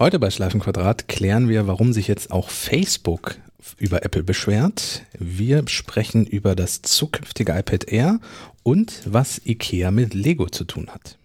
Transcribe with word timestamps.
Heute 0.00 0.20
bei 0.20 0.30
Schleifenquadrat 0.30 1.08
klären 1.08 1.48
wir, 1.48 1.66
warum 1.66 1.92
sich 1.92 2.06
jetzt 2.06 2.30
auch 2.30 2.50
Facebook 2.50 3.34
über 3.78 4.04
Apple 4.04 4.22
beschwert. 4.22 5.02
Wir 5.18 5.66
sprechen 5.66 6.24
über 6.24 6.54
das 6.54 6.82
zukünftige 6.82 7.50
iPad 7.50 7.88
Air 7.88 8.20
und 8.62 9.02
was 9.06 9.44
IKEA 9.44 9.90
mit 9.90 10.14
Lego 10.14 10.46
zu 10.46 10.62
tun 10.62 10.88
hat. 10.88 11.18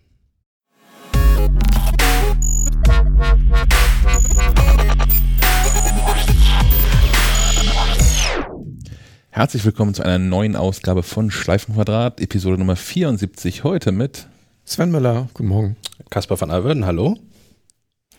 Herzlich 9.30 9.64
willkommen 9.66 9.94
zu 9.94 10.02
einer 10.02 10.18
neuen 10.18 10.56
Ausgabe 10.56 11.04
von 11.04 11.30
Schleifenquadrat, 11.30 12.20
Episode 12.20 12.58
Nummer 12.58 12.76
74. 12.76 13.64
Heute 13.64 13.92
mit 13.92 14.26
Sven 14.66 14.90
Müller. 14.90 15.30
Guten 15.36 15.50
Morgen. 15.50 15.78
Kaspar 16.10 16.42
van 16.42 16.50
Alverden, 16.50 16.88
hallo. 16.88 17.20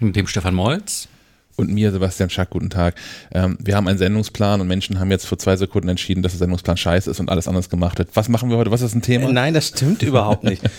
Mit 0.01 0.17
dem 0.17 0.27
Stefan 0.27 0.55
Molz. 0.55 1.09
Und 1.57 1.71
mir, 1.71 1.93
Sebastian 1.93 2.31
Schack, 2.31 2.51
guten 2.51 2.69
Tag. 2.69 2.97
Ähm, 3.33 3.57
wir 3.61 3.77
haben 3.77 3.87
einen 3.87 3.99
Sendungsplan 3.99 4.61
und 4.61 4.67
Menschen 4.67 4.99
haben 4.99 5.11
jetzt 5.13 5.25
vor 5.25 5.39
zwei 5.39 5.57
Sekunden 5.57 5.89
entschieden, 5.89 6.23
dass 6.23 6.33
der 6.33 6.41
Sendungsplan 6.41 6.77
scheiße 6.77 7.09
ist 7.09 7.21
und 7.21 7.31
alles 7.31 7.47
anders 7.47 7.71
gemacht 7.71 7.99
wird. 7.99 8.09
Was 8.15 8.29
machen 8.29 8.51
wir 8.51 8.57
heute? 8.57 8.73
Was 8.73 8.83
ist 8.83 8.95
ein 8.95 9.03
Thema? 9.03 9.33
Nein, 9.33 9.55
das 9.55 9.69
stimmt 9.69 10.03
überhaupt 10.03 10.43
nicht. 10.43 10.63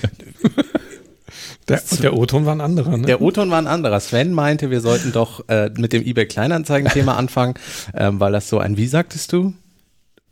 Der, 1.68 1.82
der 2.00 2.16
O-Ton 2.16 2.46
war 2.46 2.54
ein 2.54 2.62
anderer, 2.62 2.96
ne? 2.96 3.08
Der 3.08 3.22
O-Ton 3.22 3.50
war 3.50 3.58
ein 3.58 3.66
anderer. 3.66 4.00
Sven 4.00 4.34
meinte, 4.34 4.70
wir 4.70 4.82
sollten 4.82 5.12
doch 5.12 5.50
äh, 5.50 5.72
mit 5.76 5.94
dem 5.94 6.06
eBay 6.06 6.28
Kleinanzeigen-Thema 6.28 7.18
anfangen, 7.18 7.56
ähm, 7.96 8.20
weil 8.20 8.32
das 8.32 8.50
so 8.50 8.60
ein, 8.60 8.78
wie 8.78 8.86
sagtest 8.86 9.34
du? 9.34 9.54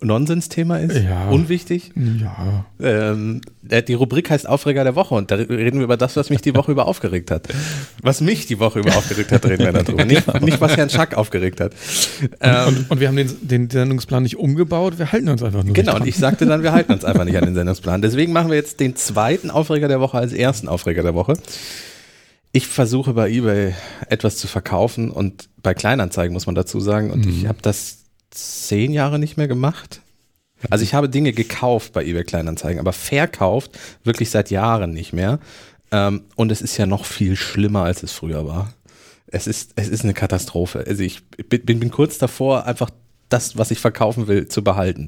Nonsensthema 0.03 0.77
ist, 0.77 1.03
Ja. 1.03 1.30
unwichtig. 1.30 1.91
Ja. 1.95 2.66
Ähm, 2.80 3.41
äh, 3.70 3.81
die 3.84 3.93
Rubrik 3.93 4.29
heißt 4.29 4.48
Aufreger 4.48 4.84
der 4.84 4.95
Woche 4.95 5.16
und 5.16 5.31
da 5.31 5.35
reden 5.35 5.77
wir 5.79 5.85
über 5.85 5.98
das, 5.98 6.16
was 6.16 6.29
mich 6.29 6.41
die 6.41 6.53
Woche 6.55 6.71
über 6.71 6.88
aufgeregt 6.88 7.31
hat. 7.31 7.48
Was 8.02 8.21
mich 8.21 8.45
die 8.45 8.59
Woche 8.59 8.79
über 8.79 8.95
aufgeregt 8.95 9.31
hat, 9.31 9.45
reden 9.45 9.66
wir 9.66 9.71
darüber. 9.73 10.05
Nicht, 10.05 10.41
nicht 10.41 10.59
was 10.62 10.76
Herrn 10.77 10.89
Schack 10.89 11.16
aufgeregt 11.16 11.59
hat. 11.62 11.73
Ähm, 12.41 12.67
Und, 12.67 12.91
und 12.91 12.99
wir 12.99 13.07
haben 13.07 13.16
den, 13.16 13.29
den 13.41 13.70
Sendungsplan 13.70 14.23
nicht 14.23 14.37
umgebaut, 14.37 14.98
wir 14.99 15.12
halten 15.12 15.29
uns 15.29 15.41
einfach 15.43 15.63
nur. 15.63 15.73
genau, 15.73 15.95
und 15.95 16.05
ich 16.07 16.17
sagte 16.17 16.45
dann, 16.45 16.63
wir 16.63 16.71
halten 16.73 16.91
uns 16.93 17.05
einfach 17.05 17.26
nicht 17.26 17.38
an 17.38 17.45
den 17.45 17.55
Sendungsplan. 17.55 18.01
Deswegen 18.01 18.34
machen 18.34 18.49
wir 18.49 18.57
jetzt 18.57 18.79
den 18.79 18.95
zweiten 18.95 19.49
Aufreger 19.49 19.88
der 19.88 19.99
Woche 19.99 20.17
als 20.17 20.34
ersten 20.34 20.67
Aufreger 20.67 21.04
der 21.04 21.13
Woche. 21.15 21.34
Ich 22.55 22.67
versuche 22.67 23.13
bei 23.13 23.29
eBay 23.32 23.73
etwas 24.10 24.38
zu 24.38 24.48
verkaufen 24.48 25.10
und 25.10 25.49
bei 25.63 25.73
Kleinanzeigen 25.73 26.34
muss 26.34 26.45
man 26.45 26.54
dazu 26.54 26.79
sagen. 26.79 27.10
Und 27.10 27.26
ich 27.26 27.48
habe 27.48 27.57
das 27.63 28.02
zehn 28.34 28.91
Jahre 28.91 29.20
nicht 29.20 29.37
mehr 29.37 29.48
gemacht. 29.48 30.01
Also 30.70 30.84
ich 30.84 30.93
habe 30.93 31.09
Dinge 31.09 31.34
gekauft 31.34 31.93
bei 31.93 32.05
eBay 32.05 32.23
Kleinanzeigen, 32.23 32.79
aber 32.79 32.93
verkauft 32.93 33.77
wirklich 34.03 34.29
seit 34.29 34.49
Jahren 34.49 34.91
nicht 34.91 35.13
mehr. 35.13 35.39
Ähm, 35.91 36.23
und 36.35 36.51
es 36.51 36.61
ist 36.61 36.77
ja 36.77 36.85
noch 36.85 37.05
viel 37.05 37.35
schlimmer, 37.35 37.84
als 37.84 38.04
es 38.04 38.13
früher 38.13 38.48
war. 38.48 38.73
Es 39.27 39.48
ist, 39.48 39.73
es 39.76 39.89
ist 39.89 40.04
eine 40.04 40.13
Katastrophe. 40.13 40.85
Also 40.87 41.04
ich 41.04 41.27
bin, 41.27 41.65
bin, 41.65 41.79
bin 41.79 41.91
kurz 41.91 42.17
davor, 42.17 42.65
einfach 42.65 42.89
das, 43.29 43.57
was 43.57 43.71
ich 43.71 43.79
verkaufen 43.79 44.27
will, 44.27 44.48
zu 44.48 44.63
behalten. 44.63 45.07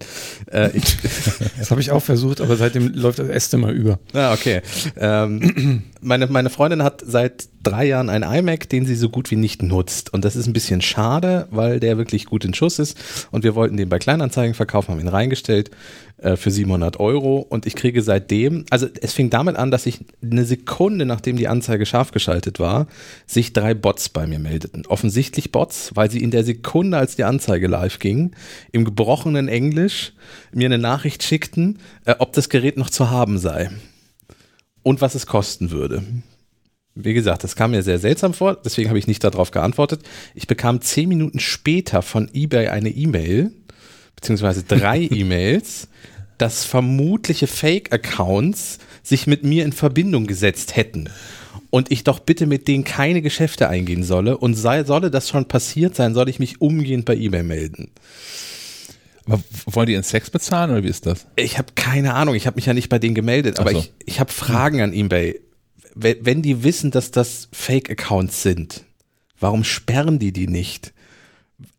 Äh, 0.52 0.71
ich, 0.73 0.83
Das 1.59 1.71
habe 1.71 1.81
ich 1.81 1.91
auch 1.91 2.02
versucht, 2.02 2.41
aber 2.41 2.55
seitdem 2.55 2.94
läuft 2.94 3.19
das 3.19 3.30
Äste 3.30 3.58
mal 3.58 3.73
über. 3.73 3.99
Ah, 4.13 4.33
okay. 4.33 4.61
Ähm, 4.97 5.83
meine, 6.02 6.27
meine 6.27 6.49
Freundin 6.49 6.83
hat 6.83 7.02
seit 7.05 7.49
drei 7.63 7.86
Jahren 7.86 8.09
einen 8.09 8.23
iMac, 8.23 8.69
den 8.69 8.86
sie 8.86 8.95
so 8.95 9.09
gut 9.09 9.31
wie 9.31 9.36
nicht 9.36 9.63
nutzt. 9.63 10.13
Und 10.13 10.25
das 10.25 10.36
ist 10.36 10.47
ein 10.47 10.53
bisschen 10.53 10.81
schade, 10.81 11.47
weil 11.52 11.80
der 11.80 11.97
wirklich 11.97 12.25
gut 12.25 12.45
in 12.45 12.53
Schuss 12.53 12.80
ist. 12.80 12.97
Und 13.31 13.43
wir 13.43 13.55
wollten 13.55 13.77
den 13.77 13.89
bei 13.89 13.99
Kleinanzeigen 13.99 14.53
verkaufen, 14.53 14.91
haben 14.91 14.99
ihn 14.99 15.08
reingestellt 15.08 15.71
äh, 16.17 16.38
für 16.38 16.52
700 16.52 16.99
Euro. 16.99 17.39
Und 17.39 17.66
ich 17.66 17.75
kriege 17.75 18.02
seitdem, 18.02 18.66
also 18.69 18.88
es 19.02 19.13
fing 19.13 19.30
damit 19.30 19.58
an, 19.58 19.71
dass 19.71 19.85
ich 19.85 19.99
eine 20.23 20.45
Sekunde, 20.45 21.05
nachdem 21.05 21.35
die 21.35 21.47
Anzeige 21.47 21.85
scharf 21.85 22.11
geschaltet 22.11 22.59
war, 22.59 22.88
sich 23.27 23.53
drei 23.53 23.73
Bots 23.73 24.09
bei 24.09 24.25
mir 24.25 24.39
meldeten. 24.39 24.86
Offensichtlich 24.86 25.52
Bots, 25.52 25.91
weil 25.95 26.09
sie 26.09 26.23
in 26.23 26.31
der 26.31 26.43
Sekunde, 26.43 26.97
als 26.97 27.16
die 27.16 27.25
Anzeige 27.25 27.67
live 27.67 27.99
ging, 27.99 28.31
im 28.71 28.86
gebrochenen 28.86 29.47
Englisch 29.47 30.13
mir 30.53 30.67
eine 30.67 30.77
Nachricht 30.77 31.23
schickten, 31.23 31.80
äh, 32.05 32.15
ob 32.20 32.33
das 32.33 32.49
Gerät 32.49 32.77
noch 32.77 32.89
zu 32.89 33.09
haben 33.09 33.37
sei 33.37 33.70
und 34.83 35.02
was 35.02 35.15
es 35.15 35.26
kosten 35.26 35.71
würde. 35.71 36.03
Wie 36.97 37.14
gesagt, 37.14 37.43
das 37.43 37.58
kam 37.58 37.71
mir 37.71 37.83
sehr 37.83 37.99
seltsam 37.99 38.33
vor, 38.33 38.55
deswegen 38.55 38.87
habe 38.87 38.99
ich 38.99 39.08
nicht 39.08 39.21
darauf 39.21 39.52
geantwortet. 39.52 40.02
Ich 40.33 40.47
bekam 40.47 40.80
zehn 40.80 41.09
Minuten 41.09 41.39
später 41.39 42.02
von 42.02 42.30
eBay 42.33 42.70
eine 42.70 42.89
E-Mail, 42.89 43.52
beziehungsweise 44.15 44.64
drei 44.64 45.02
E-Mails, 45.11 45.87
dass 46.37 46.65
vermutliche 46.65 47.48
Fake-Accounts 47.48 48.80
sich 49.03 49.27
mit 49.27 49.43
mir 49.43 49.64
in 49.65 49.71
Verbindung 49.71 50.27
gesetzt 50.27 50.76
hätten. 50.76 51.09
Und 51.70 51.92
ich 51.92 52.03
doch 52.03 52.20
bitte 52.20 52.45
mit 52.45 52.67
denen 52.67 52.83
keine 52.83 53.21
Geschäfte 53.21 53.70
eingehen 53.70 54.03
solle. 54.03 54.37
Und 54.37 54.55
sei, 54.55 54.83
solle 54.83 55.11
das 55.11 55.30
schon 55.30 55.48
passiert 55.48 55.95
sein, 55.95 56.14
soll 56.14 56.30
ich 56.30 56.39
mich 56.39 56.61
umgehend 56.61 57.05
bei 57.05 57.15
eBay 57.15 57.43
melden. 57.43 57.92
Aber 59.26 59.42
wollen 59.65 59.87
die 59.87 59.95
in 59.95 60.03
Sex 60.03 60.30
bezahlen 60.30 60.71
oder 60.71 60.83
wie 60.83 60.89
ist 60.89 61.05
das? 61.05 61.26
Ich 61.36 61.58
habe 61.58 61.73
keine 61.76 62.14
Ahnung, 62.14 62.36
ich 62.36 62.47
habe 62.47 62.55
mich 62.55 62.67
ja 62.67 62.73
nicht 62.73 62.89
bei 62.89 62.99
denen 62.99 63.15
gemeldet, 63.15 63.59
aber 63.59 63.71
so. 63.71 63.80
ich, 63.80 63.92
ich 64.05 64.20
habe 64.20 64.32
Fragen 64.32 64.82
an 64.82 64.93
eBay. 64.93 65.42
Wenn 65.95 66.42
die 66.42 66.64
wissen, 66.64 66.92
dass 66.92 67.11
das 67.11 67.47
Fake-Accounts 67.52 68.43
sind, 68.43 68.83
warum 69.39 69.64
sperren 69.64 70.20
die 70.20 70.33
die 70.33 70.47
nicht? 70.47 70.93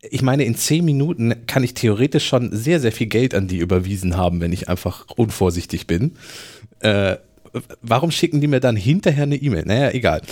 Ich 0.00 0.22
meine, 0.22 0.44
in 0.44 0.54
zehn 0.54 0.84
Minuten 0.84 1.46
kann 1.46 1.62
ich 1.62 1.74
theoretisch 1.74 2.26
schon 2.26 2.54
sehr, 2.54 2.80
sehr 2.80 2.92
viel 2.92 3.08
Geld 3.08 3.34
an 3.34 3.48
die 3.48 3.58
überwiesen 3.58 4.16
haben, 4.16 4.40
wenn 4.40 4.52
ich 4.52 4.68
einfach 4.68 5.06
unvorsichtig 5.16 5.86
bin. 5.86 6.16
Äh, 6.80 7.16
warum 7.82 8.10
schicken 8.10 8.40
die 8.40 8.46
mir 8.46 8.60
dann 8.60 8.76
hinterher 8.76 9.24
eine 9.24 9.36
E-Mail? 9.36 9.64
Naja, 9.66 9.90
egal. 9.90 10.22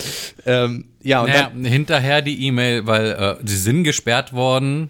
Ähm, 0.45 0.85
ja, 1.03 1.21
und 1.21 1.29
Naja, 1.29 1.51
dann, 1.53 1.65
hinterher 1.65 2.21
die 2.21 2.45
E-Mail, 2.47 2.87
weil 2.87 3.11
äh, 3.11 3.35
sie 3.45 3.57
sind 3.57 3.83
gesperrt 3.83 4.33
worden, 4.33 4.89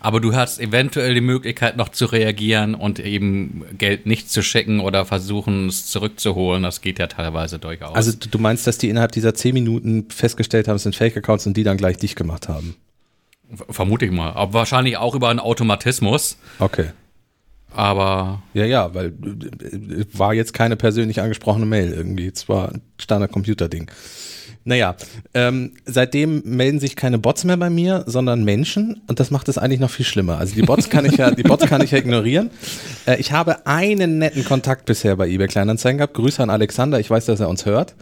aber 0.00 0.20
du 0.20 0.34
hast 0.34 0.58
eventuell 0.58 1.14
die 1.14 1.20
Möglichkeit 1.20 1.76
noch 1.76 1.88
zu 1.88 2.06
reagieren 2.06 2.74
und 2.74 2.98
eben 2.98 3.64
Geld 3.78 4.06
nicht 4.06 4.30
zu 4.30 4.42
schicken 4.42 4.80
oder 4.80 5.04
versuchen 5.04 5.68
es 5.68 5.86
zurückzuholen. 5.86 6.64
Das 6.64 6.80
geht 6.80 6.98
ja 6.98 7.06
teilweise 7.06 7.60
durchaus. 7.60 7.94
also 7.94 8.12
du 8.12 8.38
meinst, 8.38 8.66
dass 8.66 8.78
die 8.78 8.88
innerhalb 8.88 9.12
dieser 9.12 9.34
zehn 9.34 9.54
Minuten 9.54 10.06
festgestellt 10.10 10.66
haben, 10.66 10.76
es 10.76 10.82
sind 10.82 10.96
Fake-Accounts 10.96 11.46
und 11.46 11.56
die 11.56 11.62
dann 11.62 11.76
gleich 11.76 11.98
dicht 11.98 12.16
gemacht 12.16 12.48
haben? 12.48 12.74
Ver- 13.54 13.66
vermute 13.72 14.04
ich 14.06 14.10
mal. 14.12 14.30
Aber 14.32 14.54
wahrscheinlich 14.54 14.96
auch 14.96 15.14
über 15.14 15.28
einen 15.28 15.38
Automatismus. 15.40 16.36
Okay. 16.58 16.90
Aber 17.74 18.42
Ja, 18.52 18.64
ja, 18.66 18.94
weil 18.94 19.06
äh, 19.08 20.04
war 20.12 20.34
jetzt 20.34 20.52
keine 20.52 20.76
persönlich 20.76 21.20
angesprochene 21.20 21.64
Mail 21.66 21.90
irgendwie. 21.92 22.26
Es 22.26 22.48
war 22.48 22.68
ein 22.70 22.82
Standard-Computer-Ding. 23.00 23.90
Naja, 24.64 24.94
ähm, 25.34 25.72
seitdem 25.84 26.42
melden 26.44 26.78
sich 26.78 26.94
keine 26.94 27.18
Bots 27.18 27.44
mehr 27.44 27.56
bei 27.56 27.70
mir, 27.70 28.04
sondern 28.06 28.44
Menschen 28.44 29.02
und 29.08 29.18
das 29.18 29.30
macht 29.30 29.48
es 29.48 29.58
eigentlich 29.58 29.80
noch 29.80 29.90
viel 29.90 30.06
schlimmer. 30.06 30.38
Also 30.38 30.54
die 30.54 30.62
Bots 30.62 30.88
kann 30.88 31.04
ich 31.04 31.16
ja, 31.16 31.30
die 31.30 31.42
Bots 31.42 31.66
kann 31.66 31.82
ich 31.82 31.90
ja 31.90 31.98
ignorieren. 31.98 32.50
Äh, 33.06 33.20
ich 33.20 33.32
habe 33.32 33.66
einen 33.66 34.18
netten 34.18 34.44
Kontakt 34.44 34.84
bisher 34.86 35.16
bei 35.16 35.28
eBay 35.28 35.48
Kleinanzeigen 35.48 35.98
gehabt. 35.98 36.14
Grüße 36.14 36.42
an 36.42 36.50
Alexander, 36.50 37.00
ich 37.00 37.10
weiß, 37.10 37.26
dass 37.26 37.40
er 37.40 37.48
uns 37.48 37.66
hört. 37.66 37.94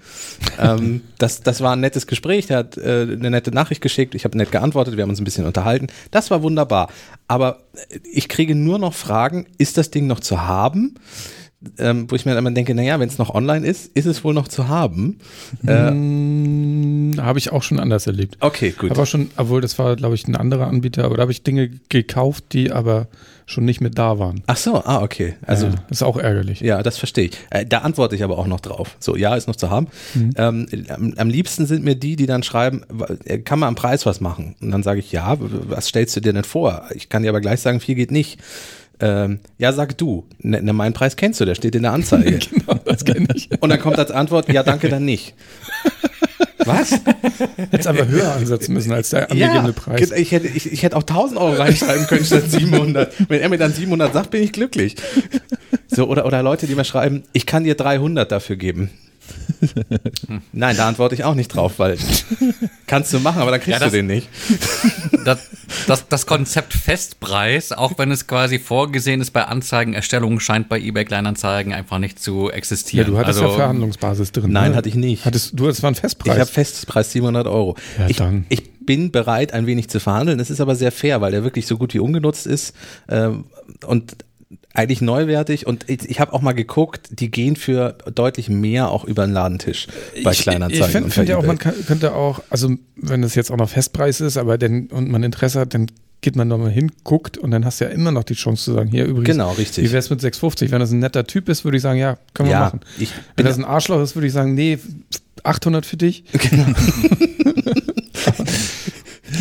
Ähm, 0.58 1.02
das, 1.18 1.40
das 1.40 1.60
war 1.60 1.72
ein 1.72 1.80
nettes 1.80 2.06
Gespräch, 2.06 2.46
der 2.46 2.58
hat 2.58 2.76
äh, 2.76 3.02
eine 3.02 3.30
nette 3.30 3.50
Nachricht 3.52 3.80
geschickt, 3.80 4.14
ich 4.14 4.24
habe 4.24 4.36
nett 4.36 4.52
geantwortet, 4.52 4.96
wir 4.96 5.02
haben 5.02 5.10
uns 5.10 5.20
ein 5.20 5.24
bisschen 5.24 5.46
unterhalten. 5.46 5.86
Das 6.10 6.30
war 6.30 6.42
wunderbar. 6.42 6.88
Aber 7.28 7.60
äh, 7.88 7.98
ich 8.12 8.28
kriege 8.28 8.54
nur 8.54 8.78
noch 8.78 8.94
Fragen, 8.94 9.46
ist 9.58 9.78
das 9.78 9.90
Ding 9.90 10.06
noch 10.06 10.20
zu 10.20 10.42
haben? 10.46 10.96
Ähm, 11.78 12.10
wo 12.10 12.14
ich 12.16 12.24
mir 12.24 12.30
dann 12.32 12.38
immer 12.38 12.50
denke, 12.54 12.74
naja, 12.74 12.98
wenn 13.00 13.08
es 13.10 13.18
noch 13.18 13.34
online 13.34 13.66
ist, 13.66 13.90
ist 13.94 14.06
es 14.06 14.24
wohl 14.24 14.32
noch 14.32 14.48
zu 14.48 14.68
haben. 14.68 15.18
Äh, 15.66 15.90
Hm, 15.90 17.12
Habe 17.18 17.38
ich 17.38 17.52
auch 17.52 17.62
schon 17.62 17.78
anders 17.78 18.06
erlebt. 18.06 18.36
okay, 18.40 18.70
gut. 18.76 18.90
Aber 18.90 19.04
schon, 19.06 19.30
obwohl 19.36 19.60
das 19.60 19.78
war, 19.78 19.96
glaube 19.96 20.14
ich, 20.14 20.26
ein 20.26 20.36
anderer 20.36 20.66
Anbieter, 20.68 21.04
aber 21.04 21.16
da 21.16 21.22
habe 21.22 21.32
ich 21.32 21.42
Dinge 21.42 21.68
gekauft, 21.88 22.44
die 22.52 22.72
aber 22.72 23.08
schon 23.46 23.64
nicht 23.64 23.80
mehr 23.80 23.90
da 23.90 24.18
waren. 24.18 24.42
Ach 24.46 24.56
so, 24.56 24.76
ah, 24.84 25.02
okay. 25.02 25.34
Also, 25.44 25.66
ja, 25.66 25.72
das 25.88 25.98
ist 25.98 26.02
auch 26.02 26.16
ärgerlich. 26.16 26.60
ja, 26.60 26.82
das 26.82 26.98
verstehe 26.98 27.24
ich. 27.26 27.32
Äh, 27.50 27.66
da 27.66 27.78
antworte 27.78 28.14
ich 28.14 28.22
aber 28.22 28.38
auch 28.38 28.46
noch 28.46 28.60
drauf. 28.60 28.96
So, 29.00 29.16
ja, 29.16 29.34
ist 29.34 29.48
noch 29.48 29.56
zu 29.56 29.70
haben. 29.70 29.88
Ähm, 30.36 30.66
am, 30.88 31.14
am 31.16 31.28
liebsten 31.28 31.66
sind 31.66 31.84
mir 31.84 31.96
die, 31.96 32.14
die 32.16 32.26
dann 32.26 32.42
schreiben, 32.44 32.82
äh, 33.24 33.38
kann 33.38 33.58
man 33.58 33.68
am 33.70 33.74
Preis 33.74 34.06
was 34.06 34.20
machen? 34.20 34.54
Und 34.60 34.70
dann 34.70 34.82
sage 34.84 35.00
ich, 35.00 35.10
ja, 35.10 35.36
was 35.40 35.88
stellst 35.88 36.14
du 36.16 36.20
dir 36.20 36.32
denn 36.32 36.44
vor? 36.44 36.84
Ich 36.94 37.08
kann 37.08 37.22
dir 37.24 37.28
aber 37.30 37.40
gleich 37.40 37.60
sagen, 37.60 37.80
viel 37.80 37.96
geht 37.96 38.12
nicht. 38.12 38.38
Ähm, 39.00 39.40
ja, 39.58 39.72
sag 39.72 39.96
du. 39.98 40.26
Ne, 40.38 40.62
ne, 40.62 40.72
meinen 40.72 40.92
Preis 40.92 41.16
kennst 41.16 41.40
du, 41.40 41.44
der 41.44 41.54
steht 41.54 41.74
in 41.74 41.82
der 41.82 41.92
Anzeige. 41.92 42.38
Genau, 42.50 42.74
das 42.84 43.04
kenne 43.04 43.28
ich. 43.34 43.48
Und 43.60 43.70
dann 43.70 43.80
kommt 43.80 43.98
als 43.98 44.10
Antwort, 44.10 44.52
ja, 44.52 44.62
danke, 44.62 44.88
dann 44.88 45.04
nicht. 45.04 45.34
Was? 46.64 46.92
Hättest 47.70 47.88
aber 47.88 48.06
höher 48.06 48.34
ansetzen 48.34 48.74
müssen 48.74 48.92
als 48.92 49.10
der 49.10 49.30
angegebene 49.30 49.72
Preis. 49.72 50.10
Ich 50.10 50.32
hätte, 50.32 50.46
ich, 50.48 50.70
ich 50.70 50.82
hätte 50.82 50.96
auch 50.96 51.02
1000 51.02 51.40
Euro 51.40 51.54
reinschreiben 51.54 52.06
können 52.06 52.24
statt 52.24 52.50
700. 52.50 53.30
Wenn 53.30 53.40
er 53.40 53.48
mir 53.48 53.58
dann 53.58 53.72
700 53.72 54.12
sagt, 54.12 54.30
bin 54.30 54.42
ich 54.42 54.52
glücklich. 54.52 54.96
So, 55.88 56.06
oder, 56.06 56.26
oder 56.26 56.42
Leute, 56.42 56.66
die 56.66 56.74
mir 56.74 56.84
schreiben, 56.84 57.22
ich 57.32 57.46
kann 57.46 57.64
dir 57.64 57.74
300 57.74 58.30
dafür 58.30 58.56
geben. 58.56 58.90
Nein, 60.52 60.76
da 60.76 60.88
antworte 60.88 61.14
ich 61.14 61.24
auch 61.24 61.34
nicht 61.34 61.48
drauf, 61.48 61.78
weil 61.78 61.96
kannst 62.86 63.12
du 63.12 63.20
machen, 63.20 63.40
aber 63.42 63.50
dann 63.50 63.60
kriegst 63.60 63.78
Ja, 63.80 63.84
das- 63.84 63.92
du 63.92 63.98
den 63.98 64.06
nicht. 64.06 64.28
Das, 65.22 65.48
das, 65.86 66.08
das 66.08 66.24
Konzept 66.24 66.72
Festpreis, 66.72 67.72
auch 67.72 67.98
wenn 67.98 68.10
es 68.10 68.26
quasi 68.26 68.58
vorgesehen 68.58 69.20
ist 69.20 69.32
bei 69.32 69.44
Anzeigenerstellung, 69.44 70.40
scheint 70.40 70.70
bei 70.70 70.80
eBay 70.80 71.04
Kleinanzeigen 71.04 71.74
einfach 71.74 71.98
nicht 71.98 72.18
zu 72.22 72.48
Ja, 72.48 72.54
existieren. 72.54 73.06
du 73.10 73.18
hattest 73.18 73.40
also, 73.40 73.50
ja 73.50 73.56
Verhandlungsbasis 73.58 74.32
drin. 74.32 74.50
Nein, 74.50 74.70
ne? 74.70 74.76
hatte 74.78 74.88
ich 74.88 74.94
nicht. 74.94 75.26
Hattest, 75.26 75.58
du, 75.60 75.66
das 75.66 75.82
war 75.82 75.90
ein 75.90 75.94
Festpreis. 75.94 76.34
Ich 76.34 76.40
habe 76.40 76.50
Festpreis 76.50 77.12
700 77.12 77.46
Euro. 77.46 77.76
Ja, 77.98 78.08
ich, 78.08 78.16
dann. 78.16 78.46
ich 78.48 78.70
bin 78.80 79.10
bereit, 79.12 79.52
ein 79.52 79.66
wenig 79.66 79.90
zu 79.90 80.00
verhandeln. 80.00 80.40
Es 80.40 80.48
ist 80.48 80.62
aber 80.62 80.74
sehr 80.74 80.90
fair, 80.90 81.20
weil 81.20 81.32
der 81.32 81.44
wirklich 81.44 81.66
so 81.66 81.76
gut 81.76 81.92
wie 81.92 81.98
ungenutzt 81.98 82.46
ist 82.46 82.74
ähm, 83.10 83.44
und 83.84 84.16
eigentlich 84.74 85.00
neuwertig. 85.00 85.66
Und 85.66 85.88
ich, 85.88 86.08
ich 86.08 86.20
habe 86.20 86.32
auch 86.32 86.42
mal 86.42 86.52
geguckt, 86.52 87.08
die 87.10 87.30
gehen 87.30 87.56
für 87.56 87.96
deutlich 88.14 88.48
mehr 88.48 88.90
auch 88.90 89.04
über 89.04 89.26
den 89.26 89.32
Ladentisch 89.32 89.88
bei 90.22 90.32
Kleinanzeigen. 90.32 90.86
Ich 90.86 90.92
finde 90.92 91.10
find 91.10 91.28
ja 91.28 91.36
auch, 91.36 91.44
man 91.46 91.58
kann, 91.58 91.74
könnte 91.86 92.14
auch, 92.14 92.40
also 92.50 92.76
wenn 92.96 93.22
es 93.22 93.34
jetzt 93.34 93.50
auch 93.50 93.56
noch 93.56 93.68
Festpreis 93.68 94.20
ist, 94.20 94.36
aber 94.36 94.58
denn, 94.58 94.86
und 94.88 95.10
man 95.10 95.22
Interesse 95.22 95.60
hat, 95.60 95.74
dann 95.74 95.86
geht 96.20 96.36
man 96.36 96.48
nochmal 96.48 96.70
hin, 96.70 96.92
guckt 97.02 97.38
und 97.38 97.50
dann 97.50 97.64
hast 97.64 97.80
du 97.80 97.86
ja 97.86 97.90
immer 97.90 98.12
noch 98.12 98.24
die 98.24 98.34
Chance 98.34 98.64
zu 98.64 98.72
sagen, 98.74 98.90
hier 98.90 99.06
übrigens, 99.06 99.28
Genau, 99.28 99.52
richtig. 99.52 99.84
wie 99.84 99.92
wär's 99.92 100.10
mit 100.10 100.20
650? 100.20 100.70
Wenn 100.70 100.80
das 100.80 100.90
ein 100.90 100.98
netter 100.98 101.26
Typ 101.26 101.48
ist, 101.48 101.64
würde 101.64 101.78
ich 101.78 101.82
sagen, 101.82 101.98
ja, 101.98 102.18
können 102.34 102.50
wir 102.50 102.56
ja, 102.56 102.60
machen. 102.60 102.80
ich 102.98 103.12
Wenn 103.36 103.46
das 103.46 103.56
ein 103.56 103.64
Arschloch 103.64 104.02
ist, 104.02 104.14
würde 104.16 104.26
ich 104.26 104.32
sagen, 104.32 104.54
nee, 104.54 104.78
800 105.42 105.86
für 105.86 105.96
dich. 105.96 106.24
genau. 106.32 106.66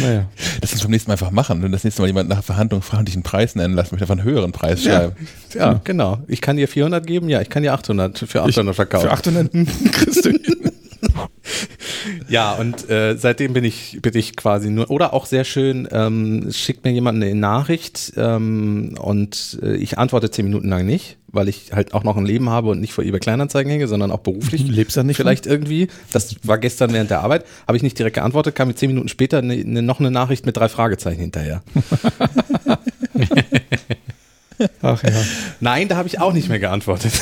Naja. 0.02 0.26
Das 0.62 0.72
muss 0.74 0.82
beim 0.82 0.92
nächsten 0.92 1.10
Mal 1.10 1.14
einfach 1.14 1.32
machen. 1.32 1.62
Wenn 1.62 1.72
das 1.72 1.84
nächste 1.84 2.02
Mal 2.02 2.08
jemand 2.08 2.30
nach 2.30 2.44
Verhandlung 2.44 2.82
fragt 2.82 3.00
und 3.02 3.08
dich 3.08 3.16
einen 3.16 3.24
Preis 3.24 3.56
nennen 3.56 3.74
lassen 3.74 3.90
möchte, 3.96 4.04
einfach 4.06 4.18
einen 4.18 4.24
höheren 4.24 4.52
Preis 4.52 4.84
Ja, 4.84 4.96
schreiben. 5.00 5.16
ja, 5.54 5.82
genau. 5.84 6.20
Ich 6.28 6.42
kann 6.42 6.58
dir 6.58 6.68
400 6.68 7.06
geben, 7.06 7.30
ja, 7.30 7.42
ich 7.42 7.50
kann 7.50 7.64
dir 7.64 7.74
800 7.74 8.20
für 8.20 8.44
800 8.44 8.76
verkaufen. 8.76 9.08
Für 9.08 9.14
800 9.14 9.52
kriegst 9.94 10.26
du 10.26 10.30
hin. 10.32 10.42
Ja, 12.28 12.54
und 12.54 12.90
äh, 12.90 13.16
seitdem 13.18 13.54
bin 13.54 13.64
ich, 13.64 14.00
bin 14.02 14.16
ich 14.16 14.36
quasi 14.36 14.70
nur, 14.70 14.90
oder 14.92 15.14
auch 15.14 15.26
sehr 15.26 15.44
schön, 15.44 15.88
ähm, 15.92 16.50
schickt 16.52 16.84
mir 16.86 16.92
jemand 16.92 17.22
eine 17.22 17.34
Nachricht 17.36 18.14
ähm, 18.18 18.96
und 19.00 19.60
äh, 19.62 19.76
ich 19.76 19.98
antworte 19.98 20.30
zehn 20.32 20.46
Minuten 20.46 20.70
lang 20.70 20.86
nicht, 20.86 21.18
weil 21.32 21.48
ich 21.50 21.74
halt 21.74 21.94
auch 21.94 22.04
noch 22.04 22.18
ein 22.18 22.26
Leben 22.26 22.50
habe 22.50 22.70
und 22.70 22.82
nicht 22.82 22.94
vor 22.94 23.04
eBay 23.04 23.20
Kleinanzeigen 23.20 23.72
hänge, 23.72 23.88
sondern 23.88 24.12
auch 24.12 24.20
beruflich. 24.20 24.68
Lebst 24.68 24.98
du 24.98 25.04
nicht 25.04 25.18
Vielleicht 25.18 25.46
irgendwie. 25.46 25.88
Das 26.12 26.36
war 26.44 26.58
gestern 26.58 26.94
während 26.94 27.10
der 27.10 27.22
Arbeit, 27.22 27.46
habe 27.68 27.78
ich 27.78 27.84
nicht 27.84 27.98
direkt 27.98 28.16
geantwortet, 28.16 28.56
kam 28.56 28.68
mir 28.68 28.76
zehn 28.76 28.90
Minuten 28.90 29.10
später 29.10 29.40
eine, 29.40 29.54
eine, 29.54 29.82
noch 29.82 30.00
eine 30.00 30.12
Nachricht 30.12 30.46
mit 30.46 30.58
drei 30.58 30.70
Fragezeichen 30.70 31.22
hinterher. 31.22 31.62
Ach 34.82 35.02
ja. 35.04 35.12
Nein, 35.60 35.88
da 35.88 35.96
habe 35.96 36.08
ich 36.08 36.20
auch 36.20 36.34
nicht 36.34 36.50
mehr 36.50 36.60
geantwortet. 36.60 37.14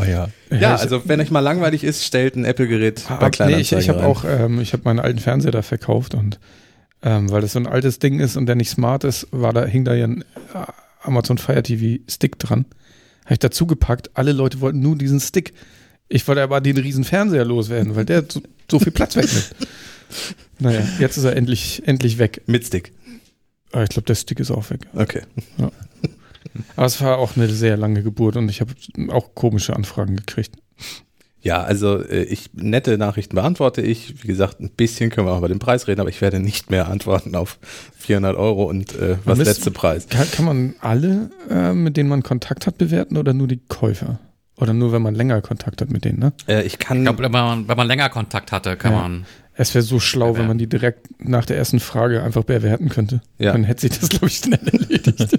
Oh, 0.00 0.04
ja. 0.04 0.28
Ja, 0.50 0.76
also 0.76 1.02
wenn 1.06 1.20
euch 1.20 1.30
mal 1.30 1.40
langweilig 1.40 1.84
ist, 1.84 2.04
stellt 2.04 2.36
ein 2.36 2.44
Apple-Gerät 2.44 3.04
bei 3.08 3.14
Ah, 3.14 3.18
nee, 3.20 3.26
ich, 3.26 3.32
Kleinanzeigen 3.32 3.78
ich 3.78 3.88
habe 3.88 4.04
auch, 4.04 4.24
ähm, 4.24 4.60
ich 4.60 4.72
habe 4.72 4.82
meinen 4.84 5.00
alten 5.00 5.18
Fernseher 5.18 5.50
da 5.50 5.62
verkauft 5.62 6.14
und 6.14 6.38
ähm, 7.02 7.30
weil 7.30 7.40
das 7.40 7.52
so 7.52 7.58
ein 7.58 7.66
altes 7.66 7.98
Ding 7.98 8.20
ist 8.20 8.36
und 8.36 8.46
der 8.46 8.54
nicht 8.54 8.70
smart 8.70 9.04
ist, 9.04 9.26
war 9.32 9.52
da 9.52 9.64
hing 9.64 9.84
da 9.84 9.94
ja 9.94 10.06
ein 10.06 10.24
Amazon 11.02 11.38
Fire 11.38 11.62
TV 11.62 12.02
Stick 12.08 12.38
dran. 12.38 12.66
Habe 13.24 13.34
ich 13.34 13.38
dazu 13.38 13.66
gepackt. 13.66 14.10
Alle 14.14 14.32
Leute 14.32 14.60
wollten 14.60 14.80
nur 14.80 14.96
diesen 14.96 15.20
Stick. 15.20 15.52
Ich 16.08 16.26
wollte 16.28 16.42
aber 16.42 16.60
den 16.60 16.76
riesen 16.76 17.04
Fernseher 17.04 17.44
loswerden, 17.44 17.94
weil 17.96 18.04
der 18.04 18.24
so, 18.28 18.42
so 18.70 18.78
viel 18.78 18.92
Platz 18.92 19.16
wegnimmt. 19.16 19.54
Naja, 20.58 20.86
jetzt 20.98 21.16
ist 21.16 21.24
er 21.24 21.34
endlich, 21.34 21.82
endlich 21.86 22.18
weg. 22.18 22.42
mit 22.46 22.66
Stick. 22.66 22.92
Aber 23.72 23.82
ich 23.82 23.88
glaube, 23.88 24.06
der 24.06 24.14
Stick 24.14 24.38
ist 24.40 24.50
auch 24.50 24.68
weg. 24.68 24.86
Okay. 24.94 25.22
Aber 26.76 26.86
es 26.86 27.00
war 27.00 27.18
auch 27.18 27.36
eine 27.36 27.48
sehr 27.48 27.76
lange 27.76 28.02
Geburt 28.02 28.36
und 28.36 28.48
ich 28.50 28.60
habe 28.60 28.74
auch 29.08 29.34
komische 29.34 29.74
Anfragen 29.74 30.16
gekriegt. 30.16 30.56
Ja, 31.44 31.60
also 31.62 32.00
äh, 32.02 32.22
ich 32.22 32.50
nette 32.54 32.96
Nachrichten 32.98 33.34
beantworte 33.34 33.82
ich. 33.82 34.22
Wie 34.22 34.28
gesagt, 34.28 34.60
ein 34.60 34.70
bisschen 34.70 35.10
können 35.10 35.26
wir 35.26 35.32
auch 35.32 35.38
über 35.38 35.48
den 35.48 35.58
Preis 35.58 35.88
reden, 35.88 36.00
aber 36.00 36.08
ich 36.08 36.20
werde 36.20 36.38
nicht 36.38 36.70
mehr 36.70 36.88
antworten 36.88 37.34
auf 37.34 37.58
400 37.98 38.36
Euro 38.36 38.64
und 38.64 38.94
äh, 38.94 39.16
was 39.24 39.38
müsst- 39.38 39.48
letzte 39.48 39.70
Preis. 39.72 40.06
Kann, 40.08 40.30
kann 40.30 40.44
man 40.44 40.74
alle, 40.80 41.30
äh, 41.50 41.72
mit 41.72 41.96
denen 41.96 42.08
man 42.08 42.22
Kontakt 42.22 42.66
hat, 42.68 42.78
bewerten 42.78 43.16
oder 43.16 43.34
nur 43.34 43.48
die 43.48 43.60
Käufer? 43.68 44.20
Oder 44.56 44.72
nur, 44.72 44.92
wenn 44.92 45.02
man 45.02 45.16
länger 45.16 45.40
Kontakt 45.42 45.80
hat 45.80 45.90
mit 45.90 46.04
denen, 46.04 46.20
ne? 46.20 46.32
Äh, 46.46 46.62
ich 46.62 46.78
kann 46.78 46.98
Ich 46.98 47.02
glaube, 47.04 47.24
wenn 47.24 47.32
man, 47.32 47.66
wenn 47.66 47.76
man 47.76 47.88
länger 47.88 48.08
Kontakt 48.08 48.52
hatte, 48.52 48.76
kann 48.76 48.92
Ja. 48.92 48.98
man. 49.00 49.26
Es 49.54 49.74
wäre 49.74 49.82
so 49.82 49.98
schlau, 49.98 50.26
wenn 50.26 50.32
Bewerten. 50.34 50.48
man 50.48 50.58
die 50.58 50.68
direkt 50.68 51.08
nach 51.28 51.44
der 51.44 51.56
ersten 51.56 51.80
Frage 51.80 52.22
einfach 52.22 52.44
bewerten 52.44 52.88
könnte. 52.88 53.20
Ja. 53.38 53.52
Dann 53.52 53.64
hätte 53.64 53.80
sich 53.82 53.98
das, 53.98 54.08
glaube 54.10 54.28
ich, 54.28 54.36
schnell 54.36 54.60
erledigt. 54.64 55.38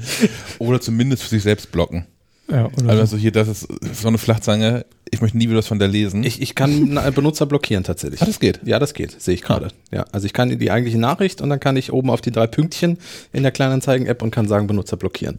Oder 0.58 0.80
zumindest 0.80 1.22
für 1.22 1.28
sich 1.30 1.42
selbst 1.42 1.72
blocken. 1.72 2.06
Ja, 2.50 2.66
oder 2.66 2.88
Also 2.90 3.04
so. 3.04 3.16
hier, 3.16 3.32
das 3.32 3.48
ist 3.48 3.68
so 3.94 4.08
eine 4.08 4.18
Flachzange. 4.18 4.84
Ich 5.10 5.20
möchte 5.20 5.36
nie 5.38 5.48
wieder 5.48 5.58
was 5.58 5.66
von 5.66 5.78
der 5.78 5.88
lesen. 5.88 6.22
ich, 6.24 6.40
ich 6.40 6.54
kann 6.54 6.96
einen 6.98 7.14
Benutzer 7.14 7.46
blockieren 7.46 7.82
tatsächlich. 7.84 8.22
Ah, 8.22 8.26
das 8.26 8.38
geht? 8.40 8.60
Ja, 8.64 8.78
das 8.78 8.94
geht, 8.94 9.20
sehe 9.20 9.34
ich 9.34 9.42
gerade. 9.42 9.68
Ja, 9.90 10.04
also 10.12 10.26
ich 10.26 10.32
kann 10.32 10.56
die 10.56 10.70
eigentliche 10.70 10.98
Nachricht 10.98 11.40
und 11.40 11.50
dann 11.50 11.60
kann 11.60 11.76
ich 11.76 11.92
oben 11.92 12.10
auf 12.10 12.20
die 12.20 12.30
drei 12.30 12.46
Pünktchen 12.46 12.98
in 13.32 13.42
der 13.42 13.52
Kleinanzeigen-App 13.52 14.22
und 14.22 14.30
kann 14.30 14.46
sagen 14.48 14.66
Benutzer 14.66 14.96
blockieren. 14.96 15.38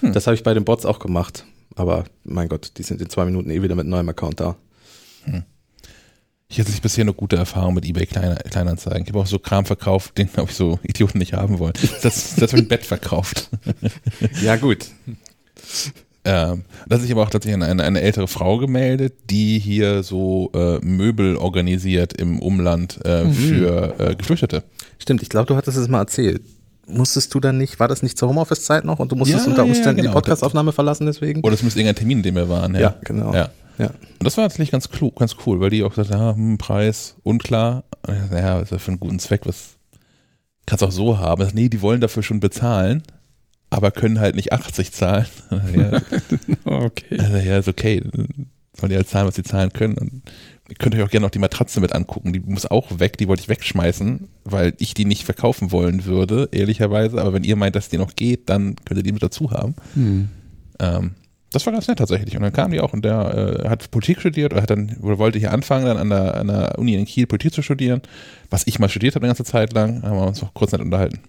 Hm. 0.00 0.12
Das 0.12 0.26
habe 0.26 0.34
ich 0.36 0.42
bei 0.42 0.54
den 0.54 0.64
Bots 0.64 0.84
auch 0.86 0.98
gemacht. 1.00 1.44
Aber 1.74 2.04
mein 2.24 2.48
Gott, 2.48 2.72
die 2.76 2.82
sind 2.82 3.00
in 3.00 3.08
zwei 3.10 3.24
Minuten 3.24 3.50
eh 3.50 3.62
wieder 3.62 3.74
mit 3.74 3.86
neuem 3.86 4.08
Account 4.08 4.40
da. 4.40 4.56
Ich 6.50 6.58
hatte 6.58 6.72
bisher 6.80 7.04
nur 7.04 7.14
gute 7.14 7.36
Erfahrungen 7.36 7.74
mit 7.74 7.84
eBay 7.84 8.06
Kleinanzeigen. 8.06 9.02
Ich 9.02 9.08
habe 9.08 9.20
auch 9.20 9.26
so 9.26 9.38
Kram 9.38 9.66
verkauft, 9.66 10.16
den, 10.16 10.32
glaube 10.32 10.50
ich, 10.50 10.56
so 10.56 10.78
Idioten 10.82 11.18
nicht 11.18 11.34
haben 11.34 11.58
wollen. 11.58 11.74
Das, 12.02 12.34
das 12.36 12.52
habe 12.52 12.56
ich 12.56 12.64
ein 12.64 12.68
Bett 12.68 12.86
verkauft. 12.86 13.50
Ja, 14.42 14.56
gut. 14.56 14.86
Ähm, 16.28 16.64
da 16.86 16.94
hat 16.96 17.02
sich 17.02 17.10
aber 17.12 17.22
auch 17.22 17.30
tatsächlich 17.30 17.62
eine, 17.62 17.82
eine 17.82 18.00
ältere 18.00 18.28
Frau 18.28 18.58
gemeldet, 18.58 19.14
die 19.30 19.58
hier 19.58 20.02
so 20.02 20.50
äh, 20.54 20.78
Möbel 20.84 21.36
organisiert 21.36 22.12
im 22.12 22.38
Umland 22.40 23.00
äh, 23.04 23.24
Mhm. 23.24 23.32
für 23.32 23.94
äh, 23.98 24.14
Geflüchtete. 24.14 24.62
Stimmt, 24.98 25.22
ich 25.22 25.28
glaube, 25.28 25.46
du 25.46 25.56
hattest 25.56 25.78
es 25.78 25.88
mal 25.88 26.00
erzählt. 26.00 26.42
Musstest 26.86 27.34
du 27.34 27.40
dann 27.40 27.58
nicht, 27.58 27.80
war 27.80 27.88
das 27.88 28.02
nicht 28.02 28.16
zur 28.18 28.28
Homeoffice-Zeit 28.28 28.84
noch 28.84 28.98
und 28.98 29.12
du 29.12 29.16
musstest 29.16 29.44
Ja, 29.46 29.50
unter 29.50 29.62
ja, 29.62 29.68
Umständen 29.68 29.96
genau. 29.98 30.10
die 30.10 30.14
Podcastaufnahme 30.14 30.72
verlassen 30.72 31.06
deswegen? 31.06 31.42
Oder 31.42 31.54
es 31.54 31.62
müsste 31.62 31.80
irgendein 31.80 31.96
Termin, 31.96 32.18
in 32.18 32.22
dem 32.22 32.34
wir 32.36 32.48
waren. 32.48 32.74
Ja, 32.74 32.80
Ja, 32.80 32.94
genau. 33.04 33.32
Ja. 33.34 33.50
Ja. 33.78 33.86
Und 33.86 34.24
das 34.24 34.36
war 34.36 34.44
tatsächlich 34.44 34.70
ganz, 34.72 34.88
cool, 35.00 35.12
ganz 35.16 35.36
cool, 35.46 35.60
weil 35.60 35.70
die 35.70 35.84
auch 35.84 35.94
gesagt 35.94 36.12
haben, 36.12 36.36
hm, 36.52 36.58
Preis 36.58 37.14
unklar. 37.22 37.84
Dachte, 38.02 38.20
Naja, 38.32 38.60
ist 38.60 38.72
ja 38.72 38.78
für 38.78 38.90
einen 38.90 39.00
guten 39.00 39.18
Zweck, 39.20 39.42
was 39.44 39.76
kannst 40.66 40.82
auch 40.82 40.90
so 40.90 41.18
haben. 41.18 41.42
Dachte, 41.42 41.54
nee, 41.54 41.68
die 41.68 41.80
wollen 41.80 42.00
dafür 42.00 42.22
schon 42.22 42.40
bezahlen, 42.40 43.02
aber 43.70 43.90
können 43.90 44.20
halt 44.20 44.36
nicht 44.36 44.52
80 44.52 44.92
zahlen. 44.92 45.26
ja, 45.76 46.00
okay. 46.64 47.18
also, 47.18 47.36
ja, 47.36 47.58
ist 47.58 47.68
okay. 47.68 48.02
Sollen 48.72 48.90
die 48.90 48.96
halt 48.96 49.08
zahlen, 49.08 49.26
was 49.26 49.34
sie 49.34 49.42
zahlen 49.42 49.72
können. 49.72 49.98
Und 49.98 50.22
ihr 50.68 50.76
könnt 50.76 50.94
euch 50.94 51.02
auch 51.02 51.10
gerne 51.10 51.26
noch 51.26 51.30
die 51.30 51.38
Matratze 51.38 51.80
mit 51.80 51.92
angucken. 51.92 52.32
Die 52.32 52.40
muss 52.40 52.66
auch 52.66 52.98
weg, 52.98 53.16
die 53.18 53.28
wollte 53.28 53.42
ich 53.42 53.48
wegschmeißen, 53.48 54.28
weil 54.44 54.74
ich 54.78 54.94
die 54.94 55.04
nicht 55.04 55.24
verkaufen 55.24 55.72
wollen 55.72 56.04
würde, 56.04 56.48
ehrlicherweise. 56.52 57.20
Aber 57.20 57.32
wenn 57.32 57.44
ihr 57.44 57.56
meint, 57.56 57.76
dass 57.76 57.88
die 57.88 57.98
noch 57.98 58.14
geht, 58.14 58.48
dann 58.48 58.76
könnt 58.84 58.98
ihr 58.98 59.04
die 59.04 59.12
mit 59.12 59.22
dazu 59.22 59.50
haben. 59.50 59.74
Hm. 59.94 60.28
Ähm, 60.78 61.14
das 61.50 61.64
war 61.64 61.72
ganz 61.72 61.88
nett 61.88 61.98
tatsächlich. 61.98 62.36
Und 62.36 62.42
dann 62.42 62.52
kam 62.52 62.70
die 62.70 62.80
auch 62.80 62.92
und 62.92 63.04
der 63.04 63.62
äh, 63.64 63.68
hat 63.68 63.90
Politik 63.90 64.20
studiert 64.20 64.52
oder 64.52 64.62
hat 64.62 64.70
dann, 64.70 64.98
oder 65.00 65.18
wollte 65.18 65.38
hier 65.38 65.52
anfangen, 65.52 65.86
dann 65.86 65.96
an 65.96 66.10
der, 66.10 66.36
an 66.36 66.46
der 66.48 66.78
Uni 66.78 66.94
in 66.94 67.06
Kiel 67.06 67.26
Politik 67.26 67.54
zu 67.54 67.62
studieren, 67.62 68.02
was 68.50 68.66
ich 68.66 68.78
mal 68.78 68.88
studiert 68.88 69.14
habe 69.14 69.24
eine 69.24 69.30
ganze 69.30 69.44
Zeit 69.44 69.72
lang, 69.72 70.02
haben 70.02 70.16
wir 70.16 70.26
uns 70.26 70.42
auch 70.42 70.52
kurz 70.52 70.72
nett 70.72 70.82
unterhalten. 70.82 71.20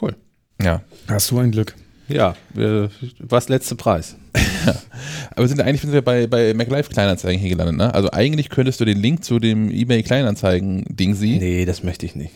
Cool. 0.00 0.14
Ja. 0.62 0.82
Hast 1.08 1.30
du 1.30 1.38
ein 1.38 1.50
Glück. 1.50 1.74
Ja, 2.08 2.34
äh, 2.56 2.88
was 3.20 3.48
letzte 3.48 3.76
Preis? 3.76 4.16
Aber 5.36 5.46
sind 5.46 5.60
eigentlich 5.60 5.80
sind 5.80 5.92
wir 5.92 6.02
bei, 6.02 6.26
bei 6.26 6.54
MacLife 6.54 6.90
Kleinanzeigen 6.90 7.40
hier 7.40 7.50
gelandet, 7.50 7.76
ne? 7.76 7.94
Also 7.94 8.10
eigentlich 8.10 8.48
könntest 8.48 8.80
du 8.80 8.84
den 8.84 8.98
Link 9.00 9.24
zu 9.24 9.38
dem 9.38 9.70
eBay 9.70 10.02
Kleinanzeigen 10.02 10.84
Ding 10.88 11.14
sie. 11.14 11.38
Nee, 11.38 11.64
das 11.64 11.82
möchte 11.84 12.06
ich 12.06 12.16
nicht. 12.16 12.32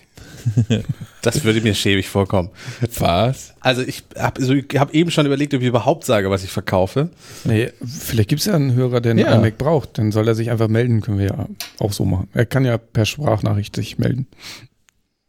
Das 1.23 1.43
würde 1.43 1.61
mir 1.63 1.75
schäbig 1.75 2.09
vorkommen. 2.09 2.51
Was? 2.99 3.55
Also 3.61 3.83
ich 3.83 4.05
habe 4.17 4.41
also 4.41 4.53
ich 4.55 4.67
hab 4.79 4.93
eben 4.95 5.11
schon 5.11 5.25
überlegt, 5.27 5.55
ob 5.55 5.63
ich 5.63 5.67
überhaupt 5.69 6.05
sage, 6.05 6.31
was 6.31 6.45
ich 6.45 6.51
verkaufe. 6.51 7.09
Nee, 7.45 7.71
vielleicht 7.85 8.29
gibt 8.29 8.41
es 8.41 8.47
ja 8.47 8.55
einen 8.55 8.75
Hörer, 8.75 9.01
der 9.01 9.13
einen 9.13 9.21
Ja. 9.21 9.35
iMac 9.35 9.57
braucht. 9.59 9.97
Dann 9.99 10.13
soll 10.13 10.29
er 10.29 10.35
sich 10.35 10.51
einfach 10.51 10.69
melden, 10.69 11.01
können 11.01 11.19
wir 11.19 11.27
ja 11.27 11.47
auch 11.79 11.93
so 11.93 12.05
machen. 12.05 12.29
Er 12.35 12.45
kann 12.47 12.65
ja 12.65 12.77
per 12.79 13.07
Sprachnachricht 13.07 13.75
sich 13.75 13.99
melden. 13.99 14.27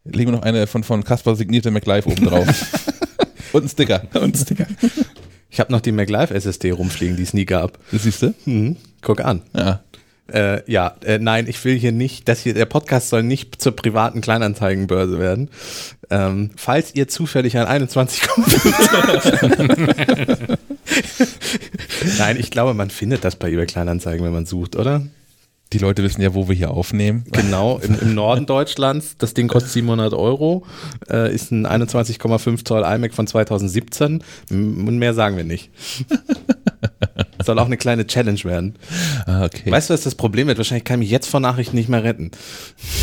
Legen 0.05 0.31
wir 0.31 0.37
noch 0.37 0.43
eine 0.43 0.67
von, 0.67 0.83
von 0.83 1.03
Kasper 1.03 1.35
signierte 1.35 1.71
MacLife 1.71 2.07
oben 2.09 2.25
drauf. 2.25 2.47
Und 3.53 3.65
ein 3.65 3.69
Sticker. 3.69 4.03
Und 4.13 4.37
Sticker. 4.37 4.67
Ich 5.49 5.59
habe 5.59 5.71
noch 5.71 5.81
die 5.81 5.91
MacLife 5.91 6.33
SSD 6.33 6.71
rumfliegen, 6.71 7.17
die 7.17 7.23
es 7.23 7.33
nie 7.33 7.45
gab. 7.45 7.79
Das 7.91 8.03
siehst 8.03 8.21
du? 8.21 8.33
Mhm. 8.45 8.77
Guck 9.01 9.21
an. 9.21 9.41
Ja. 9.55 9.81
Äh, 10.27 10.69
ja, 10.71 10.95
äh, 11.03 11.19
nein, 11.19 11.47
ich 11.47 11.63
will 11.63 11.77
hier 11.77 11.91
nicht, 11.91 12.27
dass 12.27 12.41
hier 12.41 12.55
der 12.55 12.65
Podcast 12.65 13.09
soll 13.09 13.21
nicht 13.21 13.61
zur 13.61 13.75
privaten 13.75 14.21
Kleinanzeigenbörse 14.21 15.19
werden. 15.19 15.49
Ähm, 16.09 16.49
falls 16.55 16.95
ihr 16.95 17.07
zufällig 17.07 17.57
ein 17.57 17.67
21 17.67 18.23
Nein, 22.17 22.37
ich 22.39 22.49
glaube, 22.51 22.73
man 22.73 22.89
findet 22.89 23.23
das 23.23 23.35
bei 23.35 23.51
eBay 23.51 23.67
Kleinanzeigen, 23.67 24.25
wenn 24.25 24.33
man 24.33 24.47
sucht, 24.47 24.75
oder? 24.75 25.03
Die 25.75 25.79
Leute 25.81 26.03
wissen 26.03 26.21
ja, 26.21 26.33
wo 26.33 26.47
wir 26.47 26.55
hier 26.55 26.71
aufnehmen. 26.71 27.25
Genau, 27.33 27.79
im, 27.79 27.99
im 27.99 28.15
Norden 28.15 28.45
Deutschlands. 28.45 29.17
Das 29.17 29.33
Ding 29.33 29.49
kostet 29.49 29.73
700 29.73 30.13
Euro, 30.13 30.65
äh, 31.11 31.35
ist 31.35 31.51
ein 31.51 31.67
21,5 31.67 32.63
Zoll 32.63 32.83
iMac 32.85 33.13
von 33.13 33.27
2017. 33.27 34.23
M- 34.49 34.87
Und 34.87 34.97
mehr 34.99 35.13
sagen 35.13 35.35
wir 35.35 35.43
nicht. 35.43 35.71
Soll 37.43 37.59
auch 37.59 37.65
eine 37.65 37.75
kleine 37.75 38.07
Challenge 38.07 38.41
werden. 38.45 38.75
Ah, 39.25 39.43
okay. 39.43 39.69
Weißt 39.69 39.89
du, 39.89 39.93
was 39.93 40.03
das 40.03 40.15
Problem 40.15 40.47
wird? 40.47 40.57
Wahrscheinlich 40.57 40.85
kann 40.85 41.01
ich 41.01 41.07
mich 41.07 41.11
jetzt 41.11 41.27
vor 41.27 41.41
Nachrichten 41.41 41.75
nicht 41.75 41.89
mehr 41.89 42.05
retten. 42.05 42.31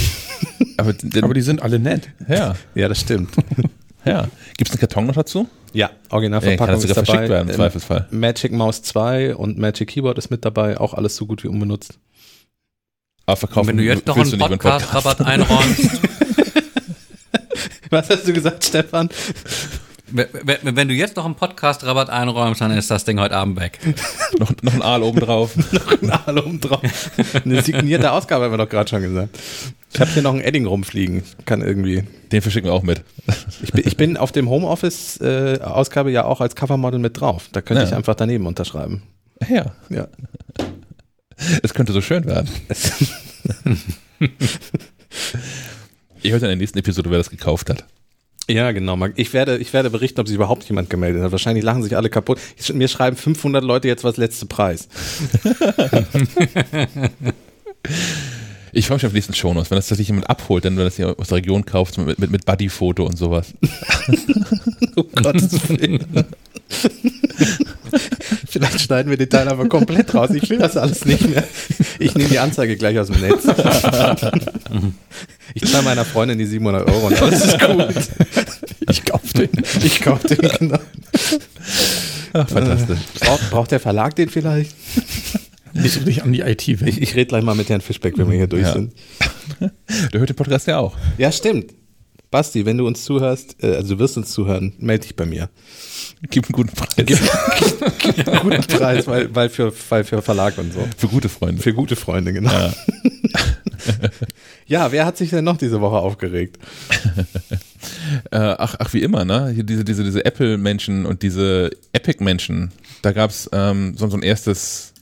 aber, 0.78 0.94
Aber 1.20 1.34
die 1.34 1.42
sind 1.42 1.60
alle 1.62 1.78
nett. 1.78 2.08
ja, 2.26 2.54
Ja, 2.74 2.88
das 2.88 3.00
stimmt. 3.00 3.34
ja. 4.06 4.28
Gibt 4.56 4.70
es 4.70 4.74
einen 4.74 4.80
Karton 4.80 5.04
noch 5.06 5.14
dazu? 5.14 5.46
Ja, 5.74 5.90
Originalverpackung 6.08 6.66
kann 6.66 6.74
das 6.74 6.84
ist 6.84 6.96
dabei. 6.96 7.04
verschickt 7.04 7.28
werden, 7.28 7.48
im 7.50 7.54
Zweifelsfall. 7.54 8.06
Magic 8.10 8.52
Mouse 8.52 8.80
2 8.82 9.36
und 9.36 9.58
Magic 9.58 9.88
Keyboard 9.90 10.16
ist 10.16 10.30
mit 10.30 10.42
dabei. 10.46 10.78
Auch 10.80 10.94
alles 10.94 11.16
so 11.16 11.26
gut 11.26 11.44
wie 11.44 11.48
unbenutzt. 11.48 11.98
Aber 13.26 13.36
verkaufen 13.36 13.68
Wenn 13.68 13.76
du 13.76 13.82
jetzt 13.84 14.06
noch 14.06 14.16
einen 14.16 14.38
Podcast-Rabatt 14.38 15.20
einräumst, 15.20 15.90
Was 17.90 18.08
hast 18.10 18.26
du 18.26 18.32
gesagt, 18.32 18.64
Stefan? 18.64 19.10
wenn, 20.10 20.76
wenn 20.76 20.88
du 20.88 20.94
jetzt 20.94 21.16
noch 21.16 21.24
einen 21.24 21.34
Podcast-Rabatt 21.34 22.10
einräumst, 22.10 22.60
dann 22.60 22.70
ist 22.72 22.90
das 22.90 23.04
Ding 23.04 23.18
heute 23.20 23.36
Abend 23.36 23.58
weg. 23.60 23.78
noch, 24.38 24.50
noch 24.62 24.74
ein 24.74 24.82
Aal 24.82 25.02
oben 25.02 25.20
drauf. 25.20 25.54
Ein 26.02 26.10
Aal 26.10 26.38
oben 26.38 26.60
drauf. 26.60 26.80
Eine 27.44 27.62
signierte 27.62 28.10
Ausgabe 28.12 28.44
haben 28.44 28.52
wir 28.52 28.58
doch 28.58 28.68
gerade 28.68 28.88
schon 28.90 29.02
gesagt. 29.02 29.38
Ich 29.92 30.00
habe 30.00 30.10
hier 30.10 30.22
noch 30.22 30.32
ein 30.34 30.40
Edding 30.40 30.66
rumfliegen. 30.66 31.22
Kann 31.44 31.60
irgendwie. 31.62 32.04
Den 32.32 32.40
verschicken 32.42 32.68
wir 32.70 32.74
auch 32.74 32.82
mit. 32.82 33.02
Ich 33.62 33.72
bin, 33.72 33.82
ich 33.86 33.96
bin 33.96 34.16
auf 34.16 34.32
dem 34.32 34.48
Homeoffice-Ausgabe 34.48 36.10
ja 36.10 36.24
auch 36.24 36.40
als 36.40 36.56
Covermodel 36.56 36.98
mit 36.98 37.20
drauf. 37.20 37.48
Da 37.52 37.60
könnte 37.60 37.82
Ja. 37.82 37.88
ich 37.88 37.94
einfach 37.94 38.14
daneben 38.14 38.46
unterschreiben. 38.46 39.02
Ja, 39.48 39.66
Ja. 39.90 40.08
es 41.62 41.74
könnte 41.74 41.92
so 41.92 42.00
schön 42.00 42.24
werden. 42.24 42.48
Ihr 46.22 46.32
hört 46.32 46.42
in 46.42 46.48
der 46.48 46.56
nächsten 46.56 46.78
Episode, 46.78 47.10
wer 47.10 47.18
das 47.18 47.30
gekauft 47.30 47.68
hat. 47.70 47.84
Ja, 48.48 48.72
genau. 48.72 48.98
Ich 49.16 49.32
werde, 49.32 49.58
ich 49.58 49.72
werde 49.72 49.90
berichten, 49.90 50.20
ob 50.20 50.26
sich 50.26 50.34
überhaupt 50.34 50.64
jemand 50.64 50.90
gemeldet 50.90 51.22
hat. 51.22 51.32
Wahrscheinlich 51.32 51.64
lachen 51.64 51.82
sich 51.82 51.96
alle 51.96 52.10
kaputt. 52.10 52.38
Ich, 52.56 52.72
mir 52.72 52.88
schreiben 52.88 53.16
500 53.16 53.62
Leute 53.62 53.88
jetzt 53.88 54.04
was 54.04 54.16
letzte 54.16 54.46
Preis. 54.46 54.88
Ich 58.74 58.86
freue 58.86 58.96
mich 58.96 59.04
auf 59.04 59.12
die 59.12 59.16
nächsten 59.16 59.34
Shownotes, 59.34 59.70
wenn 59.70 59.76
das 59.76 59.84
tatsächlich 59.84 60.08
jemand 60.08 60.30
abholt, 60.30 60.64
denn 60.64 60.78
wenn 60.78 60.84
das 60.84 60.96
hier 60.96 61.14
aus 61.18 61.28
der 61.28 61.36
Region 61.36 61.66
kauft, 61.66 61.98
mit, 61.98 62.18
mit, 62.18 62.30
mit 62.30 62.46
Buddy-Foto 62.46 63.04
und 63.04 63.18
sowas. 63.18 63.52
Um 64.96 65.10
Gottes 65.22 65.68
Willen. 65.68 66.06
Vielleicht 68.52 68.80
schneiden 68.82 69.08
wir 69.08 69.16
den 69.16 69.30
Teil 69.30 69.48
aber 69.48 69.66
komplett 69.68 70.14
raus. 70.14 70.30
Ich 70.34 70.48
will 70.50 70.58
das 70.58 70.76
alles 70.76 71.04
nicht 71.06 71.26
mehr. 71.28 71.42
Ich 71.98 72.14
nehme 72.14 72.28
die 72.28 72.38
Anzeige 72.38 72.76
gleich 72.76 72.98
aus 72.98 73.08
dem 73.08 73.20
Netz. 73.20 73.44
Ich 75.54 75.64
zahle 75.70 75.84
meiner 75.84 76.04
Freundin 76.04 76.38
die 76.38 76.44
700 76.46 76.88
Euro 76.88 77.06
und 77.06 77.22
alles 77.22 77.44
ist 77.46 77.60
gut. 77.60 77.94
Ich 78.90 79.04
kauf 79.04 79.32
den. 79.34 79.48
Ich 79.82 80.00
kaufe 80.02 80.28
den, 80.28 80.38
genau. 80.58 80.78
Ach, 82.34 82.48
fantastisch. 82.48 82.98
Braucht, 83.20 83.50
braucht 83.50 83.70
der 83.70 83.80
Verlag 83.80 84.14
den 84.16 84.28
vielleicht? 84.28 84.74
Nicht 85.74 85.96
richtig 85.96 86.22
an 86.22 86.32
die 86.32 86.40
IT. 86.40 86.68
Ich, 86.68 86.82
ich 86.82 87.14
rede 87.14 87.26
gleich 87.26 87.42
mal 87.42 87.54
mit 87.54 87.68
Herrn 87.70 87.80
Fischbeck, 87.80 88.18
wenn 88.18 88.28
wir 88.30 88.36
hier 88.36 88.46
durch 88.46 88.62
Ja. 88.64 88.72
sind. 88.74 88.92
Der 90.12 90.20
hört 90.20 90.28
den 90.28 90.36
Podcast 90.36 90.66
ja 90.66 90.78
auch. 90.78 90.94
Ja, 91.18 91.32
stimmt. 91.32 91.72
Basti, 92.32 92.66
wenn 92.66 92.78
du 92.78 92.86
uns 92.86 93.04
zuhörst, 93.04 93.62
äh, 93.62 93.76
also 93.76 93.94
du 93.94 94.00
wirst 94.00 94.16
uns 94.16 94.32
zuhören, 94.32 94.72
melde 94.78 95.02
dich 95.02 95.14
bei 95.14 95.26
mir. 95.26 95.50
Gib 96.30 96.46
einen 96.46 96.52
guten 96.52 96.74
Preis. 96.74 96.96
Einen 98.26 98.40
guten 98.40 98.62
Preis, 98.68 99.06
weil, 99.06 99.32
weil, 99.32 99.48
für, 99.48 99.72
weil 99.88 100.02
für 100.02 100.20
Verlag 100.22 100.58
und 100.58 100.72
so. 100.72 100.88
Für 100.96 101.08
gute 101.08 101.28
Freunde. 101.28 101.62
Für 101.62 101.74
gute 101.74 101.94
Freunde, 101.94 102.32
genau. 102.32 102.50
Ja. 102.50 102.74
Ja, 104.66 104.92
wer 104.92 105.04
hat 105.04 105.16
sich 105.16 105.30
denn 105.30 105.44
noch 105.44 105.56
diese 105.56 105.80
Woche 105.80 105.96
aufgeregt? 105.96 106.58
Äh, 108.30 108.36
ach, 108.36 108.76
ach, 108.78 108.92
wie 108.92 109.02
immer, 109.02 109.24
ne? 109.24 109.50
Hier 109.50 109.64
diese, 109.64 109.84
diese, 109.84 110.04
diese 110.04 110.24
Apple-Menschen 110.24 111.04
und 111.04 111.22
diese 111.22 111.70
Epic-Menschen. 111.92 112.70
Da 113.02 113.12
gab's 113.12 113.50
ähm, 113.52 113.96
so, 113.96 114.08
so 114.08 114.16
ein 114.16 114.22
erstes, 114.22 114.92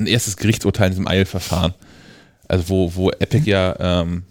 ein 0.00 0.06
erstes 0.06 0.36
Gerichtsurteil 0.36 0.86
in 0.88 0.92
diesem 0.92 1.06
Eilverfahren. 1.06 1.74
Also 2.48 2.68
wo, 2.68 2.94
wo 2.96 3.10
Epic 3.10 3.48
ja 3.48 3.76
ähm, 3.78 4.24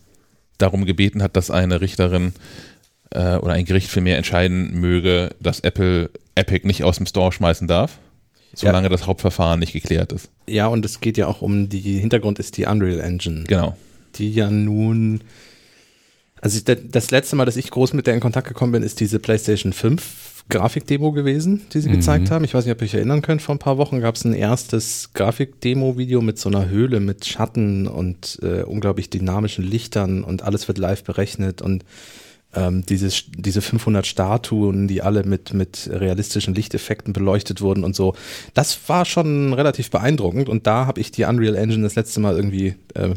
darum 0.60 0.86
gebeten 0.86 1.24
hat, 1.24 1.36
dass 1.36 1.50
eine 1.50 1.82
Richterin 1.82 2.34
äh, 3.12 3.36
oder 3.38 3.54
ein 3.54 3.66
Gericht 3.66 3.90
vielmehr 3.90 4.18
entscheiden 4.18 4.80
möge, 4.80 5.32
dass 5.40 5.62
Apple 5.62 6.12
Epic 6.36 6.68
nicht 6.68 6.84
aus 6.84 6.98
dem 6.98 7.08
Store 7.08 7.32
schmeißen 7.32 7.68
darf, 7.68 7.98
solange 8.54 8.90
das 8.90 9.08
Hauptverfahren 9.08 9.60
nicht 9.60 9.74
geklärt 9.74 10.12
ist. 10.12 10.30
Ja, 10.48 10.68
und 10.68 10.86
es 10.86 11.02
geht 11.02 11.18
ja 11.18 11.28
auch 11.28 11.42
um 11.42 11.70
die, 11.70 12.00
Hintergrund 12.00 12.40
ist 12.40 12.58
die 12.58 12.66
Unreal 12.66 13.00
Engine, 13.00 13.46
Genau. 13.46 13.76
die 14.16 14.32
ja 14.32 14.50
nun, 14.52 15.22
also 16.42 16.60
das 16.64 17.12
letzte 17.12 17.36
Mal, 17.36 17.46
dass 17.46 17.58
ich 17.58 17.72
groß 17.72 17.94
mit 17.94 18.08
der 18.08 18.14
in 18.14 18.20
Kontakt 18.20 18.48
gekommen 18.48 18.72
bin, 18.74 18.84
ist 18.84 19.00
diese 19.00 19.20
PlayStation 19.20 19.74
5 19.74 20.04
Grafikdemo 20.50 21.12
gewesen, 21.12 21.62
die 21.72 21.80
sie 21.80 21.92
gezeigt 21.92 22.32
haben. 22.32 22.44
Ich 22.44 22.54
weiß 22.54 22.66
nicht, 22.66 22.74
ob 22.74 22.82
ihr 22.82 22.86
euch 22.86 22.96
erinnern 22.96 23.22
könnt, 23.22 23.42
vor 23.42 23.56
ein 23.56 23.60
paar 23.60 23.78
Wochen 23.78 24.02
gab 24.02 24.16
es 24.16 24.26
ein 24.26 24.34
erstes 24.34 25.12
Grafikdemo-Video 25.14 26.22
mit 26.22 26.40
so 26.40 26.50
einer 26.50 26.68
Höhle 26.68 27.00
mit 27.00 27.26
Schatten 27.26 27.88
und 27.88 28.40
äh, 28.42 28.64
unglaublich 28.64 29.10
dynamischen 29.10 29.64
Lichtern 29.64 30.24
und 30.24 30.42
alles 30.44 30.68
wird 30.68 30.80
live 30.80 31.04
berechnet 31.04 31.62
und 31.62 31.86
ähm, 32.56 32.84
dieses, 32.86 33.26
diese 33.36 33.62
500 33.62 34.08
Statuen, 34.08 34.88
die 34.88 35.04
alle 35.04 35.24
mit, 35.24 35.54
mit 35.54 35.88
realistischen 35.92 36.56
Lichteffekten 36.56 37.14
beleuchtet 37.14 37.62
wurden 37.62 37.84
und 37.84 37.96
so. 37.96 38.16
Das 38.56 38.90
war 38.90 39.06
schon 39.06 39.54
relativ 39.54 39.92
beeindruckend 39.92 40.50
und 40.50 40.66
da 40.66 40.88
habe 40.88 41.00
ich 41.00 41.12
die 41.12 41.26
Unreal 41.26 41.56
Engine 41.56 41.84
das 41.84 41.96
letzte 41.96 42.20
Mal 42.20 42.36
irgendwie 42.36 42.76
äh, 42.96 43.14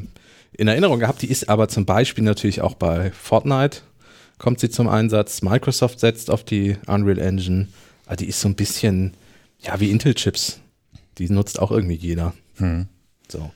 in 0.53 0.69
Erinnerung 0.69 0.99
gehabt. 0.99 1.23
Die 1.23 1.31
ist 1.31 1.49
aber 1.49 1.69
zum 1.69 1.87
Beispiel 1.87 2.25
natürlich 2.25 2.61
auch 2.61 2.75
bei 2.75 3.11
Fortnite 3.13 3.79
kommt 4.43 4.61
sie 4.61 4.69
zum 4.69 4.89
Einsatz. 4.89 5.41
Microsoft 5.41 6.01
setzt 6.01 6.31
auf 6.31 6.45
die 6.45 6.77
Unreal 6.87 7.19
Engine. 7.19 7.69
Aber 8.07 8.17
die 8.17 8.27
ist 8.27 8.41
so 8.41 8.49
ein 8.49 8.57
bisschen, 8.57 9.15
ja, 9.61 9.79
wie 9.81 9.91
Intel-Chips. 9.91 10.61
Die 11.19 11.31
nutzt 11.31 11.61
auch 11.61 11.71
irgendwie 11.71 11.95
jeder. 11.95 12.35
Hm. 12.57 12.89
So. 13.29 13.53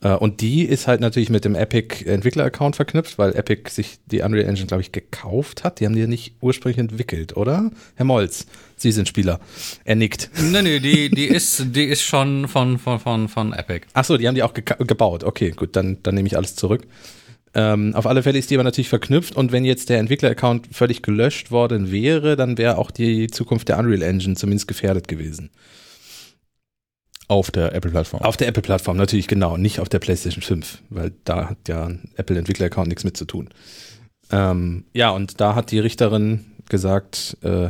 Äh, 0.00 0.14
Und 0.14 0.40
die 0.40 0.62
ist 0.62 0.86
halt 0.86 1.00
natürlich 1.00 1.30
mit 1.30 1.44
dem 1.44 1.56
Epic 1.56 2.04
Entwickler-Account 2.04 2.76
verknüpft, 2.76 3.18
weil 3.18 3.34
Epic 3.34 3.70
sich 3.70 3.98
die 4.06 4.20
Unreal 4.20 4.48
Engine, 4.48 4.68
glaube 4.68 4.82
ich, 4.82 4.92
gekauft 4.92 5.64
hat. 5.64 5.80
Die 5.80 5.86
haben 5.86 5.94
die 5.94 6.00
ja 6.00 6.06
nicht 6.06 6.34
ursprünglich 6.40 6.78
entwickelt, 6.78 7.36
oder? 7.36 7.72
Herr 7.96 8.04
Molz, 8.04 8.46
Sie 8.76 8.92
sind 8.92 9.08
Spieler. 9.08 9.40
Er 9.84 9.96
nickt. 9.96 10.30
Nee, 10.40 10.62
nee, 10.62 10.78
die, 10.78 11.10
die 11.10 11.26
ist, 11.26 11.74
die 11.74 11.86
ist 11.86 12.02
schon 12.02 12.46
von, 12.46 12.78
von, 12.78 13.00
von, 13.00 13.28
von 13.28 13.52
Epic. 13.52 13.88
Ach 13.94 14.04
so, 14.04 14.16
die 14.16 14.28
haben 14.28 14.36
die 14.36 14.44
auch 14.44 14.54
gebaut. 14.54 15.24
Okay, 15.24 15.50
gut, 15.50 15.74
dann, 15.74 15.98
dann 16.04 16.14
nehme 16.14 16.28
ich 16.28 16.36
alles 16.36 16.54
zurück. 16.54 16.86
Ähm, 17.54 17.94
auf 17.94 18.06
alle 18.06 18.22
Fälle 18.22 18.38
ist 18.38 18.50
die 18.50 18.56
aber 18.56 18.64
natürlich 18.64 18.88
verknüpft 18.88 19.36
und 19.36 19.52
wenn 19.52 19.64
jetzt 19.64 19.88
der 19.88 19.98
Entwickler-Account 19.98 20.68
völlig 20.72 21.02
gelöscht 21.02 21.50
worden 21.50 21.90
wäre, 21.90 22.36
dann 22.36 22.58
wäre 22.58 22.78
auch 22.78 22.90
die 22.90 23.28
Zukunft 23.28 23.68
der 23.68 23.78
Unreal 23.78 24.02
Engine 24.02 24.36
zumindest 24.36 24.68
gefährdet 24.68 25.08
gewesen. 25.08 25.50
Auf 27.26 27.50
der 27.50 27.74
Apple-Plattform. 27.74 28.22
Auf 28.22 28.36
der 28.36 28.48
Apple-Plattform 28.48 28.96
natürlich, 28.96 29.28
genau, 29.28 29.56
nicht 29.56 29.80
auf 29.80 29.88
der 29.88 29.98
PlayStation 29.98 30.42
5, 30.42 30.82
weil 30.88 31.12
da 31.24 31.50
hat 31.50 31.68
ja 31.68 31.86
ein 31.86 32.10
Apple-Entwickler-Account 32.16 32.88
nichts 32.88 33.04
mit 33.04 33.16
zu 33.16 33.26
tun. 33.26 33.50
Ähm, 34.30 34.84
ja, 34.92 35.10
und 35.10 35.40
da 35.40 35.54
hat 35.54 35.70
die 35.70 35.78
Richterin 35.78 36.46
gesagt, 36.68 37.36
äh, 37.42 37.68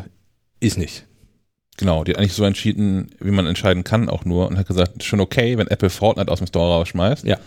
ist 0.60 0.78
nicht. 0.78 1.06
Genau, 1.76 2.02
die 2.02 2.12
hat 2.12 2.18
eigentlich 2.18 2.34
so 2.34 2.44
entschieden, 2.44 3.10
wie 3.20 3.30
man 3.30 3.46
entscheiden 3.46 3.84
kann, 3.84 4.08
auch 4.08 4.24
nur, 4.24 4.48
und 4.48 4.58
hat 4.58 4.66
gesagt, 4.66 5.04
schon 5.04 5.20
okay, 5.20 5.56
wenn 5.58 5.68
Apple 5.68 5.90
Fortnite 5.90 6.30
aus 6.30 6.38
dem 6.38 6.48
Store 6.48 6.74
rausschmeißt. 6.74 7.24
Ja. 7.24 7.38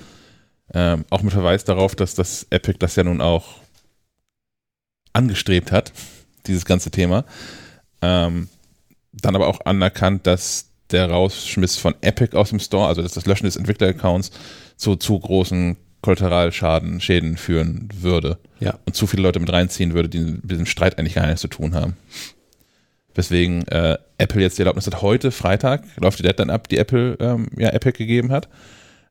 Ähm, 0.73 1.05
auch 1.09 1.21
mit 1.21 1.33
Verweis 1.33 1.63
darauf, 1.63 1.95
dass 1.95 2.15
das 2.15 2.47
Epic 2.49 2.77
das 2.79 2.95
ja 2.95 3.03
nun 3.03 3.21
auch 3.21 3.55
angestrebt 5.13 5.71
hat, 5.71 5.91
dieses 6.47 6.65
ganze 6.65 6.91
Thema. 6.91 7.25
Ähm, 8.01 8.47
dann 9.11 9.35
aber 9.35 9.47
auch 9.47 9.65
anerkannt, 9.65 10.25
dass 10.27 10.69
der 10.91 11.09
Rausschmiss 11.09 11.77
von 11.77 11.95
Epic 12.01 12.35
aus 12.35 12.49
dem 12.49 12.59
Store, 12.59 12.87
also 12.87 13.01
dass 13.01 13.13
das 13.13 13.25
Löschen 13.25 13.45
des 13.45 13.55
Entwickler-Accounts 13.57 14.31
zu 14.77 14.95
zu 14.95 15.19
großen 15.19 15.77
Kollateralschaden, 16.01 16.99
Schäden 16.99 17.37
führen 17.37 17.89
würde. 17.95 18.39
Ja. 18.59 18.79
Und 18.85 18.95
zu 18.95 19.07
viele 19.07 19.23
Leute 19.23 19.39
mit 19.39 19.51
reinziehen 19.51 19.93
würde, 19.93 20.09
die 20.09 20.19
mit 20.19 20.49
diesem 20.49 20.65
Streit 20.65 20.97
eigentlich 20.97 21.13
gar 21.13 21.25
nichts 21.27 21.41
zu 21.41 21.47
tun 21.47 21.75
haben. 21.75 21.95
Weswegen 23.13 23.67
äh, 23.67 23.97
Apple 24.17 24.41
jetzt 24.41 24.57
die 24.57 24.61
Erlaubnis 24.61 24.87
hat, 24.87 25.01
heute, 25.01 25.31
Freitag, 25.31 25.83
läuft 25.97 26.19
die 26.19 26.23
Deadline 26.23 26.49
ab, 26.49 26.67
die 26.69 26.77
Apple 26.77 27.17
ähm, 27.19 27.49
ja 27.57 27.69
Epic 27.69 27.97
gegeben 27.97 28.31
hat. 28.31 28.47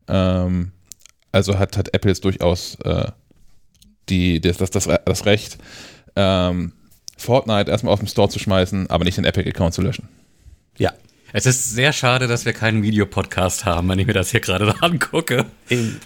Ähm, 0.08 0.72
also 1.32 1.58
hat, 1.58 1.76
hat 1.76 1.94
Apple 1.94 2.10
jetzt 2.10 2.24
durchaus 2.24 2.76
äh, 2.84 3.10
die, 4.08 4.40
das, 4.40 4.58
das, 4.58 4.70
das, 4.70 4.88
das 5.04 5.26
Recht, 5.26 5.58
ähm, 6.16 6.72
Fortnite 7.16 7.70
erstmal 7.70 7.92
auf 7.92 8.00
dem 8.00 8.08
Store 8.08 8.28
zu 8.28 8.38
schmeißen, 8.38 8.88
aber 8.90 9.04
nicht 9.04 9.18
den 9.18 9.24
Epic-Account 9.24 9.74
zu 9.74 9.82
löschen. 9.82 10.08
Ja. 10.78 10.92
Es 11.32 11.46
ist 11.46 11.70
sehr 11.70 11.92
schade, 11.92 12.26
dass 12.26 12.44
wir 12.44 12.52
keinen 12.52 12.82
Videopodcast 12.82 13.64
haben, 13.64 13.88
wenn 13.88 14.00
ich 14.00 14.06
mir 14.06 14.14
das 14.14 14.32
hier 14.32 14.40
gerade 14.40 14.66
so 14.66 14.72
angucke. 14.80 15.46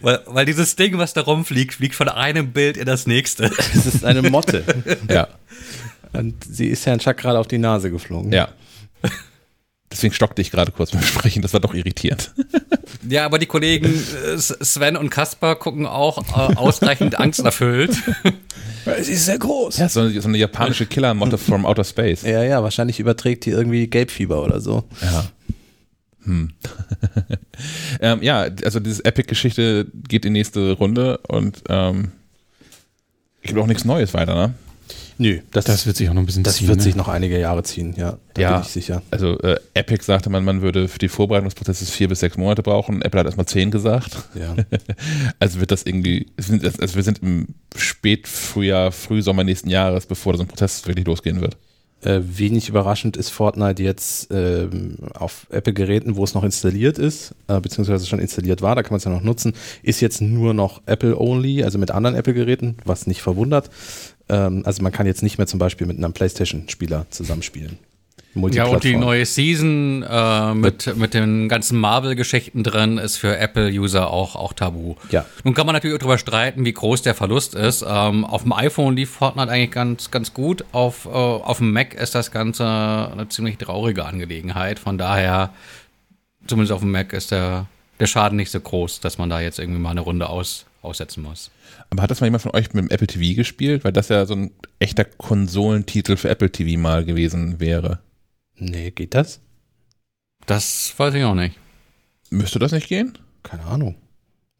Weil, 0.02 0.20
weil 0.26 0.44
dieses 0.44 0.76
Ding, 0.76 0.98
was 0.98 1.14
da 1.14 1.22
rumfliegt, 1.22 1.74
fliegt 1.74 1.94
von 1.94 2.08
einem 2.08 2.52
Bild 2.52 2.76
in 2.76 2.84
das 2.84 3.06
nächste. 3.06 3.44
Es 3.74 3.86
ist 3.86 4.04
eine 4.04 4.22
Motte. 4.28 4.64
Ja, 5.08 5.28
und 6.12 6.44
sie 6.44 6.68
ist 6.68 6.86
Herrn 6.86 7.00
Schack 7.00 7.18
gerade 7.18 7.38
auf 7.38 7.48
die 7.48 7.58
Nase 7.58 7.90
geflogen. 7.90 8.32
ja. 8.32 8.48
Deswegen 9.94 10.12
stockte 10.12 10.42
ich 10.42 10.50
gerade 10.50 10.72
kurz 10.72 10.90
beim 10.90 11.02
Sprechen, 11.02 11.40
das 11.40 11.52
war 11.52 11.60
doch 11.60 11.72
irritierend. 11.72 12.32
Ja, 13.08 13.24
aber 13.26 13.38
die 13.38 13.46
Kollegen 13.46 13.94
äh, 13.94 14.36
Sven 14.38 14.96
und 14.96 15.10
Kaspar 15.10 15.54
gucken 15.54 15.86
auch 15.86 16.18
äh, 16.18 16.56
ausreichend 16.56 17.14
angsterfüllt. 17.20 17.92
Sie 19.02 19.12
ist 19.12 19.26
sehr 19.26 19.38
groß. 19.38 19.78
Ja, 19.78 19.88
so 19.88 20.00
eine, 20.00 20.20
so 20.20 20.26
eine 20.26 20.36
japanische 20.36 20.86
Killer-Motte 20.86 21.38
from 21.38 21.64
Outer 21.64 21.84
Space. 21.84 22.22
Ja, 22.22 22.42
ja, 22.42 22.60
wahrscheinlich 22.64 22.98
überträgt 22.98 23.46
die 23.46 23.50
irgendwie 23.50 23.86
Gelbfieber 23.86 24.42
oder 24.42 24.60
so. 24.60 24.82
Ja. 25.00 25.26
Hm. 26.24 26.54
ähm, 28.00 28.20
ja, 28.20 28.48
also 28.64 28.80
diese 28.80 29.04
Epic-Geschichte 29.04 29.86
geht 30.08 30.24
in 30.24 30.34
die 30.34 30.40
nächste 30.40 30.72
Runde 30.72 31.18
und 31.28 31.62
ähm, 31.68 32.10
ich 33.42 33.50
glaube 33.50 33.62
auch 33.62 33.68
nichts 33.68 33.84
Neues 33.84 34.12
weiter, 34.12 34.34
ne? 34.34 34.54
Nö, 35.18 35.38
das, 35.52 35.64
Das 35.64 35.86
wird 35.86 35.96
sich 35.96 36.08
auch 36.08 36.14
noch 36.14 36.22
ein 36.22 36.26
bisschen 36.26 36.42
das 36.42 36.56
ziehen. 36.56 36.68
wird 36.68 36.78
ne? 36.78 36.82
sich 36.82 36.96
noch 36.96 37.08
einige 37.08 37.38
Jahre 37.38 37.62
ziehen, 37.62 37.94
ja. 37.96 38.18
Da 38.34 38.42
Ja. 38.42 38.52
bin 38.54 38.62
ich 38.62 38.68
sicher. 38.68 39.02
Also 39.10 39.38
äh, 39.40 39.58
Epic 39.74 40.04
sagte 40.04 40.28
man, 40.30 40.44
man 40.44 40.60
würde 40.60 40.88
für 40.88 40.98
die 40.98 41.08
Vorbereitungsprozesse 41.08 41.86
vier 41.86 42.08
bis 42.08 42.20
sechs 42.20 42.36
Monate 42.36 42.62
brauchen. 42.62 43.00
Apple 43.02 43.20
hat 43.20 43.26
erstmal 43.26 43.46
zehn 43.46 43.70
gesagt. 43.70 44.16
Ja. 44.34 44.54
Also 45.38 45.60
wird 45.60 45.70
das 45.70 45.84
irgendwie, 45.84 46.26
also 46.36 46.94
wir 46.96 47.02
sind 47.02 47.22
im 47.22 47.48
Spätfrühjahr, 47.76 48.92
Frühsommer 48.92 49.44
nächsten 49.44 49.70
Jahres, 49.70 50.06
bevor 50.06 50.36
so 50.36 50.42
ein 50.42 50.48
Prozess 50.48 50.86
wirklich 50.86 51.06
losgehen 51.06 51.40
wird. 51.40 51.56
Äh, 52.02 52.20
wenig 52.22 52.68
überraschend 52.68 53.16
ist 53.16 53.30
Fortnite 53.30 53.82
jetzt 53.82 54.28
ähm, 54.30 54.98
auf 55.14 55.46
Apple-Geräten, 55.50 56.16
wo 56.16 56.24
es 56.24 56.34
noch 56.34 56.44
installiert 56.44 56.98
ist, 56.98 57.34
äh, 57.48 57.58
beziehungsweise 57.60 58.04
schon 58.06 58.18
installiert 58.18 58.60
war, 58.60 58.74
da 58.74 58.82
kann 58.82 58.90
man 58.92 58.98
es 58.98 59.04
ja 59.04 59.10
noch 59.10 59.22
nutzen, 59.22 59.54
ist 59.82 60.02
jetzt 60.02 60.20
nur 60.20 60.52
noch 60.52 60.82
Apple-only, 60.84 61.64
also 61.64 61.78
mit 61.78 61.90
anderen 61.90 62.14
Apple-Geräten, 62.14 62.76
was 62.84 63.06
nicht 63.06 63.22
verwundert. 63.22 63.70
Ähm, 64.28 64.62
also 64.64 64.82
man 64.82 64.92
kann 64.92 65.06
jetzt 65.06 65.22
nicht 65.22 65.38
mehr 65.38 65.46
zum 65.46 65.58
Beispiel 65.58 65.86
mit 65.86 65.98
einem 65.98 66.12
PlayStation-Spieler 66.12 67.06
zusammenspielen. 67.10 67.78
Ja, 68.50 68.64
und 68.64 68.82
die 68.82 68.96
neue 68.96 69.24
Season 69.26 70.02
äh, 70.02 70.54
mit, 70.54 70.96
mit 70.96 71.14
den 71.14 71.48
ganzen 71.48 71.78
Marvel-Geschichten 71.78 72.64
drin 72.64 72.98
ist 72.98 73.16
für 73.16 73.36
Apple-User 73.36 74.10
auch, 74.10 74.34
auch 74.34 74.52
tabu. 74.52 74.96
Ja. 75.10 75.24
Nun 75.44 75.54
kann 75.54 75.66
man 75.66 75.74
natürlich 75.74 75.94
auch 75.94 76.00
darüber 76.00 76.18
streiten, 76.18 76.64
wie 76.64 76.72
groß 76.72 77.02
der 77.02 77.14
Verlust 77.14 77.54
ist. 77.54 77.84
Ähm, 77.86 78.24
auf 78.24 78.42
dem 78.42 78.52
iPhone 78.52 78.96
lief 78.96 79.10
Fortnite 79.10 79.50
eigentlich 79.50 79.70
ganz, 79.70 80.10
ganz 80.10 80.34
gut. 80.34 80.64
Auf, 80.72 81.06
äh, 81.06 81.10
auf 81.10 81.58
dem 81.58 81.72
Mac 81.72 81.94
ist 81.94 82.16
das 82.16 82.32
Ganze 82.32 82.64
eine 82.64 83.28
ziemlich 83.28 83.56
traurige 83.58 84.04
Angelegenheit. 84.04 84.80
Von 84.80 84.98
daher, 84.98 85.50
zumindest 86.48 86.72
auf 86.72 86.80
dem 86.80 86.90
Mac 86.90 87.12
ist 87.12 87.30
der, 87.30 87.66
der 88.00 88.06
Schaden 88.06 88.36
nicht 88.36 88.50
so 88.50 88.58
groß, 88.58 88.98
dass 88.98 89.16
man 89.16 89.30
da 89.30 89.40
jetzt 89.40 89.60
irgendwie 89.60 89.80
mal 89.80 89.90
eine 89.90 90.00
Runde 90.00 90.28
aus, 90.28 90.66
aussetzen 90.82 91.22
muss. 91.22 91.50
Aber 91.90 92.02
hat 92.02 92.10
das 92.10 92.20
mal 92.20 92.26
jemand 92.26 92.42
von 92.42 92.52
euch 92.54 92.72
mit 92.72 92.84
dem 92.84 92.90
Apple 92.90 93.06
TV 93.06 93.36
gespielt? 93.36 93.84
Weil 93.84 93.92
das 93.92 94.08
ja 94.08 94.26
so 94.26 94.34
ein 94.34 94.50
echter 94.78 95.04
Konsolentitel 95.04 96.16
für 96.16 96.28
Apple 96.28 96.50
TV 96.50 96.78
mal 96.80 97.04
gewesen 97.04 97.60
wäre. 97.60 98.00
Nee, 98.56 98.90
geht 98.90 99.14
das? 99.14 99.40
Das 100.46 100.92
weiß 100.96 101.14
ich 101.14 101.24
auch 101.24 101.34
nicht. 101.34 101.58
Müsste 102.30 102.58
das 102.58 102.72
nicht 102.72 102.88
gehen? 102.88 103.16
Keine 103.42 103.64
Ahnung. 103.64 103.96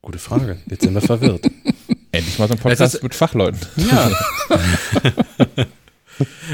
Gute 0.03 0.19
Frage. 0.19 0.59
Jetzt 0.67 0.83
sind 0.83 0.95
wir 0.95 1.01
verwirrt. 1.01 1.45
Endlich 2.13 2.39
mal 2.39 2.47
so 2.49 2.55
ein 2.55 2.61
Podcast 2.61 2.95
ist- 2.97 3.03
mit 3.03 3.15
Fachleuten. 3.15 3.61
Ja. 3.77 4.11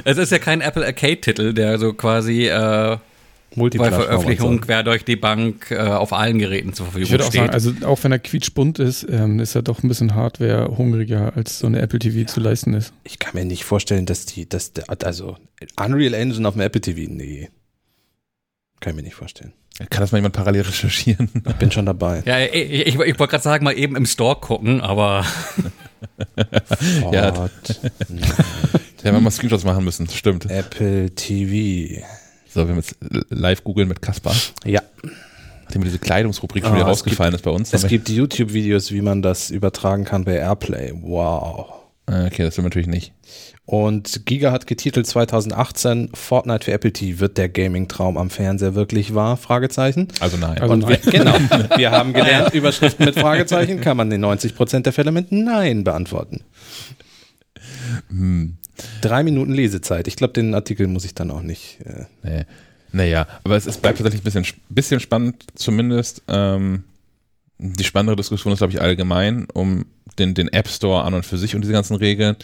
Es 0.05 0.17
ist 0.17 0.33
ja 0.33 0.39
kein 0.39 0.62
Apple 0.62 0.85
Arcade-Titel, 0.87 1.53
der 1.53 1.79
so 1.79 1.93
quasi 1.93 2.47
äh, 2.49 2.97
bei. 3.57 3.90
Veröffentlichung 3.90 4.61
quer 4.61 4.83
durch 4.83 5.04
die 5.04 5.16
Bank 5.16 5.71
äh, 5.71 5.78
auf 5.78 6.12
allen 6.12 6.38
Geräten 6.38 6.73
zur 6.73 6.87
Verfügung 6.87 7.04
Ich 7.07 7.11
würde 7.11 7.25
auch 7.25 7.28
steht. 7.28 7.40
sagen, 7.40 7.52
also 7.52 7.73
auch 7.87 8.02
wenn 8.04 8.12
er 8.12 8.19
quietschbunt 8.19 8.78
ist, 8.78 9.07
ähm, 9.11 9.40
ist 9.40 9.54
er 9.54 9.62
doch 9.62 9.83
ein 9.83 9.88
bisschen 9.88 10.14
hardware-hungriger, 10.14 11.37
als 11.37 11.59
so 11.59 11.66
eine 11.66 11.80
Apple 11.80 11.99
TV 11.99 12.30
zu 12.30 12.40
leisten 12.40 12.75
ist. 12.75 12.92
Ich 13.04 13.19
kann 13.19 13.35
mir 13.35 13.45
nicht 13.45 13.64
vorstellen, 13.64 14.07
dass 14.07 14.26
die, 14.26 14.49
dass 14.49 14.73
der, 14.73 14.85
also 15.04 15.37
Unreal 15.78 16.14
Engine 16.14 16.47
auf 16.47 16.54
dem 16.54 16.61
Apple 16.62 16.80
TV, 16.80 17.11
nee. 17.12 17.49
Kann 18.80 18.92
ich 18.92 18.97
mir 18.97 19.02
nicht 19.02 19.14
vorstellen. 19.16 19.52
Kann 19.88 20.00
das 20.02 20.12
mal 20.12 20.19
jemand 20.19 20.35
parallel 20.35 20.62
recherchieren? 20.62 21.30
Ich 21.49 21.54
bin 21.54 21.71
schon 21.73 21.87
dabei. 21.87 22.23
ja, 22.26 22.38
ich, 22.40 22.52
ich, 22.54 22.87
ich 22.88 22.99
wollte 22.99 23.26
gerade 23.28 23.42
sagen, 23.42 23.64
mal 23.64 23.73
eben 23.76 23.97
im 23.97 24.04
Store 24.07 24.37
gucken, 24.38 24.80
aber 24.83 25.25
Ja. 27.12 27.33
Fort, 27.35 27.80
Da 29.02 29.09
haben 29.09 29.16
wir 29.16 29.21
mal 29.21 29.30
Screenshots 29.30 29.64
machen 29.64 29.85
müssen. 29.85 30.09
Stimmt. 30.09 30.50
Apple 30.50 31.11
TV. 31.14 32.02
So, 32.52 32.62
wir 32.66 32.71
haben 32.71 32.76
jetzt 32.76 32.97
live 33.30 33.62
googeln 33.64 33.88
mit 33.88 34.02
Kaspar. 34.02 34.35
Ja, 34.64 34.83
Nachdem 35.64 35.85
diese 35.85 36.00
Kleidungsrubrik 36.00 36.64
schon 36.64 36.73
Ah, 36.73 36.76
wieder 36.76 36.87
es 36.87 36.90
rausgefallen 36.99 37.33
ist 37.35 37.42
bei 37.42 37.50
uns. 37.52 37.73
es 37.73 37.87
gibt 37.87 38.09
YouTube-Videos, 38.09 38.90
wie 38.90 39.02
man 39.02 39.23
das 39.23 39.50
übertragen 39.50 40.04
kann 40.04 40.25
bei 40.25 40.35
Airplay. 40.35 40.92
Wow. 41.00 41.75
Ah, 42.07 42.26
Okay, 42.26 42.42
das 42.42 42.54
stimmt 42.54 42.64
natürlich 42.66 42.88
nicht. 42.88 43.12
Und 43.66 44.26
Giga 44.26 44.50
hat 44.50 44.66
getitelt 44.66 45.07
2018, 45.07 46.11
Fortnite 46.12 46.64
für 46.64 46.73
Apple 46.73 46.92
TV, 46.92 47.21
wird 47.21 47.38
der 47.38 47.49
Gaming-Traum 47.49 48.16
am 48.19 48.30
Fernseher 48.30 48.75
wirklich 48.75 49.14
wahr? 49.14 49.37
Fragezeichen. 49.37 50.09
Also 50.19 50.37
nein. 50.38 50.59
Also 50.59 50.75
Und 50.75 50.88
wir, 50.88 50.99
nein. 51.04 51.12
genau, 51.12 51.35
wir 51.78 51.92
haben 51.92 52.12
gelernt, 52.14 52.52
Überschriften 52.52 53.04
mit 53.04 53.16
Fragezeichen 53.16 53.80
kann 53.80 53.97
man 53.97 54.11
in 54.11 54.25
90% 54.25 54.80
der 54.80 54.92
Fälle 54.92 55.12
mit 55.12 55.30
Nein 55.30 55.85
beantworten. 55.85 56.40
hm, 58.09 58.57
Drei 59.00 59.22
Minuten 59.22 59.52
Lesezeit. 59.52 60.08
Ich 60.08 60.16
glaube, 60.16 60.32
den 60.32 60.54
Artikel 60.54 60.86
muss 60.86 61.04
ich 61.04 61.14
dann 61.14 61.30
auch 61.30 61.43
nicht. 61.43 61.78
Äh, 61.84 62.04
nee. 62.23 62.45
Naja, 62.93 63.26
aber 63.45 63.56
es 63.56 63.66
ist, 63.66 63.82
bleibt 63.82 63.99
tatsächlich 63.99 64.23
ein 64.23 64.25
bisschen, 64.25 64.47
bisschen 64.69 65.00
spannend, 65.00 65.45
zumindest. 65.54 66.23
Ähm, 66.28 66.84
die 67.58 67.84
spannendere 67.84 68.16
Diskussion 68.16 68.52
ist, 68.52 68.58
glaube 68.58 68.73
ich, 68.73 68.80
allgemein 68.80 69.47
um 69.52 69.86
den, 70.19 70.34
den 70.34 70.49
App 70.49 70.69
Store 70.69 71.04
an 71.04 71.14
und 71.14 71.26
für 71.26 71.38
sich 71.38 71.54
und 71.54 71.60
diese 71.60 71.73
ganzen 71.73 71.97
Regeln. 71.97 72.36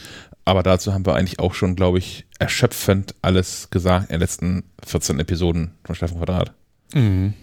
Aber 0.45 0.63
dazu 0.63 0.93
haben 0.95 1.07
wir 1.07 1.15
eigentlich 1.15 1.41
auch 1.41 1.55
schon, 1.55 1.75
glaube 1.75 1.99
ich, 1.99 2.27
erschöpfend 2.39 3.15
alles 3.23 3.69
gesagt 3.71 4.11
in 4.11 4.15
den 4.15 4.21
letzten 4.21 4.63
14 4.85 5.19
Episoden 5.19 5.73
von 5.85 5.95
Steffen 5.95 6.19
Quadrat. 6.19 6.53
Mhm. 6.95 7.35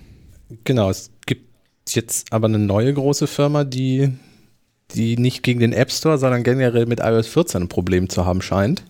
genau, 0.64 0.90
es 0.90 1.12
gibt 1.26 1.50
jetzt 1.90 2.32
aber 2.32 2.48
eine 2.48 2.60
neue 2.60 2.94
große 2.94 3.28
Firma, 3.28 3.66
die, 3.66 4.14
die 4.92 5.18
nicht 5.18 5.44
gegen 5.44 5.60
den 5.60 5.74
App 5.74 5.92
Store, 5.92 6.18
sondern 6.18 6.44
generell 6.44 6.86
mit 6.86 7.00
iOS 7.00 7.28
14 7.28 7.64
ein 7.64 7.70
Problem 7.70 8.10
zu 8.10 8.26
haben 8.26 8.42
scheint. 8.42 8.84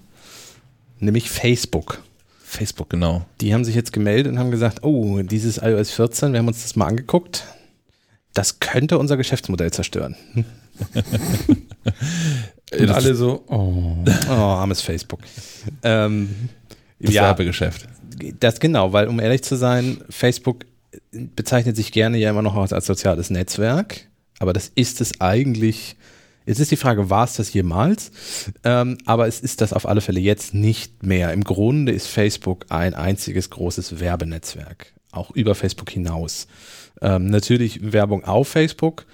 Nämlich 0.99 1.29
Facebook. 1.29 2.01
Facebook, 2.43 2.89
genau. 2.89 3.25
Die 3.41 3.53
haben 3.53 3.65
sich 3.65 3.75
jetzt 3.75 3.93
gemeldet 3.93 4.31
und 4.31 4.39
haben 4.39 4.51
gesagt, 4.51 4.83
oh, 4.83 5.21
dieses 5.21 5.57
iOS 5.57 5.91
14, 5.91 6.33
wir 6.33 6.39
haben 6.39 6.47
uns 6.47 6.61
das 6.61 6.75
mal 6.75 6.87
angeguckt, 6.87 7.45
das 8.33 8.59
könnte 8.59 8.97
unser 8.97 9.17
Geschäftsmodell 9.17 9.71
zerstören. 9.71 10.15
Und 12.79 12.89
alle 12.89 13.13
so, 13.13 13.43
oh. 13.47 13.97
Oh, 14.29 14.31
armes 14.31 14.81
Facebook. 14.81 15.19
Ähm, 15.83 16.49
Das 16.99 17.13
ja, 17.13 17.23
Werbegeschäft. 17.23 17.87
das 18.39 18.59
genau, 18.59 18.93
weil 18.93 19.07
um 19.07 19.19
ehrlich 19.19 19.43
zu 19.43 19.55
sein, 19.55 19.97
Facebook 20.09 20.65
bezeichnet 21.11 21.75
sich 21.75 21.91
gerne 21.91 22.17
ja 22.17 22.29
immer 22.29 22.41
noch 22.41 22.55
als, 22.55 22.73
als 22.73 22.85
soziales 22.85 23.29
Netzwerk, 23.29 24.07
aber 24.43 24.53
das 24.53 24.71
ist 24.75 25.01
es 25.01 25.19
eigentlich. 25.21 25.95
Jetzt 26.45 26.59
ist 26.59 26.71
die 26.71 26.75
Frage, 26.75 27.09
war 27.09 27.23
es 27.23 27.37
das 27.37 27.53
jemals? 27.53 28.11
Ähm, 28.65 28.97
aber 29.05 29.27
es 29.27 29.39
ist 29.39 29.61
das 29.61 29.71
auf 29.71 29.87
alle 29.87 30.01
Fälle 30.01 30.19
jetzt 30.19 30.53
nicht 30.53 31.01
mehr. 31.01 31.31
Im 31.31 31.45
Grunde 31.45 31.93
ist 31.93 32.07
Facebook 32.07 32.65
ein 32.67 32.93
einziges 32.93 33.49
großes 33.49 34.01
Werbenetzwerk, 34.01 34.93
auch 35.11 35.31
über 35.31 35.55
Facebook 35.55 35.89
hinaus. 35.89 36.47
Ähm, 37.01 37.27
natürlich 37.27 37.93
Werbung 37.93 38.25
auf 38.25 38.49
Facebook, 38.49 39.05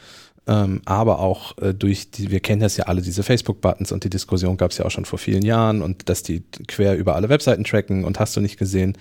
ähm, 0.48 0.82
aber 0.86 1.20
auch 1.20 1.56
äh, 1.60 1.76
durch 1.76 2.10
die, 2.10 2.32
wir 2.32 2.40
kennen 2.40 2.62
das 2.62 2.78
ja 2.78 2.86
alle, 2.86 3.04
diese 3.04 3.22
Facebook-Buttons 3.22 3.92
und 3.92 4.04
die 4.04 4.10
Diskussion 4.10 4.58
gab 4.58 4.72
es 4.72 4.80
ja 4.80 4.86
auch 4.86 4.92
schon 4.92 5.06
vor 5.06 5.20
vielen 5.20 5.46
Jahren 5.46 5.84
und 5.84 6.10
dass 6.10 6.24
die 6.24 6.42
quer 6.68 6.98
über 6.98 7.16
alle 7.16 7.30
Webseiten 7.30 7.64
tracken 7.64 8.06
und 8.06 8.20
hast 8.20 8.36
du 8.36 8.42
nicht 8.42 8.58
gesehen. 8.58 8.98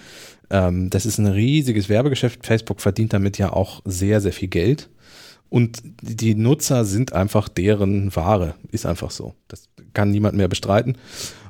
Ähm, 0.51 0.91
das 0.91 1.07
ist 1.07 1.17
ein 1.17 1.27
riesiges 1.27 1.89
Werbegeschäft. 1.89 2.45
Facebook 2.45 2.83
verdient 2.83 3.15
damit 3.15 3.39
ja 3.39 3.55
auch 3.55 3.81
sehr, 3.87 4.21
sehr 4.21 4.35
viel 4.35 4.49
Geld. 4.49 4.91
Und 5.51 5.83
die 6.03 6.35
Nutzer 6.35 6.85
sind 6.85 7.13
einfach 7.13 7.49
deren 7.49 8.15
Ware. 8.15 8.55
Ist 8.71 8.87
einfach 8.87 9.11
so. 9.11 9.35
Das 9.49 9.69
kann 9.95 10.11
niemand 10.11 10.37
mehr 10.37 10.49
bestreiten. 10.49 10.99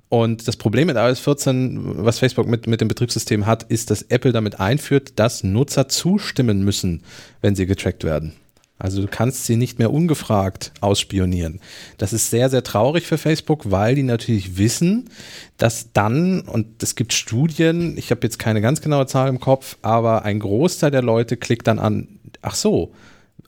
Und 0.08 0.48
das 0.48 0.56
Problem 0.56 0.86
mit 0.86 0.96
iOS 0.96 1.20
14, 1.20 2.04
was 2.04 2.18
Facebook 2.18 2.46
mit, 2.46 2.66
mit 2.66 2.80
dem 2.80 2.88
Betriebssystem 2.88 3.44
hat, 3.44 3.64
ist, 3.64 3.90
dass 3.90 4.02
Apple 4.02 4.32
damit 4.32 4.58
einführt, 4.58 5.12
dass 5.16 5.44
Nutzer 5.44 5.88
zustimmen 5.88 6.64
müssen, 6.64 7.02
wenn 7.42 7.54
sie 7.54 7.66
getrackt 7.66 8.04
werden. 8.04 8.32
Also 8.78 9.02
du 9.02 9.08
kannst 9.08 9.44
sie 9.44 9.56
nicht 9.56 9.78
mehr 9.78 9.92
ungefragt 9.92 10.72
ausspionieren. 10.80 11.60
Das 11.98 12.12
ist 12.12 12.30
sehr, 12.30 12.48
sehr 12.48 12.62
traurig 12.62 13.06
für 13.06 13.18
Facebook, 13.18 13.70
weil 13.70 13.96
die 13.96 14.04
natürlich 14.04 14.56
wissen, 14.56 15.10
dass 15.56 15.92
dann, 15.92 16.42
und 16.42 16.80
es 16.82 16.94
gibt 16.94 17.12
Studien, 17.12 17.98
ich 17.98 18.10
habe 18.12 18.20
jetzt 18.22 18.38
keine 18.38 18.60
ganz 18.60 18.80
genaue 18.80 19.06
Zahl 19.06 19.28
im 19.28 19.40
Kopf, 19.40 19.76
aber 19.82 20.24
ein 20.24 20.38
Großteil 20.38 20.92
der 20.92 21.02
Leute 21.02 21.36
klickt 21.36 21.66
dann 21.66 21.80
an, 21.80 22.20
ach 22.40 22.54
so, 22.54 22.92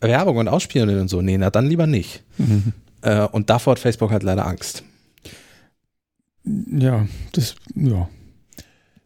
Werbung 0.01 0.37
und 0.39 0.49
Ausspionieren 0.49 1.03
und 1.03 1.09
so, 1.09 1.21
nee, 1.23 1.37
na 1.39 1.51
dann 1.51 1.67
lieber 1.67 1.87
nicht. 1.87 2.23
Äh, 3.03 3.27
und 3.27 3.51
davor 3.51 3.73
hat 3.73 3.79
Facebook 3.79 4.11
halt 4.11 4.23
leider 4.23 4.47
Angst. 4.47 4.83
Ja, 6.45 7.07
das, 7.33 7.55
ja. 7.75 8.09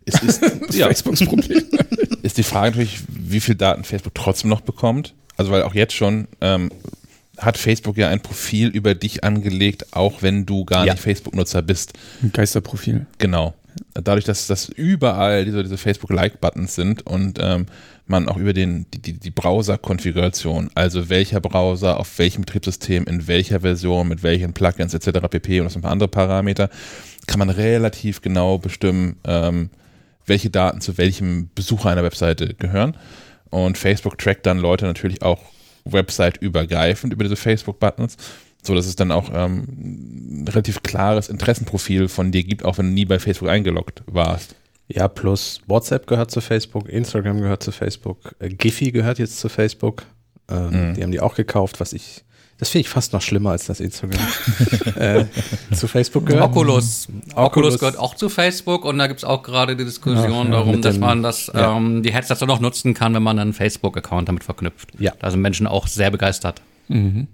Es 0.05 0.23
ist, 0.23 0.43
Das 0.67 0.77
ja, 0.77 0.87
Facebooks 0.87 1.25
Problem. 1.25 1.63
ist 2.23 2.39
die 2.39 2.43
Frage 2.43 2.71
natürlich, 2.77 3.01
wie 3.09 3.41
viel 3.41 3.55
Daten 3.55 3.85
Facebook 3.85 4.15
trotzdem 4.15 4.51
noch 4.51 4.61
bekommt. 4.61 5.15
Also 5.37 5.51
weil 5.51 5.63
auch 5.63 5.75
jetzt 5.75 5.95
schon 5.95 6.29
ähm, 6.41 6.71
hat 7.39 7.59
Facebook 7.59 7.97
ja 7.97 8.09
ein 8.09 8.21
Profil 8.21 8.69
über 8.69 8.95
dich 8.95 9.25
angelegt, 9.25 9.93
auch 9.93 10.23
wenn 10.23 10.47
du 10.47 10.65
gar 10.65 10.87
Ja. 10.87 10.93
nicht 10.93 11.03
Facebook-Nutzer 11.03 11.63
bist. 11.63 11.95
Ein 12.23 12.31
Geisterprofil. 12.33 13.07
Genau. 13.19 13.55
Dadurch, 13.95 14.25
dass 14.25 14.47
das 14.47 14.69
überall 14.69 15.45
diese, 15.45 15.63
diese 15.63 15.79
Facebook-Like-Buttons 15.79 16.75
sind 16.75 17.07
und 17.07 17.39
ähm, 17.41 17.67
man 18.07 18.29
auch 18.29 18.37
über 18.37 18.53
den, 18.53 18.87
die, 18.93 19.01
die, 19.01 19.13
die 19.15 19.31
Browser-Konfiguration, 19.31 20.71
also 20.75 21.09
welcher 21.09 21.41
Browser 21.41 21.99
auf 21.99 22.19
welchem 22.19 22.43
Betriebssystem, 22.43 23.05
in 23.05 23.27
welcher 23.27 23.61
Version, 23.61 24.09
mit 24.09 24.23
welchen 24.23 24.53
Plugins 24.53 24.95
etc. 24.95 25.21
pp. 25.31 25.61
und 25.61 25.67
noch 25.67 25.75
ein 25.75 25.83
paar 25.83 25.93
andere 25.93 26.09
Parameter, 26.09 26.69
kann 27.27 27.39
man 27.39 27.51
relativ 27.51 28.21
genau 28.21 28.59
bestimmen, 28.59 29.17
ähm, 29.25 29.71
welche 30.27 30.51
Daten 30.51 30.81
zu 30.81 30.99
welchem 30.99 31.51
Besucher 31.55 31.91
einer 31.91 32.03
Webseite 32.03 32.55
gehören. 32.55 32.97
und 33.51 33.79
Facebook 33.79 34.19
trackt 34.19 34.47
dann 34.47 34.59
Leute 34.59 34.85
natürlich 34.85 35.23
auch 35.23 35.41
website-übergreifend 35.85 37.13
über 37.13 37.25
diese 37.25 37.37
Facebook-Buttons, 37.37 38.17
so 38.67 38.75
dass 38.75 38.87
es 38.87 38.97
dann 38.97 39.13
auch 39.13 39.31
ähm, 39.35 39.67
ein 40.43 40.49
relativ 40.49 40.83
klares 40.83 41.29
Interessenprofil 41.29 42.09
von 42.09 42.33
dir 42.33 42.43
gibt, 42.45 42.65
auch 42.65 42.79
wenn 42.79 42.87
du 42.89 42.93
nie 42.93 43.05
bei 43.05 43.19
Facebook 43.19 43.49
eingeloggt 43.49 44.03
warst. 44.07 44.55
Ja, 44.89 45.09
plus 45.09 45.61
WhatsApp 45.67 46.07
gehört 46.07 46.31
zu 46.31 46.41
Facebook, 46.41 46.89
Instagram 46.89 47.41
gehört 47.41 47.63
zu 47.63 47.73
Facebook, 47.73 48.35
äh, 48.39 48.49
Giphy 48.51 48.93
gehört 48.93 49.19
jetzt 49.19 49.39
zu 49.39 49.49
Facebook. 49.49 50.03
Ähm, 50.51 50.91
Mhm. 50.91 50.95
Die 50.95 51.03
haben 51.03 51.11
die 51.13 51.21
auch 51.21 51.35
gekauft, 51.37 51.81
was 51.81 51.95
ich, 51.95 52.23
das 52.59 52.69
finde 52.69 52.83
ich 52.83 52.89
fast 52.91 53.15
noch 53.15 53.23
schlimmer 53.23 53.51
als 53.53 53.65
das 53.65 53.81
Instagram 53.81 54.21
äh, 54.97 55.25
zu 55.75 55.89
Facebook 55.89 56.27
gehört. 56.27 56.45
Oculus. 56.45 57.09
Oculus. 57.09 57.35
Oculus 57.47 57.79
gehört 57.79 57.99
auch 57.99 58.15
zu 58.15 58.29
Facebook 58.29 58.85
und 58.85 58.99
da 58.99 59.07
gibt's 59.07 59.25
auch 59.25 59.43
gerade 59.43 59.75
die 59.75 59.85
Diskussion 59.87 60.31
Ja, 60.31 60.45
ja, 60.45 60.51
darum, 60.51 60.83
dass 60.83 60.95
dem- 60.97 61.01
man 61.01 61.23
das, 61.23 61.51
ja. 61.55 61.77
ähm, 61.79 62.03
die 62.03 62.13
Headsets 62.13 62.43
auch 62.43 62.47
noch 62.47 62.61
nutzen 62.61 62.93
kann, 62.93 63.15
wenn 63.15 63.23
man 63.23 63.39
einen 63.39 63.55
Facebook-Account 63.55 64.29
damit 64.29 64.45
verknüpft. 64.45 64.91
Ja. 64.99 65.13
Da 65.19 65.31
sind 65.31 65.41
Menschen 65.41 65.67
auch 65.67 65.87
sehr 65.87 66.11
begeistert. 66.11 66.61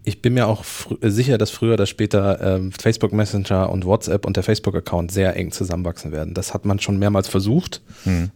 Ich 0.05 0.23
bin 0.23 0.35
mir 0.35 0.47
auch 0.47 0.65
äh, 1.01 1.11
sicher, 1.11 1.37
dass 1.37 1.51
früher 1.51 1.75
oder 1.75 1.87
später 1.87 2.41
ähm, 2.41 2.73
Facebook 2.73 3.13
Messenger 3.13 3.71
und 3.71 3.85
WhatsApp 3.85 4.25
und 4.25 4.37
der 4.37 4.45
Facebook-Account 4.45 5.11
sehr 5.11 5.35
eng 5.37 5.51
zusammenwachsen 5.51 6.13
werden. 6.13 6.35
Das 6.35 6.55
hat 6.55 6.65
man 6.65 6.79
schon 6.79 6.99
mehrmals 6.99 7.29
versucht. 7.29 7.83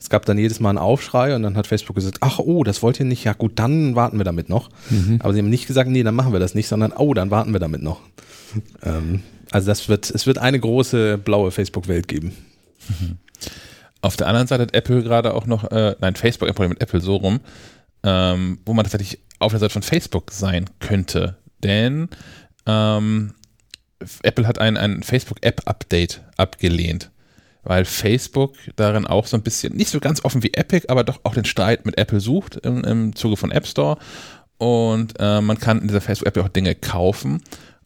Es 0.01 0.11
gab 0.11 0.27
dann 0.27 0.39
jedes 0.39 0.59
Mal 0.59 0.71
einen 0.71 0.79
Aufschrei 0.79 1.37
und 1.37 1.43
dann 1.43 1.57
hat 1.57 1.67
Facebook 1.69 1.95
gesagt, 1.95 2.19
ach 2.21 2.41
oh, 2.41 2.65
das 2.65 2.83
wollt 2.83 2.99
ihr 2.99 3.07
nicht, 3.07 3.25
ja 3.25 3.33
gut, 3.33 3.53
dann 3.59 3.95
warten 3.95 4.19
wir 4.19 4.25
damit 4.25 4.49
noch. 4.49 4.71
Aber 5.21 5.33
sie 5.33 5.39
haben 5.39 5.51
nicht 5.51 5.67
gesagt, 5.67 5.89
nee, 5.89 6.03
dann 6.03 6.15
machen 6.15 6.33
wir 6.33 6.41
das 6.41 6.55
nicht, 6.55 6.67
sondern 6.69 6.93
oh, 6.93 7.15
dann 7.15 7.31
warten 7.31 7.53
wir 7.53 7.61
damit 7.61 7.83
noch. 7.83 8.01
Ähm, 8.83 9.23
also 9.51 9.69
das 9.69 9.89
wird, 9.89 10.11
es 10.11 10.27
wird 10.27 10.39
eine 10.39 10.59
große 10.59 11.19
blaue 11.19 11.51
Facebook-Welt 11.53 12.09
geben. 12.09 12.33
Auf 14.01 14.17
der 14.17 14.27
anderen 14.27 14.47
Seite 14.47 14.65
hat 14.65 14.75
Apple 14.75 15.03
gerade 15.03 15.33
auch 15.35 15.47
noch, 15.47 15.71
äh, 15.71 15.95
nein, 16.01 16.17
Facebook 16.17 16.49
ein 16.49 16.55
Problem 16.55 16.71
mit 16.71 16.83
Apple 16.83 17.01
so 17.01 17.17
rum, 17.17 17.41
ähm, 18.03 18.59
wo 18.67 18.75
man 18.75 18.85
tatsächlich 18.85 19.21
auf 19.45 19.53
der 19.53 19.61
Seite 19.61 19.73
von 19.73 19.83
Facebook 19.83 20.31
sein 20.31 20.71
könnte. 20.81 21.37
Denn 21.63 22.09
ähm, 22.67 23.35
Apple 24.23 24.47
hat 24.47 24.59
ein, 24.59 24.77
ein 24.77 25.03
Facebook-App-Update 25.03 26.23
abgelehnt, 26.37 27.11
weil 27.63 27.85
Facebook 27.85 28.55
darin 28.77 29.07
auch 29.07 29.27
so 29.27 29.37
ein 29.37 29.43
bisschen, 29.43 29.75
nicht 29.75 29.91
so 29.91 30.01
ganz 30.01 30.25
offen 30.25 30.43
wie 30.43 30.53
Epic, 30.55 30.87
aber 30.89 31.05
doch 31.05 31.21
auch 31.25 31.35
den 31.35 31.45
Streit 31.45 31.87
mit 31.87 31.99
Apple 31.99 32.21
sucht 32.21 32.57
im, 32.57 32.85
im 32.85 33.17
Zuge 33.17 33.37
von 33.37 33.51
App 33.51 33.67
Store. 33.67 33.99
Und 34.59 35.15
äh, 35.19 35.41
man 35.41 35.59
kann 35.59 35.81
in 35.81 35.89
dieser 35.89 36.01
Facebook-App 36.01 36.37
ja 36.37 36.43
auch 36.45 36.49
Dinge 36.49 36.75
kaufen. 36.75 37.43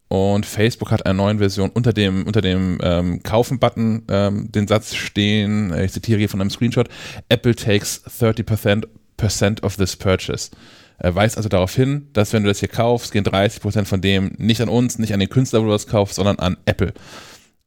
Und 0.08 0.46
Facebook 0.46 0.90
hat 0.90 1.04
eine 1.04 1.14
neue 1.14 1.38
Version 1.38 1.70
unter 1.70 1.92
dem, 1.92 2.26
unter 2.26 2.40
dem 2.40 2.78
ähm, 2.82 3.22
Kaufen-Button 3.22 4.04
ähm, 4.08 4.50
den 4.50 4.66
Satz 4.66 4.94
stehen, 4.94 5.72
ich 5.78 5.92
zitiere 5.92 6.18
hier 6.18 6.30
von 6.30 6.40
einem 6.40 6.50
Screenshot, 6.50 6.88
Apple 7.28 7.54
takes 7.54 8.02
30% 8.06 8.86
percent 9.18 9.62
of 9.62 9.76
this 9.76 9.96
purchase. 9.96 10.50
Er 10.98 11.14
weist 11.14 11.36
also 11.36 11.48
darauf 11.48 11.74
hin, 11.74 12.08
dass 12.12 12.32
wenn 12.32 12.42
du 12.42 12.48
das 12.48 12.58
hier 12.58 12.68
kaufst, 12.68 13.12
gehen 13.12 13.24
30% 13.24 13.84
von 13.84 14.00
dem 14.00 14.32
nicht 14.36 14.60
an 14.60 14.68
uns, 14.68 14.98
nicht 14.98 15.14
an 15.14 15.20
den 15.20 15.28
Künstler, 15.28 15.60
wo 15.60 15.66
du 15.66 15.70
das 15.70 15.86
kaufst, 15.86 16.16
sondern 16.16 16.38
an 16.38 16.56
Apple. 16.64 16.92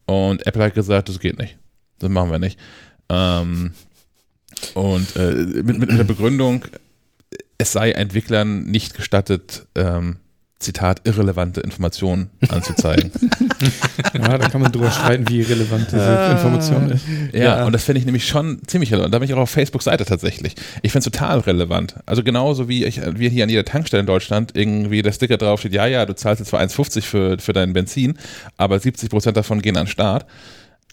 Und 0.06 0.46
Apple 0.46 0.64
hat 0.64 0.76
gesagt, 0.76 1.08
das 1.08 1.20
geht 1.20 1.40
nicht. 1.40 1.58
Das 2.00 2.10
machen 2.10 2.32
wir 2.32 2.40
nicht. 2.40 2.60
Ähm, 3.10 3.72
und 4.74 5.16
äh, 5.16 5.32
mit, 5.64 5.80
mit 5.80 5.90
der 5.92 6.04
Begründung, 6.04 6.66
es 7.58 7.72
sei 7.72 7.92
Entwicklern 7.92 8.66
nicht 8.66 8.96
gestattet, 8.96 9.66
ähm, 9.76 10.18
Zitat, 10.62 11.02
irrelevante 11.04 11.62
Informationen 11.62 12.30
anzuzeigen. 12.50 13.12
Ja, 14.14 14.38
da 14.38 14.50
kann 14.50 14.62
man 14.62 14.72
drüber 14.72 14.90
streiten, 14.90 15.30
wie 15.30 15.42
relevant 15.42 15.88
diese 15.92 16.30
Information 16.32 16.90
ist. 16.92 17.06
Ja, 17.34 17.40
Ja. 17.60 17.66
und 17.66 17.74
das 17.74 17.84
finde 17.84 18.00
ich 18.00 18.06
nämlich 18.06 18.28
schon 18.28 18.60
ziemlich 18.66 18.92
relevant. 18.92 19.14
Da 19.14 19.20
bin 19.20 19.28
ich 19.28 19.34
auch 19.36 19.40
auf 19.40 19.50
Facebook-Seite 19.50 20.04
tatsächlich. 20.06 20.56
Ich 20.82 20.92
finde 20.92 21.08
es 21.08 21.12
total 21.12 21.40
relevant. 21.40 21.96
Also 22.08 22.24
genauso 22.24 22.68
wie 22.68 22.84
ich, 22.86 23.00
wir 23.06 23.30
hier 23.30 23.44
an 23.44 23.50
jeder 23.50 23.64
Tankstelle 23.66 24.02
in 24.02 24.08
Deutschland 24.08 24.52
irgendwie 24.56 25.02
der 25.04 25.12
Sticker 25.12 25.38
draufsteht, 25.38 25.74
ja, 25.74 25.86
ja, 25.86 26.06
du 26.06 26.16
zahlst 26.16 26.40
jetzt 26.40 26.50
zwar 26.50 26.60
1,50 26.62 27.02
für, 27.04 27.38
für 27.40 27.54
dein 27.54 27.74
Benzin, 27.74 28.18
aber 28.58 28.80
70 28.80 29.10
Prozent 29.10 29.38
davon 29.38 29.62
gehen 29.62 29.78
an 29.78 29.84
den 29.86 29.92
Start. 29.92 30.26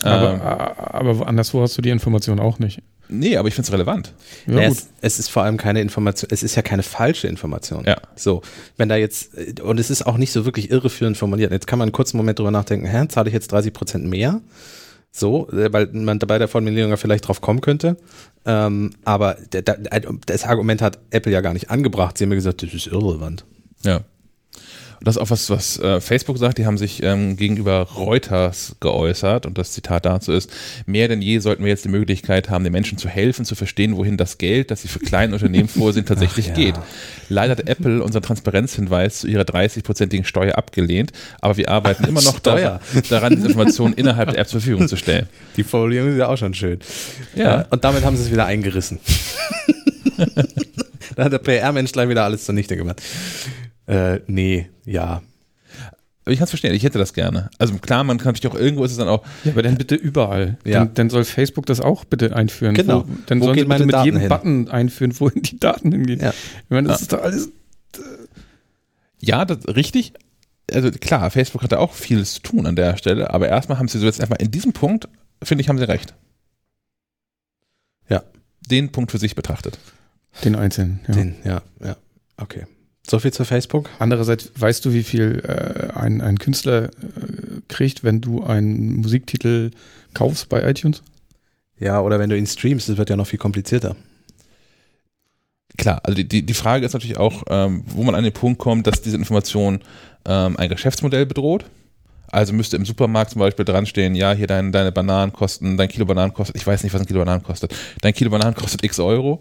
Ähm, 0.04 0.10
Aber, 0.12 0.94
aber 0.94 1.26
anderswo 1.26 1.62
hast 1.62 1.76
du 1.78 1.82
die 1.82 1.90
Information 1.90 2.38
auch 2.38 2.58
nicht. 2.58 2.82
Nee, 3.08 3.36
aber 3.36 3.48
ich 3.48 3.54
finde 3.54 3.66
es 3.66 3.72
relevant. 3.72 4.12
Ja, 4.46 4.54
Naja, 4.54 4.68
gut. 4.68 4.78
es, 4.78 4.88
es 5.00 5.18
ist 5.18 5.30
vor 5.30 5.42
allem 5.42 5.56
keine 5.56 5.80
Information, 5.80 6.28
es 6.32 6.42
ist 6.42 6.54
ja 6.54 6.62
keine 6.62 6.82
falsche 6.82 7.28
Information. 7.28 7.84
Ja. 7.84 7.96
So, 8.16 8.42
wenn 8.76 8.88
da 8.88 8.96
jetzt, 8.96 9.36
äh, 9.36 9.60
und 9.62 9.78
es 9.80 9.90
ist 9.90 10.06
auch 10.06 10.16
nicht 10.16 10.32
so 10.32 10.44
wirklich 10.44 10.70
irreführend 10.70 11.16
formuliert. 11.16 11.52
Jetzt 11.52 11.66
kann 11.66 11.78
man 11.78 11.86
einen 11.86 11.92
kurzen 11.92 12.16
Moment 12.16 12.38
drüber 12.38 12.50
nachdenken, 12.50 12.86
hä, 12.86 13.06
zahle 13.08 13.28
ich 13.28 13.34
jetzt 13.34 13.50
30 13.52 13.72
Prozent 13.72 14.04
mehr? 14.06 14.40
So, 15.10 15.48
äh, 15.50 15.72
weil 15.72 15.88
man 15.92 16.18
bei 16.18 16.38
der 16.38 16.48
Formulierung 16.48 16.90
ja 16.90 16.96
vielleicht 16.96 17.26
drauf 17.26 17.40
kommen 17.40 17.60
könnte. 17.60 17.96
Ähm, 18.44 18.90
aber 19.04 19.36
das 20.26 20.44
Argument 20.44 20.82
hat 20.82 20.98
Apple 21.10 21.32
ja 21.32 21.40
gar 21.40 21.52
nicht 21.54 21.70
angebracht. 21.70 22.18
Sie 22.18 22.24
haben 22.24 22.28
mir 22.30 22.36
gesagt, 22.36 22.62
das 22.62 22.72
ist 22.74 22.86
irrelevant. 22.86 23.44
Ja. 23.84 24.00
Und 24.98 25.06
das 25.06 25.16
ist 25.16 25.22
auch 25.22 25.30
was, 25.30 25.50
was 25.50 25.78
äh, 25.78 26.00
Facebook 26.00 26.38
sagt. 26.38 26.58
Die 26.58 26.66
haben 26.66 26.78
sich 26.78 27.02
ähm, 27.02 27.36
gegenüber 27.36 27.82
Reuters 27.82 28.76
geäußert 28.80 29.46
und 29.46 29.58
das 29.58 29.72
Zitat 29.72 30.06
dazu 30.06 30.32
ist, 30.32 30.50
mehr 30.86 31.08
denn 31.08 31.22
je 31.22 31.38
sollten 31.38 31.62
wir 31.62 31.70
jetzt 31.70 31.84
die 31.84 31.88
Möglichkeit 31.88 32.50
haben, 32.50 32.64
den 32.64 32.72
Menschen 32.72 32.98
zu 32.98 33.08
helfen, 33.08 33.44
zu 33.44 33.54
verstehen, 33.54 33.96
wohin 33.96 34.16
das 34.16 34.38
Geld, 34.38 34.70
das 34.70 34.82
sie 34.82 34.88
für 34.88 34.98
kleine 34.98 35.34
Unternehmen 35.34 35.68
vorsehen, 35.68 36.06
tatsächlich 36.06 36.50
Ach 36.52 36.58
ja. 36.58 36.64
geht. 36.64 36.74
Leider 37.28 37.52
hat 37.52 37.68
Apple 37.68 38.02
unseren 38.02 38.22
Transparenzhinweis 38.22 39.20
zu 39.20 39.28
ihrer 39.28 39.42
30-prozentigen 39.42 40.24
Steuer 40.24 40.56
abgelehnt, 40.56 41.12
aber 41.40 41.56
wir 41.56 41.68
arbeiten 41.68 42.04
immer 42.04 42.22
noch 42.22 42.38
daran, 42.38 42.80
daran, 43.08 43.36
diese 43.36 43.48
Informationen 43.48 43.94
innerhalb 43.94 44.30
der 44.30 44.40
App 44.40 44.48
zur 44.48 44.60
Verfügung 44.60 44.88
zu 44.88 44.96
stellen. 44.96 45.28
Die 45.56 45.64
Formulierung 45.64 46.10
ist 46.10 46.18
ja 46.18 46.28
auch 46.28 46.36
schon 46.36 46.54
schön. 46.54 46.78
Ja. 47.34 47.66
und 47.70 47.84
damit 47.84 48.04
haben 48.04 48.16
sie 48.16 48.24
es 48.24 48.32
wieder 48.32 48.46
eingerissen. 48.46 48.98
da 51.16 51.24
hat 51.24 51.32
der 51.32 51.38
PR-Mensch 51.38 51.92
gleich 51.92 52.08
wieder 52.08 52.24
alles 52.24 52.44
zunichte 52.44 52.76
gemacht. 52.76 53.02
Äh, 53.88 54.20
nee, 54.26 54.68
ja. 54.84 55.22
Aber 56.24 56.32
ich 56.34 56.38
kann 56.38 56.44
es 56.44 56.50
verstehen, 56.50 56.74
ich 56.74 56.82
hätte 56.82 56.98
das 56.98 57.14
gerne. 57.14 57.48
Also 57.58 57.74
klar, 57.78 58.04
man 58.04 58.18
kann 58.18 58.34
natürlich 58.34 58.54
auch, 58.54 58.58
irgendwo 58.58 58.84
ist 58.84 58.92
es 58.92 58.98
dann 58.98 59.08
auch, 59.08 59.24
Ja, 59.44 59.52
aber 59.52 59.62
dann 59.62 59.76
bitte 59.76 59.94
überall. 59.94 60.58
Ja. 60.64 60.80
Dann, 60.80 60.94
dann 60.94 61.10
soll 61.10 61.24
Facebook 61.24 61.64
das 61.64 61.80
auch 61.80 62.04
bitte 62.04 62.36
einführen. 62.36 62.74
Genau. 62.74 63.08
Wo, 63.08 63.12
dann 63.26 63.40
Wo 63.40 63.46
sollen 63.46 63.58
sie 63.58 63.64
bitte 63.64 63.86
mit 63.86 63.94
Daten 63.94 64.04
jedem 64.04 64.20
hin? 64.20 64.28
Button 64.28 64.68
einführen, 64.68 65.18
wohin 65.18 65.40
die 65.42 65.58
Daten 65.58 65.90
hingehen. 65.90 66.20
Ja. 66.20 66.30
Ich 66.30 66.70
meine, 66.70 66.88
das 66.88 67.00
ist 67.00 67.14
doch 67.14 67.22
alles. 67.22 67.48
Ja, 69.20 69.46
das 69.46 69.66
richtig. 69.74 70.12
Also 70.70 70.90
klar, 70.90 71.30
Facebook 71.30 71.62
hatte 71.62 71.78
auch 71.78 71.94
vieles 71.94 72.34
zu 72.34 72.40
tun 72.42 72.66
an 72.66 72.76
der 72.76 72.98
Stelle, 72.98 73.30
aber 73.32 73.48
erstmal 73.48 73.78
haben 73.78 73.88
sie 73.88 73.98
so 73.98 74.04
jetzt 74.04 74.20
erstmal 74.20 74.42
in 74.42 74.50
diesem 74.50 74.74
Punkt, 74.74 75.08
finde 75.42 75.62
ich, 75.62 75.70
haben 75.70 75.78
sie 75.78 75.88
recht. 75.88 76.14
Ja. 78.10 78.22
Den 78.70 78.92
Punkt 78.92 79.12
für 79.12 79.18
sich 79.18 79.34
betrachtet. 79.34 79.78
Den 80.44 80.56
Einzelnen. 80.56 81.00
Ja. 81.08 81.14
Den, 81.14 81.34
ja, 81.42 81.62
ja. 81.82 81.96
Okay. 82.36 82.66
So 83.08 83.18
viel 83.18 83.32
zu 83.32 83.44
Facebook. 83.44 83.88
Andererseits 83.98 84.52
weißt 84.54 84.84
du, 84.84 84.92
wie 84.92 85.02
viel 85.02 85.42
äh, 85.44 85.96
ein, 85.98 86.20
ein 86.20 86.38
Künstler 86.38 86.84
äh, 86.84 86.88
kriegt, 87.68 88.04
wenn 88.04 88.20
du 88.20 88.44
einen 88.44 88.96
Musiktitel 88.96 89.70
kaufst 90.12 90.48
bei 90.50 90.68
iTunes? 90.68 91.02
Ja, 91.78 92.00
oder 92.00 92.18
wenn 92.18 92.28
du 92.28 92.36
ihn 92.36 92.46
streamst, 92.46 92.88
das 92.88 92.98
wird 92.98 93.08
ja 93.08 93.16
noch 93.16 93.26
viel 93.26 93.38
komplizierter. 93.38 93.96
Klar, 95.78 96.00
also 96.02 96.16
die, 96.16 96.26
die, 96.26 96.44
die 96.44 96.54
Frage 96.54 96.84
ist 96.84 96.92
natürlich 96.92 97.18
auch, 97.18 97.44
ähm, 97.48 97.84
wo 97.86 98.02
man 98.02 98.14
an 98.14 98.24
den 98.24 98.32
Punkt 98.32 98.58
kommt, 98.58 98.86
dass 98.86 99.00
diese 99.00 99.16
Information 99.16 99.80
ähm, 100.26 100.56
ein 100.56 100.68
Geschäftsmodell 100.68 101.24
bedroht. 101.24 101.64
Also 102.30 102.52
müsste 102.52 102.76
im 102.76 102.84
Supermarkt 102.84 103.30
zum 103.30 103.38
Beispiel 103.38 103.64
dran 103.64 103.86
stehen, 103.86 104.14
ja, 104.16 104.32
hier 104.32 104.46
dein, 104.46 104.70
deine 104.70 104.92
Bananen 104.92 105.32
kosten, 105.32 105.78
dein 105.78 105.88
Kilo 105.88 106.04
Bananen 106.04 106.34
kostet, 106.34 106.56
ich 106.56 106.66
weiß 106.66 106.82
nicht, 106.82 106.92
was 106.92 107.00
ein 107.00 107.06
Kilo 107.06 107.20
Bananen 107.20 107.42
kostet. 107.42 107.74
Dein 108.02 108.12
Kilo 108.12 108.30
Bananen 108.30 108.54
kostet 108.54 108.84
x 108.84 109.00
Euro. 109.00 109.40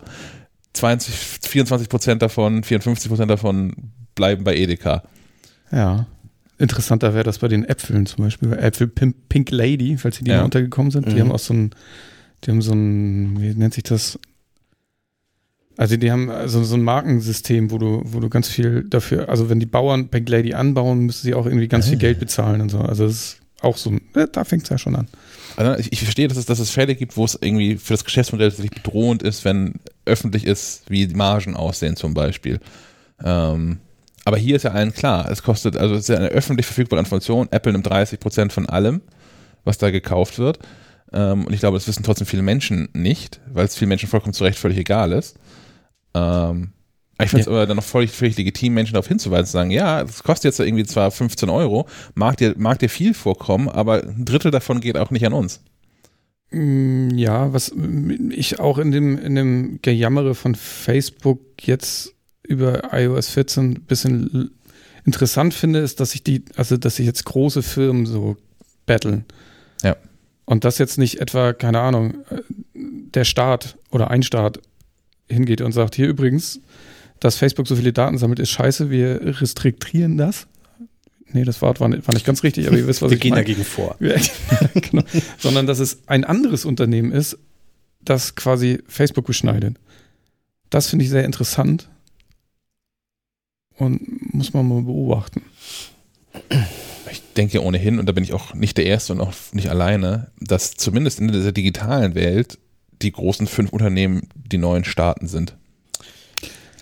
20, 0.73 1.13
24 1.15 1.89
Prozent 1.89 2.21
davon, 2.21 2.63
54 2.63 3.09
Prozent 3.09 3.31
davon 3.31 3.73
bleiben 4.15 4.43
bei 4.43 4.55
Edeka. 4.55 5.03
Ja. 5.71 6.05
Interessanter 6.59 7.13
wäre 7.13 7.23
das 7.23 7.39
bei 7.39 7.47
den 7.47 7.63
Äpfeln 7.65 8.05
zum 8.05 8.23
Beispiel. 8.25 8.49
Bei 8.49 8.57
Äpfel 8.57 8.87
Pink, 8.87 9.15
Pink 9.29 9.51
Lady, 9.51 9.97
falls 9.97 10.17
sie 10.17 10.23
die 10.23 10.31
Ja. 10.31 10.37
mal 10.37 10.45
untergekommen 10.45 10.91
sind. 10.91 11.07
Die 11.07 11.15
Mhm. 11.15 11.19
haben 11.21 11.31
auch 11.31 11.39
so 11.39 11.53
ein, 11.53 11.71
die 12.43 12.51
haben 12.51 12.61
so 12.61 12.73
ein, 12.73 13.39
wie 13.41 13.53
nennt 13.53 13.73
sich 13.75 13.83
das? 13.83 14.19
Also 15.77 15.95
die 15.97 16.11
haben 16.11 16.31
so, 16.47 16.63
so 16.63 16.75
ein 16.75 16.81
Markensystem, 16.81 17.69
wo 17.69 17.77
du, 17.77 18.01
wo 18.05 18.19
du 18.19 18.29
ganz 18.29 18.47
viel 18.47 18.83
dafür, 18.89 19.29
also 19.29 19.49
wenn 19.49 19.59
die 19.59 19.67
Bauern 19.67 20.09
Pink 20.09 20.27
Lady 20.29 20.53
anbauen, 20.55 21.01
müssen 21.05 21.21
sie 21.23 21.35
auch 21.35 21.45
irgendwie 21.45 21.67
ganz 21.67 21.87
viel 21.87 21.99
Geld 21.99 22.19
bezahlen 22.19 22.61
und 22.61 22.69
so. 22.69 22.79
Also 22.79 23.05
das 23.05 23.13
ist 23.13 23.39
auch 23.61 23.77
so, 23.77 23.91
ein- 23.91 24.01
da 24.31 24.43
fängt 24.43 24.63
es 24.63 24.69
ja 24.69 24.79
schon 24.79 24.95
an. 24.95 25.07
Also 25.57 25.79
ich, 25.79 25.91
ich 25.91 26.01
verstehe, 26.03 26.27
dass 26.27 26.37
es, 26.37 26.45
dass 26.45 26.59
es 26.59 26.69
Fälle 26.69 26.95
gibt, 26.95 27.17
wo 27.17 27.25
es 27.25 27.37
irgendwie 27.39 27.77
für 27.77 27.93
das 27.93 28.05
Geschäftsmodell 28.05 28.49
tatsächlich 28.49 28.81
bedrohend 28.81 29.23
ist, 29.23 29.43
wenn 29.43 29.73
öffentlich 30.05 30.45
ist, 30.45 30.83
wie 30.87 31.07
die 31.07 31.15
Margen 31.15 31.55
aussehen 31.55 31.95
zum 31.95 32.13
Beispiel. 32.13 32.59
Ähm, 33.23 33.79
aber 34.23 34.37
hier 34.37 34.55
ist 34.55 34.63
ja 34.63 34.71
allen 34.71 34.93
klar, 34.93 35.31
es 35.31 35.41
kostet, 35.41 35.75
also 35.75 35.95
es 35.95 36.01
ist 36.01 36.09
ja 36.09 36.17
eine 36.17 36.27
öffentlich 36.27 36.65
verfügbare 36.65 36.99
Information, 36.99 37.47
Apple 37.49 37.71
nimmt 37.71 37.87
30 37.87 38.19
Prozent 38.19 38.53
von 38.53 38.67
allem, 38.67 39.01
was 39.63 39.77
da 39.77 39.89
gekauft 39.89 40.37
wird. 40.37 40.59
Ähm, 41.11 41.45
und 41.45 41.53
ich 41.53 41.59
glaube, 41.59 41.77
das 41.77 41.87
wissen 41.87 42.03
trotzdem 42.03 42.27
viele 42.27 42.43
Menschen 42.43 42.89
nicht, 42.93 43.39
weil 43.51 43.65
es 43.65 43.75
vielen 43.75 43.89
Menschen 43.89 44.09
vollkommen 44.09 44.33
zu 44.33 44.43
Recht 44.43 44.59
völlig 44.59 44.77
egal 44.77 45.11
ist. 45.11 45.37
Ähm, 46.13 46.73
ich 47.23 47.29
finde 47.29 47.41
es 47.41 47.47
aber 47.47 47.65
dann 47.65 47.77
noch 47.77 47.83
völlig, 47.83 48.11
völlig 48.11 48.37
legitim, 48.37 48.73
Menschen 48.73 48.93
darauf 48.93 49.07
hinzuweisen, 49.07 49.45
zu 49.47 49.51
sagen, 49.53 49.71
ja, 49.71 50.01
es 50.01 50.23
kostet 50.23 50.45
jetzt 50.51 50.59
irgendwie 50.59 50.85
zwar 50.85 51.09
15 51.11 51.49
Euro, 51.49 51.87
mag 52.13 52.37
dir, 52.37 52.53
mag 52.57 52.79
dir 52.79 52.89
viel 52.89 53.13
vorkommen, 53.13 53.69
aber 53.69 54.03
ein 54.03 54.25
Drittel 54.25 54.51
davon 54.51 54.81
geht 54.81 54.97
auch 54.97 55.09
nicht 55.09 55.25
an 55.25 55.33
uns. 55.33 55.61
Mm, 56.51 57.09
Ja, 57.15 57.53
was 57.53 57.73
ich 58.29 58.59
auch 58.59 58.77
in 58.77 58.91
dem, 58.91 59.17
in 59.17 59.35
dem 59.35 59.79
Gejammere 59.81 60.35
von 60.35 60.55
Facebook 60.55 61.39
jetzt 61.61 62.13
über 62.43 62.93
iOS 62.93 63.29
14 63.29 63.71
ein 63.71 63.81
bisschen 63.81 64.51
interessant 65.05 65.53
finde, 65.53 65.79
ist, 65.79 65.99
dass 65.99 66.11
sich 66.11 66.23
die, 66.23 66.43
also 66.55 66.77
dass 66.77 66.97
sich 66.97 67.05
jetzt 67.05 67.25
große 67.25 67.63
Firmen 67.63 68.05
so 68.05 68.37
battlen. 68.85 69.25
Ja. 69.81 69.95
Und 70.45 70.63
dass 70.63 70.77
jetzt 70.77 70.97
nicht 70.97 71.19
etwa, 71.19 71.53
keine 71.53 71.79
Ahnung, 71.79 72.23
äh, 72.29 72.41
der 72.73 73.25
Staat 73.25 73.77
oder 73.89 74.11
ein 74.11 74.23
Staat 74.23 74.59
hingeht 75.29 75.61
und 75.61 75.71
sagt, 75.71 75.95
hier 75.95 76.07
übrigens, 76.07 76.61
dass 77.19 77.35
Facebook 77.35 77.67
so 77.67 77.75
viele 77.75 77.93
Daten 77.93 78.17
sammelt, 78.17 78.39
ist 78.39 78.49
scheiße, 78.49 78.89
wir 78.89 79.41
restriktieren 79.41 80.17
das. 80.17 80.47
Nee, 81.33 81.43
das 81.43 81.61
Wort 81.61 81.79
war 81.79 81.89
nicht, 81.89 82.07
war 82.07 82.13
nicht 82.13 82.25
ganz 82.25 82.43
richtig, 82.43 82.67
aber 82.67 82.77
ihr 82.77 82.87
wisst, 82.87 83.01
was 83.01 83.11
Wir 83.11 83.15
ich 83.15 83.21
gehen 83.21 83.31
meine. 83.31 83.43
dagegen 83.43 83.63
vor. 83.65 83.97
Genau. 84.73 85.03
Sondern 85.37 85.67
dass 85.67 85.79
es 85.79 86.07
ein 86.07 86.23
anderes 86.23 86.63
Unternehmen 86.63 87.11
ist, 87.11 87.37
das 88.01 88.35
quasi 88.35 88.81
Facebook 88.87 89.25
beschneidet. 89.25 89.77
Das 90.69 90.87
finde 90.87 91.03
ich 91.03 91.11
sehr 91.11 91.25
interessant 91.25 91.89
und 93.77 94.33
muss 94.33 94.53
man 94.53 94.67
mal 94.67 94.81
beobachten. 94.81 95.41
Ich 97.11 97.21
denke 97.35 97.63
ohnehin, 97.63 97.99
und 97.99 98.05
da 98.07 98.11
bin 98.11 98.23
ich 98.23 98.33
auch 98.33 98.53
nicht 98.53 98.77
der 98.77 98.85
Erste 98.85 99.13
und 99.13 99.21
auch 99.21 99.33
nicht 99.51 99.69
alleine, 99.69 100.31
dass 100.39 100.75
zumindest 100.75 101.19
in 101.19 101.29
dieser 101.29 101.51
digitalen 101.51 102.15
Welt 102.15 102.57
die 103.01 103.11
großen 103.11 103.47
fünf 103.47 103.71
Unternehmen 103.71 104.27
die 104.35 104.57
neuen 104.57 104.83
Staaten 104.83 105.27
sind. 105.27 105.55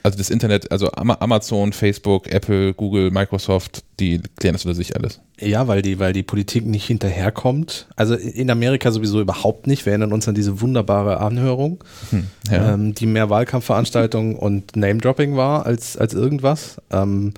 Also 0.05 0.19
das 0.19 0.29
Internet, 0.29 0.71
also 0.71 0.91
Ama- 0.91 1.17
Amazon, 1.19 1.73
Facebook, 1.73 2.27
Apple, 2.31 2.75
Google, 2.75 3.09
Microsoft, 3.09 3.83
die 3.99 4.21
klären 4.37 4.53
das 4.53 4.63
unter 4.63 4.75
sich 4.75 4.95
alles. 4.95 5.19
Ja, 5.39 5.67
weil 5.67 5.81
die, 5.81 5.97
weil 5.97 6.13
die 6.13 6.21
Politik 6.21 6.63
nicht 6.65 6.85
hinterherkommt. 6.85 7.87
Also 7.95 8.13
in 8.13 8.51
Amerika 8.51 8.91
sowieso 8.91 9.19
überhaupt 9.19 9.65
nicht. 9.65 9.83
Wir 9.87 9.93
erinnern 9.93 10.13
uns 10.13 10.27
an 10.27 10.35
diese 10.35 10.61
wunderbare 10.61 11.21
Anhörung, 11.21 11.83
Hm, 12.11 12.27
ja. 12.51 12.73
ähm, 12.75 12.93
die 12.93 13.07
mehr 13.07 13.31
Wahlkampfveranstaltung 13.31 14.35
und 14.35 14.75
Name-Dropping 14.75 15.35
war 15.37 15.65
als, 15.65 15.97
als 15.97 16.13
irgendwas. 16.13 16.79
Ähm, 16.91 17.33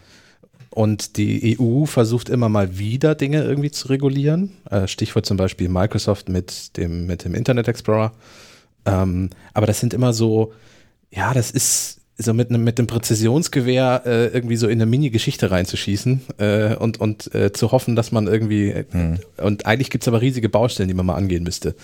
und 0.72 1.16
die 1.16 1.58
EU 1.60 1.86
versucht 1.86 2.28
immer 2.28 2.50
mal 2.50 2.78
wieder 2.78 3.16
Dinge 3.16 3.44
irgendwie 3.44 3.72
zu 3.72 3.88
regulieren. 3.88 4.52
Äh, 4.70 4.88
Stichwort 4.90 5.26
zum 5.26 5.38
Beispiel 5.38 5.70
Microsoft 5.70 6.28
mit 6.28 6.76
dem, 6.76 7.06
mit 7.06 7.24
dem 7.24 7.34
Internet 7.34 7.70
Explorer. 7.70 8.12
Ähm, 8.86 9.30
aber 9.54 9.68
das 9.68 9.80
sind 9.80 9.94
immer 9.94 10.12
so, 10.12 10.52
ja, 11.12 11.34
das 11.34 11.50
ist 11.52 11.97
so 12.18 12.34
mit 12.34 12.50
einem 12.50 12.64
mit 12.64 12.80
dem 12.80 12.88
Präzisionsgewehr 12.88 14.02
äh, 14.06 14.26
irgendwie 14.28 14.56
so 14.56 14.68
in 14.68 14.82
eine 14.82 14.86
Mini-Geschichte 14.88 15.52
reinzuschießen 15.52 16.22
äh, 16.40 16.76
und 16.76 17.00
und 17.00 17.34
äh, 17.36 17.54
zu 17.54 17.72
hoffen, 17.72 17.96
dass 17.96 18.12
man 18.12 18.28
irgendwie 18.28 18.86
Hm. 18.92 19.20
und 19.38 19.66
eigentlich 19.66 19.90
gibt's 19.90 20.08
aber 20.08 20.22
riesige 20.22 20.50
Baustellen, 20.50 20.88
die 20.88 20.96
man 20.96 21.06
mal 21.06 21.16
angehen 21.16 21.44
müsste. 21.44 21.76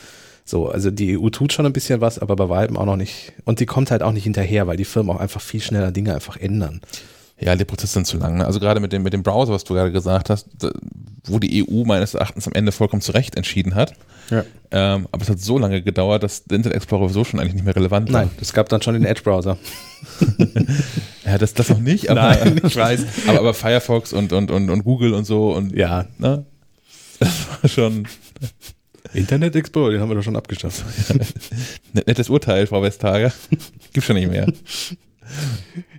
So, 0.45 0.67
also 0.69 0.91
die 0.91 1.17
EU 1.17 1.29
tut 1.29 1.53
schon 1.53 1.65
ein 1.65 1.73
bisschen 1.73 2.01
was, 2.01 2.19
aber 2.19 2.35
bei 2.35 2.49
weitem 2.49 2.77
auch 2.77 2.85
noch 2.85 2.97
nicht. 2.97 3.31
Und 3.45 3.59
die 3.59 3.65
kommt 3.65 3.91
halt 3.91 4.03
auch 4.03 4.11
nicht 4.11 4.23
hinterher, 4.23 4.67
weil 4.67 4.75
die 4.75 4.85
Firmen 4.85 5.15
auch 5.15 5.19
einfach 5.19 5.39
viel 5.39 5.61
schneller 5.61 5.91
Dinge 5.91 6.13
einfach 6.13 6.35
ändern. 6.37 6.81
Ja, 7.39 7.55
die 7.55 7.65
Prozesse 7.65 7.93
sind 7.93 8.07
zu 8.07 8.17
lang. 8.17 8.37
Ne? 8.37 8.45
Also 8.45 8.59
gerade 8.59 8.79
mit 8.79 8.91
dem, 8.91 9.03
mit 9.03 9.13
dem 9.13 9.23
Browser, 9.23 9.53
was 9.53 9.63
du 9.63 9.73
gerade 9.73 9.91
gesagt 9.91 10.29
hast, 10.29 10.47
wo 11.25 11.39
die 11.39 11.65
EU 11.67 11.83
meines 11.85 12.13
Erachtens 12.13 12.47
am 12.47 12.53
Ende 12.53 12.71
vollkommen 12.71 13.01
zu 13.01 13.13
Recht 13.13 13.35
entschieden 13.35 13.75
hat. 13.75 13.93
Ja. 14.29 14.43
Ähm, 14.71 15.07
aber 15.11 15.21
es 15.21 15.29
hat 15.29 15.39
so 15.39 15.59
lange 15.59 15.81
gedauert, 15.81 16.23
dass 16.23 16.45
der 16.45 16.57
Internet 16.57 16.77
Explorer 16.77 17.09
so 17.09 17.23
schon 17.23 17.39
eigentlich 17.39 17.53
nicht 17.53 17.65
mehr 17.65 17.75
relevant 17.75 18.11
war. 18.11 18.21
Nein, 18.21 18.31
es 18.41 18.53
gab 18.53 18.69
dann 18.69 18.81
schon 18.81 18.95
den 18.95 19.05
Edge-Browser. 19.05 19.57
Ja, 21.25 21.37
das, 21.37 21.53
das 21.53 21.69
noch 21.69 21.79
nicht, 21.79 22.09
aber, 22.09 22.21
Nein, 22.21 22.59
ich 22.67 22.75
weiß. 22.75 23.05
aber, 23.27 23.39
aber 23.39 23.53
Firefox 23.53 24.11
und, 24.11 24.33
und, 24.33 24.51
und, 24.51 24.69
und 24.69 24.83
Google 24.83 25.13
und 25.13 25.23
so 25.23 25.53
und 25.53 25.73
Ja, 25.73 26.05
ne? 26.17 26.45
Das 27.19 27.47
war 27.61 27.69
schon 27.69 28.07
Internet 29.13 29.55
Explorer, 29.55 29.91
den 29.91 30.01
haben 30.01 30.09
wir 30.09 30.15
doch 30.15 30.23
schon 30.23 30.35
abgeschafft. 30.35 30.83
nettes 31.93 32.29
Urteil, 32.29 32.67
Frau 32.67 32.81
Westhager. 32.81 33.31
Gibt 33.93 34.05
schon 34.05 34.15
nicht 34.15 34.29
mehr. 34.29 34.51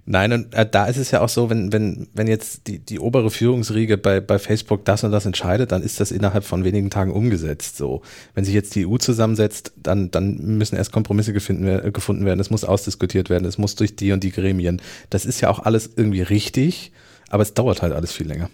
Nein, 0.07 0.33
und 0.33 0.55
äh, 0.55 0.69
da 0.71 0.87
ist 0.87 0.99
es 0.99 1.11
ja 1.11 1.21
auch 1.23 1.29
so, 1.29 1.49
wenn, 1.49 1.73
wenn, 1.73 2.09
wenn 2.13 2.27
jetzt 2.27 2.67
die, 2.67 2.79
die 2.79 2.99
obere 3.01 3.31
Führungsriege 3.31 3.97
bei, 3.97 4.21
bei 4.21 4.39
Facebook 4.39 4.85
das 4.85 5.03
und 5.03 5.13
das 5.13 5.25
entscheidet, 5.27 5.73
dann 5.73 5.83
ist 5.83 5.99
das 6.01 6.13
innerhalb 6.13 6.45
von 6.45 6.63
wenigen 6.65 6.91
Tagen 6.91 7.11
umgesetzt. 7.11 7.77
So, 7.77 8.03
wenn 8.35 8.45
sich 8.45 8.55
jetzt 8.55 8.75
die 8.75 8.87
EU 8.87 8.99
zusammensetzt, 8.99 9.73
dann, 9.83 10.11
dann 10.11 10.37
müssen 10.59 10.77
erst 10.77 10.93
Kompromisse 10.93 11.33
gefunden, 11.33 11.65
wer- 11.65 11.91
gefunden 11.91 12.25
werden, 12.27 12.41
es 12.41 12.51
muss 12.51 12.65
ausdiskutiert 12.65 13.31
werden, 13.31 13.47
es 13.47 13.57
muss 13.59 13.77
durch 13.77 13.97
die 13.97 14.13
und 14.13 14.23
die 14.23 14.33
Gremien. 14.33 14.83
Das 15.11 15.25
ist 15.25 15.41
ja 15.41 15.49
auch 15.49 15.61
alles 15.61 15.91
irgendwie 15.97 16.23
richtig, 16.23 16.93
aber 17.31 17.43
es 17.43 17.55
dauert 17.55 17.81
halt 17.83 17.93
alles 17.95 18.13
viel 18.13 18.27
länger. 18.27 18.51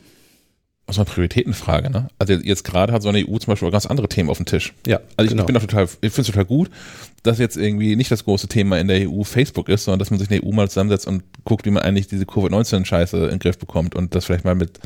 Ist 0.90 0.98
eine 0.98 1.04
Prioritätenfrage, 1.06 1.90
ne? 1.90 2.08
Also 2.18 2.32
jetzt 2.34 2.64
gerade 2.64 2.92
hat 2.92 3.02
so 3.02 3.08
eine 3.08 3.18
EU 3.18 3.38
zum 3.38 3.52
Beispiel 3.52 3.68
auch 3.68 3.72
ganz 3.72 3.86
andere 3.86 4.08
Themen 4.08 4.28
auf 4.30 4.36
dem 4.38 4.46
Tisch. 4.46 4.72
Ja, 4.86 4.98
Also 5.16 5.24
ich, 5.26 5.30
genau. 5.30 5.44
bin 5.46 5.56
auch 5.56 5.60
total, 5.60 5.84
ich 5.84 6.12
finde 6.12 6.20
es 6.22 6.26
total 6.26 6.44
gut, 6.44 6.70
dass 7.22 7.38
jetzt 7.38 7.56
irgendwie 7.56 7.96
nicht 7.96 8.10
das 8.10 8.24
große 8.24 8.48
Thema 8.48 8.78
in 8.78 8.88
der 8.88 9.08
EU 9.10 9.22
Facebook 9.22 9.68
ist, 9.68 9.84
sondern 9.84 9.98
dass 9.98 10.10
man 10.10 10.18
sich 10.18 10.30
in 10.30 10.40
der 10.40 10.46
EU 10.48 10.52
mal 10.52 10.68
zusammensetzt 10.68 11.06
und 11.06 11.22
guckt, 11.44 11.66
wie 11.66 11.70
man 11.70 11.82
eigentlich 11.82 12.08
diese 12.08 12.24
Covid-19-Scheiße 12.26 13.16
in 13.24 13.30
den 13.30 13.38
Griff 13.38 13.58
bekommt 13.58 13.94
und 13.94 14.14
das 14.14 14.24
vielleicht 14.24 14.44
mal 14.44 14.54
mit 14.54 14.80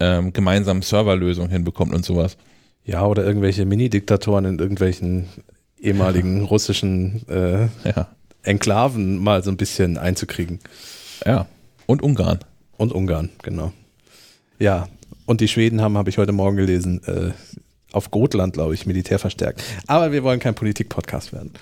ähm, 0.00 0.32
gemeinsamen 0.32 0.82
Serverlösungen 0.82 1.50
hinbekommt 1.50 1.94
und 1.94 2.04
sowas. 2.04 2.36
ja, 2.84 3.04
oder 3.06 3.24
irgendwelche 3.24 3.64
Mini-Diktatoren 3.64 4.44
in 4.44 4.58
irgendwelchen 4.58 5.26
ehemaligen 5.78 6.42
russischen 6.44 7.26
äh, 7.28 7.68
Ja. 7.88 8.08
Enklaven 8.42 9.18
mal 9.22 9.42
so 9.42 9.50
ein 9.50 9.56
bisschen 9.56 9.98
einzukriegen. 9.98 10.60
Ja. 11.24 11.46
Und 11.86 12.02
Ungarn. 12.02 12.38
Und 12.76 12.92
Ungarn, 12.92 13.30
genau. 13.42 13.72
Ja, 14.58 14.88
und 15.26 15.40
die 15.40 15.48
Schweden 15.48 15.80
haben, 15.80 15.96
habe 15.98 16.10
ich 16.10 16.18
heute 16.18 16.32
Morgen 16.32 16.56
gelesen, 16.56 17.02
äh, 17.04 17.30
auf 17.92 18.10
Gotland, 18.10 18.54
glaube 18.54 18.74
ich, 18.74 18.86
Militär 18.86 19.18
verstärkt. 19.18 19.62
Aber 19.86 20.12
wir 20.12 20.22
wollen 20.22 20.40
kein 20.40 20.54
Politik-Podcast 20.54 21.32
werden. 21.32 21.52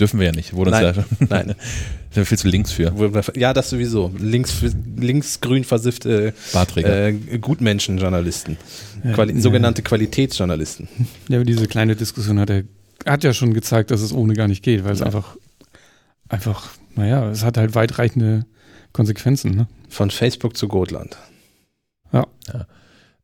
Dürfen 0.00 0.18
wir 0.18 0.26
ja 0.26 0.32
nicht. 0.32 0.54
Wurde 0.54 0.70
uns 0.70 0.80
Nein, 0.80 0.94
ja, 0.96 1.26
nein. 1.28 1.46
sind 2.10 2.16
wir 2.16 2.24
viel 2.26 2.38
zu 2.38 2.48
links 2.48 2.72
für. 2.72 2.92
Ja, 3.36 3.52
das 3.52 3.68
sowieso. 3.68 4.10
Links, 4.18 4.62
linksgrün 4.96 5.64
versiffte 5.64 6.32
Barträger. 6.54 7.08
äh, 7.08 7.12
Gutmenschen-Journalisten. 7.38 8.56
Ja, 9.04 9.12
Quali 9.12 9.34
ja. 9.34 9.40
Sogenannte 9.40 9.82
Qualitätsjournalisten. 9.82 10.88
Ja, 11.28 11.36
aber 11.36 11.44
diese 11.44 11.66
kleine 11.66 11.94
Diskussion 11.94 12.40
hat, 12.40 12.48
er, 12.48 12.62
hat 13.04 13.22
ja 13.22 13.34
schon 13.34 13.52
gezeigt, 13.52 13.90
dass 13.90 14.00
es 14.00 14.14
ohne 14.14 14.32
gar 14.32 14.48
nicht 14.48 14.62
geht, 14.62 14.82
weil 14.84 14.92
es 14.92 15.00
Ja. 15.00 15.06
einfach, 15.06 15.36
einfach, 16.30 16.70
naja, 16.94 17.30
es 17.30 17.44
hat 17.44 17.58
halt 17.58 17.74
weitreichende 17.74 18.46
Konsequenzen. 18.94 19.54
Ne? 19.54 19.68
Von 19.90 20.10
Facebook 20.10 20.56
zu 20.56 20.68
Gotland. 20.68 21.18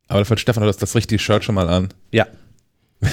Aber 0.09 0.19
dafür 0.21 0.35
hat 0.35 0.41
Stefan 0.41 0.65
das, 0.65 0.77
das 0.77 0.95
richtige 0.95 1.19
Shirt 1.19 1.45
schon 1.45 1.55
mal 1.55 1.69
an. 1.69 1.89
Ja. 2.11 2.27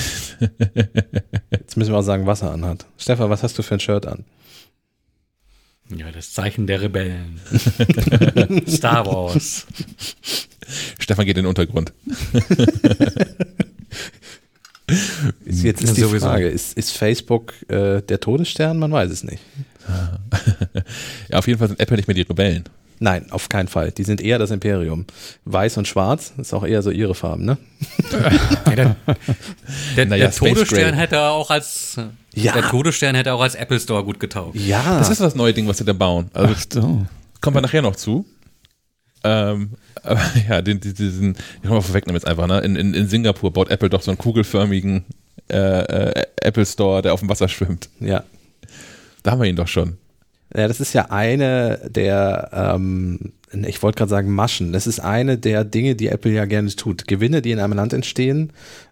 Jetzt 1.52 1.78
müssen 1.78 1.92
wir 1.92 1.98
auch 1.98 2.04
sagen, 2.04 2.26
was 2.26 2.42
er 2.42 2.52
anhat. 2.52 2.86
Stefan, 2.98 3.30
was 3.30 3.44
hast 3.44 3.58
du 3.58 3.64
für 3.64 3.76
ein 3.76 3.80
Shirt 3.80 4.06
an? 4.06 4.26
Ja, 5.96 6.12
das 6.12 6.34
Zeichen 6.34 6.68
der 6.68 6.82
Rebellen. 6.82 7.40
Star 8.68 9.06
Wars. 9.06 9.66
Stefan 11.00 11.26
geht 11.26 11.38
in 11.38 11.44
den 11.44 11.50
Untergrund. 11.50 11.94
Ist, 15.46 15.64
jetzt 15.64 15.84
ist 15.84 15.98
Ja, 15.98 16.08
die. 16.08 16.20
Frage, 16.20 16.48
ist, 16.48 16.76
ist 16.76 16.98
Facebook 16.98 17.54
äh, 17.70 18.02
der 18.02 18.20
Todesstern? 18.20 18.80
Man 18.80 18.92
weiß 18.92 19.12
es 19.12 19.24
nicht. 19.24 19.44
Ja, 21.30 21.38
auf 21.38 21.48
jeden 21.48 21.60
Fall 21.60 21.68
sind 21.68 21.80
Apple 21.80 21.98
nicht 21.98 22.08
mehr 22.08 22.16
die 22.16 22.22
Rebellen. 22.24 22.64
Nein, 23.02 23.32
auf 23.32 23.48
keinen 23.48 23.68
Fall. 23.70 23.92
Die 23.92 24.04
sind 24.04 24.20
eher 24.20 24.40
das 24.40 24.52
Imperium. 24.52 25.06
Weiß 25.46 25.78
und 25.78 25.88
schwarz 25.88 26.34
ist 26.38 26.54
auch 26.54 26.66
eher 26.66 26.82
so 26.82 26.92
ihre 26.92 27.16
Farben, 27.16 27.46
ne? 27.46 27.58
Ja, 28.12 28.76
der 28.76 28.96
der, 29.96 30.06
Naja, 30.06 30.28
der 30.28 30.32
Todesstern 30.36 30.94
hätte 30.96 31.22
auch 31.22 31.50
als 31.50 31.98
Ja. 32.34 32.52
der 32.54 32.64
Todesstern 32.70 33.16
hätte 33.16 33.34
auch 33.34 33.42
als 33.42 33.56
Apple 33.56 33.80
Store 33.80 34.04
gut 34.04 34.20
getaugt. 34.20 34.56
Ja. 34.58 35.00
Das 35.00 35.10
ist 35.10 35.22
das 35.22 35.34
neue 35.36 35.54
Ding, 35.54 35.68
was 35.68 35.78
sie 35.78 35.86
da 35.86 35.94
bauen. 35.94 36.30
Also 36.34 36.54
Ach 36.58 36.66
so. 36.74 37.06
kommen 37.42 37.56
wir 37.56 37.62
nachher 37.62 37.82
noch 37.82 37.96
zu. 37.96 38.26
Ähm, 39.24 39.72
aber 40.04 40.20
ja, 40.50 40.62
den, 40.62 40.80
den- 40.82 40.94
diesen, 40.94 41.32
ich 41.56 41.62
kann 41.64 41.72
mal 41.72 41.82
vorwegnehmen 41.82 42.16
jetzt 42.20 42.28
einfach, 42.28 42.48
ne? 42.48 42.60
In, 42.60 42.76
in, 42.76 42.94
in 42.94 43.08
Singapur 43.08 43.52
baut 43.54 43.70
Apple 43.70 43.90
doch 43.90 44.02
so 44.02 44.12
einen 44.12 44.18
kugelförmigen 44.18 45.06
äh, 45.50 45.58
äh, 45.58 46.24
Apple 46.42 46.66
Store, 46.66 47.02
der 47.02 47.14
auf 47.14 47.22
dem 47.22 47.30
Wasser 47.30 47.48
schwimmt. 47.48 47.90
ja. 48.02 48.24
Da 49.24 49.32
haben 49.32 49.42
wir 49.42 49.48
ihn 49.50 49.58
doch 49.58 49.68
schon. 49.68 49.98
Ja, 50.56 50.68
das 50.68 50.80
ist 50.80 50.94
ja 50.94 51.08
eine 51.12 51.80
der, 51.90 52.50
ähm, 52.54 53.34
ich 53.66 53.82
wollte 53.84 53.98
gerade 53.98 54.10
sagen 54.10 54.32
Maschen. 54.34 54.74
Das 54.74 54.88
ist 54.88 55.00
eine 55.00 55.38
der 55.38 55.64
Dinge, 55.64 55.96
die 55.96 56.08
Apple 56.08 56.32
ja 56.32 56.46
gerne 56.46 56.70
tut. 56.76 57.08
Gewinne, 57.08 57.42
die 57.42 57.52
in 57.52 57.60
einem 57.60 57.74
Land 57.74 57.94
entstehen, 57.94 58.52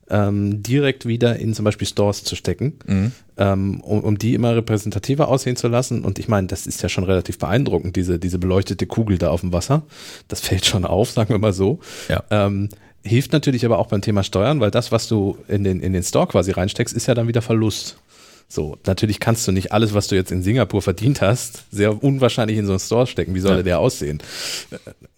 ähm, 0.10 0.63
direkt 0.63 1.06
wieder 1.06 1.38
in 1.38 1.54
zum 1.54 1.65
Beispiel 1.65 1.88
Stores 1.88 2.24
zu 2.24 2.36
stecken, 2.36 2.74
Mhm. 2.86 3.12
ähm, 3.38 3.82
um, 3.82 4.00
um 4.02 4.17
die 4.17 4.34
immer 4.36 4.56
repräsentativer 4.56 5.28
aussehen 5.28 5.56
zu 5.58 5.67
lassen. 5.67 6.06
Und 6.06 6.17
ich 6.17 6.28
meine, 6.28 6.48
das 6.48 6.65
ist 6.65 6.82
ja 6.82 6.89
schon 6.89 7.04
relativ 7.04 7.38
beeindruckend, 7.39 7.96
diese, 7.96 8.17
diese 8.20 8.39
beleuchtete 8.39 8.86
Kugel 8.86 9.17
da 9.17 9.30
auf 9.30 9.41
dem 9.41 9.52
Wasser. 9.54 9.84
Das 10.28 10.39
fällt 10.41 10.65
schon 10.65 10.86
auf, 10.86 11.12
sagen 11.12 11.30
wir 11.30 11.39
mal 11.39 11.54
so. 11.54 11.80
Ja. 12.08 12.24
Ähm, 12.30 12.70
hilft 13.04 13.32
natürlich 13.34 13.65
aber 13.65 13.80
auch 13.80 13.88
beim 13.88 14.02
Thema 14.02 14.24
Steuern, 14.24 14.60
weil 14.60 14.72
das, 14.72 14.91
was 14.91 15.08
du 15.08 15.38
in 15.48 15.63
den, 15.63 15.80
in 15.82 15.93
den 15.93 16.04
Store 16.04 16.28
quasi 16.28 16.52
reinsteckst, 16.52 16.96
ist 16.96 17.08
ja 17.08 17.13
dann 17.13 17.28
wieder 17.28 17.41
Verlust. 17.41 17.98
So, 18.49 18.77
natürlich 18.86 19.19
kannst 19.19 19.45
du 19.45 19.51
nicht 19.51 19.73
alles, 19.73 19.93
was 19.93 20.07
du 20.07 20.15
jetzt 20.15 20.31
in 20.31 20.41
Singapur 20.41 20.81
verdient 20.81 21.19
hast, 21.19 21.63
sehr 21.69 22.01
unwahrscheinlich 22.01 22.57
in 22.57 22.65
so 22.65 22.71
einen 22.71 22.79
Store 22.79 23.05
stecken. 23.05 23.36
Wie 23.36 23.41
soll 23.41 23.57
Ja. 23.57 23.63
der 23.63 23.79
aussehen? 23.79 24.19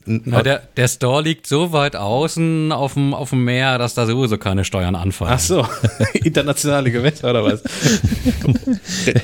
Na, 0.06 0.42
der, 0.42 0.64
der 0.76 0.88
Store 0.88 1.22
liegt 1.22 1.46
so 1.46 1.72
weit 1.72 1.96
außen 1.96 2.72
auf 2.72 2.96
dem, 2.96 3.14
auf 3.14 3.30
dem 3.30 3.44
Meer, 3.46 3.78
dass 3.78 3.94
da 3.94 4.08
sowieso 4.08 4.40
keine 4.40 4.66
Steuern 4.66 4.96
anfallen. 4.96 5.34
Ach 5.36 5.40
so, 5.40 5.68
internationale 6.14 6.90
Gewässer 6.90 7.30
oder 7.30 7.44
was? 7.46 7.62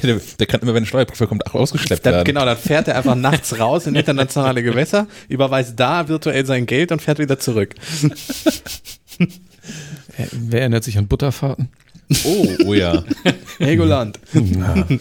der, 0.03 0.19
der 0.39 0.45
kann 0.47 0.59
immer, 0.61 0.75
wenn 0.75 0.83
ein 0.83 0.85
Steuerprüfer 0.85 1.25
kommt, 1.25 1.47
auch 1.47 1.55
ausgeschleppt 1.55 2.05
Dann, 2.05 2.13
werden. 2.13 2.25
genau, 2.25 2.45
dann 2.45 2.57
fährt 2.57 2.87
er 2.87 2.97
einfach 2.97 3.15
nachts 3.15 3.57
raus 3.59 3.87
in 3.87 3.95
internationale 3.95 4.61
Gewässer, 4.61 5.07
überweist 5.29 5.79
da 5.79 6.07
virtuell 6.07 6.45
sein 6.45 6.67
Geld 6.67 6.91
und 6.91 7.01
fährt 7.01 7.17
wieder 7.17 7.39
zurück. 7.39 7.73
Wer, 9.17 10.27
wer 10.31 10.59
erinnert 10.61 10.83
sich 10.83 10.97
an 10.99 11.07
Butterfahrten? 11.07 11.69
Oh, 12.25 12.47
oh 12.65 12.73
ja. 12.73 13.03
Helgoland. 13.59 14.19
Haben 14.33 14.99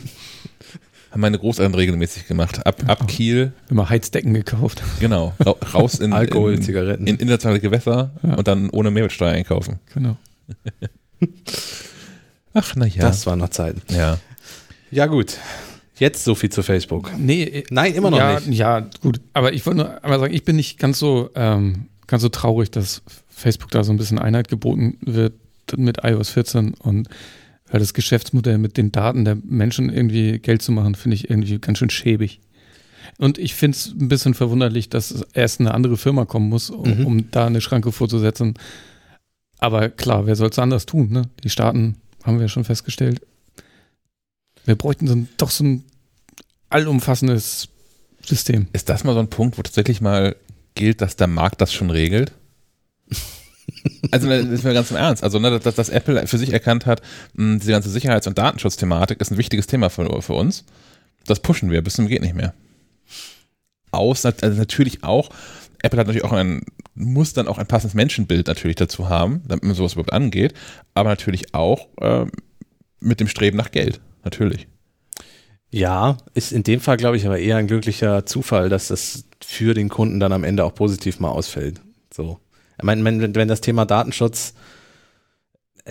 meine 1.21 1.39
Großeltern 1.39 1.75
regelmäßig 1.75 2.27
gemacht. 2.27 2.67
Ab, 2.67 2.83
ab 2.87 3.07
Kiel, 3.07 3.53
Immer 3.71 3.89
Heizdecken 3.89 4.35
gekauft. 4.35 4.83
genau, 5.01 5.33
ra 5.39 5.55
raus 5.75 6.01
in, 6.01 6.13
Alkohol, 6.13 6.55
in, 6.55 6.63
Zigaretten. 6.63 7.07
in 7.07 7.17
internationale 7.17 7.61
Gewässer 7.61 8.11
Ja. 8.23 8.35
und 8.35 8.49
dann 8.49 8.71
ohne 8.71 8.91
Mehrwertsteuer 8.91 9.33
einkaufen. 9.33 9.79
Genau. 9.93 10.17
Ach, 12.55 12.75
na 12.77 12.87
ja. 12.87 13.03
Das 13.03 13.27
waren 13.27 13.39
noch 13.39 13.51
Zeiten. 13.51 13.83
ja. 13.95 14.19
Ja 14.91 15.07
gut, 15.07 15.39
jetzt 15.97 16.23
so 16.23 16.37
viel 16.37 16.51
zu 16.51 16.63
Facebook. 16.63 17.11
Nee, 17.19 17.43
äh, 17.43 17.65
Nein, 17.71 17.95
immer 17.95 18.11
noch 18.11 18.19
ja, 18.19 18.39
nicht. 18.39 18.57
Ja, 18.57 18.89
gut. 19.01 19.21
Aber 19.33 19.53
ich 19.53 19.67
wollte 19.67 19.79
nur 19.79 20.05
einmal 20.05 20.21
sagen, 20.21 20.33
ich 20.33 20.45
bin 20.45 20.55
nicht 20.55 20.79
ganz 20.79 21.01
so, 21.01 21.31
ähm, 21.35 21.87
ganz 22.07 22.23
so 22.23 22.29
traurig, 22.29 22.71
dass 22.71 23.03
Facebook 23.29 23.73
da 23.73 23.83
so 23.83 23.93
ein 23.93 23.97
bisschen 23.97 24.21
Einheit 24.21 24.47
geboten 24.49 24.99
wird 25.01 25.33
mit 25.77 25.99
iOS 26.05 26.31
14 26.31 26.75
und 26.75 27.09
weil 27.71 27.81
das 27.81 27.95
Geschäftsmodell 27.95 28.59
mit 28.59 28.77
den 28.77 28.93
Daten 28.93 29.25
der 29.25 29.37
Menschen 29.37 29.91
irgendwie 29.91 30.39
Geld 30.39 30.63
zu 30.63 30.71
machen, 30.71 30.95
finde 30.95 31.17
ich 31.17 31.31
irgendwie 31.31 31.59
ganz 31.59 31.79
schön 31.79 31.91
schäbig. 31.91 32.41
Und 33.19 33.39
ich 33.39 33.55
finde 33.55 33.77
es 33.77 33.87
ein 33.89 34.09
bisschen 34.09 34.35
verwunderlich, 34.35 34.89
dass 34.91 35.25
erst 35.33 35.61
eine 35.61 35.75
andere 35.75 35.97
Firma 35.97 36.25
kommen 36.25 36.49
muss, 36.49 36.71
um, 36.71 36.99
Mhm. 36.99 37.07
um 37.07 37.31
da 37.31 37.47
eine 37.47 37.61
Schranke 37.61 37.91
vorzusetzen. 37.93 38.55
Aber 39.59 39.89
klar, 39.89 40.27
wer 40.27 40.37
soll 40.37 40.51
es 40.51 40.59
anders 40.59 40.87
tun? 40.87 41.11
Ne? 41.11 41.23
Die 41.43 41.51
Staaten 41.51 41.97
haben 42.23 42.37
wir 42.37 42.43
ja 42.43 42.49
schon 42.49 42.65
festgestellt. 42.65 43.21
Wir 44.65 44.77
bräuchten 44.77 45.07
so 45.07 45.15
ein, 45.15 45.29
doch 45.37 45.51
so 45.51 45.65
ein 45.65 45.85
allumfassendes 46.71 47.69
System. 48.25 48.69
Ist 48.73 48.89
das 48.89 49.05
mal 49.05 49.15
so 49.15 49.21
ein 49.21 49.29
Punkt, 49.29 49.59
wo 49.59 49.63
tatsächlich 49.63 50.01
mal 50.01 50.37
gilt, 50.75 51.01
dass 51.01 51.17
der 51.17 51.27
Markt 51.29 51.61
das 51.61 51.73
schon 51.73 51.91
regelt? 51.91 52.33
Also, 54.11 54.29
das 54.29 54.45
ist 54.45 54.65
mir 54.65 54.75
ganz 54.75 54.91
im 54.91 54.97
Ernst. 54.97 55.25
Also, 55.25 55.39
ne, 55.39 55.59
dass, 55.59 55.75
dass 55.75 55.89
Apple 55.89 56.27
für 56.27 56.39
sich 56.39 56.53
erkannt 56.53 56.87
hat, 56.87 57.03
mh, 57.35 57.59
diese 57.59 57.73
ganze 57.73 57.91
Sicherheits- 57.91 58.27
und 58.27 58.39
Datenschutzthematik 58.39 59.21
ist 59.21 59.31
ein 59.31 59.39
wichtiges 59.39 59.67
Thema 59.67 59.91
für, 59.91 60.23
für 60.23 60.35
uns. 60.35 60.65
Das 61.27 61.41
pushen 61.41 61.71
wir 61.71 61.83
bis 61.83 61.95
zum 61.95 62.07
geht 62.07 62.23
nicht 62.23 62.35
mehr. 62.35 62.55
Aus, 63.91 64.25
also 64.27 64.59
natürlich 64.59 65.05
auch, 65.05 65.31
Apple 65.83 66.01
hat 66.01 66.07
natürlich 66.07 66.25
auch 66.25 66.33
ein, 66.33 66.63
muss 66.95 67.33
dann 67.33 67.49
auch 67.49 67.59
ein 67.59 67.67
passendes 67.67 67.95
Menschenbild 67.95 68.47
natürlich 68.47 68.77
dazu 68.77 69.09
haben, 69.09 69.43
damit 69.47 69.65
man 69.65 69.75
sowas 69.75 69.93
überhaupt 69.93 70.13
angeht, 70.13 70.55
aber 70.95 71.11
natürlich 71.11 71.55
auch 71.55 71.89
ähm, 72.01 72.31
mit 73.01 73.21
dem 73.21 73.29
Streben 73.29 73.57
nach 73.57 73.71
Geld. 73.71 74.01
Natürlich. 74.25 74.67
Ja, 75.71 76.19
ist 76.35 76.53
in 76.53 76.63
dem 76.63 76.81
Fall, 76.81 76.97
glaube 76.97 77.17
ich, 77.17 77.27
aber 77.27 77.39
eher 77.39 77.57
ein 77.57 77.67
glücklicher 77.67 78.25
Zufall, 78.27 78.69
dass 78.69 78.89
das 78.89 79.25
für 79.45 79.75
den 79.75 79.89
Kunden 79.89 80.21
dann 80.21 80.33
am 80.33 80.45
Ende 80.45 80.65
auch 80.65 80.75
positiv 80.75 81.21
mal 81.21 81.31
ausfällt. 81.31 81.81
So. 82.13 82.39
Ich 82.79 82.85
meine, 82.85 83.05
wenn, 83.05 83.35
wenn 83.35 83.49
das 83.49 83.61
Thema 83.61 83.87
Datenschutz 83.87 84.55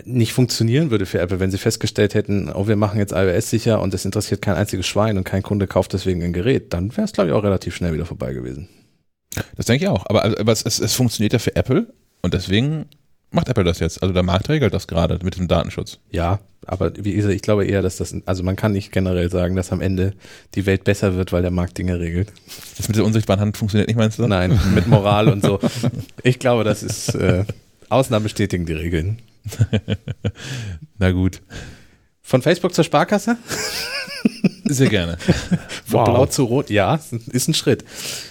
nicht 0.06 0.34
funktionieren 0.34 0.89
würde 0.89 1.06
für 1.06 1.19
Apple, 1.19 1.39
wenn 1.39 1.52
sie 1.52 1.58
festgestellt 1.58 2.15
hätten, 2.15 2.52
oh, 2.52 2.67
wir 2.67 2.76
machen 2.76 2.98
jetzt 2.98 3.13
iOS 3.13 3.50
sicher 3.50 3.82
und 3.82 3.93
es 3.93 4.06
interessiert 4.06 4.41
kein 4.41 4.56
einziges 4.56 4.88
Schwein 4.88 5.17
und 5.17 5.24
kein 5.24 5.43
Kunde 5.43 5.67
kauft 5.67 5.93
deswegen 5.93 6.24
ein 6.24 6.34
Gerät, 6.34 6.74
dann 6.74 6.91
wäre 6.98 7.06
es, 7.06 7.13
glaube 7.13 7.30
ich, 7.30 7.36
auch 7.36 7.43
relativ 7.43 7.76
schnell 7.76 7.93
wieder 7.93 8.06
vorbei 8.06 8.34
gewesen. 8.34 8.69
Das 9.56 9.67
denke 9.67 9.86
ich 9.86 9.89
auch. 9.89 10.06
Aber, 10.08 10.24
aber 10.24 10.52
es, 10.52 10.63
es, 10.63 10.80
es 10.80 10.96
funktioniert 10.96 11.34
ja 11.34 11.39
für 11.39 11.56
Apple 11.56 11.93
und 12.22 12.34
deswegen 12.34 12.86
macht 13.30 13.50
Apple 13.50 13.63
das 13.63 13.80
jetzt. 13.80 14.02
Also 14.02 14.13
der 14.13 14.24
Markt 14.24 14.50
regelt 14.50 14.74
das 14.74 14.88
gerade 14.88 15.19
mit 15.24 15.38
dem 15.38 15.48
Datenschutz. 15.48 16.00
Ja, 16.10 16.39
aber 16.67 16.91
wie 16.97 17.13
gesagt, 17.13 17.34
ich 17.34 17.41
glaube 17.41 17.65
eher, 17.65 17.82
dass 17.82 17.97
das, 17.97 18.15
also 18.26 18.43
man 18.43 18.56
kann 18.56 18.71
nicht 18.71 18.91
generell 18.91 19.30
sagen, 19.30 19.56
dass 19.56 19.71
am 19.71 19.82
Ende 19.82 20.13
die 20.56 20.65
Welt 20.65 20.84
besser 20.84 21.15
wird, 21.15 21.32
weil 21.32 21.41
der 21.41 21.52
Markt 21.52 21.78
Dinge 21.78 21.99
regelt. 21.99 22.32
Das 22.78 22.88
mit 22.88 22.97
der 22.97 23.06
unsichtbaren 23.06 23.39
Hand 23.41 23.58
funktioniert 23.58 23.88
nicht, 23.88 23.97
meinst 23.97 24.19
du? 24.19 24.28
Nein, 24.28 24.60
mit 24.73 24.88
Moral 24.88 25.28
und 25.30 25.43
so. 25.43 25.60
Ich 26.23 26.39
glaube, 26.39 26.63
das 26.63 26.84
ist, 26.84 27.15
äh, 27.15 27.45
Ausnahmen 27.89 28.23
bestätigen 28.23 28.65
die 28.65 28.73
Regeln. 28.73 29.19
Na 30.97 31.12
gut. 31.12 31.41
Von 32.21 32.41
Facebook 32.41 32.73
zur 32.73 32.84
Sparkasse? 32.86 33.38
Sehr 34.63 34.88
gerne. 34.89 35.17
Von 35.86 35.99
Wow. 35.99 36.06
blau 36.06 36.26
zu 36.26 36.45
rot? 36.45 36.69
Ja, 36.69 36.99
ist 37.32 37.47
ein 37.49 37.54
Schritt. 37.54 37.84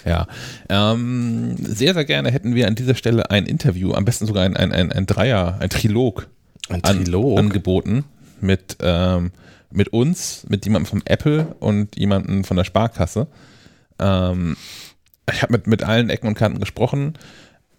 Ja. 0.05 0.27
Ähm, 0.67 1.55
sehr, 1.59 1.93
sehr 1.93 2.03
gerne 2.03 2.31
hätten 2.31 2.55
wir 2.55 2.67
an 2.67 2.73
dieser 2.75 2.95
Stelle 2.95 3.29
ein 3.29 3.45
Interview, 3.45 3.93
am 3.93 4.03
besten 4.03 4.25
sogar 4.25 4.43
ein, 4.43 4.57
ein, 4.57 4.71
ein, 4.71 4.91
ein 4.91 5.05
Dreier, 5.05 5.57
ein 5.59 5.69
Trilog, 5.69 6.27
Ein 6.69 6.83
an, 6.83 7.03
Trilog? 7.03 7.37
angeboten 7.37 8.03
mit, 8.43 8.77
ähm, 8.81 9.31
mit 9.71 9.89
uns, 9.89 10.45
mit 10.49 10.65
jemandem 10.65 10.85
von 10.87 11.01
Apple 11.05 11.55
und 11.59 11.97
jemandem 11.97 12.43
von 12.43 12.57
der 12.57 12.63
Sparkasse. 12.63 13.27
Ähm, 13.99 14.55
ich 15.31 15.41
habe 15.41 15.53
mit, 15.53 15.67
mit 15.67 15.83
allen 15.83 16.09
Ecken 16.09 16.27
und 16.27 16.35
Kanten 16.35 16.59
gesprochen, 16.59 17.13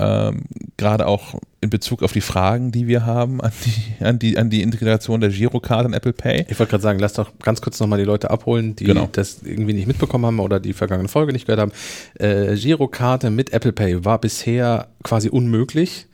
ähm, 0.01 0.43
gerade 0.77 1.07
auch 1.07 1.39
in 1.61 1.71
Bezug 1.71 2.03
auf 2.03 2.13
die 2.13 2.21
Fragen, 2.21 2.73
die 2.73 2.89
wir 2.89 3.07
haben 3.07 3.41
an 3.41 3.53
die, 3.65 4.05
an 4.05 4.19
die, 4.19 4.39
an 4.39 4.51
die 4.51 4.63
Integration 4.63 5.21
der 5.21 5.31
Girocard 5.31 5.87
in 5.87 5.93
Apple 5.93 6.13
Pay. 6.13 6.47
Ich 6.49 6.59
wollte 6.59 6.71
gerade 6.71 6.83
sagen, 6.83 6.99
lass 6.99 7.13
doch 7.13 7.31
ganz 7.39 7.61
kurz 7.61 7.79
nochmal 7.79 8.01
die 8.01 8.05
Leute 8.05 8.31
abholen, 8.31 8.75
die 8.75 8.85
Genau. 8.87 9.09
das 9.13 9.43
irgendwie 9.45 9.73
nicht 9.73 9.87
mitbekommen 9.87 10.27
haben 10.27 10.41
oder 10.41 10.59
die 10.59 10.73
vergangene 10.73 11.09
Folge 11.09 11.33
nicht 11.33 11.47
gehört 11.47 11.61
haben. 11.61 11.73
Äh, 12.19 12.57
Girokarte 12.57 13.31
mit 13.31 13.53
Apple 13.53 13.73
Pay 13.73 14.05
war 14.05 14.21
bisher 14.21 14.89
quasi 15.05 15.29
unmöglich, 15.29 16.07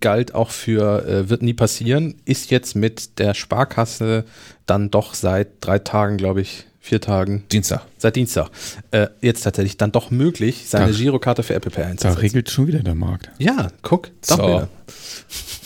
galt 0.00 0.34
auch 0.34 0.50
für 0.50 1.06
äh, 1.06 1.28
wird 1.30 1.42
nie 1.42 1.54
passieren, 1.54 2.14
ist 2.24 2.50
jetzt 2.50 2.74
mit 2.76 3.18
der 3.18 3.34
Sparkasse 3.34 4.24
dann 4.66 4.90
doch 4.90 5.14
seit 5.14 5.48
drei 5.60 5.78
Tagen, 5.78 6.16
glaube 6.18 6.42
ich, 6.42 6.66
vier 6.80 7.00
Tagen, 7.00 7.44
Dienstag. 7.52 7.82
seit 7.98 8.16
Dienstag, 8.16 8.50
äh, 8.90 9.08
jetzt 9.20 9.42
tatsächlich 9.42 9.76
dann 9.76 9.92
doch 9.92 10.10
möglich, 10.10 10.64
seine 10.68 10.92
Da- 10.92 10.98
Girokarte 10.98 11.42
für 11.42 11.54
Apple 11.54 11.70
Pay 11.70 11.82
Da 11.84 11.88
einzusetzen. 11.90 12.18
regelt 12.18 12.50
schon 12.50 12.66
wieder 12.66 12.80
der 12.80 12.94
Markt. 12.94 13.30
Ja, 13.38 13.68
guck, 13.82 14.10
doch 14.28 14.36
So. 14.36 14.42
wieder. 14.48 14.68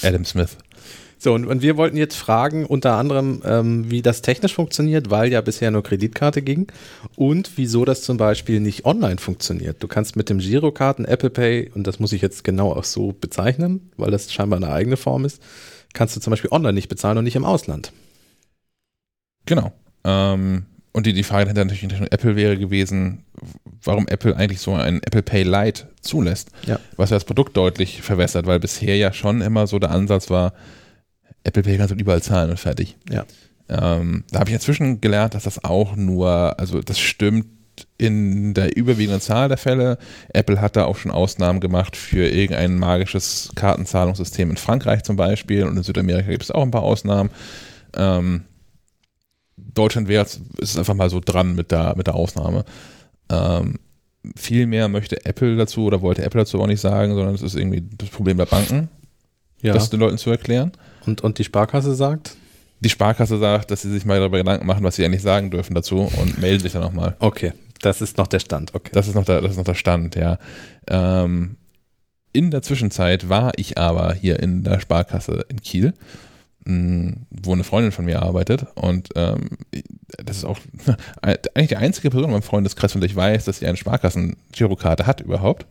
Adam 0.02 0.24
Smith. 0.24 0.56
So, 1.24 1.32
und, 1.32 1.46
und 1.46 1.62
wir 1.62 1.78
wollten 1.78 1.96
jetzt 1.96 2.16
fragen, 2.16 2.66
unter 2.66 2.98
anderem, 2.98 3.40
ähm, 3.46 3.90
wie 3.90 4.02
das 4.02 4.20
technisch 4.20 4.52
funktioniert, 4.52 5.08
weil 5.08 5.32
ja 5.32 5.40
bisher 5.40 5.70
nur 5.70 5.82
Kreditkarte 5.82 6.42
ging 6.42 6.66
und 7.16 7.52
wieso 7.56 7.86
das 7.86 8.02
zum 8.02 8.18
Beispiel 8.18 8.60
nicht 8.60 8.84
online 8.84 9.16
funktioniert. 9.16 9.82
Du 9.82 9.88
kannst 9.88 10.16
mit 10.16 10.28
dem 10.28 10.36
Girokarten 10.36 11.06
Apple 11.06 11.30
Pay, 11.30 11.70
und 11.74 11.86
das 11.86 11.98
muss 11.98 12.12
ich 12.12 12.20
jetzt 12.20 12.44
genau 12.44 12.72
auch 12.74 12.84
so 12.84 13.14
bezeichnen, 13.18 13.90
weil 13.96 14.10
das 14.10 14.30
scheinbar 14.34 14.58
eine 14.58 14.70
eigene 14.70 14.98
Form 14.98 15.24
ist, 15.24 15.40
kannst 15.94 16.14
du 16.14 16.20
zum 16.20 16.30
Beispiel 16.30 16.50
online 16.52 16.74
nicht 16.74 16.90
bezahlen 16.90 17.16
und 17.16 17.24
nicht 17.24 17.36
im 17.36 17.46
Ausland. 17.46 17.94
Genau. 19.46 19.72
Ähm, 20.04 20.66
und 20.92 21.06
die, 21.06 21.14
die 21.14 21.22
Frage 21.22 21.46
hinter 21.46 21.64
natürlich 21.64 21.84
in 21.84 21.90
Richtung 21.90 22.08
Apple 22.08 22.36
wäre 22.36 22.58
gewesen, 22.58 23.24
warum 23.82 24.06
Apple 24.08 24.36
eigentlich 24.36 24.60
so 24.60 24.74
ein 24.74 25.02
Apple 25.02 25.22
Pay 25.22 25.44
Lite 25.44 25.88
zulässt, 26.02 26.50
Ja. 26.66 26.78
was 26.98 27.08
ja 27.08 27.16
das 27.16 27.24
Produkt 27.24 27.56
deutlich 27.56 28.02
verwässert, 28.02 28.44
weil 28.44 28.60
bisher 28.60 28.98
ja 28.98 29.14
schon 29.14 29.40
immer 29.40 29.66
so 29.66 29.78
der 29.78 29.90
Ansatz 29.90 30.28
war, 30.28 30.52
Apple 31.44 31.62
Pay 31.62 31.76
kannst 31.78 31.92
du 31.94 31.98
überall 31.98 32.22
zahlen 32.22 32.50
und 32.50 32.58
fertig. 32.58 32.96
Ja. 33.10 33.24
Ähm, 33.68 34.24
da 34.30 34.40
habe 34.40 34.50
ich 34.50 34.54
inzwischen 34.54 35.00
gelernt, 35.00 35.34
dass 35.34 35.44
das 35.44 35.62
auch 35.64 35.96
nur, 35.96 36.58
also 36.58 36.80
das 36.80 36.98
stimmt 36.98 37.46
in 37.98 38.54
der 38.54 38.76
überwiegenden 38.76 39.20
Zahl 39.20 39.48
der 39.48 39.56
Fälle. 39.56 39.98
Apple 40.32 40.60
hat 40.60 40.76
da 40.76 40.84
auch 40.84 40.96
schon 40.96 41.10
Ausnahmen 41.10 41.60
gemacht 41.60 41.96
für 41.96 42.28
irgendein 42.28 42.78
magisches 42.78 43.50
Kartenzahlungssystem 43.56 44.50
in 44.50 44.56
Frankreich 44.56 45.02
zum 45.02 45.16
Beispiel 45.16 45.64
und 45.64 45.76
in 45.76 45.82
Südamerika 45.82 46.30
gibt 46.30 46.44
es 46.44 46.50
auch 46.50 46.62
ein 46.62 46.70
paar 46.70 46.82
Ausnahmen. 46.82 47.30
Ähm, 47.96 48.42
Deutschland 49.56 50.08
wäre 50.08 50.22
jetzt- 50.22 50.40
ist 50.58 50.70
es 50.70 50.78
einfach 50.78 50.94
mal 50.94 51.10
so 51.10 51.20
dran 51.20 51.54
mit 51.54 51.70
der, 51.70 51.94
mit 51.96 52.06
der 52.06 52.14
Ausnahme. 52.14 52.64
Ähm, 53.30 53.78
viel 54.36 54.66
mehr 54.66 54.88
möchte 54.88 55.24
Apple 55.26 55.56
dazu 55.56 55.84
oder 55.84 56.00
wollte 56.00 56.22
Apple 56.24 56.40
dazu 56.42 56.60
auch 56.60 56.66
nicht 56.66 56.80
sagen, 56.80 57.14
sondern 57.14 57.34
es 57.34 57.42
ist 57.42 57.54
irgendwie 57.56 57.82
das 57.98 58.08
Problem 58.08 58.36
der 58.36 58.46
Banken, 58.46 58.88
Ja. 59.62 59.72
das 59.74 59.90
den 59.90 60.00
Leuten 60.00 60.18
zu 60.18 60.30
erklären. 60.30 60.72
Und, 61.06 61.22
und 61.22 61.38
die 61.38 61.44
Sparkasse 61.44 61.94
sagt? 61.94 62.36
Die 62.80 62.88
Sparkasse 62.88 63.38
sagt, 63.38 63.70
dass 63.70 63.82
sie 63.82 63.90
sich 63.90 64.04
mal 64.04 64.18
darüber 64.18 64.38
Gedanken 64.38 64.66
machen, 64.66 64.84
was 64.84 64.96
sie 64.96 65.04
eigentlich 65.04 65.22
sagen 65.22 65.50
dürfen 65.50 65.74
dazu 65.74 66.00
und 66.00 66.38
melden 66.40 66.60
sich 66.60 66.72
dann 66.72 66.82
nochmal. 66.82 67.16
Okay, 67.18 67.52
das 67.80 68.00
ist 68.00 68.18
noch 68.18 68.26
der 68.26 68.40
Stand. 68.40 68.74
Okay. 68.74 68.90
Das 68.92 69.08
ist 69.08 69.14
noch 69.14 69.24
der, 69.24 69.40
das 69.40 69.52
ist 69.52 69.56
noch 69.56 69.64
der 69.64 69.74
Stand, 69.74 70.16
ja. 70.16 70.38
Ähm, 70.88 71.56
in 72.32 72.50
der 72.50 72.62
Zwischenzeit 72.62 73.28
war 73.28 73.52
ich 73.56 73.78
aber 73.78 74.12
hier 74.12 74.40
in 74.40 74.64
der 74.64 74.80
Sparkasse 74.80 75.46
in 75.48 75.60
Kiel, 75.60 75.94
mh, 76.64 77.14
wo 77.30 77.52
eine 77.52 77.64
Freundin 77.64 77.92
von 77.92 78.04
mir 78.04 78.22
arbeitet 78.22 78.66
und 78.74 79.10
ähm, 79.14 79.50
das 80.22 80.38
ist 80.38 80.44
auch 80.44 80.58
eigentlich 81.22 81.68
die 81.68 81.76
einzige 81.76 82.10
Person 82.10 82.26
in 82.26 82.32
meinem 82.32 82.42
Freundeskreis, 82.42 82.92
von 82.92 83.00
der 83.00 83.08
ich 83.08 83.16
weiß, 83.16 83.44
dass 83.44 83.60
sie 83.60 83.66
eine 83.66 83.76
Sparkassen-Girokarte 83.76 85.06
hat 85.06 85.20
überhaupt. 85.20 85.66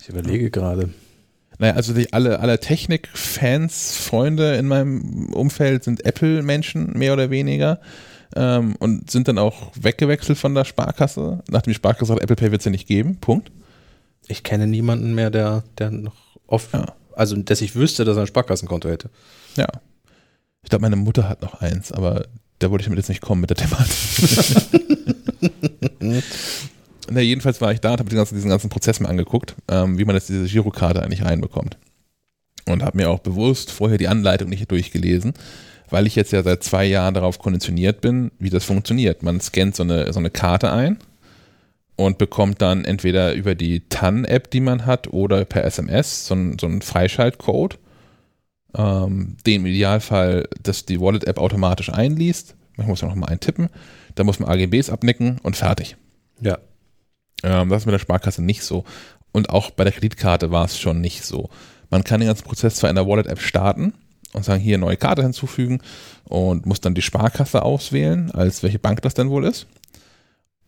Ich 0.00 0.08
überlege 0.08 0.50
gerade. 0.50 0.90
Naja, 1.60 1.74
also 1.74 1.92
die, 1.92 2.10
alle, 2.14 2.40
alle 2.40 2.58
Technik-Fans, 2.58 3.94
Freunde 3.94 4.56
in 4.56 4.66
meinem 4.66 5.30
Umfeld 5.34 5.84
sind 5.84 6.06
Apple-Menschen, 6.06 6.94
mehr 6.98 7.12
oder 7.12 7.28
weniger. 7.28 7.80
Ähm, 8.34 8.76
und 8.76 9.10
sind 9.10 9.28
dann 9.28 9.36
auch 9.38 9.70
weggewechselt 9.78 10.38
von 10.38 10.54
der 10.54 10.64
Sparkasse. 10.64 11.42
Nachdem 11.50 11.72
die 11.72 11.74
Sparkasse 11.74 12.06
sagt, 12.06 12.22
Apple 12.22 12.36
Pay 12.36 12.50
wird 12.50 12.62
es 12.62 12.64
ja 12.64 12.70
nicht 12.70 12.88
geben. 12.88 13.16
Punkt. 13.20 13.52
Ich 14.26 14.42
kenne 14.42 14.66
niemanden 14.66 15.14
mehr, 15.14 15.30
der, 15.30 15.64
der 15.76 15.90
noch 15.90 16.14
offen, 16.46 16.80
Ja. 16.80 16.94
also 17.14 17.36
dass 17.36 17.60
ich 17.60 17.74
wüsste, 17.74 18.04
dass 18.06 18.16
er 18.16 18.22
ein 18.22 18.26
Sparkassenkonto 18.26 18.88
hätte. 18.88 19.10
Ja. 19.56 19.66
Ich 20.62 20.70
glaube, 20.70 20.82
meine 20.82 20.96
Mutter 20.96 21.28
hat 21.28 21.42
noch 21.42 21.60
eins, 21.60 21.92
aber 21.92 22.24
da 22.58 22.70
wollte 22.70 22.82
ich 22.82 22.86
damit 22.86 22.98
jetzt 22.98 23.08
nicht 23.08 23.20
kommen 23.20 23.42
mit 23.42 23.50
der 23.50 23.56
Thematik. 23.58 23.90
Na, 27.10 27.20
jedenfalls 27.20 27.60
war 27.60 27.72
ich 27.72 27.80
da 27.80 27.92
und 27.92 28.00
habe 28.00 28.14
ganzen, 28.14 28.36
diesen 28.36 28.50
ganzen 28.50 28.70
Prozess 28.70 29.00
mir 29.00 29.08
angeguckt, 29.08 29.56
ähm, 29.68 29.98
wie 29.98 30.04
man 30.04 30.14
jetzt 30.14 30.28
diese 30.28 30.46
Girokarte 30.46 31.02
eigentlich 31.02 31.24
reinbekommt. 31.24 31.76
Und 32.66 32.82
habe 32.82 32.98
mir 32.98 33.10
auch 33.10 33.18
bewusst 33.18 33.72
vorher 33.72 33.98
die 33.98 34.08
Anleitung 34.08 34.48
nicht 34.48 34.70
durchgelesen, 34.70 35.34
weil 35.88 36.06
ich 36.06 36.14
jetzt 36.14 36.32
ja 36.32 36.42
seit 36.42 36.62
zwei 36.62 36.84
Jahren 36.84 37.14
darauf 37.14 37.38
konditioniert 37.38 38.00
bin, 38.00 38.30
wie 38.38 38.50
das 38.50 38.64
funktioniert. 38.64 39.22
Man 39.22 39.40
scannt 39.40 39.74
so 39.74 39.82
eine, 39.82 40.12
so 40.12 40.20
eine 40.20 40.30
Karte 40.30 40.70
ein 40.70 40.98
und 41.96 42.16
bekommt 42.16 42.62
dann 42.62 42.84
entweder 42.84 43.34
über 43.34 43.54
die 43.54 43.80
TAN-App, 43.88 44.50
die 44.50 44.60
man 44.60 44.86
hat, 44.86 45.12
oder 45.12 45.44
per 45.44 45.64
SMS 45.64 46.26
so 46.26 46.34
einen, 46.34 46.58
so 46.58 46.66
einen 46.66 46.80
Freischaltcode, 46.80 47.78
ähm, 48.76 49.36
den 49.44 49.62
im 49.62 49.66
Idealfall, 49.66 50.48
dass 50.62 50.86
die 50.86 51.00
Wallet-App 51.00 51.38
automatisch 51.38 51.92
einliest. 51.92 52.54
Man 52.76 52.86
muss 52.86 53.00
ja 53.00 53.08
noch 53.08 53.16
mal 53.16 53.26
eintippen. 53.26 53.68
Da 54.14 54.24
muss 54.24 54.38
man 54.38 54.48
AGBs 54.48 54.90
abnicken 54.90 55.38
und 55.42 55.56
fertig. 55.56 55.96
Ja. 56.40 56.58
Ähm, 57.42 57.68
das 57.68 57.82
ist 57.82 57.86
mit 57.86 57.92
der 57.92 57.98
Sparkasse 57.98 58.42
nicht 58.42 58.62
so. 58.62 58.84
Und 59.32 59.50
auch 59.50 59.70
bei 59.70 59.84
der 59.84 59.92
Kreditkarte 59.92 60.50
war 60.50 60.64
es 60.64 60.78
schon 60.78 61.00
nicht 61.00 61.24
so. 61.24 61.50
Man 61.90 62.04
kann 62.04 62.20
den 62.20 62.28
ganzen 62.28 62.44
Prozess 62.44 62.76
zwar 62.76 62.90
in 62.90 62.96
der 62.96 63.06
Wallet-App 63.06 63.40
starten 63.40 63.94
und 64.32 64.44
sagen, 64.44 64.60
hier 64.60 64.78
neue 64.78 64.96
Karte 64.96 65.22
hinzufügen 65.22 65.80
und 66.24 66.66
muss 66.66 66.80
dann 66.80 66.94
die 66.94 67.02
Sparkasse 67.02 67.62
auswählen, 67.62 68.30
als 68.30 68.62
welche 68.62 68.78
Bank 68.78 69.02
das 69.02 69.14
denn 69.14 69.30
wohl 69.30 69.44
ist. 69.44 69.66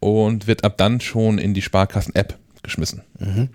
Und 0.00 0.48
wird 0.48 0.64
ab 0.64 0.76
dann 0.78 1.00
schon 1.00 1.38
in 1.38 1.54
die 1.54 1.62
Sparkassen-App 1.62 2.38
geschmissen. 2.62 3.02
Mhm. 3.18 3.50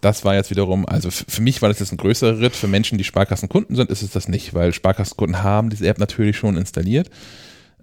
Das 0.00 0.24
war 0.24 0.36
jetzt 0.36 0.50
wiederum, 0.50 0.86
also 0.86 1.10
für 1.10 1.42
mich 1.42 1.60
war 1.60 1.68
das 1.68 1.80
jetzt 1.80 1.90
ein 1.90 1.96
größerer 1.96 2.38
Ritt. 2.38 2.54
Für 2.54 2.68
Menschen, 2.68 2.98
die 2.98 3.04
Sparkassenkunden 3.04 3.74
sind, 3.74 3.90
ist 3.90 4.02
es 4.02 4.12
das 4.12 4.28
nicht, 4.28 4.54
weil 4.54 4.72
Sparkassenkunden 4.72 5.42
haben 5.42 5.70
diese 5.70 5.88
App 5.88 5.98
natürlich 5.98 6.36
schon 6.36 6.56
installiert 6.56 7.10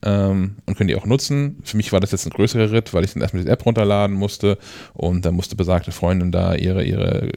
ähm, 0.03 0.57
und 0.65 0.77
können 0.77 0.87
die 0.87 0.95
auch 0.95 1.05
nutzen. 1.05 1.57
Für 1.63 1.77
mich 1.77 1.91
war 1.91 1.99
das 1.99 2.11
jetzt 2.11 2.25
ein 2.25 2.31
größerer 2.31 2.71
Ritt, 2.71 2.93
weil 2.93 3.03
ich 3.03 3.13
dann 3.13 3.21
erstmal 3.21 3.43
diese 3.43 3.51
App 3.51 3.65
runterladen 3.65 4.15
musste 4.15 4.57
und 4.93 5.25
dann 5.25 5.35
musste 5.35 5.55
besagte 5.55 5.91
Freundin 5.91 6.31
da 6.31 6.55
ihre, 6.55 6.83
ihre 6.83 7.29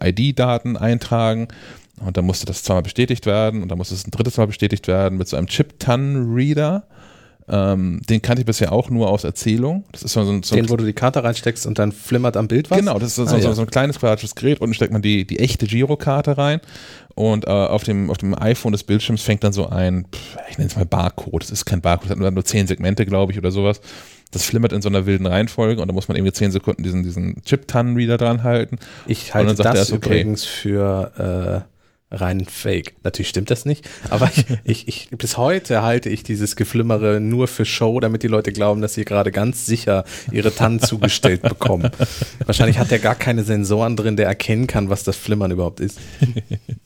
äh, 0.00 0.10
ID-Daten 0.10 0.76
eintragen 0.76 1.48
und 2.00 2.16
dann 2.16 2.24
musste 2.24 2.46
das 2.46 2.62
zweimal 2.62 2.82
bestätigt 2.82 3.26
werden 3.26 3.62
und 3.62 3.68
dann 3.68 3.78
musste 3.78 3.94
es 3.94 4.06
ein 4.06 4.10
drittes 4.10 4.36
Mal 4.36 4.46
bestätigt 4.46 4.88
werden 4.88 5.18
mit 5.18 5.28
so 5.28 5.36
einem 5.36 5.46
Chip-Tan-Reader. 5.46 6.86
Ähm, 7.46 8.00
den 8.08 8.22
kannte 8.22 8.40
ich 8.40 8.46
bisher 8.46 8.72
auch 8.72 8.88
nur 8.88 9.10
aus 9.10 9.22
Erzählung. 9.24 9.84
Das 9.92 10.02
ist 10.02 10.12
so 10.14 10.20
ein, 10.20 10.42
so 10.42 10.54
ein 10.54 10.62
Den, 10.62 10.70
wo 10.70 10.76
du 10.76 10.84
die 10.84 10.94
Karte 10.94 11.22
reinsteckst 11.22 11.66
und 11.66 11.78
dann 11.78 11.92
flimmert 11.92 12.38
am 12.38 12.48
Bild 12.48 12.70
was? 12.70 12.78
Genau, 12.78 12.98
das 12.98 13.10
ist 13.10 13.16
so, 13.16 13.22
Ah, 13.24 13.26
so, 13.28 13.36
ja. 13.36 13.52
so 13.52 13.60
ein 13.60 13.70
kleines 13.70 13.98
quadratisches 13.98 14.34
Gerät. 14.34 14.60
Unten 14.62 14.72
steckt 14.74 14.92
man 14.92 15.02
die, 15.02 15.26
die 15.26 15.38
echte 15.40 15.66
Girokarte 15.66 16.38
rein 16.38 16.60
und 17.14 17.46
äh, 17.46 17.50
auf, 17.50 17.84
dem, 17.84 18.10
auf 18.10 18.16
dem 18.16 18.34
iPhone 18.40 18.72
des 18.72 18.84
Bildschirms 18.84 19.20
fängt 19.22 19.44
dann 19.44 19.52
so 19.52 19.68
ein, 19.68 20.06
pff, 20.10 20.36
ich 20.50 20.56
nenne 20.58 20.70
es 20.70 20.76
mal 20.76 20.86
Barcode. 20.86 21.42
Das 21.42 21.50
ist 21.50 21.66
kein 21.66 21.82
Barcode, 21.82 22.04
das 22.06 22.10
hat 22.12 22.18
nur, 22.18 22.30
nur 22.30 22.44
zehn 22.46 22.66
Segmente, 22.66 23.04
glaube 23.04 23.32
ich, 23.32 23.38
oder 23.38 23.50
sowas. 23.50 23.80
Das 24.30 24.44
flimmert 24.46 24.72
in 24.72 24.80
so 24.82 24.88
einer 24.88 25.04
wilden 25.06 25.26
Reihenfolge 25.26 25.80
und 25.82 25.86
da 25.86 25.92
muss 25.92 26.08
man 26.08 26.16
irgendwie 26.16 26.32
zehn 26.32 26.50
Sekunden 26.50 26.82
diesen, 26.82 27.02
diesen 27.04 27.42
Chip-Tan-Reader 27.44 28.16
dran 28.16 28.42
halten. 28.42 28.78
Ich 29.06 29.34
halte 29.34 29.50
Und 29.50 29.58
dann 29.58 29.64
sagt 29.64 29.78
das 29.78 29.90
er, 29.90 29.94
ist 29.96 30.04
okay. 30.04 30.20
übrigens 30.20 30.44
für 30.44 31.64
äh, 31.66 31.73
rein 32.14 32.44
Fake. 32.44 32.94
Natürlich 33.02 33.28
stimmt 33.28 33.50
das 33.50 33.64
nicht, 33.64 33.88
aber 34.10 34.30
ich, 34.34 34.44
ich, 34.64 34.88
ich, 34.88 35.08
bis 35.10 35.36
heute 35.36 35.82
halte 35.82 36.08
ich 36.08 36.22
dieses 36.22 36.56
Geflimmere 36.56 37.20
nur 37.20 37.48
für 37.48 37.64
Show, 37.64 38.00
damit 38.00 38.22
die 38.22 38.28
Leute 38.28 38.52
glauben, 38.52 38.80
dass 38.80 38.94
sie 38.94 39.04
gerade 39.04 39.32
ganz 39.32 39.66
sicher 39.66 40.04
ihre 40.30 40.54
Tannen 40.54 40.80
zugestellt 40.80 41.42
bekommen. 41.42 41.90
Wahrscheinlich 42.44 42.78
hat 42.78 42.90
der 42.90 42.98
gar 42.98 43.14
keine 43.14 43.44
Sensoren 43.44 43.96
drin, 43.96 44.16
der 44.16 44.26
erkennen 44.26 44.66
kann, 44.66 44.90
was 44.90 45.04
das 45.04 45.16
Flimmern 45.16 45.50
überhaupt 45.50 45.80
ist. 45.80 45.98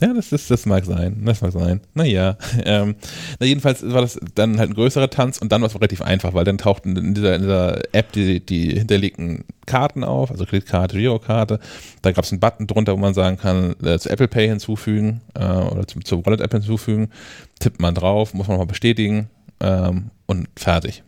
Ja, 0.00 0.14
das, 0.14 0.32
ist, 0.32 0.50
das 0.50 0.64
mag 0.64 0.84
sein. 0.84 1.22
Das 1.24 1.42
mag 1.42 1.52
sein. 1.52 1.80
Naja. 1.94 2.36
Ähm, 2.64 2.94
na 3.40 3.46
jedenfalls 3.46 3.82
war 3.82 4.02
das 4.02 4.20
dann 4.34 4.58
halt 4.58 4.70
ein 4.70 4.74
größerer 4.74 5.10
Tanz 5.10 5.38
und 5.38 5.50
dann 5.50 5.62
war 5.62 5.68
es 5.68 5.74
relativ 5.74 6.00
einfach, 6.00 6.32
weil 6.32 6.44
dann 6.44 6.58
tauchten 6.58 6.96
in 6.96 7.14
dieser, 7.14 7.34
in 7.34 7.42
dieser 7.42 7.80
App 7.92 8.12
die, 8.12 8.38
die 8.38 8.78
hinterlegten 8.78 9.44
Karten 9.66 10.04
auf, 10.04 10.30
also 10.30 10.44
Kreditkarte, 10.44 10.96
Girokarte. 10.96 11.58
Da 12.02 12.12
gab 12.12 12.24
es 12.24 12.30
einen 12.30 12.40
Button 12.40 12.66
drunter, 12.68 12.92
wo 12.92 12.98
man 12.98 13.14
sagen 13.14 13.36
kann, 13.36 13.74
äh, 13.82 13.98
zu 13.98 14.10
Apple 14.10 14.28
Pay 14.28 14.48
hinzufügen 14.48 15.22
äh, 15.34 15.44
oder 15.44 15.86
zu, 15.86 15.98
zur 16.00 16.24
Wallet-App 16.24 16.52
hinzufügen. 16.52 17.10
Tippt 17.58 17.80
man 17.80 17.94
drauf, 17.94 18.32
muss 18.32 18.46
man 18.46 18.54
nochmal 18.56 18.68
bestätigen 18.68 19.28
ähm, 19.60 20.10
und 20.26 20.48
fertig. 20.56 21.02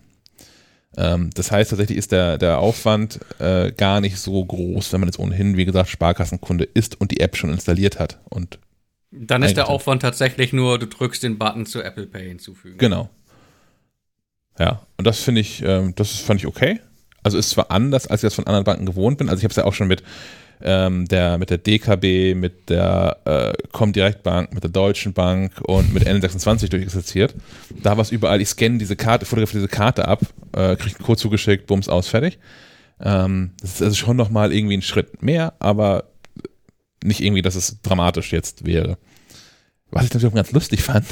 Ähm, 0.97 1.30
das 1.34 1.51
heißt, 1.51 1.70
tatsächlich 1.70 1.99
ist 1.99 2.12
der, 2.12 2.38
der 2.38 2.59
Aufwand 2.59 3.20
äh, 3.38 3.72
gar 3.72 4.01
nicht 4.01 4.18
so 4.18 4.45
groß, 4.45 4.92
wenn 4.92 5.01
man 5.01 5.09
jetzt 5.09 5.18
ohnehin, 5.18 5.57
wie 5.57 5.64
gesagt, 5.64 5.88
Sparkassenkunde 5.88 6.64
ist 6.64 7.01
und 7.01 7.11
die 7.11 7.20
App 7.20 7.36
schon 7.36 7.51
installiert 7.51 7.99
hat. 7.99 8.20
Und 8.30 8.59
Dann 9.11 9.42
ist 9.42 9.57
der. 9.57 9.68
Aufwand 9.68 10.03
tatsächlich 10.03 10.53
nur, 10.53 10.78
du 10.78 10.86
drückst 10.86 11.22
den 11.22 11.38
Button 11.38 11.66
zu 11.66 11.82
Apple 11.82 12.07
Pay 12.07 12.28
hinzufügen. 12.28 12.78
Genau. 12.78 13.11
Ja, 14.59 14.82
und 14.97 15.07
das 15.07 15.20
finde 15.20 15.40
ich, 15.40 15.62
ähm, 15.62 15.95
das 15.97 16.11
fand 16.12 16.40
ich 16.40 16.47
okay. 16.47 16.80
Also 17.22 17.38
ist 17.38 17.51
zwar 17.51 17.70
anders, 17.70 18.07
als 18.07 18.22
ich 18.22 18.26
das 18.28 18.34
von 18.34 18.47
anderen 18.47 18.64
Banken 18.64 18.86
gewohnt 18.86 19.18
bin. 19.18 19.28
Also 19.28 19.40
ich 19.40 19.45
habe 19.45 19.51
es 19.51 19.57
ja 19.57 19.64
auch 19.64 19.72
schon 19.72 19.88
mit 19.88 20.03
ähm, 20.64 21.06
der 21.06 21.38
mit 21.38 21.50
der 21.50 21.58
DKB, 21.58 22.34
mit 22.34 22.70
der 22.70 23.18
äh, 23.24 23.52
Comdirect 23.72 24.22
Bank, 24.22 24.54
mit 24.54 24.64
der 24.64 24.70
Deutschen 24.70 25.12
Bank 25.12 25.60
und 25.60 25.92
mit 25.92 26.06
N26 26.06 26.70
durchexerziert. 26.70 27.34
Da 27.82 27.96
war 27.96 28.02
es 28.02 28.10
überall, 28.10 28.40
ich 28.40 28.48
scanne 28.48 28.78
diese 28.78 28.96
Karte, 28.96 29.26
fotografiere 29.26 29.60
diese 29.60 29.68
Karte 29.68 30.08
ab, 30.08 30.20
äh, 30.52 30.76
kriege 30.76 30.96
einen 30.96 31.04
Code 31.04 31.20
zugeschickt, 31.20 31.66
bums 31.66 31.88
aus, 31.88 32.08
fertig. 32.08 32.38
Ähm, 33.00 33.52
das 33.60 33.74
ist 33.74 33.82
also 33.82 33.94
schon 33.94 34.16
nochmal 34.16 34.52
irgendwie 34.52 34.76
ein 34.76 34.82
Schritt 34.82 35.22
mehr, 35.22 35.54
aber 35.58 36.10
nicht 37.04 37.20
irgendwie, 37.20 37.42
dass 37.42 37.54
es 37.54 37.82
dramatisch 37.82 38.32
jetzt 38.32 38.64
wäre. 38.64 38.96
Was 39.90 40.06
ich 40.06 40.14
natürlich 40.14 40.32
auch 40.32 40.36
ganz 40.36 40.52
lustig 40.52 40.82
fand, 40.82 41.06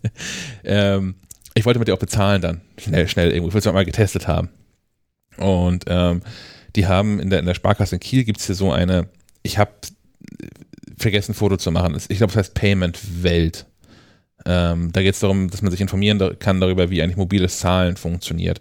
ähm, 0.64 1.16
ich 1.54 1.64
wollte 1.64 1.78
mit 1.78 1.88
dir 1.88 1.94
auch 1.94 1.98
bezahlen 1.98 2.42
dann. 2.42 2.62
Schnell, 2.78 3.08
schnell 3.08 3.30
irgendwo. 3.30 3.48
Ich 3.48 3.54
wollte 3.54 3.68
es 3.68 3.74
mal 3.74 3.84
getestet 3.84 4.26
haben. 4.26 4.48
Und 5.38 5.84
ähm, 5.86 6.22
die 6.76 6.86
haben 6.86 7.18
in 7.18 7.30
der, 7.30 7.40
in 7.40 7.46
der 7.46 7.54
Sparkasse 7.54 7.96
in 7.96 8.00
Kiel 8.00 8.24
gibt 8.24 8.38
es 8.38 8.46
hier 8.46 8.54
so 8.54 8.70
eine, 8.70 9.08
ich 9.42 9.58
habe 9.58 9.72
vergessen, 10.98 11.32
ein 11.32 11.34
Foto 11.34 11.56
zu 11.56 11.70
machen. 11.70 11.96
Ich 12.08 12.18
glaube, 12.18 12.30
es 12.30 12.36
heißt 12.36 12.54
Payment 12.54 13.22
Welt. 13.22 13.66
Ähm, 14.44 14.92
da 14.92 15.02
geht 15.02 15.14
es 15.14 15.20
darum, 15.20 15.50
dass 15.50 15.62
man 15.62 15.70
sich 15.70 15.80
informieren 15.80 16.38
kann 16.38 16.60
darüber, 16.60 16.90
wie 16.90 17.02
eigentlich 17.02 17.16
mobiles 17.16 17.58
Zahlen 17.58 17.96
funktioniert 17.96 18.60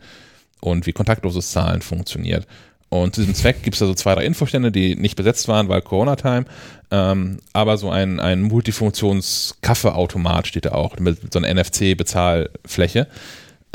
und 0.61 0.87
wie 0.87 0.93
kontaktloses 0.93 1.51
Zahlen 1.51 1.81
funktioniert. 1.81 2.47
Und 2.89 3.15
zu 3.15 3.21
diesem 3.21 3.35
Zweck 3.35 3.63
gibt 3.63 3.75
es 3.75 3.79
da 3.79 3.87
so 3.87 3.93
zwei, 3.93 4.15
drei 4.15 4.25
Infostände, 4.25 4.71
die 4.71 4.95
nicht 4.95 5.15
besetzt 5.15 5.47
waren, 5.47 5.69
weil 5.69 5.81
Corona-Time. 5.81 6.45
Ähm, 6.91 7.39
aber 7.51 7.77
so 7.77 7.89
ein, 7.89 8.19
ein 8.19 8.43
Multifunktions-Kaffeeautomat 8.43 10.47
steht 10.47 10.65
da 10.65 10.71
auch, 10.71 10.97
mit 10.99 11.33
so 11.33 11.39
einer 11.39 11.53
NFC-Bezahlfläche, 11.53 13.07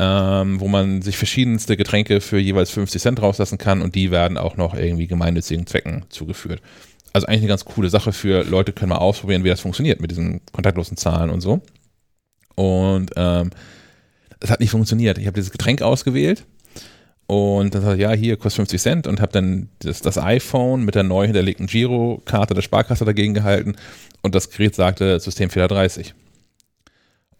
ähm, 0.03 0.59
wo 0.59 0.67
man 0.67 1.03
sich 1.03 1.15
verschiedenste 1.15 1.77
Getränke 1.77 2.21
für 2.21 2.39
jeweils 2.39 2.71
50 2.71 2.99
Cent 2.99 3.21
rauslassen 3.21 3.59
kann 3.59 3.83
und 3.83 3.93
die 3.93 4.09
werden 4.09 4.39
auch 4.39 4.57
noch 4.57 4.73
irgendwie 4.73 5.05
gemeinnützigen 5.05 5.67
Zwecken 5.67 6.05
zugeführt. 6.09 6.59
Also 7.13 7.27
eigentlich 7.27 7.41
eine 7.41 7.49
ganz 7.49 7.65
coole 7.65 7.89
Sache 7.89 8.11
für 8.11 8.43
Leute, 8.43 8.73
können 8.73 8.89
mal 8.89 8.97
ausprobieren, 8.97 9.43
wie 9.43 9.49
das 9.49 9.59
funktioniert 9.59 10.01
mit 10.01 10.09
diesen 10.09 10.41
kontaktlosen 10.53 10.97
Zahlen 10.97 11.29
und 11.29 11.41
so. 11.41 11.61
Und 12.55 13.11
ähm, 13.15 13.51
es 14.39 14.49
hat 14.49 14.59
nicht 14.59 14.71
funktioniert. 14.71 15.19
Ich 15.19 15.27
habe 15.27 15.35
dieses 15.35 15.51
Getränk 15.51 15.83
ausgewählt 15.83 16.45
und 17.27 17.75
dann 17.75 17.83
sagte 17.83 17.97
ich, 17.97 18.01
ja, 18.01 18.11
hier 18.13 18.37
kostet 18.37 18.55
50 18.55 18.81
Cent 18.81 19.07
und 19.07 19.21
habe 19.21 19.31
dann 19.31 19.69
das, 19.79 20.01
das 20.01 20.17
iPhone 20.17 20.83
mit 20.83 20.95
der 20.95 21.03
neu 21.03 21.25
hinterlegten 21.25 21.67
Girokarte 21.67 22.55
der 22.55 22.63
Sparkasse 22.63 23.05
dagegen 23.05 23.35
gehalten 23.35 23.75
und 24.23 24.33
das 24.33 24.49
Gerät 24.49 24.73
sagte 24.73 25.19
Systemfehler 25.19 25.67
30. 25.67 26.15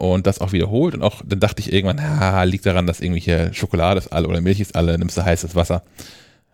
Und 0.01 0.25
das 0.25 0.41
auch 0.41 0.51
wiederholt 0.51 0.95
und 0.95 1.03
auch 1.03 1.21
dann 1.23 1.39
dachte 1.39 1.59
ich 1.59 1.71
irgendwann, 1.71 2.01
ha, 2.01 2.41
liegt 2.41 2.65
daran, 2.65 2.87
dass 2.87 3.01
irgendwie 3.01 3.19
hier 3.19 3.53
Schokolade 3.53 3.99
ist 3.99 4.11
alle 4.11 4.27
oder 4.27 4.41
Milch 4.41 4.59
ist 4.59 4.75
alle, 4.75 4.97
nimmst 4.97 5.15
du 5.15 5.23
heißes 5.23 5.53
Wasser. 5.53 5.83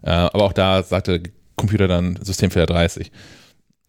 Äh, 0.01 0.09
aber 0.09 0.43
auch 0.43 0.51
da 0.51 0.83
sagte 0.83 1.23
Computer 1.55 1.87
dann 1.87 2.19
Systemfehler 2.21 2.65
30. 2.65 3.09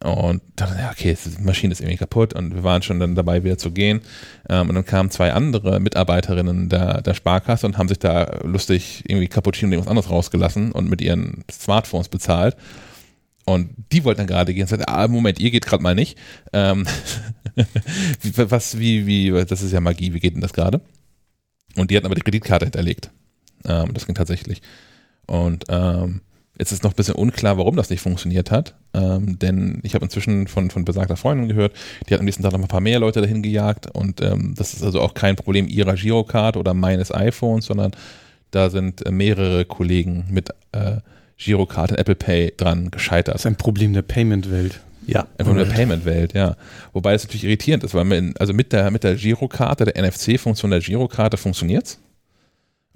Und 0.04 0.42
dann, 0.54 0.78
ja, 0.78 0.92
okay, 0.92 1.16
die 1.24 1.42
Maschine 1.42 1.72
ist 1.72 1.80
irgendwie 1.80 1.96
kaputt 1.96 2.34
und 2.34 2.54
wir 2.54 2.62
waren 2.62 2.82
schon 2.82 3.00
dann 3.00 3.16
dabei, 3.16 3.42
wieder 3.42 3.58
zu 3.58 3.72
gehen. 3.72 4.00
Ähm, 4.48 4.68
und 4.68 4.76
dann 4.76 4.84
kamen 4.84 5.10
zwei 5.10 5.32
andere 5.32 5.80
Mitarbeiterinnen 5.80 6.68
der, 6.68 7.02
der 7.02 7.14
Sparkasse 7.14 7.66
und 7.66 7.78
haben 7.78 7.88
sich 7.88 7.98
da 7.98 8.38
lustig 8.44 9.02
irgendwie 9.08 9.26
Cappuccino 9.26 9.66
und 9.66 9.72
irgendwas 9.72 9.90
anderes 9.90 10.10
rausgelassen 10.10 10.70
und 10.70 10.88
mit 10.88 11.00
ihren 11.00 11.42
Smartphones 11.50 12.08
bezahlt. 12.08 12.56
Und 13.48 13.70
die 13.92 14.04
wollten 14.04 14.18
dann 14.18 14.26
gerade 14.26 14.52
gehen 14.52 14.64
und 14.64 14.68
sagten, 14.68 14.84
ah, 14.86 15.08
Moment, 15.08 15.40
ihr 15.40 15.50
geht 15.50 15.64
gerade 15.64 15.82
mal 15.82 15.94
nicht. 15.94 16.18
Ähm, 16.52 16.86
was, 18.36 18.78
wie, 18.78 19.06
wie, 19.06 19.44
das 19.44 19.62
ist 19.62 19.72
ja 19.72 19.80
Magie, 19.80 20.12
wie 20.14 20.20
geht 20.20 20.34
denn 20.34 20.40
das 20.40 20.52
gerade? 20.52 20.80
Und 21.76 21.90
die 21.90 21.96
hatten 21.96 22.06
aber 22.06 22.14
die 22.14 22.22
Kreditkarte 22.22 22.66
hinterlegt. 22.66 23.10
Ähm, 23.64 23.92
das 23.94 24.06
ging 24.06 24.14
tatsächlich. 24.14 24.62
Und 25.26 25.64
ähm, 25.68 26.22
Jetzt 26.58 26.72
ist 26.72 26.82
noch 26.82 26.90
ein 26.92 26.96
bisschen 26.96 27.14
unklar, 27.14 27.56
warum 27.56 27.76
das 27.76 27.88
nicht 27.88 28.00
funktioniert 28.00 28.50
hat. 28.50 28.74
Ähm, 28.92 29.38
denn 29.38 29.78
ich 29.84 29.94
habe 29.94 30.04
inzwischen 30.04 30.48
von, 30.48 30.70
von 30.70 30.84
besagter 30.84 31.16
Freundin 31.16 31.48
gehört, 31.48 31.72
die 32.08 32.14
hat 32.14 32.18
am 32.18 32.24
nächsten 32.24 32.42
Tag 32.42 32.52
noch 32.52 32.58
ein 32.58 32.66
paar 32.66 32.80
mehr 32.80 32.98
Leute 32.98 33.20
dahin 33.20 33.42
gejagt. 33.42 33.86
Und 33.94 34.20
ähm, 34.20 34.54
das 34.56 34.74
ist 34.74 34.82
also 34.82 35.00
auch 35.00 35.14
kein 35.14 35.36
Problem 35.36 35.68
ihrer 35.68 35.94
Girocard 35.94 36.56
oder 36.56 36.74
meines 36.74 37.14
iPhones, 37.14 37.66
sondern 37.66 37.92
da 38.50 38.70
sind 38.70 39.06
äh, 39.06 39.12
mehrere 39.12 39.66
Kollegen 39.66 40.26
mit 40.30 40.50
äh, 40.72 40.96
Girocard 41.36 41.92
und 41.92 41.98
Apple 41.98 42.16
Pay 42.16 42.54
dran 42.56 42.90
gescheitert. 42.90 43.36
Das 43.36 43.42
ist 43.42 43.46
ein 43.46 43.56
Problem 43.56 43.92
der 43.92 44.02
Payment-Welt. 44.02 44.80
Ja. 45.08 45.26
Einfach 45.38 45.54
nur 45.54 45.64
der 45.64 45.72
Payment-Welt, 45.72 46.34
ja. 46.34 46.56
Wobei 46.92 47.14
es 47.14 47.24
natürlich 47.24 47.44
irritierend 47.44 47.82
ist, 47.84 47.94
weil 47.94 48.04
man, 48.04 48.34
also 48.38 48.52
mit 48.52 48.72
der, 48.72 48.90
mit 48.90 49.04
der 49.04 49.14
Girokarte, 49.16 49.84
der 49.86 50.02
NFC-Funktion 50.06 50.70
der 50.70 50.80
Girokarte 50.80 51.36
funktioniert's. 51.36 51.98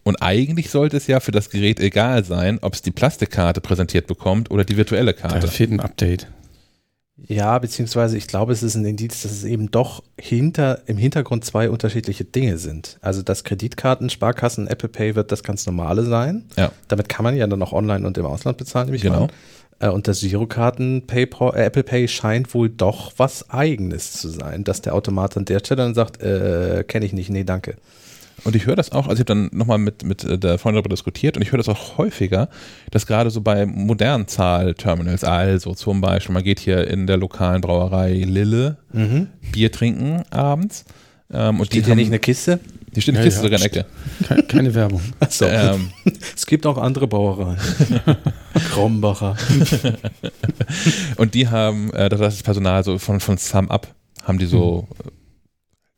Und 0.05 0.17
eigentlich 0.21 0.69
sollte 0.71 0.97
es 0.97 1.07
ja 1.07 1.21
für 1.21 1.31
das 1.31 1.49
Gerät 1.49 1.79
egal 1.81 2.25
sein, 2.25 2.59
ob 2.61 2.75
es 2.75 2.83
die 2.83 2.91
Plastikkarte 2.91 3.61
präsentiert 3.61 4.07
bekommt 4.09 4.51
oder 4.51 4.65
die 4.65 4.77
virtuelle 4.77 5.15
Da 5.15 5.29
Karte. 5.29 5.47
fehlt 5.49 5.71
ein 5.71 5.81
Update. 5.81 6.27
Ja, 7.29 7.57
beziehungsweise 7.59 8.17
ich 8.17 8.27
glaube, 8.27 8.53
es 8.53 8.65
ist 8.65 8.75
ein 8.75 8.85
Indiz, 8.85 9.23
dass 9.23 9.31
es 9.31 9.45
eben 9.45 9.71
doch 9.71 10.03
hinter, 10.19 10.81
im 10.87 10.97
Hintergrund 10.97 11.45
zwei 11.45 11.71
unterschiedliche 11.71 12.25
Dinge 12.25 12.59
sind. 12.59 12.99
Also 13.01 13.23
das 13.23 13.45
Kreditkarten, 13.45 14.11
Sparkassen, 14.11 14.67
Apple 14.67 14.89
Pay 14.89 15.15
wird 15.15 15.31
das 15.31 15.45
ganz 15.45 15.65
normale 15.67 16.05
sein. 16.05 16.47
Ja. 16.57 16.73
Damit 16.89 17.09
kann 17.09 17.23
man 17.23 17.37
ja 17.37 17.47
dann 17.47 17.63
auch 17.63 17.73
online 17.73 18.05
und 18.07 18.19
im 18.19 18.27
Ausland 18.27 18.59
bezahlen, 18.59 18.87
nehme 18.87 18.97
ich 18.97 19.03
Genau. 19.03 19.25
an. 19.25 19.31
Äh, 19.83 19.89
Und 19.89 20.09
das 20.09 20.21
Girokarten 20.21 21.07
PayPal, 21.07 21.55
äh, 21.57 21.65
Apple 21.65 21.83
Pay 21.83 22.09
scheint 22.09 22.55
wohl 22.55 22.71
doch 22.71 23.13
was 23.17 23.51
Eigenes 23.51 24.13
zu 24.13 24.29
sein, 24.29 24.65
dass 24.65 24.81
der 24.81 24.95
Automat 24.95 25.37
an 25.37 25.45
der 25.45 25.59
Stelle 25.59 25.83
dann 25.83 25.95
sagt, 25.95 26.23
äh, 26.23 26.85
kenne 26.87 27.05
ich 27.05 27.13
nicht, 27.13 27.29
nee, 27.29 27.45
danke. 27.45 27.75
Und 28.45 28.57
ich 28.57 28.67
höre 28.67 28.77
das 28.77 28.91
auch, 28.93 29.09
also 29.09 29.13
ich 29.13 29.19
habe 29.21 29.27
dann 29.27 29.51
nochmal 29.53 29.79
mit, 29.79 30.05
mit 30.05 30.25
äh, 30.25 30.39
der 30.39 30.59
Freundin 30.59 30.83
darüber 30.83 30.95
diskutiert 30.95 31.37
und 31.37 31.43
ich 31.43 31.53
höre 31.53 31.59
das 31.59 31.69
auch 31.69 31.99
häufiger, 31.99 32.49
dass 32.91 33.07
gerade 33.07 33.31
so 33.31 33.41
bei 33.41 33.67
modernen 33.67 34.27
Zahlterminals, 34.27 35.23
also 35.25 35.75
zum 35.75 36.01
Beispiel, 36.01 36.33
man 36.33 36.43
geht 36.43 36.59
hier 36.61 36.89
in 36.89 37.07
der 37.07 37.19
lokalen 37.19 37.61
Brauerei 37.61 38.13
Lille 38.15 38.79
Bier 39.53 39.71
trinken 39.71 40.23
abends. 40.31 40.85
Ähm, 41.33 41.61
und 41.61 41.67
Steht 41.67 41.83
die 41.83 41.85
hier 41.85 41.91
haben, 41.93 41.99
nicht 41.99 42.09
eine 42.09 42.19
Kiste? 42.19 42.59
Die 42.95 43.01
steht 43.01 43.15
in 43.15 43.21
Ja, 43.21 43.25
Kiste 43.25 43.41
ja, 43.41 43.45
sogar 43.45 43.65
in 43.65 43.73
der 43.73 43.83
Ecke. 43.83 44.27
Keine, 44.27 44.43
keine 44.45 44.75
Werbung. 44.75 45.01
Achso. 45.21 45.47
Ähm, 45.47 45.91
es 46.37 46.47
gibt 46.47 46.67
auch 46.67 46.79
andere 46.79 47.07
Brauereien. 47.07 47.59
Krombacher. 48.73 49.37
Und 51.17 51.35
die 51.35 51.49
haben, 51.49 51.93
äh, 51.93 52.09
das 52.09 52.21
ist 52.21 52.27
das 52.39 52.43
Personal 52.43 52.85
so 52.85 52.99
von, 52.99 53.21
von 53.21 53.39
Sum 53.39 53.71
Up, 53.71 53.89
haben 54.25 54.39
die 54.39 54.47
so 54.47 54.89
äh, 55.05 55.09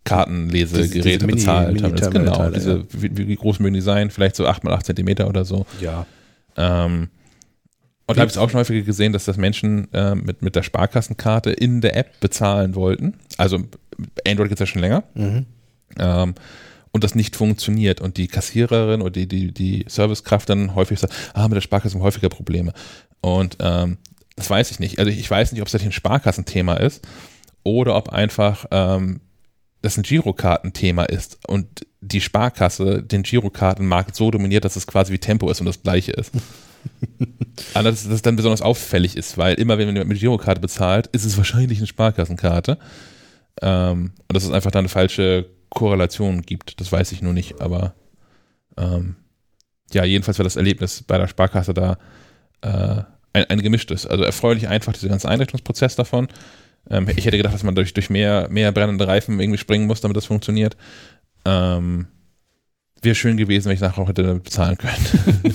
Kartenlesegeräte 0.05 1.03
diese 1.03 1.27
Mini- 1.27 1.33
bezahlt. 1.35 1.75
Mini-Terminal-Teile, 1.75 2.51
genau, 2.51 2.51
diese, 2.51 2.79
ja. 2.79 2.85
wie, 2.91 3.29
wie 3.29 3.37
groß 3.37 3.59
mögen 3.59 3.75
die 3.75 3.81
sein? 3.81 4.11
Vielleicht 4.11 4.37
so 4.37 4.47
8 4.47 4.65
mal 4.65 4.75
8 4.75 4.87
Zentimeter 4.87 5.29
oder 5.29 5.45
so. 5.45 5.67
Ja. 5.81 6.07
Ähm, 6.57 7.09
und 8.07 8.17
da 8.17 8.21
habe 8.21 8.29
ich 8.29 8.35
es 8.35 8.39
auch 8.39 8.51
schon 8.51 8.61
häufiger 8.61 8.83
gesehen, 8.83 9.15
dass 9.15 9.25
das 9.25 9.39
Menschen 9.39 9.93
äh, 9.95 10.15
mit, 10.15 10.43
mit 10.43 10.55
der 10.57 10.63
Sparkassenkarte 10.63 11.51
in 11.51 11.81
der 11.81 11.97
App 11.97 12.21
bezahlen 12.21 12.75
wollten. 12.75 13.15
Also 13.39 13.61
Android 14.27 14.51
gibt 14.51 14.61
es 14.61 14.61
ja 14.61 14.67
schon 14.67 14.83
länger. 14.83 15.05
Mhm. 15.15 15.47
Ähm, 15.99 16.35
und 16.95 17.03
das 17.03 17.17
nicht 17.17 17.35
funktioniert 17.35 18.01
und 18.01 18.19
die 18.19 18.29
Kassiererin 18.29 19.03
oder 19.03 19.11
die, 19.11 19.27
die, 19.27 19.53
die 19.53 19.85
Servicekraft 19.89 20.49
dann 20.49 20.77
häufig 20.77 21.01
sagt, 21.01 21.13
ah, 21.35 21.49
mit 21.49 21.57
der 21.57 21.61
Sparkasse 21.61 21.97
haben 21.97 22.05
häufiger 22.05 22.29
Probleme. 22.29 22.73
Und 23.21 23.57
ähm, 23.59 23.99
das 24.37 24.49
weiß 24.49 24.71
ich 24.71 24.79
nicht. 24.79 25.01
Also 25.01 25.11
ich 25.11 25.29
weiß 25.29 25.51
nicht, 25.51 25.61
ob 25.61 25.67
es 25.67 25.73
tatsächlich 25.73 25.93
ein 25.93 25.99
Sparkassenthema 25.99 26.75
ist 26.75 27.05
oder 27.65 27.97
ob 27.97 28.11
einfach 28.11 28.67
ähm, 28.71 29.21
das 29.83 29.97
ein 29.97 30.05
Girokartenthema 30.05 31.03
ist 31.03 31.41
und 31.49 31.85
die 32.01 32.21
Sparkasse 32.21 33.03
den 33.03 33.25
Girokartenmarkt 33.25 34.15
so 34.15 34.31
dominiert, 34.31 34.65
dass 34.65 34.77
es 34.77 34.87
quasi 34.87 35.13
wie 35.13 35.19
Tempo 35.19 35.51
ist 35.51 35.59
und 35.59 35.67
das 35.67 35.83
gleiche 35.83 36.13
ist. 36.13 36.31
Aber 37.75 37.91
dass 37.91 38.09
das 38.09 38.23
dann 38.23 38.37
besonders 38.37 38.63
auffällig 38.63 39.17
ist, 39.17 39.37
weil 39.37 39.55
immer 39.55 39.79
wenn 39.79 39.93
man 39.93 40.07
mit 40.07 40.21
Girokarte 40.21 40.61
bezahlt, 40.61 41.09
ist 41.09 41.25
es 41.25 41.37
wahrscheinlich 41.37 41.79
eine 41.79 41.89
Sparkassenkarte. 41.89 42.79
Ähm, 43.63 44.13
und 44.29 44.33
dass 44.33 44.45
es 44.45 44.53
einfach 44.53 44.71
da 44.71 44.79
eine 44.79 44.89
falsche 44.89 45.47
Korrelation 45.75 46.43
gibt, 46.43 46.81
das 46.81 46.91
weiß 46.91 47.13
ich 47.13 47.23
nur 47.23 47.33
nicht, 47.33 47.61
aber 47.61 47.95
ähm, 48.77 49.17
ja, 49.93 50.05
jedenfalls 50.05 50.39
war 50.39 50.45
das 50.45 50.57
Erlebnis 50.57 51.03
bei 51.03 51.19
der 51.19 51.29
Sparkasse 51.29 51.75
da 51.75 51.99
äh, 52.63 53.03
ein, 53.33 53.45
ein 53.51 53.63
gemischtes. 53.63 54.07
Also 54.07 54.25
erfreulich 54.25 54.69
einfach 54.69 54.93
dieser 54.93 55.09
ganze 55.09 55.29
Einrichtungsprozess 55.29 55.97
davon. 55.97 56.29
Ähm, 56.91 57.09
ich 57.15 57.27
hätte 57.27 57.37
gedacht, 57.37 57.55
dass 57.55 57.63
man 57.63 57.75
durch, 57.75 57.95
durch 57.95 58.11
mehr, 58.11 58.49
mehr 58.49 58.73
brennende 58.73 59.07
Reifen 59.07 59.39
irgendwie 59.39 59.59
springen 59.59 59.87
muss, 59.87 60.01
damit 60.01 60.17
das 60.17 60.27
funktioniert. 60.27 60.77
Ähm, 61.45 62.07
Wäre 63.03 63.15
schön 63.15 63.37
gewesen, 63.37 63.67
wenn 63.67 63.75
ich 63.75 63.81
nachher 63.81 64.03
auch 64.03 64.09
hätte 64.09 64.37
bezahlen 64.37 64.79
können. 64.79 65.51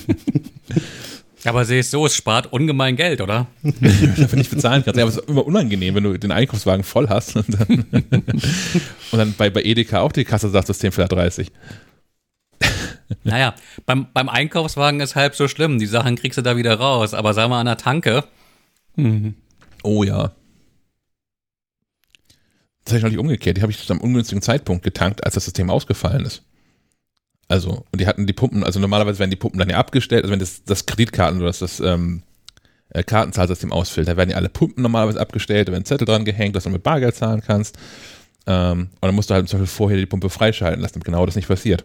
Aber 1.44 1.64
sehe 1.64 1.80
es 1.80 1.90
so, 1.90 2.04
es 2.06 2.14
spart 2.14 2.52
ungemein 2.52 2.96
Geld, 2.96 3.20
oder? 3.20 3.46
dafür 3.62 4.38
nicht 4.38 4.50
bezahlen 4.50 4.84
kannst. 4.84 4.98
Ja, 4.98 5.04
aber 5.04 5.10
es 5.10 5.18
ist 5.18 5.28
immer 5.28 5.46
unangenehm, 5.46 5.94
wenn 5.94 6.04
du 6.04 6.18
den 6.18 6.32
Einkaufswagen 6.32 6.84
voll 6.84 7.08
hast 7.08 7.36
und 7.36 7.46
dann, 7.48 7.84
und 9.12 9.18
dann 9.18 9.34
bei, 9.38 9.48
bei 9.50 9.62
Edeka 9.62 10.00
auch 10.00 10.12
die 10.12 10.24
Kasse 10.24 10.50
sagt 10.50 10.66
System 10.66 10.92
für 10.92 11.04
30. 11.06 11.50
Naja, 13.24 13.56
beim, 13.86 14.06
beim 14.14 14.28
Einkaufswagen 14.28 15.00
ist 15.00 15.16
halb 15.16 15.34
so 15.34 15.48
schlimm. 15.48 15.80
Die 15.80 15.86
Sachen 15.86 16.14
kriegst 16.14 16.38
du 16.38 16.42
da 16.42 16.56
wieder 16.56 16.76
raus. 16.76 17.12
Aber 17.12 17.34
sag 17.34 17.48
mal 17.48 17.58
an 17.58 17.66
der 17.66 17.76
Tanke, 17.76 18.22
Mhm. 18.96 19.34
Oh 19.82 20.04
ja. 20.04 20.32
Das 22.84 22.92
habe 22.92 22.98
ich 22.98 23.02
noch 23.02 23.10
nicht 23.10 23.18
umgekehrt. 23.18 23.56
Die 23.56 23.62
habe 23.62 23.72
ich 23.72 23.84
zu 23.84 23.92
einem 23.92 24.02
ungünstigen 24.02 24.42
Zeitpunkt 24.42 24.82
getankt, 24.84 25.24
als 25.24 25.34
das 25.34 25.44
System 25.44 25.70
ausgefallen 25.70 26.24
ist. 26.26 26.42
Also, 27.50 27.84
und 27.90 28.00
die 28.00 28.06
hatten 28.06 28.28
die 28.28 28.32
Pumpen, 28.32 28.62
also 28.62 28.78
normalerweise 28.78 29.18
werden 29.18 29.30
die 29.30 29.36
Pumpen 29.36 29.58
dann 29.58 29.68
ja 29.68 29.76
abgestellt, 29.76 30.22
also 30.22 30.30
wenn 30.30 30.38
das, 30.38 30.62
das 30.62 30.86
Kreditkarten 30.86 31.40
oder 31.40 31.48
das, 31.48 31.58
das 31.58 31.80
ähm, 31.80 32.22
äh, 32.90 33.02
Kartenzahlsystem 33.02 33.72
ausfällt, 33.72 34.06
da 34.06 34.16
werden 34.16 34.30
ja 34.30 34.36
alle 34.36 34.48
Pumpen 34.48 34.84
normalerweise 34.84 35.20
abgestellt, 35.20 35.66
da 35.66 35.72
werden 35.72 35.84
Zettel 35.84 36.04
dran 36.06 36.24
gehängt, 36.24 36.54
dass 36.54 36.62
du 36.62 36.70
mit 36.70 36.84
Bargeld 36.84 37.16
zahlen 37.16 37.42
kannst. 37.44 37.76
Ähm, 38.46 38.90
und 38.92 39.02
dann 39.02 39.16
musst 39.16 39.30
du 39.30 39.34
halt 39.34 39.48
zum 39.48 39.58
Beispiel 39.58 39.76
vorher 39.76 39.98
die 39.98 40.06
Pumpe 40.06 40.30
freischalten 40.30 40.80
lassen, 40.80 40.94
damit 40.94 41.06
genau 41.06 41.26
das 41.26 41.34
nicht 41.34 41.48
passiert. 41.48 41.84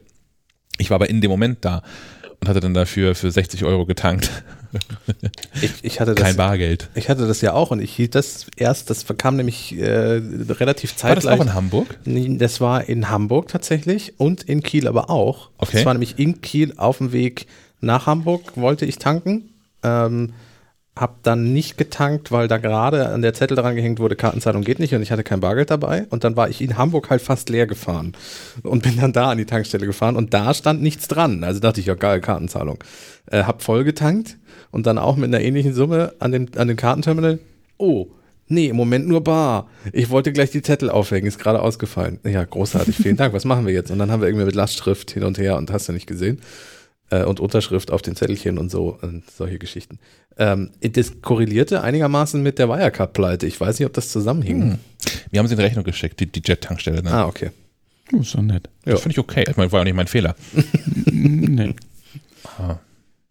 Ich 0.77 0.91
war 0.91 0.95
aber 0.95 1.09
in 1.09 1.19
dem 1.19 1.31
Moment 1.31 1.65
da 1.65 1.81
und 2.41 2.47
hatte 2.47 2.59
dann 2.59 2.73
dafür 2.73 3.15
für 3.15 3.31
60 3.31 3.63
Euro 3.65 3.85
getankt. 3.85 4.29
Ich, 5.61 5.71
ich 5.83 5.99
hatte 6.01 6.15
das. 6.15 6.25
Kein 6.25 6.35
Bargeld. 6.35 6.89
Ich 6.95 7.09
hatte 7.09 7.27
das 7.27 7.41
ja 7.41 7.53
auch 7.53 7.71
und 7.71 7.79
ich 7.81 7.93
hielt 7.93 8.13
das 8.15 8.47
erst, 8.57 8.89
das 8.89 9.05
kam 9.17 9.37
nämlich 9.37 9.77
äh, 9.77 9.85
relativ 9.85 10.91
War 11.01 11.15
das 11.15 11.23
zeitgleich. 11.23 11.39
auch 11.39 11.43
in 11.45 11.53
Hamburg? 11.53 11.97
Das 12.03 12.59
war 12.59 12.87
in 12.87 13.09
Hamburg 13.09 13.47
tatsächlich 13.47 14.13
und 14.17 14.43
in 14.43 14.63
Kiel 14.63 14.87
aber 14.87 15.09
auch. 15.09 15.49
Okay. 15.57 15.77
Das 15.77 15.85
war 15.85 15.93
nämlich 15.93 16.19
in 16.19 16.41
Kiel 16.41 16.73
auf 16.77 16.97
dem 16.97 17.11
Weg 17.13 17.47
nach 17.81 18.05
Hamburg, 18.05 18.57
wollte 18.57 18.85
ich 18.85 18.97
tanken. 18.97 19.49
Ähm, 19.83 20.33
hab 20.97 21.23
dann 21.23 21.51
nicht 21.51 21.77
getankt, 21.77 22.31
weil 22.31 22.47
da 22.47 22.57
gerade 22.57 23.09
an 23.09 23.21
der 23.21 23.33
Zettel 23.33 23.57
dran 23.57 23.75
gehängt 23.75 23.99
wurde, 23.99 24.15
Kartenzahlung 24.15 24.63
geht 24.63 24.79
nicht 24.79 24.93
und 24.95 25.01
ich 25.01 25.11
hatte 25.11 25.23
kein 25.23 25.41
Bargeld 25.41 25.69
dabei. 25.69 26.07
Und 26.09 26.23
dann 26.23 26.37
war 26.37 26.49
ich 26.49 26.61
in 26.61 26.77
Hamburg 26.77 27.09
halt 27.09 27.21
fast 27.21 27.49
leer 27.49 27.67
gefahren 27.67 28.13
und 28.63 28.83
bin 28.83 28.97
dann 28.97 29.11
da 29.11 29.31
an 29.31 29.37
die 29.37 29.45
Tankstelle 29.45 29.85
gefahren 29.85 30.15
und 30.15 30.33
da 30.33 30.53
stand 30.53 30.81
nichts 30.81 31.09
dran. 31.09 31.43
Also 31.43 31.59
dachte 31.59 31.81
ich, 31.81 31.87
ja 31.87 31.95
geil, 31.95 32.21
Kartenzahlung. 32.21 32.81
Äh, 33.29 33.43
hab 33.43 33.61
voll 33.61 33.83
getankt 33.83 34.37
und 34.71 34.87
dann 34.87 34.97
auch 34.97 35.17
mit 35.17 35.27
einer 35.27 35.41
ähnlichen 35.41 35.73
Summe 35.73 36.13
an 36.19 36.31
dem, 36.31 36.47
an 36.55 36.69
dem 36.69 36.77
Kartenterminal. 36.77 37.39
Oh, 37.77 38.07
nee, 38.47 38.67
im 38.67 38.77
Moment 38.77 39.05
nur 39.05 39.21
bar. 39.21 39.67
Ich 39.91 40.09
wollte 40.09 40.31
gleich 40.31 40.51
die 40.51 40.61
Zettel 40.61 40.89
aufhängen, 40.89 41.27
ist 41.27 41.39
gerade 41.39 41.61
ausgefallen. 41.61 42.19
Ja, 42.23 42.45
großartig, 42.45 42.95
vielen 42.95 43.17
Dank. 43.17 43.33
Was 43.33 43.43
machen 43.43 43.65
wir 43.65 43.73
jetzt? 43.73 43.91
Und 43.91 43.99
dann 43.99 44.11
haben 44.11 44.21
wir 44.21 44.29
irgendwie 44.29 44.45
mit 44.45 44.55
Lastschrift 44.55 45.11
hin 45.11 45.23
und 45.23 45.37
her 45.37 45.57
und 45.57 45.73
hast 45.73 45.89
du 45.89 45.91
nicht 45.91 46.07
gesehen. 46.07 46.39
Äh, 47.11 47.23
und 47.23 47.39
Unterschrift 47.39 47.91
auf 47.91 48.01
den 48.01 48.15
Zettelchen 48.15 48.57
und 48.57 48.71
so 48.71 48.97
und 49.01 49.29
solche 49.29 49.59
Geschichten. 49.59 49.99
Ähm, 50.37 50.71
das 50.81 51.21
korrelierte 51.21 51.81
einigermaßen 51.81 52.41
mit 52.41 52.57
der 52.57 52.67
Wirecard-Pleite. 52.67 53.45
Ich 53.45 53.59
weiß 53.59 53.79
nicht, 53.79 53.85
ob 53.85 53.93
das 53.93 54.09
zusammenhing. 54.09 54.61
Hm. 54.61 54.79
Wir 55.29 55.39
haben 55.39 55.47
sie 55.47 55.53
in 55.53 55.59
Rechnung 55.59 55.83
geschickt, 55.83 56.19
die, 56.19 56.25
die 56.25 56.41
Jet-Tankstelle. 56.43 57.03
Ne? 57.03 57.11
Ah, 57.11 57.27
okay. 57.27 57.51
Oh, 58.11 58.21
ist 58.21 58.33
doch 58.33 58.41
nett. 58.41 58.69
Das 58.85 59.01
finde 59.01 59.13
ich 59.13 59.19
okay. 59.19 59.45
Ich 59.47 59.55
meine, 59.55 59.71
war 59.71 59.81
auch 59.81 59.83
nicht 59.83 59.95
mein 59.95 60.07
Fehler. 60.07 60.35
nee. 61.05 61.75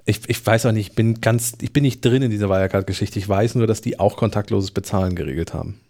Ich, 0.04 0.20
ich 0.28 0.46
weiß 0.46 0.66
auch 0.66 0.72
nicht, 0.72 0.90
ich 0.90 0.94
bin 0.94 1.20
ganz, 1.20 1.54
ich 1.60 1.72
bin 1.72 1.82
nicht 1.82 2.04
drin 2.04 2.22
in 2.22 2.30
dieser 2.30 2.48
Wirecard-Geschichte. 2.48 3.18
Ich 3.18 3.28
weiß 3.28 3.56
nur, 3.56 3.66
dass 3.66 3.80
die 3.80 3.98
auch 3.98 4.16
kontaktloses 4.16 4.70
Bezahlen 4.70 5.16
geregelt 5.16 5.52
haben. 5.52 5.80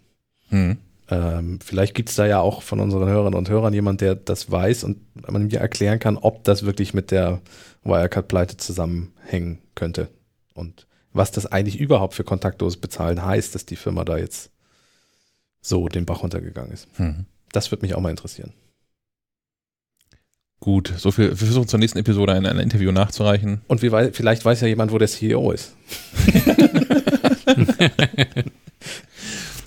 Hm. 0.49 0.77
Ähm, 1.09 1.59
vielleicht 1.63 1.93
gibt 1.93 2.09
es 2.09 2.15
da 2.15 2.25
ja 2.25 2.39
auch 2.39 2.63
von 2.63 2.79
unseren 2.79 3.07
Hörerinnen 3.07 3.37
und 3.37 3.49
Hörern 3.49 3.73
jemand, 3.73 4.01
der 4.01 4.15
das 4.15 4.49
weiß 4.49 4.83
und 4.85 4.97
man 5.31 5.47
mir 5.47 5.59
erklären 5.59 5.99
kann, 5.99 6.17
ob 6.17 6.43
das 6.43 6.65
wirklich 6.65 6.93
mit 6.95 7.11
der 7.11 7.41
Wirecard-Pleite 7.85 8.57
zusammenhängen 8.57 9.61
könnte. 9.75 10.09
Und 10.53 10.87
was 11.13 11.31
das 11.31 11.45
eigentlich 11.45 11.79
überhaupt 11.79 12.13
für 12.13 12.23
kontaktloses 12.23 12.77
Bezahlen 12.77 13.23
heißt, 13.23 13.55
dass 13.55 13.65
die 13.65 13.77
Firma 13.77 14.03
da 14.03 14.17
jetzt 14.17 14.51
so 15.61 15.87
den 15.87 16.05
Bach 16.05 16.21
runtergegangen 16.23 16.71
ist. 16.71 16.87
Hm. 16.95 17.25
Das 17.51 17.71
würde 17.71 17.85
mich 17.85 17.95
auch 17.95 18.01
mal 18.01 18.09
interessieren. 18.09 18.53
Gut, 20.59 20.93
so 20.97 21.11
viel. 21.11 21.29
Wir 21.29 21.37
versuchen 21.37 21.67
zur 21.67 21.79
nächsten 21.79 21.99
Episode 21.99 22.33
ein, 22.33 22.45
ein 22.45 22.59
Interview 22.59 22.91
nachzureichen. 22.91 23.61
Und 23.67 23.81
wie 23.81 23.91
wei 23.91 24.11
vielleicht 24.11 24.43
weiß 24.43 24.61
ja 24.61 24.67
jemand, 24.67 24.91
wo 24.91 24.97
der 24.97 25.07
CEO 25.07 25.51
ist. 25.51 25.75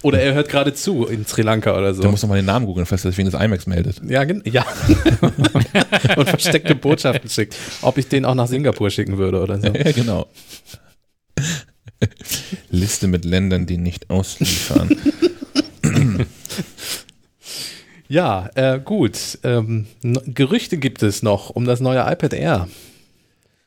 oder 0.03 0.21
er 0.21 0.35
hört 0.35 0.49
gerade 0.49 0.75
zu 0.75 1.07
in 1.07 1.27
Sri 1.27 1.43
Lanka 1.43 1.77
oder 1.77 1.95
so. 1.95 2.03
Du 2.03 2.11
musst 2.11 2.23
noch 2.23 2.29
mal 2.29 2.37
den 2.37 2.45
Namen 2.45 2.67
googeln, 2.67 2.87
falls 2.87 3.05
er 3.05 3.11
sich 3.11 3.19
wegen 3.19 3.31
des 3.31 3.41
IMAX 3.41 3.67
meldet. 3.67 4.01
Ja, 4.09 4.25
ja. 4.45 4.67
und 6.17 6.29
versteckte 6.29 6.75
Botschaften 6.75 7.29
schickt. 7.29 7.57
Ob 7.83 7.99
ich 7.99 8.09
den 8.09 8.25
auch 8.25 8.35
nach 8.35 8.47
Singapur 8.47 8.91
schicken 8.91 9.19
würde 9.19 9.41
oder 9.41 9.61
so. 9.61 9.67
ja, 9.75 9.93
genau. 9.93 10.27
Liste 12.71 13.09
mit 13.09 13.25
Ländern, 13.25 13.67
die 13.67 13.79
nicht 13.79 14.11
ausliefern. 14.11 14.97
Ja, 18.11 18.49
äh, 18.55 18.81
gut. 18.81 19.39
Ähm, 19.43 19.87
Gerüchte 20.03 20.79
gibt 20.79 21.03
es 21.03 21.23
noch 21.23 21.51
um 21.51 21.67
das 21.67 21.81
neue 21.81 22.01
iPad 22.11 22.33
Air. 22.33 22.69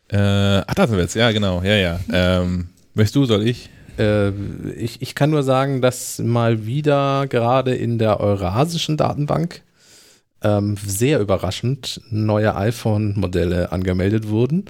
äh, 0.10 0.18
ach, 0.18 0.74
da 0.74 0.88
sind 0.88 0.98
wir 0.98 1.04
jetzt. 1.04 1.14
Ja, 1.14 1.32
genau. 1.32 1.62
Ja, 1.62 1.76
ja. 1.76 2.00
Ähm, 2.12 2.70
möchtest 2.96 3.16
du, 3.16 3.26
soll 3.26 3.48
ich? 3.48 3.70
Äh, 3.98 4.30
ich, 4.78 5.02
ich 5.02 5.16
kann 5.16 5.30
nur 5.30 5.44
sagen, 5.44 5.82
dass 5.82 6.20
mal 6.20 6.66
wieder 6.66 7.28
gerade 7.28 7.76
in 7.76 7.98
der 7.98 8.20
Eurasischen 8.20 8.98
Datenbank 8.98 9.62
ähm, 10.44 10.76
sehr 10.86 11.20
überraschend 11.20 12.02
neue 12.10 12.56
iPhone-Modelle 12.56 13.72
angemeldet 13.72 14.28
wurden 14.28 14.66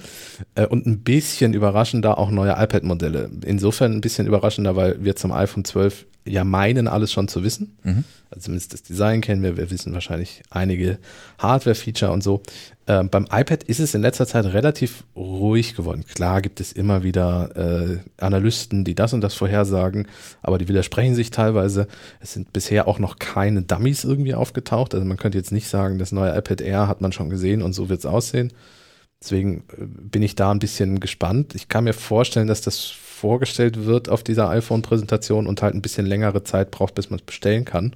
äh, 0.56 0.66
und 0.66 0.86
ein 0.86 1.00
bisschen 1.00 1.54
überraschender 1.54 2.18
auch 2.18 2.30
neue 2.30 2.52
iPad-Modelle. 2.52 3.30
Insofern 3.46 3.94
ein 3.94 4.02
bisschen 4.02 4.28
überraschender, 4.28 4.76
weil 4.76 5.04
wir 5.04 5.16
zum 5.16 5.32
iPhone 5.32 5.64
12 5.64 6.06
ja 6.26 6.44
meinen, 6.44 6.88
alles 6.88 7.12
schon 7.12 7.28
zu 7.28 7.44
wissen. 7.44 7.78
Mhm. 7.84 8.04
Also 8.30 8.46
zumindest 8.46 8.74
das 8.74 8.84
Design 8.84 9.22
kennen 9.22 9.44
wir, 9.44 9.58
wir 9.58 9.72
wissen 9.72 9.94
wahrscheinlich 9.94 10.44
einige 10.50 11.00
Hardware-Feature 11.40 12.12
und 12.12 12.22
so. 12.22 12.44
Ähm, 12.92 13.08
beim 13.10 13.26
iPad 13.32 13.64
ist 13.64 13.80
es 13.80 13.96
in 13.96 14.02
letzter 14.02 14.28
Zeit 14.28 14.44
relativ 14.48 15.06
ruhig 15.16 15.78
geworden. 15.78 16.04
Klar 16.14 16.42
gibt 16.42 16.60
es 16.60 16.74
immer 16.74 17.04
wieder 17.04 17.56
äh, 17.56 18.00
Analysten, 18.18 18.84
die 18.84 18.96
das 18.96 19.14
und 19.14 19.22
das 19.22 19.34
vorhersagen, 19.34 20.10
aber 20.42 20.58
die 20.58 20.68
widersprechen 20.68 21.16
sich 21.16 21.32
teilweise. 21.32 21.88
Es 22.20 22.34
sind 22.34 22.52
bisher 22.52 22.90
auch 22.90 23.00
noch 23.00 23.18
keine 23.18 23.62
Dummies 23.62 24.04
irgendwie 24.04 24.34
aufgetaucht. 24.34 24.94
Also 24.94 25.06
man 25.06 25.16
könnte 25.16 25.38
jetzt 25.38 25.54
nicht 25.54 25.70
sagen, 25.70 26.00
das 26.00 26.12
neue 26.12 26.38
iPad 26.38 26.60
Air 26.60 26.90
hat 26.90 27.00
man 27.00 27.14
schon 27.14 27.30
gesehen 27.30 27.62
und 27.62 27.72
so 27.72 27.88
wird 27.88 28.00
es 28.00 28.06
aussehen. 28.06 28.52
Deswegen 29.22 29.64
äh, 29.78 29.86
bin 29.86 30.22
ich 30.22 30.36
da 30.36 30.52
ein 30.52 30.60
bisschen 30.60 31.00
gespannt. 31.00 31.56
Ich 31.56 31.70
kann 31.70 31.86
mir 31.86 31.94
vorstellen, 31.94 32.50
dass 32.50 32.60
das 32.60 32.82
vorgestellt 32.88 33.86
wird 33.86 34.10
auf 34.10 34.22
dieser 34.22 34.50
iPhone-Präsentation 34.50 35.48
und 35.48 35.62
halt 35.62 35.76
ein 35.76 35.82
bisschen 35.82 36.06
längere 36.06 36.44
Zeit 36.44 36.72
braucht, 36.72 36.96
bis 36.96 37.10
man 37.10 37.20
es 37.20 37.26
bestellen 37.26 37.64
kann. 37.64 37.96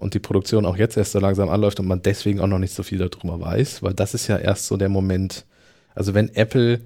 Und 0.00 0.14
die 0.14 0.18
Produktion 0.18 0.64
auch 0.64 0.76
jetzt 0.76 0.96
erst 0.96 1.12
so 1.12 1.20
langsam 1.20 1.48
anläuft 1.50 1.78
und 1.78 1.86
man 1.86 2.02
deswegen 2.02 2.40
auch 2.40 2.46
noch 2.46 2.58
nicht 2.58 2.74
so 2.74 2.82
viel 2.82 2.98
darüber 2.98 3.38
weiß, 3.38 3.82
weil 3.82 3.94
das 3.94 4.14
ist 4.14 4.26
ja 4.28 4.38
erst 4.38 4.66
so 4.66 4.76
der 4.76 4.88
Moment. 4.88 5.44
Also 5.94 6.14
wenn 6.14 6.34
Apple 6.34 6.80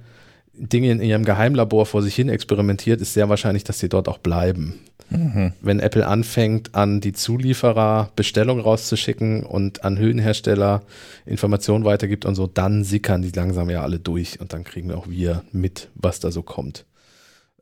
Dinge 0.57 0.91
in 0.91 1.01
ihrem 1.01 1.25
Geheimlabor 1.25 1.87
vor 1.87 2.03
sich 2.03 2.15
hin 2.15 2.29
experimentiert, 2.29 3.01
ist 3.01 3.15
sehr 3.15 3.29
wahrscheinlich, 3.29 3.65
dass 3.65 3.79
sie 3.79 3.89
dort 3.89 4.09
auch 4.09 4.19
bleiben. 4.19 4.81
Wenn 5.61 5.81
Apple 5.81 6.07
anfängt, 6.07 6.75
an 6.75 7.01
die 7.01 7.13
Zulieferer 7.13 8.11
Bestellungen 8.17 8.63
rauszuschicken 8.63 9.45
und 9.45 9.85
an 9.85 9.99
Höhenhersteller 9.99 10.83
Informationen 11.27 11.85
weitergibt 11.85 12.25
und 12.25 12.35
so, 12.35 12.47
dann 12.47 12.85
sickern 12.85 13.23
die 13.23 13.31
langsam 13.31 13.71
ja 13.71 13.83
alle 13.83 13.99
durch 13.99 14.41
und 14.41 14.53
dann 14.53 14.65
kriegen 14.65 14.91
auch 14.93 15.09
wir 15.09 15.45
mit, 15.53 15.89
was 15.95 16.21
da 16.21 16.31
so 16.33 16.43
kommt. 16.43 16.85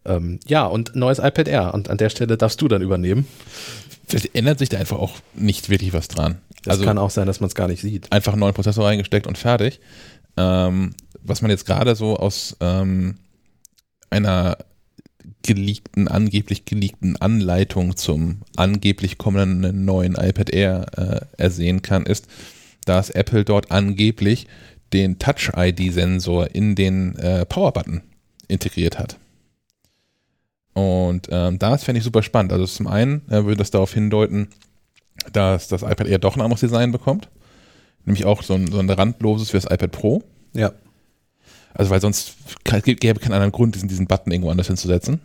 Ähm, 0.04 0.40
ja, 0.46 0.66
und 0.66 0.94
neues 0.96 1.18
iPad 1.18 1.48
Air. 1.48 1.74
Und 1.74 1.90
an 1.90 1.98
der 1.98 2.10
Stelle 2.10 2.36
darfst 2.36 2.60
du 2.60 2.68
dann 2.68 2.82
übernehmen. 2.82 3.26
Vielleicht 4.06 4.34
ändert 4.34 4.58
sich 4.58 4.68
da 4.68 4.78
einfach 4.78 4.98
auch 4.98 5.16
nicht 5.34 5.70
wirklich 5.70 5.92
was 5.92 6.08
dran. 6.08 6.38
Das 6.64 6.72
also 6.72 6.84
kann 6.84 6.98
auch 6.98 7.10
sein, 7.10 7.26
dass 7.26 7.40
man 7.40 7.48
es 7.48 7.54
gar 7.54 7.68
nicht 7.68 7.80
sieht. 7.80 8.10
einfach 8.12 8.32
einen 8.32 8.40
neuen 8.40 8.54
Prozessor 8.54 8.84
reingesteckt 8.86 9.26
und 9.26 9.38
fertig. 9.38 9.80
Ähm, 10.36 10.94
was 11.22 11.42
man 11.42 11.50
jetzt 11.50 11.66
gerade 11.66 11.94
so 11.94 12.16
aus 12.16 12.56
ähm, 12.60 13.16
einer 14.10 14.58
geleakten, 15.42 16.08
angeblich 16.08 16.64
geleakten 16.64 17.16
Anleitung 17.16 17.96
zum 17.96 18.42
angeblich 18.56 19.18
kommenden 19.18 19.84
neuen 19.84 20.14
iPad 20.14 20.50
Air 20.50 20.86
äh, 20.96 21.42
ersehen 21.42 21.82
kann, 21.82 22.06
ist, 22.06 22.26
dass 22.84 23.10
Apple 23.10 23.44
dort 23.44 23.70
angeblich 23.70 24.46
den 24.92 25.18
Touch-ID-Sensor 25.18 26.54
in 26.54 26.74
den 26.74 27.16
äh, 27.16 27.46
Power-Button 27.46 28.02
integriert 28.48 28.98
hat. 28.98 29.16
Und 30.74 31.28
ähm, 31.30 31.58
das 31.58 31.84
fände 31.84 31.98
ich 31.98 32.04
super 32.04 32.22
spannend. 32.22 32.52
Also 32.52 32.66
zum 32.66 32.86
einen 32.86 33.22
äh, 33.28 33.44
würde 33.44 33.56
das 33.56 33.70
darauf 33.70 33.92
hindeuten, 33.92 34.48
dass 35.32 35.68
das 35.68 35.82
iPad 35.82 36.08
Air 36.08 36.18
doch 36.18 36.36
ein 36.36 36.40
anderes 36.40 36.60
Design 36.60 36.92
bekommt. 36.92 37.28
Nämlich 38.04 38.24
auch 38.24 38.42
so 38.42 38.54
ein, 38.54 38.70
so 38.70 38.78
ein 38.78 38.90
randloses 38.90 39.50
für 39.50 39.58
das 39.58 39.70
iPad 39.70 39.92
Pro. 39.92 40.22
Ja. 40.54 40.72
Also 41.74 41.90
weil 41.90 42.00
sonst 42.00 42.34
gäbe 42.64 43.20
keinen 43.20 43.32
anderen 43.32 43.52
Grund, 43.52 43.74
diesen, 43.74 43.88
diesen 43.88 44.06
Button 44.06 44.32
irgendwo 44.32 44.50
anders 44.50 44.66
hinzusetzen. 44.66 45.20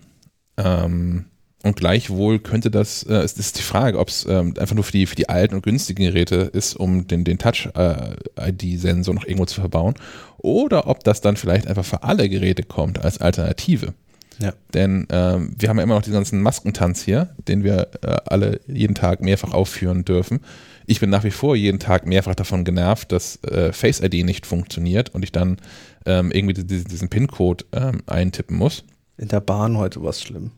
Ähm, 0.58 1.26
und 1.64 1.76
gleichwohl 1.76 2.40
könnte 2.40 2.70
das, 2.70 3.04
äh, 3.04 3.16
es 3.16 3.34
ist 3.34 3.58
die 3.58 3.64
Frage, 3.64 4.00
ob 4.00 4.10
es 4.10 4.26
ähm, 4.30 4.54
einfach 4.60 4.76
nur 4.76 4.84
für 4.84 4.92
die, 4.92 5.06
für 5.06 5.16
die 5.16 5.28
alten 5.28 5.56
und 5.56 5.64
günstigen 5.64 6.04
Geräte 6.04 6.36
ist, 6.36 6.76
um 6.76 7.08
den, 7.08 7.24
den 7.24 7.40
Touch-ID-Sensor 7.40 9.14
noch 9.14 9.26
irgendwo 9.26 9.46
zu 9.46 9.60
verbauen. 9.60 9.96
Oder 10.38 10.88
ob 10.88 11.04
das 11.04 11.22
dann 11.22 11.36
vielleicht 11.36 11.68
einfach 11.68 11.86
für 11.86 12.04
alle 12.04 12.30
Geräte 12.30 12.64
kommt 12.64 13.04
als 13.04 13.20
Alternative. 13.20 13.94
Ja. 14.40 14.54
Denn 14.74 15.08
ähm, 15.10 15.56
wir 15.58 15.70
haben 15.70 15.78
ja 15.78 15.84
immer 15.84 15.96
noch 15.96 16.02
diesen 16.02 16.14
ganzen 16.14 16.42
Maskentanz 16.42 17.02
hier, 17.02 17.36
den 17.48 17.64
wir 17.64 17.90
äh, 18.02 18.18
alle 18.26 18.60
jeden 18.68 18.96
Tag 18.96 19.22
mehrfach 19.22 19.52
aufführen 19.52 20.06
dürfen. 20.06 20.42
Ich 20.86 21.00
bin 21.00 21.10
nach 21.10 21.24
wie 21.24 21.32
vor 21.32 21.56
jeden 21.56 21.80
Tag 21.80 22.06
mehrfach 22.06 22.36
davon 22.36 22.64
genervt, 22.64 23.12
dass 23.12 23.44
äh, 23.44 23.74
Face 23.74 24.00
ID 24.00 24.26
nicht 24.26 24.46
funktioniert 24.46 25.14
und 25.14 25.24
ich 25.24 25.32
dann 25.32 25.58
ähm, 26.06 26.32
irgendwie 26.32 26.54
diesen, 26.54 26.88
diesen 26.88 27.10
PIN-Code 27.10 27.66
ähm, 27.74 28.04
eintippen 28.06 28.58
muss. 28.58 28.84
In 29.18 29.28
der 29.28 29.42
Bahn 29.42 29.78
heute 29.78 30.02
war 30.02 30.12
es 30.12 30.22
schlimm. 30.22 30.52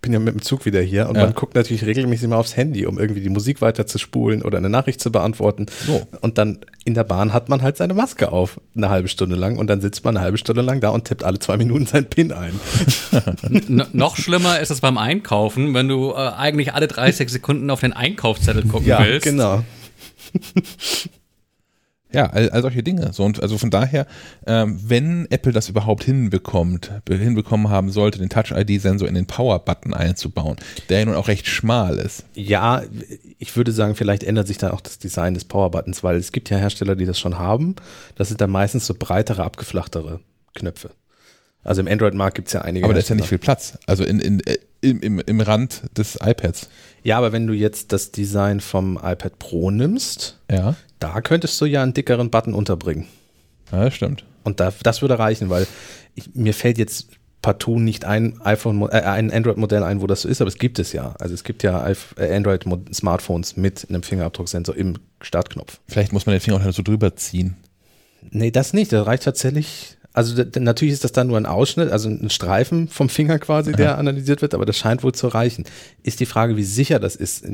Ich 0.00 0.02
bin 0.02 0.14
ja 0.14 0.18
mit 0.18 0.32
dem 0.32 0.40
Zug 0.40 0.64
wieder 0.64 0.80
hier 0.80 1.10
und 1.10 1.16
Ja. 1.16 1.24
man 1.24 1.34
guckt 1.34 1.54
natürlich 1.54 1.84
regelmäßig 1.84 2.26
mal 2.26 2.36
aufs 2.36 2.56
Handy, 2.56 2.86
um 2.86 2.98
irgendwie 2.98 3.20
die 3.20 3.28
Musik 3.28 3.60
weiterzuspulen 3.60 4.40
oder 4.40 4.56
eine 4.56 4.70
Nachricht 4.70 4.98
zu 4.98 5.12
beantworten. 5.12 5.66
So. 5.86 6.06
Und 6.22 6.38
dann 6.38 6.60
in 6.86 6.94
der 6.94 7.04
Bahn 7.04 7.34
hat 7.34 7.50
man 7.50 7.60
halt 7.60 7.76
seine 7.76 7.92
Maske 7.92 8.32
auf, 8.32 8.62
eine 8.74 8.88
halbe 8.88 9.08
Stunde 9.08 9.36
lang. 9.36 9.58
Und 9.58 9.66
dann 9.66 9.82
sitzt 9.82 10.02
man 10.02 10.16
eine 10.16 10.24
halbe 10.24 10.38
Stunde 10.38 10.62
lang 10.62 10.80
da 10.80 10.88
und 10.88 11.04
tippt 11.04 11.22
alle 11.22 11.38
zwei 11.38 11.58
Minuten 11.58 11.84
seinen 11.84 12.06
PIN 12.06 12.32
ein. 12.32 12.58
Noch 13.92 14.16
schlimmer 14.16 14.58
ist 14.58 14.70
es 14.70 14.80
beim 14.80 14.96
Einkaufen, 14.96 15.74
wenn 15.74 15.86
du 15.88 16.12
äh, 16.12 16.14
eigentlich 16.14 16.72
alle 16.72 16.88
30 16.88 17.28
Sekunden 17.28 17.68
auf 17.68 17.80
den 17.80 17.92
Einkaufszettel 17.92 18.64
gucken 18.66 18.86
willst. 18.98 19.24
genau. 19.24 19.64
Ja, 22.12 22.26
all, 22.26 22.50
all 22.50 22.62
solche 22.62 22.82
Dinge. 22.82 23.12
So, 23.12 23.24
und 23.24 23.40
also 23.42 23.56
von 23.56 23.70
daher, 23.70 24.06
ähm, 24.46 24.80
wenn 24.82 25.26
Apple 25.30 25.52
das 25.52 25.68
überhaupt 25.68 26.04
hinbekommt, 26.04 26.90
hinbekommen 27.08 27.68
haben 27.68 27.90
sollte, 27.90 28.18
den 28.18 28.28
Touch-ID-Sensor 28.28 29.08
in 29.08 29.14
den 29.14 29.26
Power-Button 29.26 29.94
einzubauen, 29.94 30.56
der 30.88 31.00
ja 31.00 31.04
nun 31.04 31.14
auch 31.14 31.28
recht 31.28 31.46
schmal 31.46 31.98
ist. 31.98 32.24
Ja, 32.34 32.82
ich 33.38 33.56
würde 33.56 33.72
sagen, 33.72 33.94
vielleicht 33.94 34.24
ändert 34.24 34.48
sich 34.48 34.58
dann 34.58 34.72
auch 34.72 34.80
das 34.80 34.98
Design 34.98 35.34
des 35.34 35.44
Powerbuttons, 35.44 36.02
weil 36.02 36.16
es 36.16 36.32
gibt 36.32 36.50
ja 36.50 36.56
Hersteller, 36.56 36.96
die 36.96 37.06
das 37.06 37.18
schon 37.18 37.38
haben. 37.38 37.76
Das 38.16 38.28
sind 38.28 38.40
dann 38.40 38.50
meistens 38.50 38.86
so 38.86 38.94
breitere, 38.98 39.44
abgeflachtere 39.44 40.20
Knöpfe. 40.54 40.90
Also 41.62 41.82
im 41.82 41.88
Android-Markt 41.88 42.36
gibt 42.36 42.48
es 42.48 42.54
ja 42.54 42.62
einige. 42.62 42.84
Aber 42.84 42.94
da 42.94 43.00
ist 43.00 43.10
ja 43.10 43.14
nicht 43.14 43.28
viel 43.28 43.38
Platz. 43.38 43.78
Also 43.86 44.02
in, 44.04 44.18
in, 44.18 44.40
äh, 44.46 44.56
im, 44.80 45.00
im, 45.02 45.20
im 45.20 45.40
Rand 45.40 45.82
des 45.96 46.18
iPads. 46.22 46.68
Ja, 47.02 47.18
aber 47.18 47.32
wenn 47.32 47.46
du 47.46 47.52
jetzt 47.52 47.92
das 47.92 48.12
Design 48.12 48.60
vom 48.60 48.96
iPad 48.96 49.38
Pro 49.38 49.70
nimmst, 49.70 50.38
Ja, 50.50 50.74
da 51.00 51.20
könntest 51.20 51.60
du 51.60 51.66
ja 51.66 51.82
einen 51.82 51.94
dickeren 51.94 52.30
Button 52.30 52.54
unterbringen. 52.54 53.06
ja 53.72 53.84
das 53.84 53.94
stimmt. 53.94 54.24
Und 54.44 54.60
da, 54.60 54.72
das 54.82 55.02
würde 55.02 55.18
reichen, 55.18 55.50
weil 55.50 55.66
ich, 56.14 56.34
mir 56.34 56.54
fällt 56.54 56.78
jetzt 56.78 57.08
partout 57.42 57.78
nicht 57.78 58.04
ein 58.04 58.40
iPhone, 58.42 58.82
äh, 58.82 59.00
ein 59.02 59.32
Android-Modell 59.32 59.82
ein, 59.82 60.00
wo 60.00 60.06
das 60.06 60.22
so 60.22 60.28
ist, 60.28 60.40
aber 60.40 60.48
es 60.48 60.58
gibt 60.58 60.78
es 60.78 60.92
ja. 60.92 61.14
Also 61.18 61.34
es 61.34 61.44
gibt 61.44 61.62
ja 61.62 61.86
äh, 61.88 62.34
Android-Smartphones 62.36 63.56
mit 63.56 63.86
einem 63.88 64.02
Fingerabdrucksensor 64.02 64.76
im 64.76 64.94
Startknopf. 65.20 65.80
Vielleicht 65.88 66.12
muss 66.12 66.26
man 66.26 66.34
den 66.34 66.40
Finger 66.40 66.58
auch 66.58 66.64
noch 66.64 66.72
so 66.72 66.82
drüber 66.82 67.16
ziehen. 67.16 67.56
Nee, 68.30 68.50
das 68.50 68.72
nicht. 68.72 68.92
Das 68.92 69.06
reicht 69.06 69.24
tatsächlich. 69.24 69.96
Also 70.12 70.42
natürlich 70.58 70.92
ist 70.94 71.04
das 71.04 71.12
dann 71.12 71.28
nur 71.28 71.36
ein 71.36 71.46
Ausschnitt, 71.46 71.90
also 71.92 72.08
ein 72.08 72.30
Streifen 72.30 72.88
vom 72.88 73.08
Finger 73.08 73.38
quasi, 73.38 73.70
der 73.72 73.96
analysiert 73.96 74.42
wird, 74.42 74.54
aber 74.54 74.66
das 74.66 74.76
scheint 74.76 75.04
wohl 75.04 75.12
zu 75.12 75.28
reichen. 75.28 75.64
Ist 76.02 76.18
die 76.18 76.26
Frage, 76.26 76.56
wie 76.56 76.64
sicher 76.64 76.98
das 76.98 77.14
ist. 77.14 77.44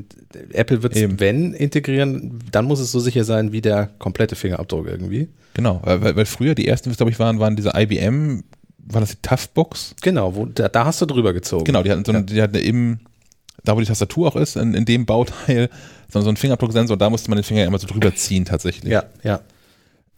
Apple 0.53 0.83
wird 0.83 0.95
es, 0.97 1.03
Eben. 1.03 1.21
wenn, 1.21 1.53
integrieren, 1.53 2.39
dann 2.51 2.65
muss 2.65 2.81
es 2.81 2.91
so 2.93 2.99
sicher 2.99 3.25
sein 3.25 3.53
wie 3.53 3.61
der 3.61 3.91
komplette 3.99 4.37
Fingerabdruck 4.37 4.87
irgendwie. 4.87 5.29
Genau, 5.53 5.81
weil, 5.85 6.01
weil- 6.03 6.17
weil 6.17 6.25
früher 6.27 6.55
die 6.55 6.67
ersten, 6.67 6.91
glaube 6.93 7.11
ich, 7.13 7.19
waren, 7.19 7.39
waren 7.41 7.57
diese 7.57 7.73
IBM, 7.77 8.43
war 8.79 9.01
das 9.03 9.11
die 9.11 9.17
Toughbooks? 9.23 9.95
Genau, 10.01 10.35
wo, 10.35 10.47
da, 10.47 10.69
da 10.69 10.87
hast 10.87 11.01
du 11.03 11.07
drüber 11.07 11.35
gezogen. 11.35 11.65
Genau, 11.65 11.83
die 11.83 11.91
hatten 11.91 12.05
so, 12.07 12.13
eine- 12.13 12.25
die 12.25 12.41
hatten 12.41 12.57
im, 12.57 13.01
da 13.65 13.77
wo 13.77 13.81
die 13.81 13.87
Tastatur 13.87 14.29
auch 14.29 14.37
ist, 14.37 14.57
in, 14.57 14.73
in 14.73 14.87
dem 14.87 15.05
Bauteil, 15.05 15.69
so, 16.11 16.21
so 16.23 16.29
ein 16.31 16.37
Fingerabdrucksensor, 16.37 16.97
da 16.97 17.11
musste 17.11 17.29
man 17.29 17.37
den 17.37 17.45
Finger 17.45 17.65
immer 17.67 17.79
so 17.79 17.87
drüber 17.87 18.15
ziehen 18.15 18.47
tatsächlich. 18.47 18.91
Ja, 18.93 19.05
ja. 19.23 19.41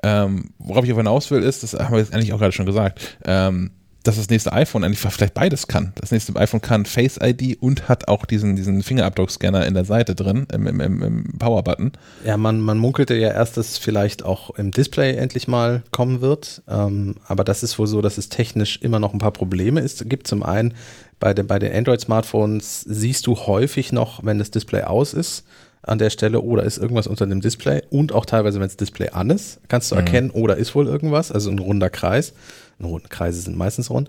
Ähm, 0.02 0.50
worauf 0.58 0.84
ich 0.84 0.90
aber 0.90 1.00
hinaus 1.00 1.30
will, 1.30 1.42
ist, 1.42 1.62
das 1.62 1.74
haben 1.74 1.92
wir 1.92 1.98
jetzt 1.98 2.12
eigentlich 2.12 2.32
auch 2.32 2.38
gerade 2.38 2.52
schon 2.52 2.66
gesagt, 2.66 3.18
ähm, 3.24 3.70
dass 4.04 4.16
das 4.16 4.30
nächste 4.30 4.52
iPhone 4.52 4.84
eigentlich 4.84 5.00
vielleicht 5.00 5.34
beides 5.34 5.66
kann. 5.66 5.92
Das 5.96 6.12
nächste 6.12 6.34
iPhone 6.36 6.62
kann 6.62 6.86
Face 6.86 7.18
ID 7.20 7.60
und 7.60 7.88
hat 7.88 8.08
auch 8.08 8.24
diesen, 8.24 8.56
diesen 8.56 8.82
Fingerabdruckscanner 8.82 9.66
in 9.66 9.74
der 9.74 9.84
Seite 9.84 10.14
drin, 10.14 10.46
im, 10.52 10.66
im, 10.66 11.02
im, 11.02 11.38
Power-Button. 11.38 11.92
Ja, 12.24 12.36
man, 12.36 12.60
man 12.60 12.78
munkelte 12.78 13.16
ja 13.16 13.28
erst, 13.28 13.56
dass 13.56 13.72
es 13.72 13.78
vielleicht 13.78 14.24
auch 14.24 14.50
im 14.56 14.70
Display 14.70 15.16
endlich 15.16 15.48
mal 15.48 15.82
kommen 15.90 16.20
wird. 16.20 16.62
Ähm, 16.68 17.16
aber 17.26 17.44
das 17.44 17.62
ist 17.62 17.78
wohl 17.78 17.86
so, 17.86 18.00
dass 18.00 18.18
es 18.18 18.28
technisch 18.28 18.78
immer 18.80 18.98
noch 18.98 19.12
ein 19.12 19.18
paar 19.18 19.32
Probleme 19.32 19.80
ist. 19.80 20.08
gibt 20.08 20.26
zum 20.26 20.42
einen 20.42 20.74
bei 21.20 21.34
den, 21.34 21.46
bei 21.46 21.58
den 21.58 21.74
Android-Smartphones 21.74 22.82
siehst 22.82 23.26
du 23.26 23.36
häufig 23.36 23.92
noch, 23.92 24.24
wenn 24.24 24.38
das 24.38 24.50
Display 24.52 24.84
aus 24.84 25.12
ist, 25.12 25.44
an 25.88 25.98
der 25.98 26.10
Stelle, 26.10 26.40
oder 26.40 26.62
ist 26.62 26.78
irgendwas 26.78 27.06
unter 27.06 27.26
dem 27.26 27.40
Display 27.40 27.82
und 27.90 28.12
auch 28.12 28.26
teilweise, 28.26 28.60
wenn 28.60 28.66
das 28.68 28.76
Display 28.76 29.10
an 29.10 29.30
ist, 29.30 29.60
kannst 29.68 29.90
du 29.90 29.94
erkennen, 29.96 30.30
oder 30.30 30.56
ist 30.56 30.74
wohl 30.74 30.86
irgendwas, 30.86 31.32
also 31.32 31.50
ein 31.50 31.58
runder 31.58 31.90
Kreis. 31.90 32.32
Runde 32.80 33.08
Kreise 33.08 33.40
sind 33.40 33.56
meistens 33.56 33.90
rund. 33.90 34.08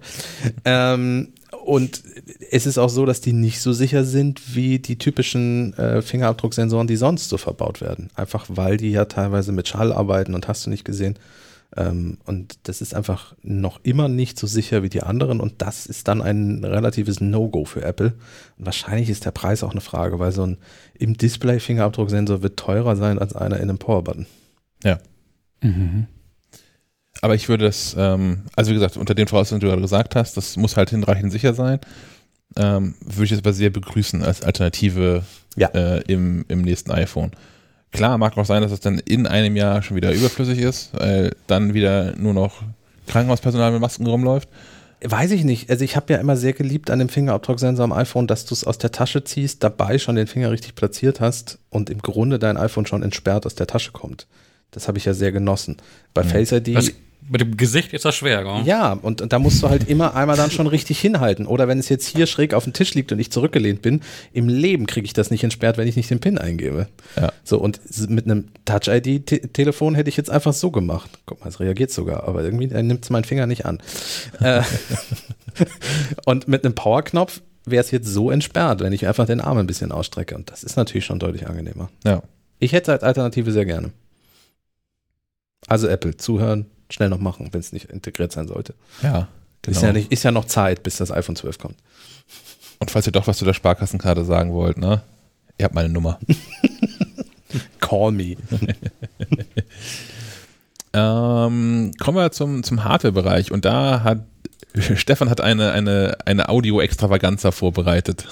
Ähm, 0.65 1.29
Und 1.65 2.03
es 2.51 2.65
ist 2.65 2.77
auch 2.77 2.89
so, 2.89 3.05
dass 3.05 3.21
die 3.21 3.33
nicht 3.33 3.61
so 3.61 3.73
sicher 3.73 4.03
sind 4.03 4.55
wie 4.55 4.79
die 4.79 4.97
typischen 4.97 5.73
äh, 5.77 6.01
Fingerabdrucksensoren, 6.01 6.87
die 6.87 6.95
sonst 6.95 7.29
so 7.29 7.37
verbaut 7.37 7.81
werden. 7.81 8.09
Einfach 8.15 8.45
weil 8.47 8.77
die 8.77 8.91
ja 8.91 9.05
teilweise 9.05 9.51
mit 9.51 9.67
Schall 9.67 9.91
arbeiten 9.91 10.35
und 10.35 10.47
hast 10.47 10.65
du 10.65 10.69
nicht 10.69 10.85
gesehen. 10.85 11.17
Ähm, 11.77 12.17
und 12.25 12.57
das 12.63 12.81
ist 12.81 12.95
einfach 12.95 13.35
noch 13.43 13.79
immer 13.83 14.07
nicht 14.07 14.39
so 14.39 14.47
sicher 14.47 14.81
wie 14.81 14.89
die 14.89 15.03
anderen 15.03 15.39
und 15.39 15.61
das 15.61 15.85
ist 15.85 16.07
dann 16.07 16.21
ein 16.21 16.63
relatives 16.63 17.21
No-Go 17.21 17.65
für 17.65 17.83
Apple. 17.83 18.13
Und 18.57 18.65
wahrscheinlich 18.65 19.09
ist 19.09 19.25
der 19.25 19.31
Preis 19.31 19.63
auch 19.63 19.71
eine 19.71 19.81
Frage, 19.81 20.17
weil 20.19 20.31
so 20.31 20.43
ein 20.45 20.57
im 20.95 21.15
Display 21.15 21.59
Fingerabdrucksensor 21.59 22.41
wird 22.41 22.57
teurer 22.57 22.95
sein 22.95 23.19
als 23.19 23.35
einer 23.35 23.57
in 23.57 23.63
einem 23.69 23.77
Powerbutton. 23.77 24.25
Ja. 24.83 24.97
Mhm. 25.61 26.07
Aber 27.21 27.35
ich 27.35 27.49
würde 27.49 27.65
das, 27.65 27.95
ähm, 27.97 28.43
also 28.55 28.71
wie 28.71 28.75
gesagt, 28.75 28.97
unter 28.97 29.13
den 29.13 29.27
Voraussetzungen, 29.27 29.59
die 29.59 29.65
du 29.65 29.71
gerade 29.71 29.81
gesagt 29.81 30.15
hast, 30.15 30.37
das 30.37 30.57
muss 30.57 30.77
halt 30.77 30.89
hinreichend 30.89 31.31
sicher 31.31 31.53
sein. 31.53 31.79
Ähm, 32.55 32.95
würde 33.01 33.25
ich 33.25 33.29
das 33.29 33.39
aber 33.39 33.53
sehr 33.53 33.69
begrüßen 33.69 34.23
als 34.23 34.41
Alternative 34.41 35.23
Ja. 35.55 35.67
äh, 35.69 36.01
im, 36.07 36.45
im 36.47 36.61
nächsten 36.61 36.91
iPhone. 36.91 37.31
Klar, 37.91 38.17
mag 38.17 38.37
auch 38.37 38.45
sein, 38.45 38.61
dass 38.61 38.71
es 38.71 38.79
dann 38.79 38.99
in 38.99 39.25
einem 39.25 39.55
Jahr 39.55 39.81
schon 39.81 39.97
wieder 39.97 40.13
überflüssig 40.13 40.59
ist, 40.59 40.91
weil 40.93 41.35
dann 41.47 41.73
wieder 41.73 42.15
nur 42.15 42.33
noch 42.33 42.61
Krankenhauspersonal 43.07 43.71
mit 43.71 43.81
Masken 43.81 44.05
rumläuft. 44.05 44.47
Weiß 45.01 45.31
ich 45.31 45.43
nicht. 45.45 45.69
Also 45.69 45.85
ich 45.85 45.95
habe 45.95 46.13
ja 46.13 46.19
immer 46.19 46.35
sehr 46.35 46.53
geliebt 46.53 46.89
an 46.89 46.99
dem 46.99 47.09
Fingerabdrucksensor 47.09 47.85
am 47.85 47.93
iPhone, 47.93 48.27
dass 48.27 48.45
du 48.45 48.53
es 48.53 48.65
aus 48.65 48.77
der 48.77 48.91
Tasche 48.91 49.23
ziehst, 49.23 49.63
dabei 49.63 49.97
schon 49.97 50.15
den 50.15 50.27
Finger 50.27 50.51
richtig 50.51 50.75
platziert 50.75 51.21
hast 51.21 51.57
und 51.69 51.89
im 51.89 51.99
Grunde 51.99 52.37
dein 52.37 52.57
iPhone 52.57 52.85
schon 52.85 53.01
entsperrt 53.01 53.45
aus 53.45 53.55
der 53.55 53.67
Tasche 53.67 53.91
kommt. 53.91 54.27
Das 54.71 54.87
habe 54.87 54.97
ich 54.97 55.05
ja 55.05 55.13
sehr 55.13 55.31
genossen. 55.31 55.77
Bei 56.13 56.23
Face 56.23 56.51
ID. 56.51 56.75
Das, 56.75 56.91
mit 57.29 57.41
dem 57.41 57.57
Gesicht 57.57 57.93
ist 57.93 58.05
das 58.05 58.15
schwer, 58.15 58.43
gell? 58.43 58.63
Ja, 58.65 58.93
und, 58.93 59.21
und 59.21 59.31
da 59.31 59.39
musst 59.39 59.61
du 59.61 59.69
halt 59.69 59.87
immer 59.87 60.15
einmal 60.15 60.35
dann 60.35 60.49
schon 60.49 60.67
richtig 60.67 60.99
hinhalten. 60.99 61.45
Oder 61.45 61.67
wenn 61.67 61.77
es 61.77 61.87
jetzt 61.87 62.07
hier 62.07 62.25
schräg 62.25 62.53
auf 62.53 62.63
dem 62.63 62.73
Tisch 62.73 62.93
liegt 62.95 63.11
und 63.11 63.19
ich 63.19 63.31
zurückgelehnt 63.31 63.81
bin, 63.81 64.01
im 64.33 64.49
Leben 64.49 64.87
kriege 64.87 65.05
ich 65.05 65.13
das 65.13 65.29
nicht 65.29 65.43
entsperrt, 65.43 65.77
wenn 65.77 65.87
ich 65.87 65.95
nicht 65.95 66.09
den 66.09 66.19
PIN 66.19 66.37
eingebe. 66.37 66.87
Ja. 67.15 67.31
So, 67.43 67.59
und 67.59 67.79
mit 68.09 68.25
einem 68.25 68.47
Touch-ID-Telefon 68.65 69.95
hätte 69.95 70.09
ich 70.09 70.17
jetzt 70.17 70.29
einfach 70.29 70.53
so 70.53 70.71
gemacht. 70.71 71.19
Guck 71.25 71.41
mal, 71.41 71.49
es 71.49 71.59
reagiert 71.59 71.91
sogar, 71.91 72.27
aber 72.27 72.43
irgendwie 72.43 72.67
nimmt 72.67 73.03
es 73.03 73.09
meinen 73.11 73.25
Finger 73.25 73.45
nicht 73.45 73.65
an. 73.65 73.79
Äh, 74.39 74.63
und 76.25 76.47
mit 76.47 76.65
einem 76.65 76.73
Powerknopf 76.73 77.41
wäre 77.65 77.83
es 77.83 77.91
jetzt 77.91 78.07
so 78.07 78.31
entsperrt, 78.31 78.81
wenn 78.81 78.93
ich 78.93 79.07
einfach 79.07 79.27
den 79.27 79.41
Arm 79.41 79.57
ein 79.57 79.67
bisschen 79.67 79.91
ausstrecke. 79.91 80.35
Und 80.35 80.49
das 80.49 80.63
ist 80.63 80.77
natürlich 80.77 81.05
schon 81.05 81.19
deutlich 81.19 81.47
angenehmer. 81.47 81.89
Ja. 82.03 82.23
Ich 82.57 82.73
hätte 82.73 82.91
als 82.91 83.03
Alternative 83.03 83.51
sehr 83.51 83.65
gerne. 83.65 83.91
Also 85.67 85.87
Apple, 85.87 86.17
zuhören, 86.17 86.65
schnell 86.89 87.09
noch 87.09 87.19
machen, 87.19 87.49
wenn 87.51 87.59
es 87.59 87.71
nicht 87.71 87.85
integriert 87.85 88.31
sein 88.31 88.47
sollte. 88.47 88.73
Ja, 89.01 89.27
genau. 89.61 89.77
Ist, 89.77 89.83
ja 89.83 89.93
nicht, 89.93 90.11
ist 90.11 90.23
ja 90.23 90.31
noch 90.31 90.45
Zeit, 90.45 90.83
bis 90.83 90.97
das 90.97 91.11
iPhone 91.11 91.35
12 91.35 91.57
kommt. 91.57 91.75
Und 92.79 92.91
falls 92.91 93.05
ihr 93.05 93.11
doch 93.11 93.27
was 93.27 93.37
zu 93.37 93.45
der 93.45 93.53
Sparkassenkarte 93.53 94.25
sagen 94.25 94.53
wollt, 94.53 94.77
ne? 94.77 95.01
Ihr 95.57 95.65
habt 95.65 95.75
meine 95.75 95.89
Nummer. 95.89 96.19
Call 97.79 98.11
me. 98.11 98.35
Ähm, 100.91 101.91
kommen 101.99 102.17
wir 102.17 102.31
zum, 102.31 102.63
zum 102.63 102.83
Hardware-Bereich 102.83 103.51
und 103.51 103.63
da 103.63 104.01
hat 104.03 104.21
Stefan 104.95 105.29
hat 105.29 105.41
eine, 105.41 105.71
eine, 105.71 106.17
eine 106.25 106.49
Audio-Extravaganza 106.49 107.51
vorbereitet. 107.51 108.27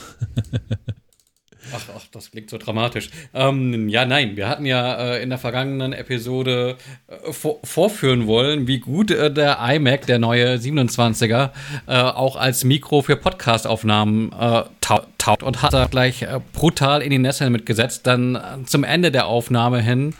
Ach, 1.74 1.82
ach, 1.95 2.05
das 2.11 2.32
klingt 2.32 2.49
so 2.49 2.57
dramatisch. 2.57 3.09
Ähm, 3.34 3.89
ja, 3.89 4.05
nein, 4.05 4.38
wir 4.38 4.47
hatten 4.47 4.65
ja 4.65 5.13
äh, 5.13 5.24
in 5.24 5.30
der 5.30 5.38
vergangenen 5.38 5.93
Episode 5.93 6.78
äh, 7.07 7.32
vor 7.34 7.59
vorführen 7.63 8.28
wollen, 8.28 8.68
wie 8.68 8.80
gut 8.80 9.11
äh, 9.11 9.32
der 9.32 9.59
iMac, 9.61 10.05
der 10.05 10.20
neue 10.20 10.55
27er, 10.55 11.51
äh, 11.88 11.93
auch 11.93 12.36
als 12.36 12.63
Mikro 12.63 13.01
für 13.01 13.15
Podcast-Aufnahmen 13.15 14.32
äh, 14.32 14.63
tau 14.82 15.01
taugt 15.18 15.43
und 15.43 15.61
hat 15.61 15.74
da 15.74 15.88
gleich 15.88 16.22
äh, 16.22 16.39
brutal 16.53 17.01
in 17.01 17.09
die 17.09 17.20
Nesseln 17.20 17.51
mitgesetzt. 17.51 18.07
Dann 18.07 18.39
zum 18.65 18.84
Ende 18.84 19.11
der 19.11 19.28
Aufnahme 19.28 19.82
hin 19.82 20.13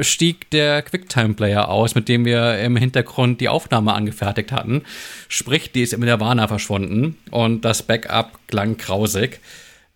stieg 0.00 0.50
der 0.50 0.82
QuickTime-Player 0.82 1.68
aus, 1.68 1.94
mit 1.94 2.08
dem 2.08 2.24
wir 2.24 2.58
im 2.58 2.76
Hintergrund 2.76 3.40
die 3.40 3.48
Aufnahme 3.48 3.94
angefertigt 3.94 4.50
hatten. 4.50 4.82
Sprich, 5.28 5.70
die 5.70 5.82
ist 5.82 5.92
im 5.92 6.00
Nirvana 6.00 6.48
verschwunden 6.48 7.16
und 7.30 7.64
das 7.64 7.84
Backup 7.84 8.32
klang 8.48 8.78
grausig. 8.78 9.38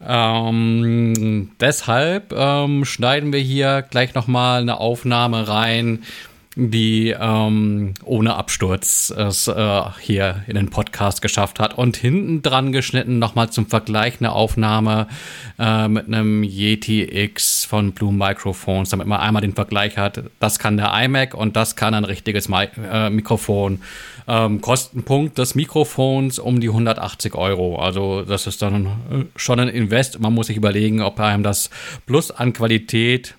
Ähm, 0.07 1.50
deshalb 1.61 2.32
ähm, 2.32 2.84
schneiden 2.84 3.32
wir 3.32 3.40
hier 3.40 3.82
gleich 3.88 4.14
nochmal 4.14 4.61
eine 4.61 4.78
Aufnahme 4.78 5.48
rein, 5.48 6.05
die 6.57 7.14
ähm, 7.18 7.94
ohne 8.05 8.36
Absturz 8.36 9.11
es 9.11 9.48
äh, 9.48 9.82
hier 10.00 10.44
in 10.46 10.55
den 10.55 10.70
Podcast 10.70 11.20
geschafft 11.20 11.59
hat. 11.59 11.76
Und 11.76 11.96
hinten 11.96 12.42
dran 12.42 12.70
geschnitten 12.72 13.18
nochmal 13.18 13.50
zum 13.50 13.66
Vergleich 13.66 14.14
eine 14.20 14.32
Aufnahme 14.32 15.09
äh, 15.59 15.88
mit 15.88 16.07
einem 16.07 16.44
Yeti 16.44 17.02
X 17.02 17.64
von 17.64 17.92
Blue 17.92 18.12
Microphones, 18.12 18.90
damit 18.90 19.07
man 19.07 19.20
einmal 19.20 19.42
den 19.42 19.55
Vergleich 19.55 19.96
hat. 19.96 20.22
Das 20.38 20.59
kann 20.59 20.76
der 20.76 20.92
iMac 20.94 21.34
und 21.34 21.57
das 21.57 21.74
kann 21.74 21.94
ein 21.94 22.05
richtiges 22.05 22.48
Mi 22.48 22.68
äh, 22.90 23.11
Mikrofon. 23.11 23.80
Ähm, 24.26 24.61
Kostenpunkt 24.61 25.36
des 25.38 25.55
Mikrofons 25.55 26.38
um 26.38 26.61
die 26.61 26.68
180 26.68 27.34
Euro. 27.34 27.78
Also 27.78 28.22
das 28.22 28.46
ist 28.46 28.62
dann 28.62 28.86
äh, 28.86 28.90
schon 29.36 29.61
ein 29.61 29.68
Invest. 29.68 30.20
Man 30.20 30.32
muss 30.32 30.46
sich 30.46 30.57
überlegen, 30.57 31.02
ob 31.02 31.18
einem 31.18 31.42
das 31.42 31.68
Plus 32.07 32.30
an 32.30 32.52
Qualität 32.52 33.34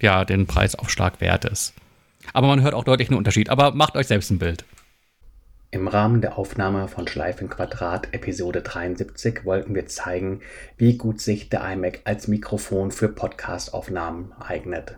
ja 0.00 0.24
den 0.24 0.46
Preisaufschlag 0.46 1.20
wert 1.20 1.44
ist. 1.44 1.74
Aber 2.32 2.48
man 2.48 2.62
hört 2.62 2.74
auch 2.74 2.84
deutlich 2.84 3.08
einen 3.08 3.18
Unterschied. 3.18 3.50
Aber 3.50 3.72
macht 3.72 3.96
euch 3.96 4.06
selbst 4.06 4.30
ein 4.30 4.38
Bild. 4.38 4.64
Im 5.70 5.88
Rahmen 5.88 6.20
der 6.20 6.38
Aufnahme 6.38 6.86
von 6.86 7.08
Schleifenquadrat 7.08 8.14
Episode 8.14 8.62
73 8.62 9.44
wollten 9.44 9.74
wir 9.74 9.86
zeigen, 9.86 10.40
wie 10.76 10.96
gut 10.96 11.20
sich 11.20 11.48
der 11.48 11.68
iMac 11.68 12.02
als 12.04 12.28
Mikrofon 12.28 12.92
für 12.92 13.08
Podcast-Aufnahmen 13.08 14.32
eignet. 14.38 14.96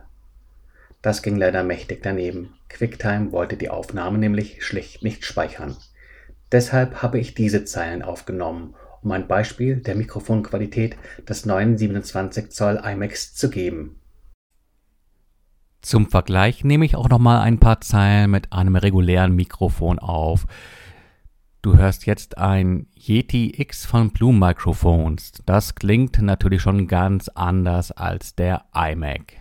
Das 1.01 1.23
ging 1.23 1.37
leider 1.37 1.63
mächtig 1.63 2.03
daneben. 2.03 2.53
QuickTime 2.69 3.33
wollte 3.33 3.57
die 3.57 3.71
Aufnahme 3.71 4.19
nämlich 4.19 4.63
schlicht 4.65 5.03
nicht 5.03 5.25
speichern. 5.25 5.77
Deshalb 6.53 7.01
habe 7.01 7.19
ich 7.19 7.35
diese 7.35 7.65
Zeilen 7.65 8.03
aufgenommen, 8.03 8.75
um 9.03 9.13
ein 9.13 9.27
Beispiel 9.27 9.77
der 9.77 9.95
Mikrofonqualität 9.95 10.97
des 11.27 11.47
neuen 11.47 11.79
27 11.79 12.51
Zoll 12.51 12.83
iMacs 12.85 13.35
zu 13.35 13.49
geben. 13.49 13.99
Zum 15.87 16.09
Vergleich 16.09 16.65
nehme 16.65 16.85
ich 16.85 16.97
auch 16.97 17.09
noch 17.09 17.21
mal 17.21 17.43
ein 17.43 17.61
paar 17.61 17.81
Zeilen 17.81 18.33
mit 18.33 18.53
einem 18.53 18.75
regulären 18.75 19.37
Mikrofon 19.37 20.01
auf. 20.01 20.45
Du 21.63 21.77
hörst 21.77 22.07
jetzt 22.07 22.39
ein 22.39 22.89
Yeti 22.97 23.55
X 23.57 23.87
von 23.87 24.11
Blue 24.11 24.33
Microphones. 24.35 25.31
Das 25.47 25.77
klingt 25.77 26.21
natürlich 26.21 26.61
schon 26.61 26.89
ganz 26.89 27.29
anders 27.29 27.93
als 27.93 28.35
der 28.35 28.65
iMac. 28.75 29.35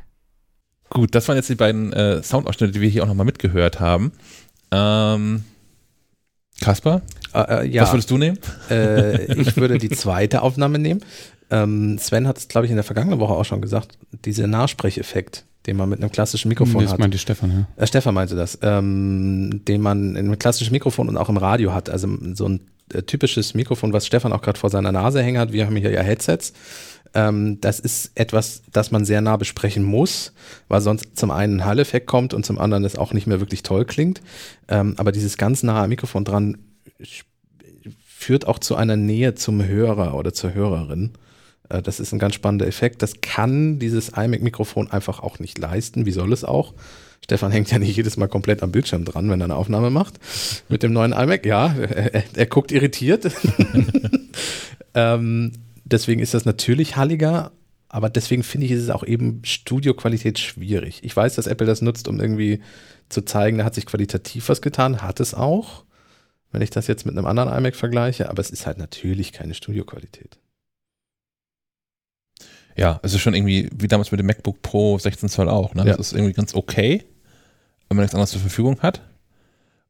Gut, 0.91 1.15
das 1.15 1.27
waren 1.27 1.35
jetzt 1.35 1.49
die 1.49 1.55
beiden 1.55 1.91
äh, 1.93 2.21
Soundausschnitte, 2.21 2.73
die 2.73 2.81
wir 2.81 2.89
hier 2.89 3.01
auch 3.01 3.07
nochmal 3.07 3.25
mitgehört 3.25 3.79
haben. 3.79 4.11
Ähm, 4.69 5.45
Kasper, 6.61 7.01
Äh, 7.33 7.39
äh, 7.63 7.67
ja, 7.69 7.81
was 7.81 7.93
würdest 7.93 8.11
du 8.11 8.19
nehmen? 8.19 8.37
äh, 8.69 9.33
ich 9.33 9.57
würde 9.57 9.79
die 9.79 9.89
zweite 9.97 10.43
Aufnahme 10.43 10.77
nehmen. 10.77 11.01
Ähm, 11.49 11.97
Sven 11.97 12.27
hat 12.27 12.37
es, 12.37 12.47
glaube 12.47 12.65
ich, 12.67 12.71
in 12.71 12.77
der 12.77 12.83
vergangenen 12.83 13.19
Woche 13.19 13.33
auch 13.33 13.45
schon 13.45 13.61
gesagt, 13.61 13.97
dieser 14.11 14.45
Nachsprecheffekt, 14.45 15.45
den 15.67 15.77
man 15.77 15.89
mit 15.89 15.99
einem 15.99 16.11
klassischen 16.11 16.49
Mikrofon 16.49 16.83
das 16.83 16.93
hat. 16.93 16.99
meinte 16.99 17.17
Stefan, 17.17 17.67
ja. 17.77 17.83
Äh, 17.83 17.87
Stefan 17.87 18.13
meinte 18.13 18.35
das, 18.35 18.59
ähm, 18.61 19.61
den 19.67 19.81
man 19.81 20.15
in 20.15 20.27
einem 20.27 20.39
klassischen 20.39 20.71
Mikrofon 20.71 21.09
und 21.09 21.17
auch 21.17 21.29
im 21.29 21.37
Radio 21.37 21.73
hat. 21.73 21.89
Also 21.89 22.07
so 22.33 22.47
ein 22.47 22.61
äh, 22.93 23.01
typisches 23.03 23.53
Mikrofon, 23.53 23.93
was 23.93 24.05
Stefan 24.05 24.33
auch 24.33 24.41
gerade 24.41 24.59
vor 24.59 24.69
seiner 24.69 24.91
Nase 24.91 25.21
hängen 25.21 25.39
hat. 25.39 25.51
Wir 25.53 25.65
haben 25.65 25.75
hier 25.75 25.91
ja 25.91 26.01
Headsets. 26.01 26.53
Ähm, 27.13 27.59
das 27.61 27.79
ist 27.79 28.11
etwas, 28.15 28.61
das 28.71 28.91
man 28.91 29.05
sehr 29.05 29.21
nah 29.21 29.37
besprechen 29.37 29.83
muss, 29.83 30.33
weil 30.67 30.81
sonst 30.81 31.17
zum 31.17 31.31
einen 31.31 31.59
ein 31.61 31.65
Hall-Effekt 31.65 32.07
kommt 32.07 32.33
und 32.33 32.45
zum 32.45 32.59
anderen 32.59 32.83
es 32.83 32.97
auch 32.97 33.13
nicht 33.13 33.25
mehr 33.25 33.39
wirklich 33.39 33.63
toll 33.63 33.85
klingt. 33.85 34.21
Ähm, 34.67 34.95
aber 34.97 35.11
dieses 35.11 35.37
ganz 35.37 35.63
nahe 35.63 35.87
Mikrofon 35.87 36.25
dran 36.25 36.57
führt 38.05 38.47
auch 38.47 38.59
zu 38.59 38.75
einer 38.75 38.97
Nähe 38.97 39.35
zum 39.35 39.63
Hörer 39.65 40.15
oder 40.15 40.33
zur 40.33 40.53
Hörerin. 40.53 41.11
Äh, 41.69 41.81
Das 41.81 41.99
ist 41.99 42.11
ein 42.13 42.19
ganz 42.19 42.35
spannender 42.35 42.67
Effekt. 42.67 43.01
Das 43.01 43.21
kann 43.21 43.79
dieses 43.79 44.09
iMac-Mikrofon 44.09 44.91
einfach 44.91 45.19
auch 45.19 45.39
nicht 45.39 45.57
leisten. 45.57 46.05
Wie 46.05 46.11
soll 46.11 46.33
es 46.33 46.43
auch? 46.43 46.73
Stefan 47.25 47.51
hängt 47.51 47.71
ja 47.71 47.79
nicht 47.79 47.95
jedes 47.95 48.17
Mal 48.17 48.27
komplett 48.27 48.61
am 48.61 48.71
Bildschirm 48.71 49.03
dran, 49.03 49.29
wenn 49.31 49.41
er 49.41 49.45
eine 49.45 49.55
Aufnahme 49.55 49.89
macht. 49.89 50.19
Mit 50.69 50.83
dem 50.83 50.93
neuen 50.93 51.11
iMac, 51.11 51.43
ja, 51.45 51.73
er, 51.73 52.23
er, 52.35 52.45
guckt 52.45 52.71
irritiert. 52.71 53.31
ähm, 54.93 55.51
deswegen 55.85 56.21
ist 56.21 56.35
das 56.35 56.45
natürlich 56.45 56.97
halliger, 56.97 57.51
aber 57.89 58.11
deswegen 58.11 58.43
finde 58.43 58.67
ich, 58.67 58.73
ist 58.73 58.83
es 58.83 58.89
auch 58.91 59.03
eben 59.03 59.41
Studioqualität 59.43 60.37
schwierig. 60.37 60.99
Ich 61.03 61.15
weiß, 61.15 61.33
dass 61.33 61.47
Apple 61.47 61.65
das 61.65 61.81
nutzt, 61.81 62.07
um 62.07 62.19
irgendwie 62.19 62.61
zu 63.09 63.23
zeigen, 63.23 63.57
da 63.57 63.63
hat 63.63 63.73
sich 63.73 63.87
qualitativ 63.87 64.49
was 64.49 64.61
getan, 64.61 65.01
hat 65.01 65.19
es 65.19 65.33
auch, 65.33 65.83
wenn 66.51 66.61
ich 66.61 66.69
das 66.69 66.85
jetzt 66.85 67.07
mit 67.07 67.17
einem 67.17 67.25
anderen 67.25 67.51
iMac 67.51 67.75
vergleiche, 67.75 68.29
aber 68.29 68.39
es 68.39 68.51
ist 68.51 68.67
halt 68.67 68.77
natürlich 68.77 69.31
keine 69.31 69.55
Studioqualität. 69.55 70.37
Ja, 72.75 72.99
es 73.03 73.13
ist 73.13 73.21
schon 73.21 73.33
irgendwie, 73.33 73.69
wie 73.75 73.87
damals 73.87 74.11
mit 74.11 74.19
dem 74.19 74.27
MacBook 74.27 74.61
Pro 74.61 74.97
16 74.97 75.29
Zoll 75.29 75.49
auch. 75.49 75.73
Ne? 75.73 75.85
Ja. 75.85 75.95
Das 75.95 76.07
ist 76.07 76.13
irgendwie 76.13 76.33
ganz 76.33 76.53
okay, 76.53 77.03
wenn 77.87 77.97
man 77.97 78.03
nichts 78.03 78.15
anderes 78.15 78.31
zur 78.31 78.41
Verfügung 78.41 78.79
hat. 78.81 79.01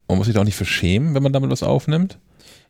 Man 0.08 0.18
muss 0.18 0.28
sich 0.28 0.36
da 0.36 0.42
auch 0.42 0.46
nicht 0.46 0.56
für 0.56 0.66
schämen, 0.66 1.16
wenn 1.16 1.24
man 1.24 1.34
damit 1.34 1.50
was 1.50 1.64
aufnimmt. 1.64 2.20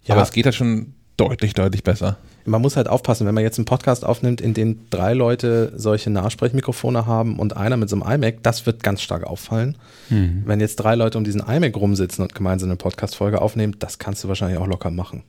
Ja. 0.04 0.16
Aber 0.16 0.24
es 0.24 0.32
geht 0.32 0.46
halt 0.46 0.56
schon 0.56 0.94
deutlich, 1.18 1.54
deutlich 1.54 1.84
besser. 1.84 2.18
Man 2.46 2.62
muss 2.62 2.78
halt 2.78 2.88
aufpassen, 2.88 3.26
wenn 3.26 3.34
man 3.34 3.44
jetzt 3.44 3.58
einen 3.58 3.66
Podcast 3.66 4.06
aufnimmt, 4.06 4.40
in 4.40 4.54
dem 4.54 4.90
drei 4.90 5.14
Leute 5.14 5.74
solche 5.76 6.10
Nahsprechmikrofone 6.12 7.06
haben 7.06 7.40
und 7.40 7.58
einer 7.58 7.76
mit 7.76 7.90
so 7.90 8.00
einem 8.00 8.24
iMac, 8.24 8.44
das 8.44 8.66
wird 8.66 8.84
ganz 8.84 9.02
stark 9.02 9.24
auffallen. 9.24 9.78
Wenn 10.10 10.60
jetzt 10.60 10.76
drei 10.76 10.96
Leute 10.96 11.18
um 11.18 11.24
diesen 11.24 11.42
iMac 11.42 11.76
rumsitzen 11.76 12.22
und 12.22 12.36
gemeinsam 12.36 12.70
eine 12.70 12.78
Podcast-Folge 12.78 13.42
aufnehmen, 13.42 13.76
das 13.80 13.98
kannst 13.98 14.24
du 14.24 14.28
wahrscheinlich 14.28 14.60
auch 14.60 14.68
locker 14.68 14.92
machen. 14.92 15.24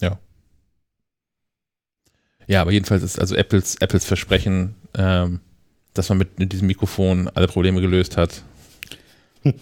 Ja. 0.00 0.18
Ja, 2.48 2.62
aber 2.62 2.72
jedenfalls 2.72 3.02
ist 3.02 3.20
also 3.20 3.36
Apples, 3.36 3.76
Apples 3.76 4.04
Versprechen, 4.04 4.74
ähm, 4.94 5.40
dass 5.94 6.08
man 6.08 6.18
mit, 6.18 6.38
mit 6.38 6.52
diesem 6.52 6.66
Mikrofon 6.66 7.28
alle 7.34 7.46
Probleme 7.46 7.80
gelöst 7.80 8.16
hat. 8.16 8.42
ja, 9.44 9.52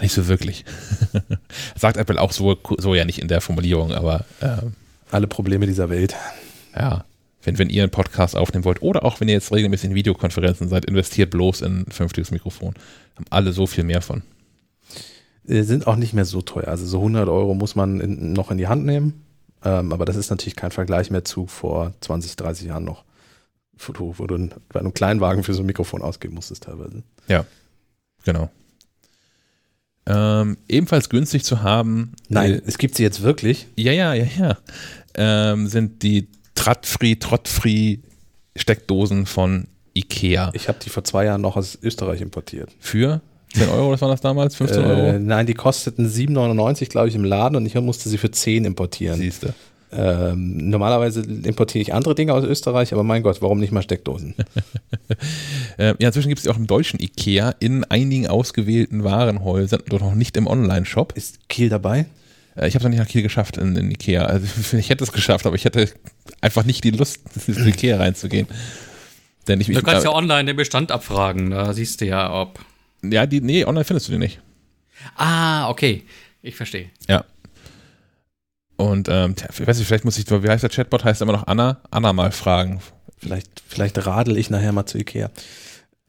nicht 0.00 0.12
so 0.14 0.26
wirklich. 0.28 0.64
Sagt 1.76 1.96
Apple 1.96 2.20
auch 2.20 2.32
so, 2.32 2.56
so 2.78 2.94
ja 2.94 3.04
nicht 3.04 3.18
in 3.18 3.28
der 3.28 3.40
Formulierung, 3.40 3.92
aber 3.92 4.24
ähm, 4.40 4.74
Alle 5.10 5.26
Probleme 5.26 5.66
dieser 5.66 5.90
Welt. 5.90 6.14
ja, 6.74 7.04
wenn, 7.42 7.58
wenn 7.58 7.70
ihr 7.70 7.82
einen 7.82 7.90
Podcast 7.90 8.36
aufnehmen 8.36 8.64
wollt 8.64 8.82
oder 8.82 9.04
auch 9.04 9.20
wenn 9.20 9.26
ihr 9.28 9.34
jetzt 9.34 9.52
regelmäßig 9.52 9.90
in 9.90 9.96
Videokonferenzen 9.96 10.68
seid, 10.68 10.84
investiert 10.84 11.30
bloß 11.30 11.62
in 11.62 11.80
ein 11.80 11.90
vernünftiges 11.90 12.30
Mikrofon. 12.30 12.74
Haben 13.16 13.26
alle 13.30 13.52
so 13.52 13.66
viel 13.66 13.82
mehr 13.82 14.00
von. 14.02 14.22
Äh, 15.48 15.62
Sind 15.62 15.88
auch 15.88 15.96
nicht 15.96 16.14
mehr 16.14 16.24
so 16.24 16.42
teuer. 16.42 16.68
Also 16.68 16.86
so 16.86 16.98
100 16.98 17.28
Euro 17.28 17.54
muss 17.54 17.74
man 17.74 18.00
in, 18.00 18.32
noch 18.32 18.52
in 18.52 18.58
die 18.58 18.68
Hand 18.68 18.86
nehmen. 18.86 19.24
Ähm, 19.64 19.92
aber 19.92 20.04
das 20.04 20.16
ist 20.16 20.30
natürlich 20.30 20.56
kein 20.56 20.70
Vergleich 20.70 21.10
mehr 21.10 21.24
zu 21.24 21.46
vor 21.46 21.92
20, 22.00 22.36
30 22.36 22.66
Jahren 22.68 22.84
noch. 22.84 23.04
Wo 23.78 23.92
du, 23.92 24.14
wo 24.16 24.26
du 24.26 24.48
bei 24.68 24.80
einem 24.80 24.94
Kleinwagen 24.94 25.42
für 25.44 25.54
so 25.54 25.62
ein 25.62 25.66
Mikrofon 25.66 26.02
ausgeben 26.02 26.34
musstest 26.34 26.64
teilweise. 26.64 27.02
Genau. 28.24 28.50
Ähm, 30.06 30.56
ebenfalls 30.68 31.08
günstig 31.08 31.44
zu 31.44 31.62
haben. 31.62 32.12
Nein, 32.28 32.54
äh, 32.54 32.62
es 32.66 32.78
gibt 32.78 32.96
sie 32.96 33.02
jetzt 33.02 33.22
wirklich. 33.22 33.68
Ja, 33.76 33.92
ja, 33.92 34.14
ja, 34.14 34.26
ja. 34.38 34.58
Ähm, 35.14 35.68
sind 35.68 36.02
die 36.02 36.28
Tradfree, 36.54 37.16
Trottfree 37.16 37.98
Steckdosen 38.56 39.26
von 39.26 39.68
Ikea. 39.94 40.50
Ich 40.54 40.68
habe 40.68 40.78
die 40.82 40.90
vor 40.90 41.04
zwei 41.04 41.24
Jahren 41.24 41.40
noch 41.40 41.56
aus 41.56 41.78
Österreich 41.82 42.20
importiert. 42.20 42.70
Für 42.80 43.20
10 43.54 43.68
Euro, 43.68 43.90
was 43.92 44.00
war 44.00 44.08
das 44.08 44.20
damals? 44.20 44.56
15 44.56 44.82
Äh, 44.82 44.86
Euro? 44.86 45.18
nein, 45.18 45.46
die 45.46 45.54
kosteten 45.54 46.08
7,99 46.08 46.88
glaube 46.88 47.08
ich 47.08 47.14
im 47.14 47.24
Laden 47.24 47.56
und 47.56 47.66
ich 47.66 47.74
musste 47.74 48.08
sie 48.08 48.18
für 48.18 48.30
10 48.30 48.64
importieren. 48.64 49.18
Siehste. 49.18 49.54
Ähm, 49.94 50.70
normalerweise 50.70 51.20
importiere 51.20 51.82
ich 51.82 51.92
andere 51.92 52.14
Dinge 52.14 52.32
aus 52.32 52.44
Österreich, 52.44 52.94
aber 52.94 53.02
mein 53.02 53.22
Gott, 53.22 53.42
warum 53.42 53.58
nicht 53.60 53.72
mal 53.72 53.82
Steckdosen? 53.82 54.34
Äh, 55.78 55.94
ja, 55.98 56.08
inzwischen 56.08 56.28
gibt 56.28 56.38
es 56.38 56.42
die 56.44 56.50
auch 56.50 56.56
im 56.58 56.66
deutschen 56.66 57.00
Ikea 57.00 57.54
in 57.58 57.84
einigen 57.84 58.26
ausgewählten 58.26 59.04
Warenhäusern, 59.04 59.80
doch 59.88 60.00
noch 60.00 60.14
nicht 60.14 60.36
im 60.36 60.46
Online-Shop. 60.46 61.14
Ist 61.16 61.48
Kiel 61.48 61.70
dabei? 61.70 62.06
Äh, 62.56 62.68
ich 62.68 62.74
habe 62.74 62.78
es 62.78 62.82
noch 62.82 62.90
nicht 62.90 62.98
nach 62.98 63.08
Kiel 63.08 63.22
geschafft 63.22 63.56
in, 63.56 63.74
in 63.76 63.90
Ikea. 63.90 64.24
Also 64.26 64.46
ich 64.76 64.90
hätte 64.90 65.02
es 65.04 65.12
geschafft, 65.12 65.46
aber 65.46 65.56
ich 65.56 65.64
hätte 65.64 65.88
einfach 66.42 66.64
nicht 66.64 66.84
die 66.84 66.90
Lust, 66.90 67.20
in 67.46 67.66
Ikea 67.66 67.96
reinzugehen. 67.96 68.46
Denn 69.48 69.60
ich, 69.60 69.66
Du 69.68 69.72
ich, 69.72 69.82
kannst 69.82 70.04
äh, 70.04 70.08
ja 70.08 70.14
online 70.14 70.44
den 70.44 70.56
Bestand 70.56 70.92
abfragen, 70.92 71.50
da 71.50 71.72
siehst 71.72 72.00
du 72.00 72.06
ja, 72.06 72.32
ob. 72.32 72.60
Ja, 73.02 73.26
die, 73.26 73.40
nee, 73.40 73.64
online 73.64 73.84
findest 73.84 74.08
du 74.08 74.12
die 74.12 74.18
nicht. 74.18 74.40
Ah, 75.16 75.68
okay. 75.68 76.04
Ich 76.42 76.56
verstehe. 76.56 76.90
Ja. 77.08 77.24
Und 78.76 79.08
ähm, 79.08 79.36
tja, 79.36 79.48
ich 79.50 79.66
weiß 79.66 79.78
nicht, 79.78 79.86
vielleicht 79.86 80.04
muss 80.04 80.18
ich, 80.18 80.28
wie 80.28 80.48
heißt 80.48 80.62
der 80.62 80.70
Chatbot? 80.70 81.04
Heißt 81.04 81.22
immer 81.22 81.32
noch 81.32 81.46
Anna? 81.46 81.80
Anna 81.90 82.12
mal 82.12 82.32
fragen. 82.32 82.80
Vielleicht, 83.18 83.62
vielleicht 83.66 84.04
radel 84.06 84.36
ich 84.36 84.50
nachher 84.50 84.72
mal 84.72 84.86
zu 84.86 84.98
Ikea. 84.98 85.30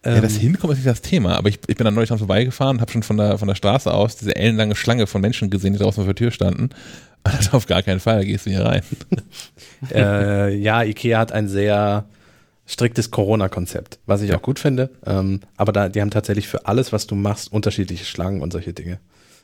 Ja, 0.05 0.15
Ähm, 0.15 0.21
das 0.21 0.35
Hinkommen 0.35 0.73
ist 0.73 0.79
nicht 0.79 0.89
das 0.89 1.01
Thema, 1.01 1.35
aber 1.37 1.49
ich, 1.49 1.59
ich 1.67 1.75
bin 1.75 1.85
dann 1.85 1.93
neulich 1.93 2.09
dran 2.09 2.17
vorbeigefahren 2.17 2.77
und 2.77 2.81
habe 2.81 2.91
schon 2.91 3.03
von 3.03 3.17
der, 3.17 3.37
von 3.37 3.47
der 3.47 3.55
Straße 3.55 3.93
aus 3.93 4.15
diese 4.15 4.35
ellenlange 4.35 4.75
Schlange 4.75 5.05
von 5.05 5.21
Menschen 5.21 5.49
gesehen, 5.49 5.73
die 5.73 5.79
draußen 5.79 6.03
vor 6.03 6.13
der 6.13 6.15
Tür 6.15 6.31
standen. 6.31 6.63
Und 6.63 6.73
dachte, 7.23 7.53
auf 7.53 7.67
gar 7.67 7.83
keinen 7.83 7.99
Fall, 7.99 8.17
da 8.17 8.23
gehst 8.23 8.47
du 8.47 8.49
hier 8.49 8.65
rein. 8.65 8.81
äh, 9.93 10.55
ja, 10.55 10.83
Ikea 10.83 11.19
hat 11.19 11.31
ein 11.31 11.47
sehr 11.47 12.05
striktes 12.65 13.11
Corona-Konzept, 13.11 13.99
was 14.05 14.21
ich 14.21 14.33
auch 14.33 14.41
gut 14.41 14.59
finde. 14.59 14.89
Ähm, 15.05 15.41
aber 15.57 15.71
da, 15.71 15.89
die 15.89 16.01
haben 16.01 16.11
tatsächlich 16.11 16.47
für 16.47 16.65
alles, 16.65 16.93
was 16.93 17.07
du 17.07 17.15
machst, 17.15 17.51
unterschiedliche 17.51 18.05
Schlangen 18.05 18.41
und 18.41 18.53
solche 18.53 18.73
Dinge. 18.73 18.99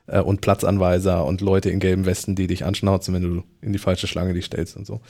Äh, 0.08 0.22
und 0.22 0.42
Platzanweiser 0.42 1.26
und 1.26 1.42
Leute 1.42 1.70
in 1.70 1.80
gelben 1.80 2.06
Westen, 2.06 2.36
die 2.36 2.48
dich 2.48 2.66
anschnauzen, 2.66 3.14
wenn 3.14 3.24
du 3.24 3.44
in 3.62 3.74
die 3.74 3.80
falsche 3.80 4.08
Schlange 4.08 4.34
dich 4.34 4.46
stellst 4.46 4.78
und 4.78 4.86
so. 4.86 5.02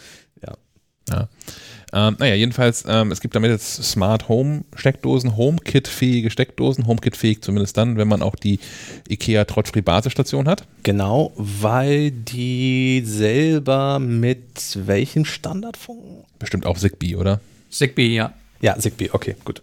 Ähm, 1.91 2.18
naja, 2.20 2.36
jedenfalls, 2.36 2.84
ähm, 2.88 3.12
es 3.12 3.20
gibt 3.20 3.34
damit 3.36 3.49
jetzt 3.49 3.84
Smart 3.84 4.30
Home 4.30 4.64
Steckdosen, 4.76 5.36
HomeKit-fähige 5.38 6.30
Steckdosen, 6.30 6.86
HomeKit-fähig 6.86 7.41
zumindest 7.41 7.78
dann, 7.78 7.97
wenn 7.97 8.07
man 8.07 8.22
auch 8.22 8.36
die 8.36 8.60
IKEA 9.10 9.45
Trottfree 9.45 9.82
Basisstation 9.82 10.47
hat. 10.47 10.68
Genau, 10.84 11.34
weil 11.36 12.12
die 12.12 13.01
selber 13.05 13.97
mit 13.97 14.78
welchem 14.86 15.26
Standard 15.26 15.78
funken? 15.78 16.26
Bestimmt 16.38 16.68
auch 16.68 16.78
Zigbee, 16.78 17.16
oder? 17.16 17.41
Zigbee, 17.70 18.15
ja. 18.15 18.34
Ja, 18.61 18.78
Zigbee, 18.78 19.09
okay, 19.11 19.36
gut. 19.45 19.61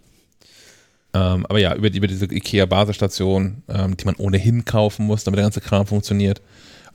Ähm, 1.13 1.45
aber 1.47 1.59
ja, 1.59 1.75
über, 1.75 1.91
über 1.91 2.07
diese 2.07 2.25
IKEA 2.25 2.65
Basisstation, 2.65 3.63
ähm, 3.69 3.95
die 3.97 4.05
man 4.05 4.15
ohnehin 4.15 4.65
kaufen 4.65 5.05
muss, 5.05 5.23
damit 5.23 5.37
der 5.37 5.45
ganze 5.45 5.61
Kram 5.61 5.85
funktioniert. 5.85 6.41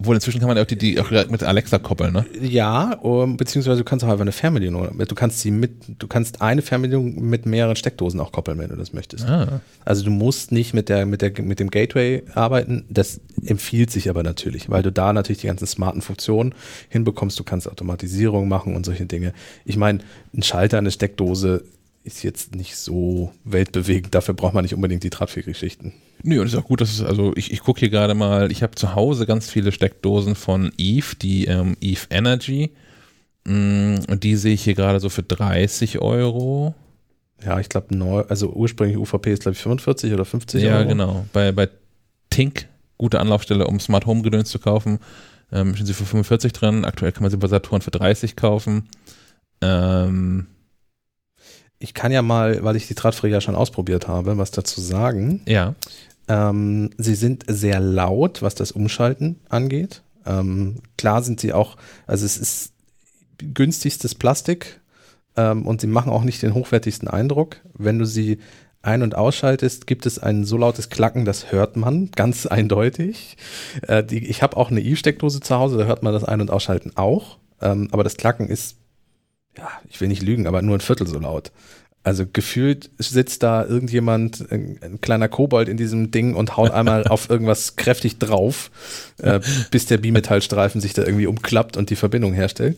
Obwohl 0.02 0.16
inzwischen 0.16 0.40
kann 0.40 0.48
man 0.48 0.58
auch 0.58 0.64
die, 0.64 0.76
die 0.76 0.98
auch 0.98 1.12
mit 1.30 1.44
Alexa 1.44 1.78
koppeln, 1.78 2.12
ne? 2.12 2.26
Ja, 2.40 2.94
um, 2.94 3.36
beziehungsweise 3.36 3.78
du 3.78 3.84
kannst 3.84 4.04
auch 4.04 4.08
einfach 4.08 4.22
eine 4.22 4.32
Fernbedienung, 4.32 4.98
du 4.98 5.14
kannst 5.14 5.38
sie 5.42 5.52
mit, 5.52 5.70
du 6.00 6.08
kannst 6.08 6.42
eine 6.42 6.60
Fernbedienung 6.60 7.22
mit 7.22 7.46
mehreren 7.46 7.76
Steckdosen 7.76 8.18
auch 8.18 8.32
koppeln, 8.32 8.58
wenn 8.58 8.68
du 8.68 8.74
das 8.74 8.92
möchtest. 8.92 9.28
Ah. 9.28 9.60
Also 9.84 10.02
du 10.04 10.10
musst 10.10 10.50
nicht 10.50 10.74
mit 10.74 10.88
der, 10.88 11.06
mit 11.06 11.22
der, 11.22 11.30
mit 11.40 11.60
dem 11.60 11.70
Gateway 11.70 12.24
arbeiten. 12.34 12.84
Das 12.90 13.20
empfiehlt 13.46 13.92
sich 13.92 14.10
aber 14.10 14.24
natürlich, 14.24 14.68
weil 14.68 14.82
du 14.82 14.90
da 14.90 15.12
natürlich 15.12 15.42
die 15.42 15.46
ganzen 15.46 15.68
smarten 15.68 16.02
Funktionen 16.02 16.52
hinbekommst. 16.88 17.38
Du 17.38 17.44
kannst 17.44 17.70
Automatisierung 17.70 18.48
machen 18.48 18.74
und 18.74 18.84
solche 18.84 19.06
Dinge. 19.06 19.32
Ich 19.64 19.76
meine, 19.76 20.00
ein 20.34 20.42
Schalter, 20.42 20.78
eine 20.78 20.90
Steckdose 20.90 21.62
ist 22.04 22.22
jetzt 22.22 22.54
nicht 22.54 22.76
so 22.76 23.32
weltbewegend. 23.44 24.14
Dafür 24.14 24.34
braucht 24.34 24.54
man 24.54 24.62
nicht 24.64 24.74
unbedingt 24.74 25.04
die 25.04 25.10
Traffic-Geschichten. 25.10 25.92
Nö, 26.22 26.40
und 26.40 26.46
ist 26.46 26.54
auch 26.56 26.64
gut, 26.64 26.80
dass 26.80 26.92
es, 26.92 27.02
also 27.02 27.32
ich, 27.36 27.52
ich 27.52 27.60
gucke 27.60 27.80
hier 27.80 27.90
gerade 27.90 28.14
mal, 28.14 28.50
ich 28.52 28.62
habe 28.62 28.74
zu 28.74 28.94
Hause 28.94 29.26
ganz 29.26 29.48
viele 29.48 29.72
Steckdosen 29.72 30.34
von 30.34 30.72
Eve, 30.78 31.16
die 31.20 31.46
ähm, 31.46 31.76
Eve 31.80 32.06
Energy. 32.10 32.70
Mm, 33.44 33.96
Und 34.08 34.22
die 34.22 34.36
sehe 34.36 34.54
ich 34.54 34.62
hier 34.62 34.74
gerade 34.74 35.00
so 35.00 35.08
für 35.08 35.22
30 35.22 36.00
Euro. 36.00 36.74
Ja, 37.44 37.58
ich 37.58 37.68
glaube, 37.68 37.96
neu, 37.96 38.22
also 38.28 38.50
ursprünglich 38.52 38.96
UVP 38.96 39.32
ist 39.32 39.42
glaube 39.42 39.54
ich 39.54 39.62
45 39.62 40.12
oder 40.12 40.24
50 40.24 40.62
ja, 40.62 40.78
Euro. 40.78 40.88
genau. 40.88 41.26
Bei, 41.32 41.50
bei 41.50 41.68
Tink, 42.30 42.68
gute 42.98 43.20
Anlaufstelle, 43.20 43.66
um 43.66 43.80
Smart 43.80 44.06
Home 44.06 44.22
Gedöns 44.22 44.48
zu 44.48 44.58
kaufen, 44.60 45.00
ähm, 45.52 45.74
sind 45.74 45.86
sie 45.86 45.94
für 45.94 46.04
45 46.04 46.52
drin. 46.52 46.84
Aktuell 46.84 47.12
kann 47.12 47.22
man 47.22 47.30
sie 47.30 47.36
bei 47.36 47.48
Saturn 47.48 47.82
für 47.82 47.90
30 47.90 48.36
kaufen. 48.36 48.88
Ähm, 49.60 50.46
Ich 51.82 51.94
kann 51.94 52.12
ja 52.12 52.22
mal, 52.22 52.62
weil 52.64 52.76
ich 52.76 52.86
die 52.86 52.94
Drahtfree 52.94 53.30
ja 53.30 53.40
schon 53.40 53.54
ausprobiert 53.54 54.08
habe, 54.08 54.38
was 54.38 54.50
dazu 54.50 54.80
sagen. 54.80 55.42
ja, 55.46 55.74
Ähm, 56.28 56.90
sie 56.98 57.14
sind 57.16 57.44
sehr 57.48 57.80
laut, 57.80 58.42
was 58.42 58.54
das 58.54 58.72
Umschalten 58.72 59.40
angeht. 59.48 60.02
Ähm, 60.24 60.76
klar 60.96 61.22
sind 61.22 61.40
sie 61.40 61.52
auch, 61.52 61.76
also 62.06 62.24
es 62.24 62.36
ist 62.38 62.72
günstigstes 63.38 64.14
Plastik 64.14 64.80
ähm, 65.36 65.66
und 65.66 65.80
sie 65.80 65.88
machen 65.88 66.12
auch 66.12 66.22
nicht 66.22 66.40
den 66.42 66.54
hochwertigsten 66.54 67.08
Eindruck. 67.08 67.56
Wenn 67.74 67.98
du 67.98 68.04
sie 68.04 68.38
ein- 68.82 69.02
und 69.02 69.14
ausschaltest, 69.16 69.86
gibt 69.86 70.06
es 70.06 70.18
ein 70.18 70.44
so 70.44 70.56
lautes 70.56 70.90
Klacken, 70.90 71.24
das 71.24 71.50
hört 71.52 71.76
man 71.76 72.10
ganz 72.12 72.46
eindeutig. 72.58 73.36
Äh, 73.88 74.04
die, 74.04 74.26
ich 74.28 74.42
habe 74.42 74.56
auch 74.56 74.70
eine 74.70 74.80
E-Steckdose 74.80 75.40
zu 75.40 75.56
Hause, 75.56 75.78
da 75.78 75.84
hört 75.84 76.02
man 76.02 76.12
das 76.12 76.24
Ein- 76.24 76.40
und 76.40 76.50
Ausschalten 76.50 76.92
auch. 76.96 77.38
Ähm, 77.60 77.88
aber 77.92 78.04
das 78.04 78.16
Klacken 78.16 78.48
ist, 78.48 78.76
ja, 79.56 79.68
ich 79.88 80.00
will 80.00 80.08
nicht 80.08 80.22
lügen, 80.22 80.46
aber 80.46 80.62
nur 80.62 80.76
ein 80.76 80.80
Viertel 80.80 81.06
so 81.06 81.18
laut. 81.18 81.52
Also 82.04 82.24
gefühlt 82.30 82.90
sitzt 82.98 83.44
da 83.44 83.64
irgendjemand, 83.64 84.50
ein, 84.50 84.78
ein 84.82 85.00
kleiner 85.00 85.28
Kobold 85.28 85.68
in 85.68 85.76
diesem 85.76 86.10
Ding 86.10 86.34
und 86.34 86.56
haut 86.56 86.72
einmal 86.72 87.04
auf 87.08 87.30
irgendwas 87.30 87.76
kräftig 87.76 88.18
drauf, 88.18 88.72
äh, 89.18 89.38
bis 89.70 89.86
der 89.86 89.98
Bimetallstreifen 89.98 90.80
sich 90.80 90.94
da 90.94 91.02
irgendwie 91.02 91.28
umklappt 91.28 91.76
und 91.76 91.90
die 91.90 91.96
Verbindung 91.96 92.32
herstellt. 92.32 92.76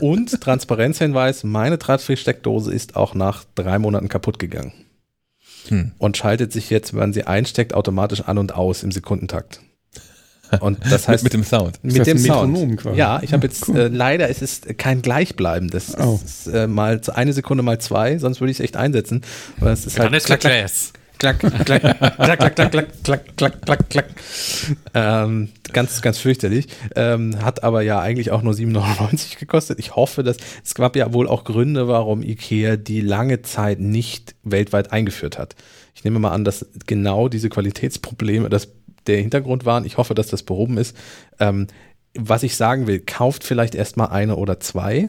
Und 0.00 0.40
Transparenzhinweis, 0.40 1.44
meine 1.44 1.76
Drahtfree-Steckdose 1.76 2.72
ist 2.72 2.96
auch 2.96 3.14
nach 3.14 3.44
drei 3.54 3.78
Monaten 3.78 4.08
kaputt 4.08 4.38
gegangen. 4.38 4.72
Hm. 5.68 5.92
Und 5.98 6.16
schaltet 6.16 6.52
sich 6.52 6.70
jetzt, 6.70 6.94
wenn 6.94 7.00
man 7.00 7.12
sie 7.12 7.24
einsteckt, 7.24 7.74
automatisch 7.74 8.22
an 8.22 8.38
und 8.38 8.54
aus 8.54 8.82
im 8.82 8.92
Sekundentakt. 8.92 9.60
Und 10.60 10.78
das 10.90 11.08
heißt, 11.08 11.24
mit, 11.24 11.32
dem 11.32 11.42
Sound. 11.44 11.78
mit 11.82 11.98
das 11.98 12.06
dem 12.06 12.16
ein 12.18 12.20
Sound. 12.22 12.52
Metronom 12.52 12.76
quasi? 12.76 12.98
Ja, 12.98 13.20
ich 13.22 13.32
habe 13.32 13.46
jetzt 13.46 13.68
Cool. 13.68 13.76
äh, 13.78 13.88
leider 13.88 14.28
ist 14.28 14.42
es 14.42 14.60
kein 14.78 15.02
Gleichbleibendes. 15.02 15.96
Oh. 15.98 16.20
Es 16.24 16.46
ist 16.46 16.54
äh, 16.54 16.66
mal 16.66 17.00
zu- 17.00 17.14
eine 17.16 17.32
Sekunde 17.32 17.62
mal 17.62 17.80
zwei, 17.80 18.18
sonst 18.18 18.40
würde 18.40 18.50
ich 18.52 18.58
es 18.60 18.64
echt 18.64 18.76
einsetzen. 18.76 19.22
Weil 19.58 19.72
es 19.72 19.86
ist 19.86 19.98
Dann 19.98 20.12
halt 20.12 20.14
ist 20.16 20.26
klack, 20.26 20.40
klack, 20.40 20.60
klack, 21.18 21.38
klack, 21.40 22.16
klack, 22.16 22.56
klack, 22.56 22.70
klack, 22.70 22.88
klack, 23.02 23.36
klack, 23.36 23.62
klack, 23.64 23.90
klack. 23.90 24.06
Ähm, 24.94 25.48
ganz, 25.72 26.02
ganz 26.02 26.18
fürchterlich. 26.18 26.66
Ähm, 26.96 27.42
hat 27.42 27.62
aber 27.64 27.82
ja 27.82 28.00
eigentlich 28.00 28.30
auch 28.30 28.42
nur 28.42 28.52
7,99 28.52 29.38
gekostet. 29.38 29.78
Ich 29.78 29.96
hoffe, 29.96 30.22
dass 30.22 30.36
es 30.64 30.74
gab 30.74 30.96
ja 30.96 31.12
wohl 31.12 31.28
auch 31.28 31.44
Gründe, 31.44 31.88
warum 31.88 32.22
IKEA 32.22 32.76
die 32.76 33.00
lange 33.00 33.42
Zeit 33.42 33.80
nicht 33.80 34.34
weltweit 34.44 34.92
eingeführt 34.92 35.38
hat. 35.38 35.54
Ich 35.94 36.04
nehme 36.04 36.18
mal 36.18 36.32
an, 36.32 36.44
dass 36.44 36.66
genau 36.86 37.28
diese 37.28 37.48
Qualitätsprobleme 37.48 38.48
das 38.50 38.68
der 39.06 39.18
Hintergrund 39.18 39.64
waren. 39.64 39.84
Ich 39.84 39.96
hoffe, 39.98 40.14
dass 40.14 40.28
das 40.28 40.42
behoben 40.42 40.78
ist. 40.78 40.96
Ähm, 41.40 41.66
was 42.16 42.42
ich 42.42 42.56
sagen 42.56 42.86
will, 42.86 43.00
kauft 43.00 43.44
vielleicht 43.44 43.74
erstmal 43.74 44.08
eine 44.08 44.36
oder 44.36 44.60
zwei. 44.60 45.08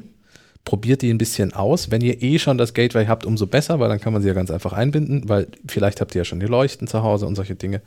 Probiert 0.63 1.03
die 1.03 1.11
ein 1.13 1.19
bisschen 1.19 1.53
aus. 1.53 1.91
Wenn 1.91 2.01
ihr 2.01 2.23
eh 2.23 2.39
schon 2.39 2.57
das 2.57 2.73
Gateway 2.73 3.05
habt, 3.05 3.25
umso 3.25 3.45
besser, 3.45 3.79
weil 3.79 3.89
dann 3.89 3.99
kann 3.99 4.13
man 4.13 4.23
sie 4.23 4.27
ja 4.27 4.33
ganz 4.33 4.49
einfach 4.49 4.73
einbinden, 4.73 5.29
weil 5.29 5.47
vielleicht 5.67 6.01
habt 6.01 6.15
ihr 6.15 6.21
ja 6.21 6.25
schon 6.25 6.39
die 6.39 6.47
Leuchten 6.47 6.87
zu 6.87 7.03
Hause 7.03 7.27
und 7.27 7.35
solche 7.35 7.55
Dinge. 7.55 7.81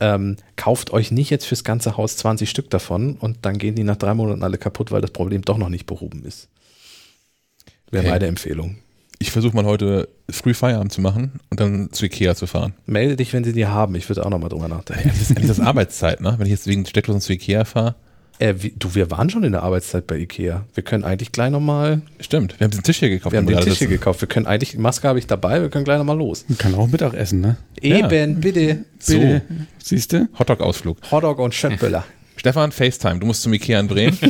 Ähm, 0.00 0.36
kauft 0.56 0.92
euch 0.92 1.10
nicht 1.10 1.30
jetzt 1.30 1.46
fürs 1.46 1.64
ganze 1.64 1.96
Haus 1.98 2.16
20 2.16 2.48
Stück 2.48 2.70
davon 2.70 3.16
und 3.16 3.38
dann 3.42 3.58
gehen 3.58 3.74
die 3.74 3.84
nach 3.84 3.96
drei 3.96 4.14
Monaten 4.14 4.42
alle 4.42 4.58
kaputt, 4.58 4.90
weil 4.92 5.00
das 5.02 5.10
Problem 5.10 5.42
doch 5.42 5.58
noch 5.58 5.68
nicht 5.68 5.86
behoben 5.86 6.24
ist. 6.24 6.48
Wäre 7.90 8.04
Okay. 8.04 8.10
meine 8.12 8.26
Empfehlung. 8.26 8.78
Ich 9.18 9.30
versuche 9.30 9.56
mal 9.56 9.64
heute 9.64 10.08
früh 10.28 10.52
Feierabend 10.52 10.92
zu 10.92 11.00
machen 11.00 11.40
und 11.50 11.60
dann 11.60 11.90
zu 11.92 12.04
Ikea 12.04 12.34
zu 12.34 12.46
fahren. 12.46 12.74
Melde 12.84 13.16
dich, 13.16 13.32
wenn 13.32 13.44
sie 13.44 13.52
die 13.52 13.66
haben. 13.66 13.94
Ich 13.94 14.08
würde 14.08 14.26
auch 14.26 14.30
nochmal 14.30 14.50
drüber 14.50 14.68
nachdenken. 14.68 15.08
Das 15.08 15.20
ist 15.20 15.30
endlich 15.30 15.48
das 15.48 15.60
Arbeitszeit, 15.60 16.20
ne? 16.20 16.34
Wenn 16.36 16.46
ich 16.46 16.52
jetzt 16.52 16.66
wegen 16.66 16.84
Stecklosen 16.84 17.20
zu 17.20 17.32
Ikea 17.32 17.64
fahre. 17.64 17.94
Äh, 18.38 18.54
wie, 18.58 18.74
du, 18.76 18.94
wir 18.94 19.10
waren 19.10 19.30
schon 19.30 19.44
in 19.44 19.52
der 19.52 19.62
Arbeitszeit 19.62 20.06
bei 20.06 20.18
Ikea. 20.18 20.66
Wir 20.74 20.82
können 20.82 21.04
eigentlich 21.04 21.32
gleich 21.32 21.50
nochmal. 21.50 22.02
Stimmt, 22.20 22.60
wir 22.60 22.64
haben 22.64 22.70
diesen 22.70 22.84
Tisch 22.84 22.98
hier 22.98 23.08
gekauft. 23.08 23.32
Wir 23.32 23.38
haben 23.38 23.46
den 23.46 23.56
Tisch 23.56 23.64
hier 23.64 23.74
sitzen. 23.74 23.90
gekauft. 23.90 24.20
Wir 24.20 24.28
können 24.28 24.46
eigentlich, 24.46 24.72
die 24.72 24.78
Maske 24.78 25.08
habe 25.08 25.18
ich 25.18 25.26
dabei, 25.26 25.62
wir 25.62 25.70
können 25.70 25.84
gleich 25.86 25.96
nochmal 25.96 26.18
los. 26.18 26.44
Man 26.48 26.58
kann 26.58 26.74
auch 26.74 26.86
Mittagessen, 26.86 27.40
ne? 27.40 27.56
Ja. 27.80 28.10
Eben, 28.10 28.40
bitte. 28.40 28.84
Bitte. 29.06 29.42
Siehst 29.82 30.12
du? 30.12 30.28
Hotdog-Ausflug. 30.38 30.98
Hotdog 31.10 31.38
und 31.38 31.54
Schöttböller. 31.54 32.04
Stefan, 32.36 32.70
FaceTime, 32.70 33.18
du 33.20 33.26
musst 33.26 33.40
zum 33.40 33.54
Ikea 33.54 33.80
in 33.80 33.88
Bremen. 33.88 34.18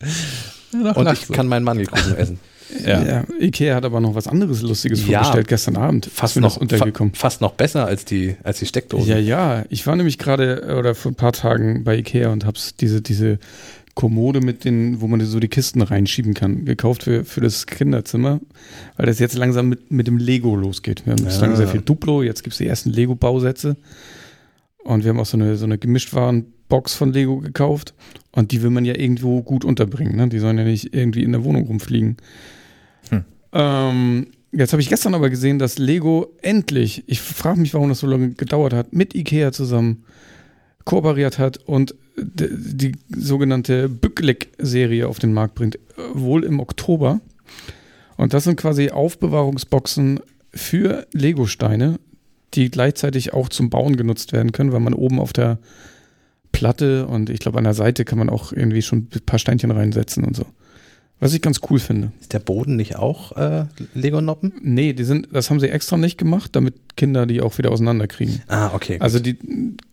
ja, 0.72 0.82
doch, 0.82 0.96
Und 0.96 1.04
lachst 1.04 1.24
ich 1.30 1.32
kann 1.36 1.46
meinen 1.48 1.64
Mandelkuchen 1.64 2.16
essen. 2.16 2.38
ja. 2.84 3.02
Ja. 3.02 3.24
Ikea 3.40 3.74
hat 3.76 3.84
aber 3.84 4.00
noch 4.00 4.14
was 4.14 4.26
anderes 4.26 4.62
Lustiges 4.62 5.06
Ja. 5.06 5.18
vorgestellt 5.22 5.48
gestern 5.48 5.76
Abend. 5.76 6.06
Fast 6.12 6.36
noch, 6.40 6.56
untergekommen. 6.56 7.14
fa 7.14 7.20
fast 7.28 7.40
noch 7.40 7.52
besser 7.52 7.86
als 7.86 8.04
die, 8.04 8.36
als 8.42 8.58
die 8.58 8.66
Steckdosen. 8.66 9.08
Ja, 9.08 9.18
ja. 9.18 9.64
Ich 9.70 9.86
war 9.86 9.94
nämlich 9.96 10.18
gerade 10.18 10.62
äh, 10.68 10.74
oder 10.74 10.94
vor 10.94 11.12
ein 11.12 11.16
paar 11.16 11.32
Tagen 11.32 11.84
bei 11.84 11.96
Ikea 11.98 12.30
und 12.30 12.44
hab's 12.44 12.74
diese, 12.74 13.00
diese 13.02 13.38
Kommode 13.94 14.40
mit 14.40 14.64
den, 14.64 15.00
wo 15.00 15.06
man 15.06 15.20
so 15.24 15.40
die 15.40 15.48
Kisten 15.48 15.80
reinschieben 15.80 16.34
kann, 16.34 16.66
gekauft 16.66 17.04
für, 17.04 17.24
für 17.24 17.40
das 17.40 17.66
Kinderzimmer, 17.66 18.40
weil 18.98 19.06
das 19.06 19.18
jetzt 19.20 19.36
langsam 19.38 19.68
mit, 19.70 19.90
mit 19.90 20.06
dem 20.06 20.18
Lego 20.18 20.54
losgeht. 20.54 21.06
Wir 21.06 21.12
haben 21.14 21.24
bislang 21.24 21.50
Ja. 21.52 21.56
sehr 21.56 21.68
viel 21.68 21.80
Duplo, 21.80 22.22
jetzt 22.22 22.42
gibt's 22.42 22.58
die 22.58 22.66
ersten 22.66 22.90
Lego-Bausätze. 22.90 23.76
Und 24.84 25.02
wir 25.04 25.10
haben 25.10 25.18
auch 25.20 25.24
so 25.26 25.36
eine, 25.38 25.56
so 25.56 25.64
eine 25.64 25.78
Gemischtwarenbox 26.68 26.94
von 26.94 27.12
Lego 27.12 27.38
gekauft. 27.38 27.94
Und 28.32 28.52
die 28.52 28.62
will 28.62 28.70
man 28.70 28.84
ja 28.84 28.94
irgendwo 28.94 29.42
gut 29.42 29.64
unterbringen. 29.64 30.16
Ne? 30.16 30.28
Die 30.28 30.38
sollen 30.38 30.58
ja 30.58 30.64
nicht 30.64 30.94
irgendwie 30.94 31.22
in 31.22 31.32
der 31.32 31.44
Wohnung 31.44 31.66
rumfliegen. 31.66 32.16
Hm. 33.08 33.24
Ähm, 33.52 34.26
jetzt 34.52 34.72
habe 34.72 34.82
ich 34.82 34.88
gestern 34.88 35.14
aber 35.14 35.30
gesehen, 35.30 35.58
dass 35.58 35.78
Lego 35.78 36.34
endlich, 36.42 37.04
ich 37.06 37.20
frage 37.20 37.60
mich, 37.60 37.72
warum 37.72 37.88
das 37.88 38.00
so 38.00 38.06
lange 38.06 38.30
gedauert 38.30 38.74
hat, 38.74 38.92
mit 38.92 39.14
Ikea 39.14 39.52
zusammen 39.52 40.04
kooperiert 40.84 41.38
hat 41.38 41.58
und 41.66 41.94
d- 42.16 42.50
die 42.52 42.92
sogenannte 43.08 43.88
Bücklik-Serie 43.88 45.08
auf 45.08 45.18
den 45.18 45.32
Markt 45.32 45.54
bringt, 45.54 45.78
wohl 46.12 46.44
im 46.44 46.60
Oktober. 46.60 47.20
Und 48.16 48.34
das 48.34 48.44
sind 48.44 48.56
quasi 48.56 48.90
Aufbewahrungsboxen 48.90 50.20
für 50.52 51.06
Lego-Steine, 51.12 51.98
die 52.54 52.70
gleichzeitig 52.70 53.32
auch 53.32 53.48
zum 53.48 53.68
Bauen 53.70 53.96
genutzt 53.96 54.32
werden 54.32 54.52
können, 54.52 54.72
weil 54.72 54.80
man 54.80 54.94
oben 54.94 55.18
auf 55.18 55.32
der 55.32 55.58
Platte 56.56 57.06
und 57.06 57.28
ich 57.28 57.38
glaube 57.38 57.58
an 57.58 57.64
der 57.64 57.74
Seite 57.74 58.06
kann 58.06 58.18
man 58.18 58.30
auch 58.30 58.50
irgendwie 58.50 58.80
schon 58.80 59.08
ein 59.14 59.20
paar 59.26 59.38
Steinchen 59.38 59.70
reinsetzen 59.70 60.24
und 60.24 60.34
so. 60.34 60.46
Was 61.20 61.34
ich 61.34 61.42
ganz 61.42 61.60
cool 61.70 61.78
finde. 61.78 62.12
Ist 62.20 62.32
der 62.32 62.38
Boden 62.38 62.76
nicht 62.76 62.96
auch 62.96 63.36
äh, 63.36 63.66
Lego-Noppen? 63.94 64.52
Nee, 64.62 64.94
die 64.94 65.04
sind, 65.04 65.28
das 65.32 65.50
haben 65.50 65.60
sie 65.60 65.68
extra 65.68 65.98
nicht 65.98 66.16
gemacht, 66.16 66.56
damit 66.56 66.96
Kinder 66.96 67.26
die 67.26 67.42
auch 67.42 67.58
wieder 67.58 67.72
auseinanderkriegen. 67.72 68.42
Ah, 68.48 68.70
okay. 68.74 68.96
Also 69.00 69.18
die 69.18 69.38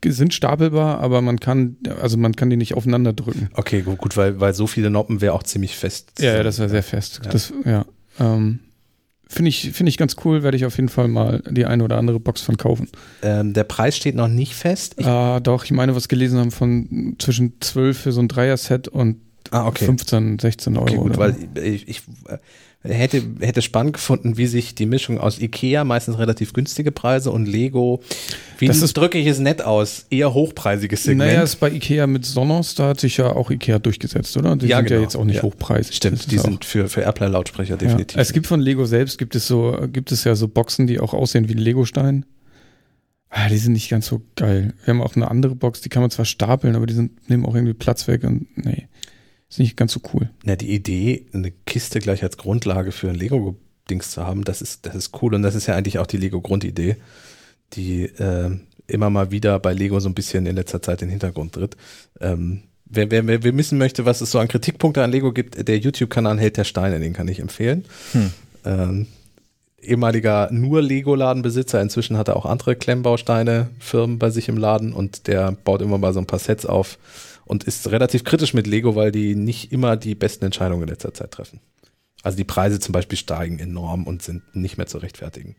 sind 0.05 0.33
stapelbar, 0.33 0.99
aber 0.99 1.21
man 1.21 1.39
kann, 1.39 1.75
also 2.01 2.17
man 2.17 2.33
kann 2.33 2.49
die 2.49 2.57
nicht 2.57 2.75
aufeinander 2.75 3.11
drücken. 3.11 3.49
Okay, 3.53 3.81
gut, 3.81 3.97
gut 3.97 4.15
weil, 4.15 4.39
weil 4.39 4.53
so 4.53 4.67
viele 4.67 4.89
Noppen 4.89 5.19
wäre 5.19 5.33
auch 5.33 5.43
ziemlich 5.43 5.75
fest. 5.75 6.13
Ja, 6.19 6.35
ja 6.35 6.43
das 6.43 6.59
war 6.59 6.69
sehr 6.69 6.83
fest. 6.83 7.21
Ja. 7.25 7.31
Das, 7.31 7.53
ja. 7.65 7.85
Ähm, 8.19 8.59
Finde 9.33 9.49
ich, 9.49 9.71
finde 9.71 9.89
ich 9.89 9.97
ganz 9.97 10.15
cool, 10.23 10.43
werde 10.43 10.57
ich 10.57 10.65
auf 10.65 10.75
jeden 10.77 10.89
Fall 10.89 11.07
mal 11.07 11.41
die 11.49 11.65
eine 11.65 11.83
oder 11.83 11.97
andere 11.97 12.19
Box 12.19 12.41
von 12.41 12.55
kaufen. 12.55 12.87
Ähm, 13.23 13.53
der 13.53 13.63
Preis 13.63 13.97
steht 13.97 14.13
noch 14.13 14.27
nicht 14.27 14.53
fest. 14.53 14.93
Ich, 14.97 15.07
ah, 15.07 15.39
doch, 15.39 15.65
ich 15.65 15.71
meine, 15.71 15.95
was 15.95 16.07
gelesen 16.07 16.39
haben 16.39 16.51
von 16.51 17.15
zwischen 17.17 17.53
12 17.59 17.97
für 17.97 18.11
so 18.11 18.21
ein 18.21 18.27
Dreier-Set 18.27 18.87
und 18.87 19.17
ah, 19.49 19.65
okay. 19.65 19.85
15, 19.85 20.37
16 20.37 20.77
Euro. 20.77 20.83
Okay, 20.85 20.97
gut, 20.97 21.17
weil 21.17 21.35
ich, 21.55 21.87
ich 21.87 22.03
äh, 22.27 22.37
hätte, 22.83 23.21
hätte 23.39 23.61
spannend 23.61 23.93
gefunden, 23.93 24.37
wie 24.37 24.45
sich 24.45 24.75
die 24.75 24.85
Mischung 24.85 25.17
aus 25.17 25.39
Ikea, 25.39 25.83
meistens 25.83 26.17
relativ 26.17 26.53
günstige 26.53 26.91
Preise, 26.91 27.31
und 27.31 27.45
Lego, 27.47 28.01
wie 28.59 28.67
Das 28.67 28.81
ist- 28.81 28.97
drücke 28.97 29.17
ich 29.17 29.27
es 29.27 29.39
nett 29.39 29.61
aus, 29.61 30.05
eher 30.09 30.33
hochpreisiges 30.33 31.03
Segment. 31.03 31.29
Naja, 31.31 31.43
ist 31.43 31.55
bei 31.59 31.71
Ikea 31.71 32.07
mit 32.07 32.25
Sonos, 32.25 32.75
da 32.75 32.89
hat 32.89 32.99
sich 32.99 33.17
ja 33.17 33.27
auch 33.33 33.49
Ikea 33.51 33.79
durchgesetzt, 33.79 34.35
oder? 34.37 34.55
Die 34.55 34.67
Ja, 34.67 34.77
sind 34.77 34.85
ja 34.89 34.95
genau. 34.97 35.01
jetzt 35.03 35.15
auch 35.15 35.23
nicht 35.25 35.37
Ja. 35.37 35.43
hochpreisig. 35.43 35.95
Stimmt, 35.95 36.31
die 36.31 36.39
auch- 36.39 36.43
sind 36.43 36.65
für, 36.65 36.89
für 36.89 37.01
Airplay-Lautsprecher 37.01 37.77
definitiv. 37.77 38.15
Ja. 38.17 38.21
Es 38.21 38.33
gibt 38.33 38.47
von 38.47 38.59
Lego 38.59 38.85
selbst, 38.85 39.17
gibt 39.17 39.35
es 39.35 39.47
so, 39.47 39.77
gibt 39.91 40.11
es 40.11 40.23
ja 40.25 40.35
so 40.35 40.47
Boxen, 40.47 40.85
die 40.87 40.99
auch 40.99 41.13
aussehen 41.13 41.47
wie 41.49 41.53
ein 41.55 41.59
Lego-Stein. 41.59 42.25
Ah, 43.35 43.49
die 43.49 43.57
sind 43.57 43.73
nicht 43.73 43.89
ganz 43.89 44.05
so 44.05 44.21
geil. 44.35 44.73
Wir 44.85 44.93
haben 44.93 45.01
auch 45.01 45.15
eine 45.15 45.31
andere 45.31 45.55
Box, 45.55 45.81
die 45.81 45.89
kann 45.89 46.01
man 46.03 46.11
zwar 46.11 46.25
stapeln, 46.25 46.75
aber 46.75 46.85
die 46.85 46.93
sind, 46.93 47.29
nehmen 47.29 47.45
auch 47.47 47.55
irgendwie 47.55 47.73
Platz 47.73 48.07
weg 48.07 48.23
und 48.25 48.45
nee, 48.57 48.87
ist 49.53 49.59
nicht 49.59 49.77
ganz 49.77 49.93
so 49.93 50.01
cool. 50.13 50.29
Na, 50.43 50.55
die 50.55 50.73
Idee, 50.73 51.27
eine 51.31 51.51
Kiste 51.51 51.99
gleich 51.99 52.23
als 52.23 52.37
Grundlage 52.37 52.91
für 52.91 53.09
ein 53.09 53.15
Lego-Dings 53.15 54.11
zu 54.11 54.25
haben, 54.25 54.43
das 54.43 54.61
ist, 54.61 54.85
das 54.87 54.95
ist 54.95 55.21
cool. 55.21 55.35
Und 55.35 55.43
das 55.43 55.53
ist 55.53 55.67
ja 55.67 55.75
eigentlich 55.75 55.99
auch 55.99 56.07
die 56.07 56.17
Lego-Grundidee, 56.17 56.97
die 57.73 58.05
äh, 58.05 58.49
immer 58.87 59.11
mal 59.11 59.29
wieder 59.29 59.59
bei 59.59 59.73
Lego 59.73 59.99
so 59.99 60.09
ein 60.09 60.15
bisschen 60.15 60.47
in 60.47 60.55
letzter 60.55 60.81
Zeit 60.81 61.03
in 61.03 61.07
den 61.07 61.11
Hintergrund 61.11 61.53
tritt. 61.53 61.77
Ähm, 62.19 62.63
wer, 62.85 63.11
wer, 63.11 63.27
wer, 63.27 63.43
wer 63.43 63.57
wissen 63.57 63.77
möchte, 63.77 64.05
was 64.05 64.21
es 64.21 64.31
so 64.31 64.39
an 64.39 64.47
Kritikpunkte 64.47 65.03
an 65.03 65.11
Lego 65.11 65.31
gibt, 65.31 65.67
der 65.67 65.77
YouTube-Kanal 65.77 66.39
Held 66.39 66.57
der 66.57 66.63
Steine, 66.63 66.99
den 66.99 67.13
kann 67.13 67.27
ich 67.27 67.39
empfehlen. 67.39 67.85
Hm. 68.13 68.31
Ähm, 68.65 69.07
ehemaliger 69.83 70.49
nur 70.51 70.81
Lego-Ladenbesitzer, 70.81 71.79
inzwischen 71.79 72.17
hat 72.17 72.27
er 72.27 72.37
auch 72.37 72.47
andere 72.47 72.75
Klemmbausteine-Firmen 72.75 74.17
bei 74.17 74.31
sich 74.31 74.49
im 74.49 74.57
Laden 74.57 74.93
und 74.93 75.27
der 75.27 75.51
baut 75.51 75.83
immer 75.83 75.99
mal 75.99 76.13
so 76.13 76.19
ein 76.19 76.25
paar 76.25 76.39
Sets 76.39 76.65
auf 76.65 76.97
und 77.45 77.63
ist 77.63 77.89
relativ 77.91 78.23
kritisch 78.23 78.53
mit 78.53 78.67
Lego, 78.67 78.95
weil 78.95 79.11
die 79.11 79.35
nicht 79.35 79.71
immer 79.71 79.97
die 79.97 80.15
besten 80.15 80.45
Entscheidungen 80.45 80.83
in 80.83 80.89
letzter 80.89 81.13
Zeit 81.13 81.31
treffen. 81.31 81.59
Also 82.23 82.37
die 82.37 82.43
Preise 82.45 82.79
zum 82.79 82.93
Beispiel 82.93 83.17
steigen 83.17 83.59
enorm 83.59 84.05
und 84.05 84.21
sind 84.21 84.43
nicht 84.55 84.77
mehr 84.77 84.87
zu 84.87 84.97
rechtfertigen. 84.97 85.55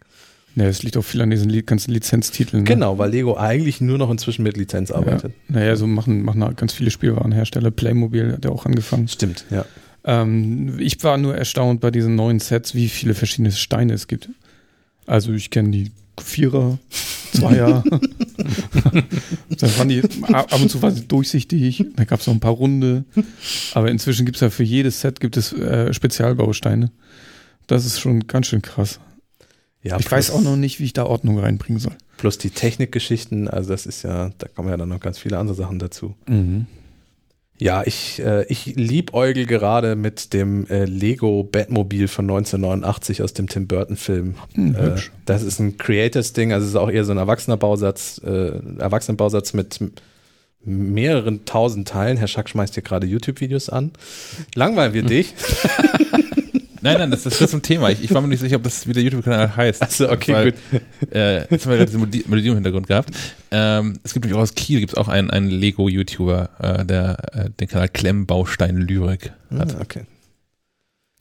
Ja, 0.57 0.65
es 0.67 0.83
liegt 0.85 0.97
auch 0.97 1.03
viel 1.03 1.21
an 1.21 1.31
diesen 1.31 1.51
ganzen 1.67 1.91
Lizenztiteln. 1.93 2.63
Ne? 2.63 2.69
Genau, 2.69 2.97
weil 2.97 3.11
Lego 3.11 3.37
eigentlich 3.37 3.81
nur 3.81 3.99
noch 3.99 4.09
inzwischen 4.11 4.45
mit 4.45 4.57
Lizenz 4.57 4.91
Ja. 4.91 4.97
arbeitet. 4.97 5.35
Naja, 5.49 5.75
so 5.77 5.87
machen, 5.87 6.23
machen 6.23 6.45
halt 6.45 6.57
ganz 6.57 6.73
viele 6.73 6.91
Spielwarenhersteller. 6.93 7.71
Playmobil 7.73 8.33
hat 8.33 8.45
ja 8.45 8.51
auch 8.53 8.65
angefangen. 8.65 9.09
Stimmt, 9.09 9.45
ja. 9.51 9.65
Ähm, 10.05 10.79
ich 10.79 11.03
war 11.03 11.19
nur 11.19 11.37
erstaunt 11.37 11.81
bei 11.81 11.91
diesen 11.91 12.15
neuen 12.15 12.39
Sets, 12.39 12.75
wie 12.75 12.89
viele 12.89 13.15
verschiedene 13.15 13.51
Steine 13.53 13.95
es 13.95 14.07
gibt. 14.07 14.29
Also 15.07 15.33
ich 15.33 15.51
kenne 15.51 15.71
die 15.71 15.91
Vierer, 16.21 16.79
Zweier. 17.33 17.83
dann 19.59 19.79
waren 19.79 19.89
die 19.89 20.03
ab 20.33 20.61
und 20.61 20.71
zu 20.71 20.83
war 20.83 20.91
sie 20.91 21.07
durchsichtig. 21.07 21.85
Da 21.97 22.05
gab 22.05 22.21
es 22.21 22.27
noch 22.27 22.35
ein 22.35 22.41
paar 22.41 22.53
Runde. 22.53 23.05
Aber 23.73 23.91
inzwischen 23.91 24.25
gibt 24.27 24.37
es 24.37 24.41
ja 24.41 24.51
für 24.51 24.63
jedes 24.63 25.01
Set 25.01 25.21
gibt 25.21 25.37
es 25.37 25.53
äh, 25.53 25.93
Spezialbausteine. 25.93 26.91
Das 27.67 27.87
ist 27.87 28.01
schon 28.01 28.27
ganz 28.27 28.47
schön 28.47 28.63
krass. 28.63 29.01
ja 29.83 29.99
ich 29.99 30.11
weiß 30.11 30.31
auch 30.31 30.43
noch 30.43 30.57
nicht, 30.57 30.81
wie 30.81 30.85
ich 30.85 30.93
da 30.93 31.07
Ordnung 31.07 31.39
reinbringen 31.39 31.81
soll. 31.81 31.97
Plus 32.19 32.39
die 32.39 32.51
Technikgeschichten, 32.51 33.49
also 33.49 33.71
das 33.71 33.87
ist 33.87 34.03
ja, 34.03 34.31
da 34.39 34.49
kommen 34.49 34.69
ja 34.69 34.77
dann 34.77 34.89
noch 34.89 35.01
ganz 35.01 35.19
viele 35.19 35.39
andere 35.39 35.57
Sachen 35.57 35.79
dazu. 35.79 36.15
Ja, 37.65 37.83
ich, 37.87 38.21
äh, 38.21 38.45
ich 38.51 38.67
liebäugel 38.77 39.47
gerade 39.47 39.97
mit 39.97 40.35
dem 40.35 40.67
äh, 40.67 40.85
Lego 40.85 41.45
Batmobil 41.45 42.09
von 42.09 42.27
1989 42.27 43.23
aus 43.23 43.33
dem 43.33 43.49
Tim 43.49 43.67
Burton 43.67 43.97
Film. 43.97 44.35
Hm, 44.55 44.75
Äh, 44.75 44.97
das 45.25 45.43
ist 45.43 45.61
ein 45.61 45.79
Creators-Ding, 45.79 46.53
also 46.53 46.63
es 46.63 46.73
ist 46.73 46.77
auch 46.77 46.91
eher 46.91 47.07
so 47.07 47.13
ein 47.13 47.17
erwachsener 47.17 47.57
Bausatz, 47.57 48.21
äh, 48.23 48.51
Erwachsenenbausatz 48.79 49.55
mit 49.55 49.81
mehreren 50.63 51.47
tausend 51.47 51.89
Teilen. 51.89 52.19
Herr 52.19 52.29
Schack 52.29 52.51
schmeißt 52.51 52.75
hier 52.75 52.83
gerade 52.83 53.07
YouTube-Videos 53.07 53.71
an. 53.71 53.93
Langweilen 54.55 54.93
wir 54.93 55.03
dich? 55.03 55.33
Nein, 56.85 56.99
nein, 56.99 57.11
das, 57.11 57.23
das 57.23 57.41
ist 57.41 57.55
ein 57.55 57.63
Thema. 57.63 57.89
Ich, 57.91 58.05
ich 58.05 58.13
war 58.13 58.21
mir 58.21 58.29
nicht 58.29 58.41
sicher, 58.41 58.57
ob 58.57 58.63
das 58.63 58.87
wie 58.87 58.93
der 58.93 59.03
YouTube-Kanal 59.03 59.57
heißt. 59.57 59.83
Achso, 59.83 60.11
okay, 60.13 60.33
Weil, 60.35 60.53
gut. 60.53 60.61
Äh, 61.13 61.51
jetzt 61.51 61.65
haben 61.65 61.73
wir 61.73 61.79
gerade 61.79 61.87
diese 61.87 62.29
Melodie 62.29 62.49
im 62.49 62.55
Hintergrund 62.55 62.87
gehabt. 62.87 63.11
Ähm, 63.51 63.99
es 64.03 64.13
gibt 64.13 64.27
nämlich 64.27 64.37
auch 64.37 64.43
aus 64.43 64.55
Kiel 64.55 64.81
gibt 64.81 64.93
es 64.93 64.99
auch 64.99 65.09
einen, 65.09 65.31
einen 65.31 65.49
Lego-YouTuber, 65.49 66.51
äh, 66.81 66.85
der 66.85 67.17
äh, 67.33 67.51
den 67.51 67.69
Kanal 67.69 67.89
Klemmbaustein 67.89 68.77
Lyrik 68.77 69.33
hat. 69.51 69.75
Ah, 69.75 69.81
okay. 69.81 70.05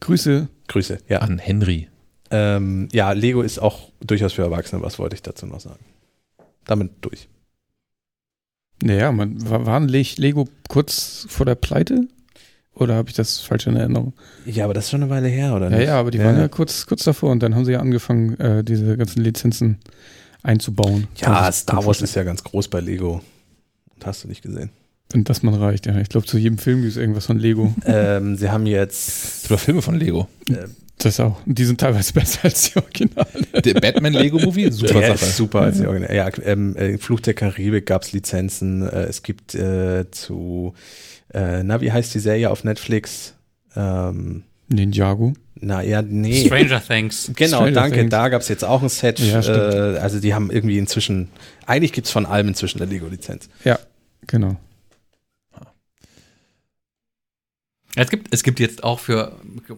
Grüße. 0.02 0.50
Grüße, 0.68 0.98
ja. 1.08 1.20
An 1.20 1.40
Henry. 1.40 1.88
Ähm, 2.30 2.90
ja, 2.92 3.14
Lego 3.14 3.42
ist 3.42 3.60
auch 3.60 3.90
durchaus 4.02 4.34
für 4.34 4.42
Erwachsene, 4.42 4.82
was 4.82 5.00
wollte 5.00 5.16
ich 5.16 5.22
dazu 5.22 5.46
noch 5.46 5.62
sagen? 5.62 5.86
Damit 6.66 6.92
durch. 7.02 7.30
Naja, 8.82 9.14
man, 9.14 9.50
war, 9.50 9.66
waren 9.66 9.88
Le- 9.88 10.04
Lego 10.18 10.50
kurz 10.68 11.26
vor 11.30 11.46
der 11.46 11.56
Pleite? 11.56 12.08
Oder 12.76 12.96
habe 12.96 13.10
ich 13.10 13.16
das 13.16 13.40
falsch 13.40 13.68
in 13.68 13.76
Erinnerung? 13.76 14.14
Ja, 14.46 14.66
aber 14.66 14.74
das 14.74 14.86
ist 14.86 14.92
schon 14.92 15.04
eine 15.04 15.12
Weile 15.12 15.28
her, 15.28 15.54
oder 15.54 15.70
Ja, 15.70 15.78
nicht? 15.78 15.88
ja, 15.88 16.00
aber 16.00 16.10
die 16.12 16.20
waren 16.20 16.38
ja 16.38 16.48
kurz, 16.48 16.86
kurz 16.88 17.04
davor 17.04 17.32
und 17.32 17.44
dann 17.44 17.54
haben 17.56 17.66
sie 17.66 17.74
ja 17.74 17.80
angefangen, 17.80 18.40
äh, 18.40 18.64
diese 18.64 18.98
ganzen 18.98 19.24
Lizenzen 19.24 19.78
einzubauen. 20.42 21.08
Ja, 21.18 21.52
Star 21.52 21.86
Wars 21.86 22.02
ist 22.02 22.16
ja 22.16 22.24
ganz 22.24 22.44
groß 22.44 22.68
bei 22.70 22.80
Lego. 22.80 23.22
Und 23.96 24.06
hast 24.06 24.24
du 24.24 24.28
nicht 24.28 24.42
gesehen. 24.42 24.72
Wenn 25.12 25.24
das 25.24 25.44
man 25.44 25.54
reicht, 25.54 25.86
ja. 25.86 25.98
Ich 26.00 26.10
glaube, 26.10 26.26
zu 26.26 26.40
jedem 26.40 26.58
Film 26.58 26.80
gibt 26.82 26.92
es 26.92 26.98
irgendwas 26.98 27.28
von 27.28 27.38
Lego. 27.38 27.74
ähm, 27.86 28.36
sie 28.36 28.50
haben 28.50 28.66
jetzt 28.66 29.44
Es 29.44 29.48
gibt 29.48 29.60
Filme 29.60 29.82
von 29.84 29.96
Lego. 29.96 30.28
Das 30.98 31.20
auch. 31.20 31.46
Und 31.46 31.58
die 31.60 31.66
sind 31.66 31.80
teilweise 31.80 32.14
besser 32.14 32.40
als 32.46 32.72
die 32.72 32.80
Originale. 32.80 33.28
Der 33.64 33.74
Batman-Lego-Movie, 33.76 34.72
super 34.72 35.02
ja, 35.02 35.16
Sache. 35.16 35.26
ist 35.26 35.38
super 35.38 35.62
als 35.62 35.78
die 35.78 35.86
Original. 35.86 36.16
Ja, 36.16 36.30
ähm, 36.44 36.76
äh, 36.76 36.98
Fluch 36.98 37.20
der 37.20 37.36
Karibik 37.36 37.86
gab's 37.86 38.12
Lizenzen. 38.12 38.82
Äh, 38.88 39.04
es 39.04 39.22
gibt 39.22 39.54
äh, 39.54 40.10
zu, 40.10 40.74
äh, 41.34 41.64
na, 41.64 41.82
wie 41.82 41.92
heißt 41.92 42.14
die 42.14 42.20
Serie 42.20 42.50
auf 42.50 42.64
Netflix? 42.64 43.34
Ähm, 43.76 44.44
Ninjago. 44.70 45.34
na 45.60 45.82
ja, 45.82 46.02
nee. 46.02 46.46
Stranger 46.46 46.82
Things. 46.86 47.32
Genau, 47.36 47.58
Stranger 47.58 47.72
danke. 47.72 47.98
Things. 48.00 48.12
Da 48.12 48.30
gab's 48.30 48.48
jetzt 48.50 48.64
auch 48.64 48.82
ein 48.82 48.90
Set. 48.90 49.20
Ja, 49.20 49.42
äh, 49.42 49.98
also 49.98 50.20
die 50.20 50.34
haben 50.34 50.52
irgendwie 50.52 50.78
inzwischen, 50.78 51.30
eigentlich 51.66 51.94
gibt's 51.94 52.12
von 52.12 52.26
allem 52.26 52.50
inzwischen 52.50 52.82
eine 52.82 52.92
Lego-Lizenz. 52.92 53.50
Ja, 53.64 53.80
genau. 54.28 54.58
Es 57.96 58.10
gibt, 58.10 58.34
es 58.34 58.42
gibt 58.42 58.60
jetzt 58.60 58.84
auch 58.84 59.00
für 59.00 59.34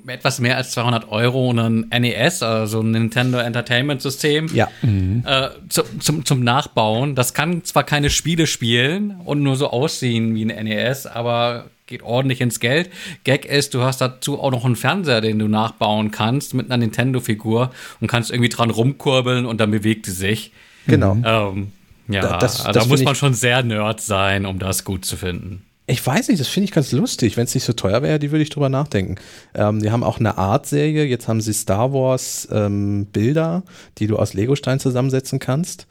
etwas 0.07 0.39
mehr 0.39 0.55
als 0.55 0.71
200 0.71 1.09
Euro 1.09 1.49
einen 1.49 1.89
NES, 1.89 2.43
also 2.43 2.79
ein 2.79 2.91
Nintendo 2.91 3.39
Entertainment 3.39 4.01
System, 4.01 4.47
Ja. 4.53 4.69
äh, 4.83 5.49
zu, 5.67 5.83
zum, 5.99 6.23
zum 6.23 6.41
Nachbauen. 6.41 7.15
Das 7.15 7.33
kann 7.33 7.65
zwar 7.65 7.83
keine 7.83 8.09
Spiele 8.09 8.47
spielen 8.47 9.15
und 9.25 9.43
nur 9.43 9.57
so 9.57 9.69
aussehen 9.69 10.33
wie 10.33 10.45
ein 10.49 10.65
NES, 10.65 11.07
aber 11.07 11.65
geht 11.87 12.03
ordentlich 12.03 12.39
ins 12.39 12.61
Geld. 12.61 12.89
Gag 13.25 13.45
ist, 13.45 13.73
du 13.73 13.83
hast 13.83 13.99
dazu 13.99 14.39
auch 14.41 14.49
noch 14.51 14.63
einen 14.63 14.77
Fernseher, 14.77 15.19
den 15.19 15.37
du 15.37 15.47
nachbauen 15.49 16.09
kannst 16.11 16.53
mit 16.53 16.67
einer 16.67 16.77
Nintendo-Figur 16.77 17.71
und 17.99 18.07
kannst 18.07 18.31
irgendwie 18.31 18.49
dran 18.49 18.69
rumkurbeln 18.69 19.45
und 19.45 19.59
dann 19.59 19.71
bewegt 19.71 20.05
sie 20.05 20.13
sich. 20.13 20.51
Genau. 20.87 21.17
Ähm, 21.25 21.73
ja, 22.07 22.21
Da- 22.21 22.37
das- 22.37 22.63
da, 22.63 22.71
das 22.71 22.87
muss 22.87 23.03
man 23.03 23.15
schon 23.15 23.33
sehr 23.33 23.61
Nerd 23.61 23.99
sein, 23.99 24.45
um 24.45 24.57
das 24.57 24.85
gut 24.85 25.03
zu 25.05 25.17
finden. 25.17 25.63
Ich 25.87 26.05
weiß 26.05 26.29
nicht, 26.29 26.39
das 26.39 26.47
finde 26.47 26.65
ich 26.65 26.71
ganz 26.71 26.91
lustig. 26.91 27.37
Wenn 27.37 27.43
es 27.43 27.53
nicht 27.53 27.63
so 27.63 27.73
teuer 27.73 28.01
wäre, 28.01 28.17
die 28.17 28.31
würde 28.31 28.41
ich 28.41 28.49
drüber 28.49 28.69
nachdenken. 28.69 29.15
Ähm, 29.53 29.81
die 29.81 29.91
haben 29.91 30.03
auch 30.03 30.19
eine 30.19 30.37
Art-Serie. 30.37 31.05
Jetzt 31.05 31.27
haben 31.27 31.41
sie 31.41 31.53
Star 31.53 31.93
Wars 31.93 32.47
ähm, 32.51 33.05
Bilder, 33.05 33.63
die 33.99 34.07
du 34.07 34.17
aus 34.17 34.33
Legostein 34.33 34.79
zusammensetzen 34.79 35.37
kannst. 35.39 35.85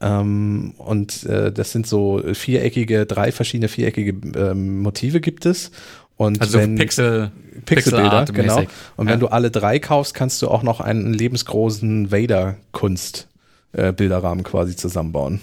Ähm, 0.00 0.74
und 0.76 1.24
äh, 1.24 1.50
das 1.50 1.72
sind 1.72 1.86
so 1.86 2.22
viereckige, 2.34 3.06
drei 3.06 3.32
verschiedene 3.32 3.68
viereckige 3.68 4.14
ähm, 4.38 4.80
Motive 4.80 5.20
gibt 5.20 5.46
es. 5.46 5.70
Und 6.18 6.40
Also 6.42 6.58
wenn, 6.58 6.74
Pixel, 6.74 7.30
Pixelbilder, 7.64 8.24
Pixelart-mäßig. 8.24 8.32
genau. 8.32 8.58
Und 8.96 9.06
wenn 9.06 9.14
Ja. 9.14 9.20
du 9.20 9.28
alle 9.28 9.50
drei 9.50 9.78
kaufst, 9.78 10.12
kannst 10.14 10.42
du 10.42 10.48
auch 10.48 10.62
noch 10.62 10.80
einen 10.80 11.14
lebensgroßen 11.14 12.10
Vader-Kunst-Bilderrahmen 12.12 14.44
quasi 14.44 14.76
zusammenbauen. 14.76 15.40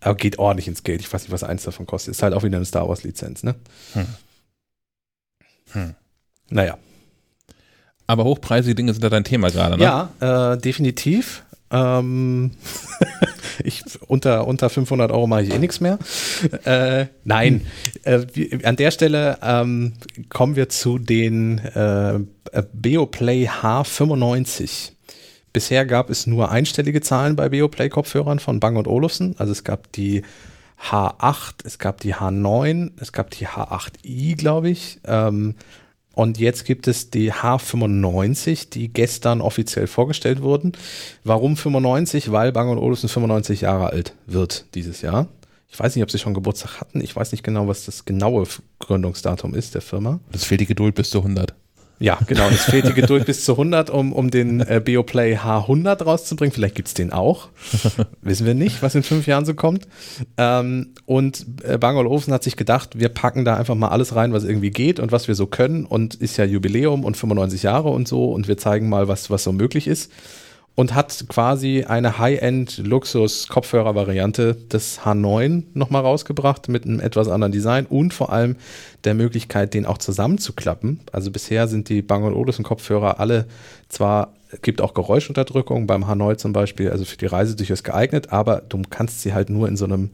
Aber 0.00 0.14
geht 0.14 0.38
ordentlich 0.38 0.68
ins 0.68 0.82
Geld. 0.82 1.00
Ich 1.00 1.12
weiß 1.12 1.22
nicht, 1.22 1.32
was 1.32 1.44
eins 1.44 1.64
davon 1.64 1.86
kostet. 1.86 2.12
Ist 2.12 2.22
halt 2.22 2.34
auch 2.34 2.42
wieder 2.42 2.56
eine 2.56 2.64
Star 2.64 2.88
Wars-Lizenz, 2.88 3.42
ne? 3.42 3.54
Hm. 3.92 4.06
Hm. 5.72 5.94
Naja. 6.48 6.78
Aber 8.06 8.24
hochpreisige 8.24 8.74
Dinge 8.74 8.92
sind 8.92 9.04
da 9.04 9.08
dein 9.08 9.24
Thema 9.24 9.50
gerade, 9.50 9.76
ne? 9.76 9.84
Ja, 9.84 10.52
äh, 10.52 10.58
definitiv. 10.58 11.44
Ähm, 11.70 12.52
ich, 13.64 13.84
unter, 14.08 14.46
unter 14.46 14.68
500 14.68 15.12
Euro 15.12 15.26
mache 15.26 15.42
ich 15.42 15.54
eh 15.54 15.58
nichts 15.58 15.80
mehr. 15.80 15.98
Äh, 16.64 17.06
nein, 17.24 17.66
äh, 18.02 18.24
an 18.64 18.76
der 18.76 18.90
Stelle 18.90 19.38
ähm, 19.42 19.92
kommen 20.28 20.56
wir 20.56 20.68
zu 20.68 20.98
den 20.98 21.58
äh, 21.58 22.18
Beoplay 22.72 23.48
H95. 23.48 24.92
Bisher 25.52 25.84
gab 25.84 26.10
es 26.10 26.26
nur 26.26 26.50
einstellige 26.50 27.00
Zahlen 27.00 27.36
bei 27.36 27.48
Beoplay-Kopfhörern 27.48 28.38
von 28.38 28.60
Bang 28.60 28.76
Olufsen. 28.86 29.34
Also 29.38 29.52
es 29.52 29.64
gab 29.64 29.90
die 29.92 30.22
H8, 30.82 31.64
es 31.64 31.78
gab 31.78 32.00
die 32.00 32.14
H9, 32.14 32.92
es 33.00 33.12
gab 33.12 33.30
die 33.30 33.46
H8i, 33.46 34.36
glaube 34.36 34.70
ich. 34.70 35.00
Ähm, 35.04 35.54
und 36.14 36.38
jetzt 36.38 36.64
gibt 36.64 36.88
es 36.88 37.10
die 37.10 37.32
H95, 37.32 38.70
die 38.70 38.92
gestern 38.92 39.40
offiziell 39.40 39.86
vorgestellt 39.86 40.42
wurden. 40.42 40.72
Warum 41.24 41.56
95? 41.56 42.30
Weil 42.30 42.52
Bang 42.52 42.68
Olufsen 42.68 43.08
95 43.08 43.62
Jahre 43.62 43.90
alt 43.90 44.14
wird 44.26 44.66
dieses 44.74 45.02
Jahr. 45.02 45.28
Ich 45.72 45.78
weiß 45.78 45.94
nicht, 45.94 46.02
ob 46.02 46.10
sie 46.10 46.18
schon 46.18 46.34
Geburtstag 46.34 46.80
hatten. 46.80 47.00
Ich 47.00 47.14
weiß 47.14 47.30
nicht 47.32 47.44
genau, 47.44 47.68
was 47.68 47.84
das 47.84 48.04
genaue 48.04 48.44
Gründungsdatum 48.80 49.54
ist 49.54 49.74
der 49.74 49.82
Firma. 49.82 50.18
Das 50.32 50.44
fehlt 50.44 50.60
die 50.60 50.66
Geduld 50.66 50.96
bis 50.96 51.10
zu 51.10 51.18
100. 51.18 51.54
Ja, 52.02 52.18
genau. 52.26 52.48
Es 52.48 52.64
fehlt 52.64 52.88
die 52.88 52.94
Geduld 52.94 53.26
bis 53.26 53.44
zu 53.44 53.52
100, 53.52 53.90
um, 53.90 54.14
um 54.14 54.30
den 54.30 54.60
äh, 54.60 54.80
Beoplay 54.82 55.36
H100 55.36 56.02
rauszubringen. 56.02 56.50
Vielleicht 56.50 56.74
gibt's 56.74 56.94
den 56.94 57.12
auch. 57.12 57.50
Wissen 58.22 58.46
wir 58.46 58.54
nicht, 58.54 58.82
was 58.82 58.94
in 58.94 59.02
fünf 59.02 59.26
Jahren 59.26 59.44
so 59.44 59.52
kommt. 59.52 59.86
Ähm, 60.38 60.94
und 61.04 61.44
äh, 61.62 61.76
Bang 61.76 61.98
Olufsen 61.98 62.32
hat 62.32 62.42
sich 62.42 62.56
gedacht, 62.56 62.98
wir 62.98 63.10
packen 63.10 63.44
da 63.44 63.56
einfach 63.56 63.74
mal 63.74 63.88
alles 63.88 64.16
rein, 64.16 64.32
was 64.32 64.44
irgendwie 64.44 64.70
geht 64.70 64.98
und 64.98 65.12
was 65.12 65.28
wir 65.28 65.34
so 65.34 65.46
können. 65.46 65.84
Und 65.84 66.14
ist 66.14 66.38
ja 66.38 66.46
Jubiläum 66.46 67.04
und 67.04 67.18
95 67.18 67.64
Jahre 67.64 67.90
und 67.90 68.08
so. 68.08 68.32
Und 68.32 68.48
wir 68.48 68.56
zeigen 68.56 68.88
mal, 68.88 69.06
was, 69.06 69.28
was 69.28 69.44
so 69.44 69.52
möglich 69.52 69.86
ist. 69.86 70.10
Und 70.80 70.94
hat 70.94 71.26
quasi 71.28 71.84
eine 71.86 72.16
High-End-Luxus-Kopfhörer-Variante 72.16 74.54
des 74.54 75.00
H9 75.00 75.64
nochmal 75.74 76.00
rausgebracht 76.00 76.70
mit 76.70 76.86
einem 76.86 77.00
etwas 77.00 77.28
anderen 77.28 77.52
Design 77.52 77.84
und 77.84 78.14
vor 78.14 78.32
allem 78.32 78.56
der 79.04 79.12
Möglichkeit, 79.12 79.74
den 79.74 79.84
auch 79.84 79.98
zusammenzuklappen. 79.98 81.00
Also 81.12 81.30
bisher 81.30 81.68
sind 81.68 81.90
die 81.90 82.00
Bang 82.00 82.24
Olufsen 82.24 82.64
Kopfhörer 82.64 83.20
alle 83.20 83.44
zwar, 83.90 84.32
gibt 84.62 84.80
auch 84.80 84.94
Geräuschunterdrückung 84.94 85.86
beim 85.86 86.04
H9 86.04 86.38
zum 86.38 86.54
Beispiel, 86.54 86.88
also 86.88 87.04
für 87.04 87.18
die 87.18 87.26
Reise 87.26 87.56
durchaus 87.56 87.84
geeignet, 87.84 88.32
aber 88.32 88.62
du 88.66 88.80
kannst 88.88 89.20
sie 89.20 89.34
halt 89.34 89.50
nur 89.50 89.68
in 89.68 89.76
so 89.76 89.84
einem 89.84 90.08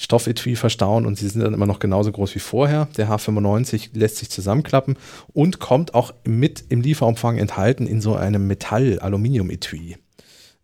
Stoffetui 0.00 0.54
verstauen 0.54 1.06
und 1.06 1.18
sie 1.18 1.28
sind 1.28 1.42
dann 1.42 1.52
immer 1.54 1.66
noch 1.66 1.80
genauso 1.80 2.12
groß 2.12 2.34
wie 2.36 2.38
vorher. 2.38 2.86
Der 2.96 3.08
H95 3.10 3.90
lässt 3.94 4.16
sich 4.18 4.30
zusammenklappen 4.30 4.96
und 5.34 5.58
kommt 5.58 5.92
auch 5.92 6.14
mit 6.24 6.64
im 6.68 6.80
Lieferumfang 6.82 7.36
enthalten 7.36 7.86
in 7.86 8.00
so 8.00 8.14
einem 8.14 8.46
Metall-Aluminium-Etui, 8.46 9.96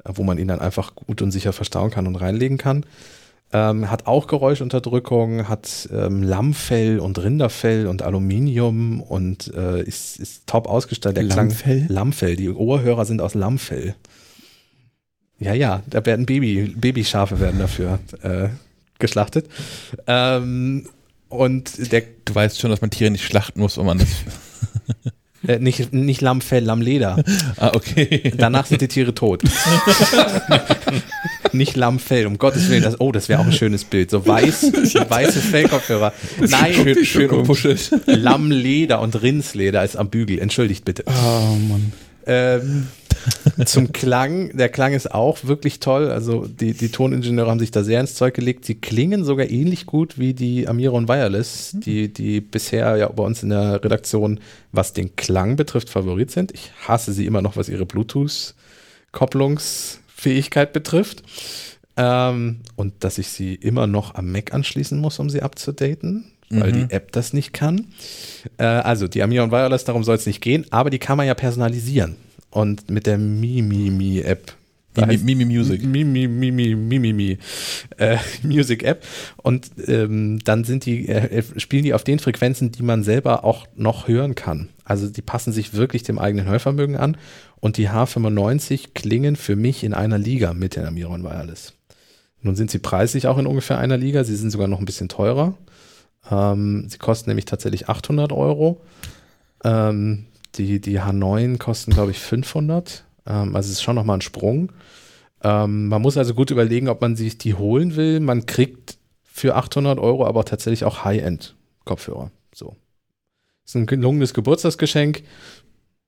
wo 0.04 0.22
man 0.22 0.38
ihn 0.38 0.46
dann 0.48 0.60
einfach 0.60 0.94
gut 0.94 1.20
und 1.20 1.32
sicher 1.32 1.52
verstauen 1.52 1.90
kann 1.90 2.06
und 2.06 2.14
reinlegen 2.16 2.58
kann. 2.58 2.86
Ähm, 3.52 3.90
hat 3.90 4.06
auch 4.06 4.26
Geräuschunterdrückung, 4.28 5.48
hat 5.48 5.88
ähm, 5.92 6.22
Lammfell 6.22 6.98
und 7.00 7.22
Rinderfell 7.22 7.86
und 7.88 8.02
Aluminium 8.02 9.00
und 9.00 9.52
äh, 9.54 9.82
ist, 9.82 10.18
ist 10.18 10.46
top 10.46 10.66
ausgestattet. 10.68 11.16
Der 11.18 11.24
Klang- 11.24 11.36
Lammfell? 11.48 11.86
Lammfell. 11.88 12.36
Die 12.36 12.50
Ohrhörer 12.50 13.04
sind 13.04 13.20
aus 13.20 13.34
Lammfell. 13.34 13.94
Ja, 15.38 15.54
ja, 15.54 15.82
da 15.88 16.04
werden 16.06 16.26
Baby, 16.26 16.74
Babyschafe 16.76 17.40
werden 17.40 17.58
dafür 17.58 17.98
äh, 18.22 18.48
geschlachtet. 18.98 19.48
Ähm, 20.06 20.88
und 21.28 21.92
der, 21.92 22.02
Du 22.24 22.34
weißt 22.34 22.60
schon, 22.60 22.70
dass 22.70 22.80
man 22.80 22.90
Tiere 22.90 23.10
nicht 23.10 23.24
schlachten 23.24 23.60
muss, 23.60 23.76
um 23.76 23.88
an 23.88 23.98
das. 23.98 24.08
äh, 25.46 25.58
nicht, 25.58 25.92
nicht 25.92 26.20
Lammfell, 26.20 26.64
Lammleder. 26.64 27.22
ah, 27.56 27.72
okay. 27.74 28.32
Danach 28.36 28.66
sind 28.66 28.80
die 28.80 28.88
Tiere 28.88 29.14
tot. 29.14 29.42
nicht 31.52 31.76
Lammfell, 31.76 32.26
um 32.26 32.38
Gottes 32.38 32.70
Willen. 32.70 32.82
Das, 32.82 32.98
oh, 33.00 33.12
das 33.12 33.28
wäre 33.28 33.40
auch 33.40 33.46
ein 33.46 33.52
schönes 33.52 33.84
Bild. 33.84 34.10
So 34.10 34.26
weiß, 34.26 34.72
weiße 35.08 35.40
Fellkopfhörer. 35.40 36.12
Nein, 36.40 36.72
schön, 36.72 37.04
schön 37.04 37.30
umpuschelt. 37.30 37.90
Lammleder 38.06 39.00
und 39.00 39.20
Rindsleder 39.20 39.84
ist 39.84 39.96
am 39.96 40.08
Bügel. 40.08 40.38
Entschuldigt 40.38 40.84
bitte. 40.84 41.04
Oh 41.06 41.56
Mann. 41.68 41.92
Ähm, 42.26 42.88
zum 43.64 43.92
Klang, 43.92 44.54
der 44.56 44.68
Klang 44.68 44.92
ist 44.92 45.14
auch 45.14 45.44
wirklich 45.44 45.78
toll. 45.80 46.10
Also 46.10 46.46
die, 46.46 46.74
die 46.74 46.90
Toningenieure 46.90 47.50
haben 47.50 47.58
sich 47.58 47.70
da 47.70 47.82
sehr 47.84 48.00
ins 48.00 48.14
Zeug 48.14 48.34
gelegt. 48.34 48.64
Sie 48.64 48.74
klingen 48.74 49.24
sogar 49.24 49.50
ähnlich 49.50 49.84
gut 49.86 50.18
wie 50.18 50.34
die 50.34 50.68
Amiron 50.68 51.08
Wireless, 51.08 51.70
die, 51.74 52.12
die 52.12 52.40
bisher 52.40 52.96
ja 52.96 53.08
bei 53.08 53.22
uns 53.22 53.40
in 53.42 53.48
der 53.50 53.84
Redaktion, 53.84 54.40
was 54.72 54.92
den 54.92 55.14
Klang 55.16 55.56
betrifft, 55.56 55.90
Favorit 55.90 56.30
sind. 56.30 56.52
Ich 56.52 56.70
hasse 56.86 57.12
sie 57.12 57.26
immer 57.26 57.42
noch, 57.42 57.56
was 57.56 57.68
ihre 57.68 57.86
Bluetooth-Kopplungsfähigkeit 57.86 60.72
betrifft. 60.72 61.22
Ähm, 61.96 62.60
und 62.76 63.04
dass 63.04 63.18
ich 63.18 63.28
sie 63.28 63.54
immer 63.54 63.86
noch 63.86 64.16
am 64.16 64.32
Mac 64.32 64.52
anschließen 64.52 64.98
muss, 64.98 65.20
um 65.20 65.30
sie 65.30 65.42
abzudaten, 65.42 66.24
weil 66.50 66.72
die 66.72 66.90
App 66.90 67.12
das 67.12 67.32
nicht 67.32 67.52
kann. 67.52 67.86
Äh, 68.58 68.64
also 68.64 69.08
die 69.08 69.22
Amiron 69.22 69.50
Wireless, 69.50 69.84
darum 69.84 70.04
soll 70.04 70.16
es 70.16 70.26
nicht 70.26 70.40
gehen, 70.40 70.66
aber 70.70 70.90
die 70.90 70.98
kann 70.98 71.16
man 71.16 71.26
ja 71.26 71.34
personalisieren. 71.34 72.16
Und 72.54 72.88
mit 72.88 73.06
der 73.06 73.18
Mimimi-App. 73.18 74.54
Mimi, 74.96 75.44
Music. 75.44 75.84
Mimi, 75.84 76.28
Mimi, 76.28 76.76
Mimi, 76.76 76.98
Mimi, 76.98 77.38
äh, 77.96 78.16
Music 78.44 78.84
App. 78.84 79.04
Und 79.38 79.72
ähm, 79.88 80.38
dann 80.44 80.62
sind 80.62 80.86
die, 80.86 81.08
äh, 81.08 81.42
spielen 81.56 81.82
die 81.82 81.94
auf 81.94 82.04
den 82.04 82.20
Frequenzen, 82.20 82.70
die 82.70 82.84
man 82.84 83.02
selber 83.02 83.44
auch 83.44 83.66
noch 83.74 84.06
hören 84.06 84.36
kann. 84.36 84.68
Also 84.84 85.08
die 85.08 85.20
passen 85.20 85.52
sich 85.52 85.74
wirklich 85.74 86.04
dem 86.04 86.20
eigenen 86.20 86.46
Hörvermögen 86.46 86.96
an. 86.96 87.16
Und 87.58 87.76
die 87.76 87.90
H95 87.90 88.90
klingen 88.94 89.34
für 89.34 89.56
mich 89.56 89.82
in 89.82 89.92
einer 89.92 90.18
Liga 90.18 90.54
mit 90.54 90.76
den 90.76 90.86
Amiron 90.86 91.24
Wireless. 91.24 91.72
Nun 92.40 92.54
sind 92.54 92.70
sie 92.70 92.78
preislich 92.78 93.26
auch 93.26 93.38
in 93.38 93.48
ungefähr 93.48 93.78
einer 93.78 93.96
Liga. 93.96 94.22
Sie 94.22 94.36
sind 94.36 94.50
sogar 94.50 94.68
noch 94.68 94.78
ein 94.78 94.84
bisschen 94.84 95.08
teurer. 95.08 95.58
Ähm, 96.30 96.86
sie 96.88 96.98
kosten 96.98 97.30
nämlich 97.30 97.46
tatsächlich 97.46 97.88
800 97.88 98.30
Euro. 98.30 98.80
Ähm, 99.64 100.26
die, 100.58 100.80
die 100.80 101.00
H9 101.00 101.58
kosten, 101.58 101.92
glaube 101.92 102.10
ich, 102.10 102.18
500. 102.18 103.04
Ähm, 103.26 103.54
also 103.56 103.66
es 103.66 103.76
ist 103.76 103.82
schon 103.82 103.96
nochmal 103.96 104.18
ein 104.18 104.22
Sprung. 104.22 104.72
Ähm, 105.42 105.88
man 105.88 106.02
muss 106.02 106.16
also 106.16 106.34
gut 106.34 106.50
überlegen, 106.50 106.88
ob 106.88 107.00
man 107.00 107.16
sich 107.16 107.38
die 107.38 107.54
holen 107.54 107.96
will. 107.96 108.20
Man 108.20 108.46
kriegt 108.46 108.98
für 109.22 109.56
800 109.56 109.98
Euro 109.98 110.26
aber 110.26 110.44
tatsächlich 110.44 110.84
auch 110.84 111.04
High-End-Kopfhörer. 111.04 112.30
So. 112.54 112.76
Ist 113.64 113.74
ein 113.74 113.86
gelungenes 113.86 114.34
Geburtstagsgeschenk. 114.34 115.22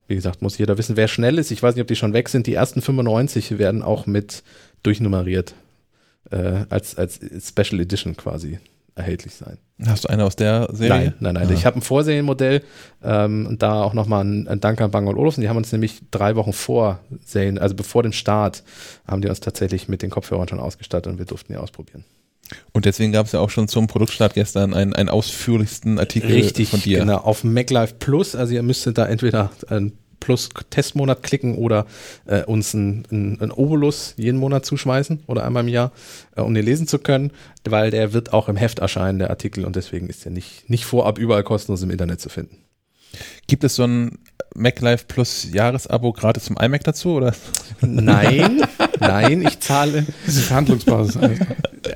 Wie 0.09 0.15
gesagt, 0.15 0.43
muss 0.43 0.59
jeder 0.59 0.79
wissen, 0.79 0.97
wer 0.97 1.09
schnell 1.09 1.39
ist. 1.39 1.51
Ich 1.51 1.63
weiß 1.63 1.75
nicht, 1.75 1.83
ob 1.83 1.89
die 1.89 1.97
schon 1.97 2.13
weg 2.13 2.29
sind. 2.29 2.47
Die 2.47 2.55
ersten 2.55 2.81
95 2.81 3.59
werden 3.59 3.83
auch 3.83 4.07
mit 4.07 4.45
durchnummeriert 4.83 5.55
äh, 6.31 6.65
als, 6.69 6.97
als 6.97 7.21
Special 7.41 7.81
Edition 7.81 8.17
quasi 8.17 8.59
erhältlich 8.97 9.35
sein. 9.35 9.59
Hast 9.85 10.05
du 10.05 10.09
eine 10.09 10.25
aus 10.25 10.37
der 10.37 10.69
Serie? 10.73 10.89
Nein, 10.89 11.15
nein, 11.21 11.35
nein. 11.35 11.49
Ah. 11.49 11.53
Ich 11.53 11.67
habe 11.67 11.79
ein 11.79 11.83
Vorserienmodell 11.83 12.63
ähm, 13.05 13.47
und 13.47 13.63
da 13.63 13.83
auch 13.83 13.93
nochmal 13.93 14.25
ein, 14.25 14.49
ein 14.49 14.61
Dank 14.61 14.81
an 14.81 14.91
Bang 14.91 15.07
und 15.07 15.17
Olufsen. 15.17 15.43
Die 15.43 15.49
haben 15.49 15.59
uns 15.59 15.71
nämlich 15.71 16.01
drei 16.11 16.35
Wochen 16.35 16.55
vor 16.55 17.01
Serien, 17.25 17.59
also 17.59 17.75
bevor 17.75 18.03
dem 18.03 18.13
Start, 18.13 18.65
haben 19.07 19.21
die 19.21 19.29
uns 19.29 19.41
tatsächlich 19.41 19.87
mit 19.89 20.03
den 20.03 20.11
Kopfhörern 20.11 20.49
schon 20.49 20.61
ausgestattet 20.61 21.13
und 21.13 21.19
wir 21.19 21.27
durften 21.27 21.53
die 21.53 21.59
ausprobieren. 21.59 22.05
Und 22.73 22.85
deswegen 22.85 23.13
gab 23.13 23.27
es 23.27 23.33
ja 23.33 23.41
auch 23.41 23.51
schon 23.51 23.69
zum 23.69 23.87
Produktstart 23.87 24.35
gestern 24.35 24.73
einen, 24.73 24.95
einen 24.95 25.09
ausführlichsten 25.09 25.99
Artikel 25.99 26.43
von 26.65 26.81
dir. 26.81 27.01
genau. 27.01 27.19
Auf 27.19 27.45
MacLife 27.45 27.95
Plus, 27.99 28.35
also 28.35 28.55
ihr 28.55 28.63
müsstet 28.63 28.99
da 28.99 29.07
entweder 29.07 29.51
ein 29.69 29.93
Plus-Testmonat 30.21 31.23
klicken 31.23 31.57
oder 31.57 31.87
äh, 32.27 32.43
uns 32.45 32.75
ein, 32.75 33.07
ein, 33.11 33.41
ein 33.41 33.51
Obolus 33.51 34.15
jeden 34.17 34.39
Monat 34.39 34.65
zuschmeißen 34.65 35.25
oder 35.27 35.45
einmal 35.45 35.63
im 35.63 35.69
Jahr, 35.69 35.93
äh, 36.37 36.41
um 36.41 36.55
den 36.55 36.65
lesen 36.65 36.87
zu 36.87 36.99
können, 36.99 37.33
weil 37.65 37.91
der 37.91 38.13
wird 38.13 38.33
auch 38.33 38.49
im 38.49 38.57
Heft 38.57 38.79
erscheinen, 38.79 39.19
der 39.19 39.31
Artikel, 39.31 39.65
und 39.65 39.77
deswegen 39.77 40.09
ist 40.09 40.25
der 40.25 40.33
nicht, 40.33 40.69
nicht 40.69 40.85
vorab 40.85 41.19
überall 41.19 41.45
kostenlos 41.45 41.83
im 41.83 41.91
Internet 41.91 42.21
zu 42.21 42.29
finden. 42.29 42.59
Gibt 43.47 43.65
es 43.65 43.77
so 43.77 43.85
ein 43.85 44.19
MacLife 44.55 45.05
Plus 45.07 45.49
Jahresabo 45.53 46.13
gratis 46.13 46.45
zum 46.45 46.57
iMac 46.57 46.85
dazu? 46.85 47.11
Oder? 47.11 47.35
Nein, 47.81 48.63
nein, 49.01 49.43
ich 49.43 49.61
zahle. 49.61 50.07
Diese 50.27 50.43
Verhandlungsbasis. 50.43 51.17
alles. 51.17 51.39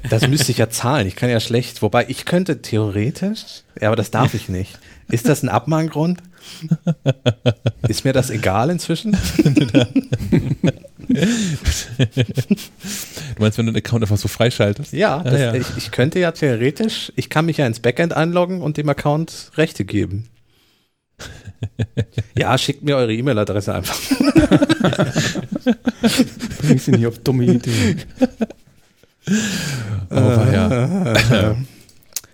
Das 0.08 0.28
müsste 0.28 0.52
ich 0.52 0.58
ja 0.58 0.70
zahlen. 0.70 1.06
Ich 1.06 1.16
kann 1.16 1.30
ja 1.30 1.40
schlecht. 1.40 1.82
Wobei 1.82 2.06
ich 2.08 2.24
könnte 2.24 2.62
theoretisch, 2.62 3.62
ja, 3.80 3.88
aber 3.88 3.96
das 3.96 4.10
darf 4.10 4.34
ich 4.34 4.48
nicht. 4.48 4.78
Ist 5.10 5.28
das 5.28 5.42
ein 5.42 5.48
Abmahngrund? 5.48 6.20
Ist 7.88 8.04
mir 8.04 8.12
das 8.12 8.30
egal 8.30 8.70
inzwischen? 8.70 9.16
Du 13.36 13.42
meinst, 13.42 13.58
wenn 13.58 13.66
du 13.66 13.72
den 13.72 13.78
Account 13.78 14.04
einfach 14.04 14.16
so 14.16 14.28
freischaltest? 14.28 14.92
Ja, 14.92 15.22
das, 15.22 15.40
ja. 15.40 15.54
Ich, 15.54 15.66
ich 15.76 15.90
könnte 15.90 16.20
ja 16.20 16.30
theoretisch, 16.30 17.12
ich 17.16 17.28
kann 17.28 17.46
mich 17.46 17.56
ja 17.56 17.66
ins 17.66 17.80
Backend 17.80 18.12
einloggen 18.12 18.62
und 18.62 18.76
dem 18.76 18.88
Account 18.88 19.50
Rechte 19.56 19.84
geben. 19.84 20.28
Ja, 22.34 22.56
schickt 22.56 22.82
mir 22.82 22.96
eure 22.96 23.12
E-Mail-Adresse 23.12 23.74
einfach. 23.74 23.98
Bringst 26.62 26.88
ihn 26.88 26.96
hier 26.96 27.08
auf 27.08 27.18
dumme 27.18 27.44
Ideen. 27.44 28.00
Oh, 30.10 30.16
war 30.16 30.52
ja. 30.52 31.56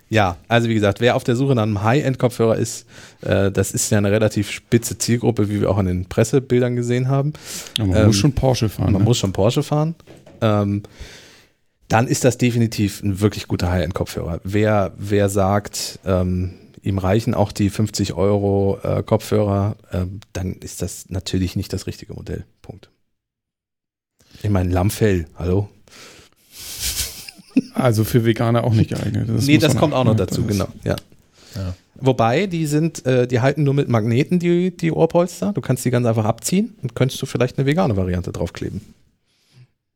Ja, 0.09 0.37
also 0.47 0.69
wie 0.69 0.73
gesagt, 0.73 1.01
wer 1.01 1.15
auf 1.15 1.23
der 1.23 1.35
Suche 1.35 1.53
nach 1.55 1.63
einem 1.63 1.83
High-End-Kopfhörer 1.83 2.55
ist, 2.55 2.85
äh, 3.21 3.51
das 3.51 3.71
ist 3.71 3.89
ja 3.91 3.97
eine 3.97 4.11
relativ 4.11 4.49
spitze 4.51 4.97
Zielgruppe, 4.97 5.49
wie 5.49 5.59
wir 5.59 5.69
auch 5.69 5.79
in 5.79 5.85
den 5.85 6.05
Pressebildern 6.05 6.75
gesehen 6.75 7.09
haben. 7.09 7.33
Ja, 7.77 7.85
man 7.85 7.97
Ähm, 7.97 8.05
muss 8.07 8.15
schon 8.15 8.33
Porsche 8.33 8.69
fahren. 8.69 8.93
Man 8.93 9.01
ne? 9.01 9.05
muss 9.05 9.17
schon 9.17 9.33
Porsche 9.33 9.63
fahren. 9.63 9.95
Ähm, 10.41 10.83
dann 11.89 12.07
ist 12.07 12.23
das 12.23 12.37
definitiv 12.37 13.01
ein 13.03 13.19
wirklich 13.19 13.47
guter 13.47 13.69
High-End-Kopfhörer. 13.71 14.39
Wer, 14.43 14.93
wer 14.97 15.29
sagt, 15.29 15.99
ähm, 16.05 16.53
ihm 16.81 16.97
reichen 16.99 17.33
auch 17.33 17.51
die 17.51 17.69
50 17.69 18.13
Euro 18.13 18.79
äh, 18.83 19.03
Kopfhörer, 19.03 19.75
ähm, 19.91 20.21
dann 20.33 20.53
ist 20.53 20.81
das 20.81 21.09
natürlich 21.09 21.55
nicht 21.55 21.73
das 21.73 21.85
richtige 21.87 22.13
Modell. 22.13 22.45
Punkt. 22.61 22.89
Ich 24.41 24.49
meine, 24.49 24.69
Lammfell, 24.71 25.25
hallo? 25.35 25.69
Also 27.73 28.03
für 28.03 28.25
Veganer 28.25 28.63
auch 28.63 28.73
nicht 28.73 28.89
geeignet. 28.89 29.27
nee, 29.27 29.53
muss 29.53 29.61
das 29.61 29.75
kommt 29.75 29.93
auch 29.93 30.03
noch 30.03 30.17
ja, 30.17 30.25
dazu, 30.25 30.41
das 30.41 30.51
genau. 30.51 30.67
Ja. 30.83 30.95
Ja. 31.55 31.73
Wobei, 31.99 32.45
die 32.45 32.67
sind, 32.67 33.05
äh, 33.05 33.27
die 33.27 33.39
halten 33.39 33.63
nur 33.63 33.73
mit 33.73 33.89
Magneten, 33.89 34.39
die, 34.39 34.75
die 34.75 34.91
Ohrpolster. 34.91 35.53
Du 35.53 35.61
kannst 35.61 35.83
die 35.85 35.89
ganz 35.89 36.05
einfach 36.05 36.25
abziehen 36.25 36.75
und 36.83 36.95
könntest 36.95 37.21
du 37.21 37.25
vielleicht 37.25 37.57
eine 37.57 37.65
vegane 37.65 37.97
Variante 37.97 38.31
draufkleben. 38.31 38.81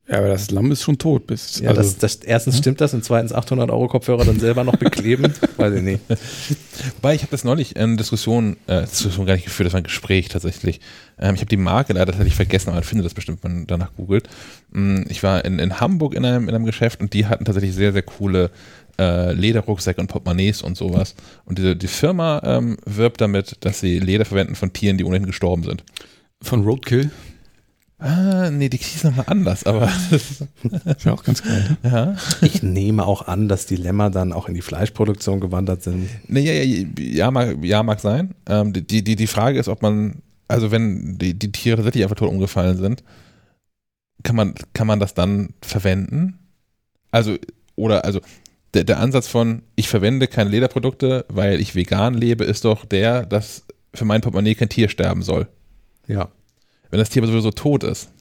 Ja, 0.07 0.17
aber 0.17 0.27
das 0.27 0.51
Lamm 0.51 0.71
ist 0.71 0.81
schon 0.81 0.97
tot. 0.97 1.27
Bis, 1.27 1.59
Ja, 1.59 1.69
also, 1.69 1.81
das, 1.81 1.97
das, 1.97 2.15
erstens 2.15 2.57
stimmt 2.57 2.81
das 2.81 2.93
und 2.93 3.05
zweitens 3.05 3.31
800 3.31 3.69
Euro 3.69 3.87
Kopfhörer 3.87 4.25
dann 4.25 4.39
selber 4.39 4.63
noch 4.63 4.75
bekleben. 4.75 5.33
Weiß 5.57 5.73
ich 5.73 5.83
nicht. 5.83 6.01
Wobei, 6.97 7.15
ich 7.15 7.21
habe 7.21 7.31
das 7.31 7.43
neulich 7.43 7.75
in 7.75 7.97
Diskussion, 7.97 8.57
äh, 8.67 8.81
Diskussion 8.81 9.25
gar 9.25 9.35
nicht 9.35 9.45
geführt, 9.45 9.67
das 9.67 9.73
war 9.73 9.79
ein 9.79 9.85
Gespräch 9.85 10.27
tatsächlich. 10.27 10.81
Ähm, 11.21 11.35
ich 11.35 11.41
habe 11.41 11.49
die 11.49 11.57
Marke 11.57 11.93
leider 11.93 12.07
tatsächlich 12.07 12.35
vergessen, 12.35 12.69
aber 12.69 12.77
man 12.77 12.83
findet 12.83 13.05
das 13.05 13.13
bestimmt, 13.13 13.43
wenn 13.43 13.53
man 13.53 13.67
danach 13.67 13.93
googelt. 13.95 14.27
Mm, 14.71 15.03
Ich 15.09 15.23
war 15.23 15.45
in, 15.45 15.59
in 15.59 15.79
Hamburg 15.79 16.13
in 16.15 16.25
einem, 16.25 16.49
in 16.49 16.55
einem 16.55 16.65
Geschäft 16.65 16.99
und 16.99 17.13
die 17.13 17.27
hatten 17.27 17.45
tatsächlich 17.45 17.73
sehr, 17.75 17.93
sehr 17.93 18.01
coole 18.03 18.49
äh, 18.99 19.31
Lederrucksäcke 19.33 20.01
und 20.01 20.07
Portemonnaies 20.07 20.61
und 20.61 20.75
sowas. 20.77 21.15
Und 21.45 21.57
diese, 21.57 21.75
die 21.75 21.87
Firma 21.87 22.41
ähm, 22.43 22.77
wirbt 22.85 23.21
damit, 23.21 23.57
dass 23.61 23.79
sie 23.79 23.99
Leder 23.99 24.25
verwenden 24.25 24.55
von 24.55 24.73
Tieren, 24.73 24.97
die 24.97 25.03
ohnehin 25.05 25.25
gestorben 25.25 25.63
sind. 25.63 25.83
von 26.41 26.63
Roadkill. 26.63 27.09
Ah, 27.99 28.49
nee, 28.49 28.67
die 28.67 28.77
hieß 28.77 29.03
nochmal 29.03 29.25
anders, 29.27 29.63
aber 29.63 29.87
Ist 30.11 31.05
ja 31.05 31.13
auch 31.13 31.23
ganz 31.23 31.43
geil. 31.43 31.77
Ne? 31.83 31.89
ja. 31.91 32.15
Ich 32.41 32.63
nehme 32.63 33.05
auch 33.05 33.27
an, 33.27 33.47
dass 33.47 33.67
die 33.67 33.75
Lämmer 33.75 34.09
dann 34.09 34.33
auch 34.33 34.47
in 34.47 34.55
die 34.55 34.63
Fleischproduktion 34.63 35.39
gewandert 35.39 35.83
sind. 35.83 36.09
Nee, 36.27 36.41
ja, 36.41 36.53
ja, 36.63 36.85
ja, 36.99 37.31
mag, 37.31 37.63
ja, 37.63 37.83
mag 37.83 37.99
sein. 37.99 38.33
Ähm, 38.49 38.73
die, 38.73 39.03
die, 39.03 39.15
die 39.15 39.27
Frage 39.27 39.59
ist, 39.59 39.67
ob 39.67 39.83
man, 39.83 40.23
also 40.51 40.71
wenn 40.71 41.17
die, 41.17 41.37
die 41.37 41.51
Tiere 41.51 41.77
tatsächlich 41.77 42.03
einfach 42.03 42.17
tot 42.17 42.29
umgefallen 42.29 42.77
sind, 42.77 43.03
kann 44.23 44.35
man, 44.35 44.53
kann 44.73 44.87
man 44.87 44.99
das 44.99 45.13
dann 45.13 45.53
verwenden? 45.61 46.39
Also, 47.11 47.37
oder, 47.75 48.05
also, 48.05 48.21
der, 48.73 48.83
der 48.83 48.99
Ansatz 48.99 49.27
von, 49.27 49.63
ich 49.75 49.89
verwende 49.89 50.27
keine 50.27 50.49
Lederprodukte, 50.49 51.25
weil 51.27 51.59
ich 51.59 51.75
vegan 51.75 52.13
lebe, 52.13 52.43
ist 52.45 52.65
doch 52.65 52.85
der, 52.85 53.25
dass 53.25 53.65
für 53.93 54.05
mein 54.05 54.21
Portemonnaie 54.21 54.55
kein 54.55 54.69
Tier 54.69 54.87
sterben 54.89 55.21
soll. 55.21 55.47
Ja. 56.07 56.29
Wenn 56.89 56.99
das 56.99 57.09
Tier 57.09 57.21
aber 57.21 57.31
sowieso 57.31 57.51
tot 57.51 57.83
ist. 57.83 58.11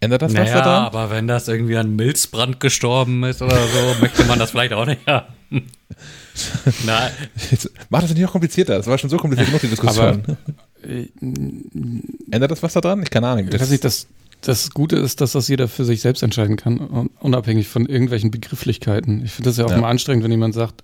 Ändert 0.00 0.22
das 0.22 0.32
was 0.32 0.38
naja, 0.38 0.62
daran? 0.62 0.84
aber 0.84 1.10
wenn 1.10 1.26
das 1.26 1.48
irgendwie 1.48 1.76
an 1.76 1.96
Milzbrand 1.96 2.60
gestorben 2.60 3.24
ist 3.24 3.42
oder 3.42 3.58
so, 3.66 4.00
möchte 4.00 4.24
man 4.24 4.38
das 4.38 4.52
vielleicht 4.52 4.72
auch 4.72 4.86
nicht 4.86 5.04
haben. 5.06 5.34
Nein, 6.86 7.10
mach 7.90 8.00
das 8.02 8.10
nicht 8.12 8.22
noch 8.22 8.32
komplizierter. 8.32 8.76
Das 8.76 8.86
war 8.86 8.98
schon 8.98 9.10
so 9.10 9.16
kompliziert 9.16 9.48
genug, 9.48 9.60
die 9.62 9.68
Diskussion. 9.68 10.22
Äh, 10.82 11.06
Ändert 12.30 12.50
das 12.50 12.62
was 12.62 12.72
daran? 12.74 13.02
Ich 13.02 13.10
keine 13.10 13.28
Ahnung. 13.28 13.48
Ich 13.52 13.60
weiß 13.60 13.70
nicht, 13.70 13.84
das, 13.84 14.06
das 14.42 14.70
Gute 14.70 14.96
ist, 14.96 15.20
dass 15.20 15.32
das 15.32 15.48
jeder 15.48 15.68
für 15.68 15.84
sich 15.84 16.00
selbst 16.00 16.22
entscheiden 16.22 16.56
kann, 16.56 16.78
un- 16.80 17.10
unabhängig 17.20 17.68
von 17.68 17.86
irgendwelchen 17.86 18.30
Begrifflichkeiten. 18.30 19.24
Ich 19.24 19.32
finde 19.32 19.50
das 19.50 19.56
ja 19.56 19.64
auch 19.64 19.70
Ja. 19.70 19.78
mal 19.78 19.90
anstrengend, 19.90 20.24
wenn 20.24 20.30
jemand 20.30 20.54
sagt, 20.54 20.82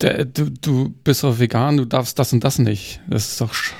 der, 0.00 0.24
du, 0.24 0.50
du 0.50 0.90
bist 1.04 1.22
doch 1.22 1.38
vegan, 1.38 1.76
du 1.76 1.84
darfst 1.84 2.18
das 2.18 2.32
und 2.32 2.42
das 2.44 2.58
nicht. 2.58 3.00
Das 3.08 3.28
ist 3.30 3.40
doch, 3.40 3.54
sch 3.54 3.72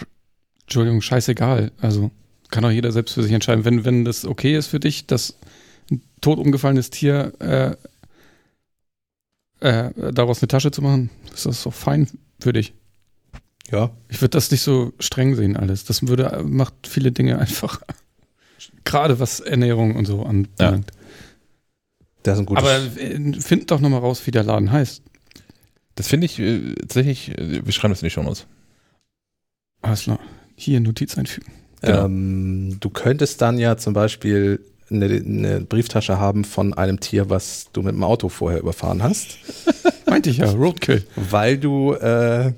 Entschuldigung, 0.63 1.03
scheißegal. 1.03 1.73
Also 1.81 2.11
kann 2.51 2.63
doch 2.63 2.71
jeder 2.71 2.93
selbst 2.93 3.15
für 3.15 3.23
sich 3.23 3.33
entscheiden. 3.33 3.65
Wenn, 3.65 3.85
wenn 3.85 4.05
das 4.05 4.25
okay 4.25 4.57
ist 4.57 4.69
für 4.69 4.81
dich, 4.81 5.07
dass 5.07 5.37
ein 5.91 6.01
tot 6.21 6.39
umgefallenes 6.39 6.89
Tier 6.91 7.33
äh, 7.41 7.77
äh, 9.65 10.13
daraus 10.13 10.43
eine 10.43 10.49
Tasche 10.49 10.71
zu 10.71 10.83
machen, 10.83 11.11
ist 11.33 11.47
das 11.47 11.63
doch 11.63 11.73
fein 11.73 12.07
für 12.39 12.53
dich. 12.53 12.75
Ja. 13.71 13.91
Ich 14.09 14.21
würde 14.21 14.31
das 14.31 14.51
nicht 14.51 14.61
so 14.61 14.93
streng 14.99 15.35
sehen 15.35 15.57
alles. 15.57 15.85
Das 15.85 16.07
würde 16.07 16.43
macht 16.45 16.75
viele 16.87 17.13
Dinge 17.13 17.39
einfach. 17.41 17.81
Gerade 18.85 19.19
was 19.19 19.41
Ernährung 19.41 19.97
und 19.97 20.05
so 20.05 20.23
anbelangt. 20.23 20.91
Das 22.23 22.35
ist 22.35 22.41
ein 22.41 22.47
gutes. 22.47 22.63
Aber 22.63 23.01
äh, 23.01 23.33
find 23.41 23.71
doch 23.71 23.81
nochmal 23.81 24.01
raus, 24.01 24.27
wie 24.27 24.31
der 24.31 24.43
Laden 24.43 24.71
heißt. 24.71 25.03
Das 25.95 26.09
finde 26.09 26.27
ich 26.27 26.39
äh, 26.39 26.75
tatsächlich, 26.75 27.31
äh, 27.39 27.65
wir 27.65 27.73
schreiben 27.73 27.93
das 27.93 28.03
in 28.03 28.07
die 28.07 28.11
Show 28.11 28.23
Notes. 28.23 28.47
Alles 29.81 30.03
klar. 30.03 30.19
Hier 30.57 30.81
Notiz 30.81 31.17
einfügen. 31.17 31.51
genau. 31.81 32.05
ähm, 32.05 32.77
du 32.81 32.91
könntest 32.91 33.41
dann 33.41 33.59
ja 33.59 33.79
zum 33.79 33.95
Beispiel 33.95 34.61
eine, 34.91 35.07
eine 35.07 35.61
Brieftasche 35.61 36.19
haben 36.19 36.45
von 36.45 36.75
einem 36.75 37.01
Tier, 37.01 37.31
was 37.31 37.69
du 37.73 37.83
mit 37.83 37.95
dem 37.95 38.05
Auto 38.05 38.29
vorher 38.29 38.61
überfahren 38.61 39.03
hast, 39.03 39.39
Meinte 40.07 40.31
ich 40.31 40.39
ja, 40.39 40.51
Roadkill. 40.51 41.05
weil 41.17 41.57
du 41.59 41.95
äh, 41.95 42.53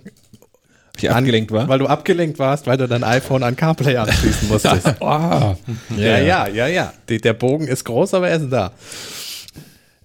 Ich 0.98 1.10
abgelenkt 1.10 1.52
war. 1.52 1.68
weil 1.68 1.78
du 1.78 1.86
abgelenkt 1.86 2.38
warst, 2.38 2.66
weil 2.66 2.76
du 2.76 2.88
dein 2.88 3.04
iPhone 3.04 3.42
an 3.42 3.54
CarPlay 3.56 3.96
anschließen 3.96 4.48
musstest. 4.48 4.86
Ah, 5.00 5.56
ja, 5.96 6.18
ja, 6.18 6.48
ja, 6.48 6.66
ja. 6.66 6.92
Die, 7.08 7.20
der 7.20 7.32
Bogen 7.34 7.68
ist 7.68 7.84
groß, 7.84 8.14
aber 8.14 8.28
er 8.28 8.36
ist 8.38 8.50
da. 8.50 8.72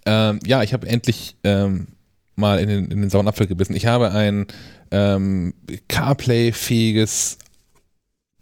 Ähm, 0.06 0.40
ja, 0.46 0.64
ich 0.64 0.74
habe 0.74 0.88
endlich 0.88 1.36
ähm, 1.44 1.88
mal 2.36 2.60
in 2.60 2.70
den, 2.70 2.86
in 2.92 3.02
den 3.02 3.10
sauren 3.10 3.28
Apfel 3.28 3.48
gebissen. 3.48 3.76
Ich 3.76 3.86
habe 3.88 4.12
ein 4.12 4.46
ähm, 4.92 5.54
CarPlay-fähiges 5.88 7.38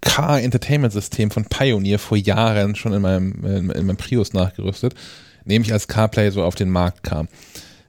Car-Entertainment-System 0.01 1.31
von 1.31 1.45
Pioneer 1.45 1.99
vor 1.99 2.17
Jahren 2.17 2.75
schon 2.75 2.93
in 2.93 3.01
meinem, 3.01 3.45
in, 3.45 3.69
in 3.69 3.85
meinem 3.85 3.97
Prius 3.97 4.33
nachgerüstet, 4.33 4.95
nämlich 5.45 5.73
als 5.73 5.87
CarPlay 5.87 6.31
so 6.31 6.43
auf 6.43 6.55
den 6.55 6.69
Markt 6.69 7.03
kam. 7.03 7.27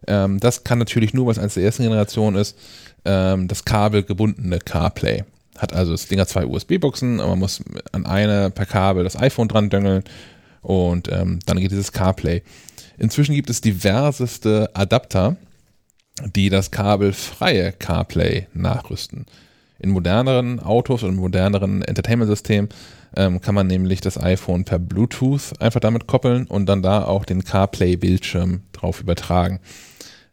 Ähm, 0.07 0.41
das 0.41 0.65
kann 0.65 0.79
natürlich 0.79 1.15
nur, 1.15 1.27
weil 1.27 1.33
es 1.33 1.39
eines 1.39 1.55
der 1.55 1.65
ersten 1.65 1.83
Generation 1.83 2.35
ist, 2.35 2.57
ähm, 3.05 3.49
das 3.49 3.65
kabelgebundene 3.65 4.59
CarPlay. 4.59 5.25
hat 5.59 5.73
also 5.73 5.93
das 5.93 6.09
Ding 6.09 6.21
hat 6.21 6.29
zwei 6.29 6.47
USB-Buchsen, 6.47 7.17
man 7.17 7.39
muss 7.39 7.63
an 7.93 8.07
eine 8.07 8.51
per 8.51 8.67
Kabel 8.67 9.05
das 9.05 9.17
iPhone 9.17 9.49
dran 9.49 9.71
döngeln 9.71 10.05
und 10.63 11.11
ähm, 11.13 11.39
dann 11.47 11.59
geht 11.59 11.71
dieses 11.71 11.93
CarPlay. 11.93 12.43
Inzwischen 12.99 13.35
gibt 13.35 13.51
es 13.51 13.61
diverseste 13.61 14.71
Adapter, 14.75 15.37
die 16.35 16.51
das 16.51 16.71
kabelfreie 16.71 17.73
CarPlay 17.73 18.47
nachrüsten. 18.53 19.27
In 19.81 19.91
moderneren 19.91 20.61
Autos 20.61 21.03
und 21.03 21.17
moderneren 21.17 21.83
Entertainment-Systemen 21.83 22.69
ähm, 23.17 23.41
kann 23.41 23.55
man 23.55 23.67
nämlich 23.67 24.01
das 24.01 24.21
iPhone 24.21 24.65
per 24.65 24.79
Bluetooth 24.79 25.61
einfach 25.61 25.81
damit 25.81 26.07
koppeln 26.07 26.47
und 26.47 26.67
dann 26.67 26.83
da 26.83 27.05
auch 27.05 27.25
den 27.25 27.43
CarPlay-Bildschirm 27.45 28.61
drauf 28.73 29.01
übertragen. 29.01 29.61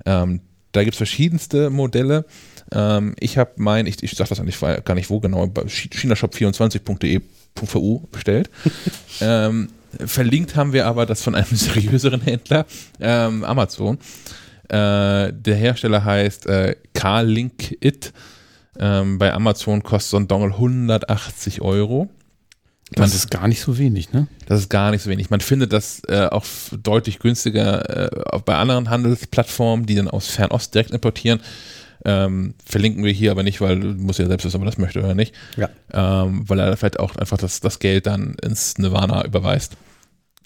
Ähm, 0.06 0.42
da 0.74 0.84
gibt 0.84 0.94
es 0.94 0.98
verschiedenste 0.98 1.72
Modelle. 1.72 2.26
ich 3.20 3.38
habe 3.38 3.52
mein, 3.56 3.88
ich, 3.88 4.04
ich 4.04 4.12
sage 4.12 4.28
das 4.30 4.42
eigentlich 4.42 4.60
gar 4.60 4.94
nicht 4.94 5.10
wo 5.10 5.22
genau, 5.22 5.48
bei 5.48 5.62
chinashop24.de.vu 5.64 8.08
bestellt. 8.12 8.50
ähm, 9.22 9.70
verlinkt 10.06 10.56
haben 10.56 10.74
wir 10.74 10.86
aber 10.86 11.06
das 11.06 11.22
von 11.22 11.36
einem 11.36 11.48
seriöseren 11.52 12.22
Händler, 12.22 12.66
ähm, 13.00 13.44
Amazon. 13.44 13.98
Äh, 14.70 15.34
der 15.34 15.56
Hersteller 15.56 16.04
heißt 16.04 16.46
äh, 16.48 16.76
Carlink 16.94 17.78
It. 17.82 18.14
Ähm, 18.80 19.18
bei 19.18 19.34
Amazon 19.34 19.84
kostet 19.84 20.12
so 20.12 20.18
ein 20.18 20.28
Dongle 20.28 20.54
180 20.54 21.62
Euro. 21.62 22.10
Das 22.92 23.14
ist 23.14 23.30
gar 23.30 23.48
nicht 23.48 23.60
so 23.60 23.78
wenig, 23.78 24.14
ne? 24.14 24.28
Das 24.46 24.62
ist 24.62 24.70
gar 24.70 24.92
nicht 24.92 25.02
so 25.04 25.10
wenig. 25.10 25.30
Man 25.30 25.42
findet 25.42 25.74
das 25.74 26.02
äh, 26.08 26.28
auch 26.28 26.46
deutlich 26.72 27.20
günstiger 27.20 28.14
äh, 28.14 28.24
auch 28.32 28.42
bei 28.42 28.56
anderen 28.56 28.90
Handelsplattformen, 28.90 29.86
die 29.86 29.96
dann 29.96 30.08
aus 30.08 30.28
Fernost 30.28 30.74
direkt 30.74 30.92
importieren. 30.92 31.42
Ähm, 32.06 32.54
verlinken 32.64 33.04
wir 33.04 33.12
hier 33.12 33.32
aber 33.32 33.44
nicht, 33.44 33.60
weil 33.60 33.80
du 33.80 33.88
musst 33.88 34.20
ja 34.20 34.28
selbst 34.28 34.46
wissen, 34.46 34.56
ob 34.56 34.62
man 34.62 34.70
das 34.70 34.78
möchte 34.78 35.00
oder 35.00 35.16
nicht. 35.16 35.36
Ja. 35.58 35.70
Ähm, 35.92 36.48
weil 36.48 36.60
er 36.60 36.78
vielleicht 36.78 37.00
auch 37.00 37.18
einfach 37.18 37.38
das, 37.38 37.60
das 37.60 37.80
Geld 37.80 38.06
dann 38.06 38.36
ins 38.42 38.78
Nirvana 38.78 39.26
überweist. 39.26 39.76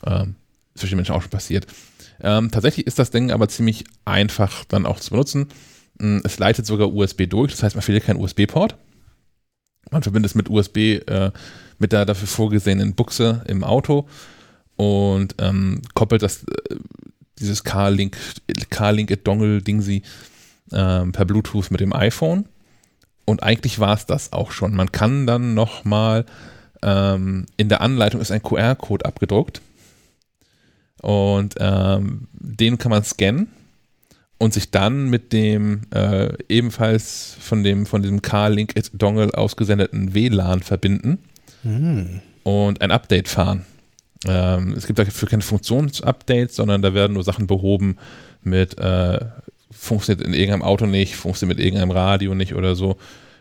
Ähm, 0.06 0.36
ist 0.74 0.88
für 0.88 0.96
Menschen 0.96 1.14
auch 1.14 1.22
schon 1.22 1.30
passiert. 1.30 1.68
Ähm, 2.24 2.50
tatsächlich 2.50 2.88
ist 2.88 2.98
das 2.98 3.12
Ding 3.12 3.32
aber 3.32 3.50
ziemlich 3.50 3.84
einfach 4.06 4.66
dann 4.66 4.86
auch 4.86 5.00
zu 5.00 5.12
benutzen. 5.12 5.48
Mm, 6.02 6.18
es 6.24 6.40
leitet 6.40 6.66
sogar 6.66 6.92
USB 6.92 7.28
durch, 7.30 7.52
das 7.52 7.62
heißt, 7.62 7.76
man 7.76 7.84
findet 7.84 8.06
keinen 8.06 8.20
USB-Port. 8.20 8.76
Man 9.92 10.02
verbindet 10.02 10.32
es 10.32 10.36
mit 10.36 10.50
USB, 10.50 10.78
äh, 10.78 11.32
mit 11.78 11.92
der 11.92 12.06
dafür 12.06 12.28
vorgesehenen 12.28 12.96
Buchse 12.96 13.44
im 13.48 13.64
Auto 13.64 14.08
und 14.78 15.36
ähm, 15.40 15.82
koppelt 15.94 16.24
das, 16.24 16.44
äh, 16.44 16.76
dieses 17.40 17.64
Car-Link, 17.64 18.18
Car-Link-Dongle-Dingsy 18.70 20.02
ähm, 20.72 21.12
per 21.12 21.26
Bluetooth 21.26 21.70
mit 21.70 21.82
dem 21.82 21.94
iPhone. 21.94 22.46
Und 23.26 23.44
eigentlich 23.44 23.80
war 23.80 23.94
es 23.94 24.08
das 24.08 24.34
auch 24.34 24.52
schon. 24.52 24.74
Man 24.74 24.92
kann 24.92 25.28
dann 25.28 25.54
nochmal, 25.54 26.26
ähm, 26.82 27.46
in 27.58 27.70
der 27.70 27.82
Anleitung 27.82 28.22
ist 28.22 28.32
ein 28.32 28.42
QR-Code 28.42 29.06
abgedruckt. 29.06 29.62
Und 31.02 31.56
ähm, 31.60 32.28
den 32.34 32.78
kann 32.78 32.90
man 32.90 33.04
scannen 33.04 33.50
und 34.42 34.56
sich 34.56 34.72
dann 34.72 35.08
mit 35.12 35.34
dem 35.34 35.82
äh, 35.94 36.34
ebenfalls 36.50 37.38
von 37.40 37.64
dem 37.64 37.86
von 37.86 38.02
diesem 38.02 38.24
Car-Link 38.24 38.74
Dongle 38.92 39.30
ausgesendeten 39.36 40.16
WLAN 40.16 40.64
verbinden 40.64 41.20
hm. 41.62 42.22
und 42.42 42.82
ein 42.82 42.90
Update 42.90 43.28
fahren. 43.28 43.66
Ähm, 44.28 44.74
es 44.76 44.88
gibt 44.88 44.98
dafür 44.98 45.30
keine 45.30 45.44
Funktionsupdates, 45.44 46.56
sondern 46.56 46.82
da 46.82 46.96
werden 46.96 47.14
nur 47.14 47.24
Sachen 47.24 47.46
behoben 47.46 47.98
mit 48.42 48.80
äh, 48.80 49.20
funktioniert 49.70 50.26
in 50.26 50.34
irgendeinem 50.34 50.64
Auto 50.64 50.88
nicht, 50.88 51.16
funktioniert 51.16 51.60
mit 51.60 51.64
irgendeinem 51.64 51.92
Radio 51.92 52.34
nicht 52.34 52.56
oder 52.56 52.74
so. 52.74 52.98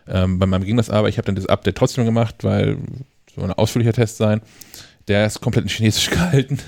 Ähm, 0.07 0.39
bei 0.39 0.45
meinem 0.45 0.65
ging 0.65 0.77
das 0.77 0.91
aber, 0.91 1.09
ich 1.09 1.17
habe 1.17 1.25
dann 1.25 1.35
das 1.35 1.47
Update 1.47 1.77
trotzdem 1.77 2.05
gemacht, 2.05 2.35
weil 2.43 2.77
so 3.35 3.41
ein 3.41 3.53
ausführlicher 3.55 3.95
Test 3.95 4.19
sein. 4.19 4.43
Der 5.09 5.27
ist 5.27 5.41
komplett 5.41 5.65
in 5.65 5.71
Chinesisch 5.71 6.11
gehalten. 6.11 6.59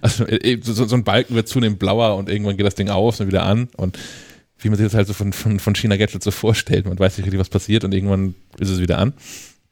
also 0.00 0.26
äh, 0.26 0.60
so, 0.62 0.72
so, 0.72 0.94
ein 0.94 1.04
Balken 1.04 1.34
wird 1.34 1.48
zunehmend 1.48 1.78
blauer 1.78 2.16
und 2.16 2.28
irgendwann 2.28 2.56
geht 2.56 2.66
das 2.66 2.74
Ding 2.74 2.88
aus 2.88 3.20
und 3.20 3.26
wieder 3.26 3.44
an. 3.44 3.68
Und 3.76 3.98
wie 4.58 4.68
man 4.68 4.78
sich 4.78 4.86
das 4.86 4.94
halt 4.94 5.08
so 5.08 5.12
von, 5.12 5.32
von, 5.32 5.58
von 5.58 5.74
China 5.74 5.96
Gadget 5.96 6.22
so 6.22 6.30
vorstellt, 6.30 6.86
man 6.86 6.98
weiß 6.98 7.16
nicht 7.16 7.26
richtig, 7.26 7.40
was 7.40 7.48
passiert 7.48 7.84
und 7.84 7.92
irgendwann 7.92 8.34
ist 8.58 8.70
es 8.70 8.80
wieder 8.80 8.98
an. 8.98 9.12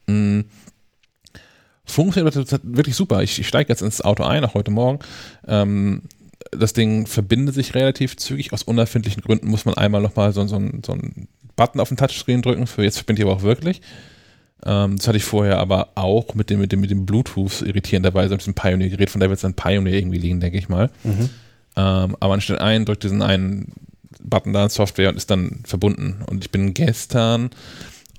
Mhm. 0.07 0.45
Funktioniert 1.85 2.35
wirklich 2.63 2.95
super. 2.95 3.21
Ich, 3.21 3.37
ich 3.39 3.47
steige 3.47 3.69
jetzt 3.69 3.81
ins 3.81 4.01
Auto 4.01 4.23
ein, 4.23 4.45
auch 4.45 4.53
heute 4.53 4.71
Morgen. 4.71 4.99
Ähm, 5.47 6.03
das 6.51 6.73
Ding 6.73 7.07
verbindet 7.07 7.55
sich 7.55 7.75
relativ 7.75 8.17
zügig. 8.17 8.53
Aus 8.53 8.63
unerfindlichen 8.63 9.21
Gründen 9.21 9.47
muss 9.47 9.65
man 9.65 9.75
einmal 9.75 10.01
nochmal 10.01 10.33
so, 10.33 10.45
so, 10.47 10.61
so 10.85 10.91
einen 10.93 11.27
Button 11.55 11.79
auf 11.79 11.89
den 11.89 11.97
Touchscreen 11.97 12.41
drücken. 12.41 12.67
Für 12.67 12.83
jetzt 12.83 12.97
verbindet 12.97 13.23
ich 13.23 13.29
aber 13.29 13.37
auch 13.37 13.43
wirklich. 13.43 13.81
Ähm, 14.65 14.97
das 14.97 15.07
hatte 15.07 15.17
ich 15.17 15.23
vorher 15.23 15.59
aber 15.59 15.89
auch 15.95 16.35
mit 16.35 16.49
dem, 16.49 16.59
mit 16.59 16.71
dem, 16.71 16.81
mit 16.81 16.91
dem 16.91 17.05
Bluetooth 17.05 17.61
irritierenderweise 17.61 18.31
mit 18.31 18.41
diesem 18.41 18.53
Pioneer-Gerät. 18.53 19.09
Von 19.09 19.19
daher 19.19 19.29
wird 19.29 19.37
es 19.37 19.41
dann 19.41 19.53
Pioneer 19.53 19.93
irgendwie 19.93 20.19
liegen, 20.19 20.39
denke 20.39 20.57
ich 20.57 20.69
mal. 20.69 20.89
Mhm. 21.03 21.29
Ähm, 21.75 22.17
aber 22.19 22.29
man 22.29 22.41
stellt 22.41 22.61
ein, 22.61 22.85
drückt 22.85 23.03
diesen 23.03 23.21
einen 23.21 23.73
Button 24.21 24.53
da 24.53 24.63
in 24.63 24.69
Software 24.69 25.09
und 25.09 25.15
ist 25.15 25.31
dann 25.31 25.61
verbunden. 25.65 26.23
Und 26.27 26.43
ich 26.43 26.51
bin 26.51 26.73
gestern 26.73 27.49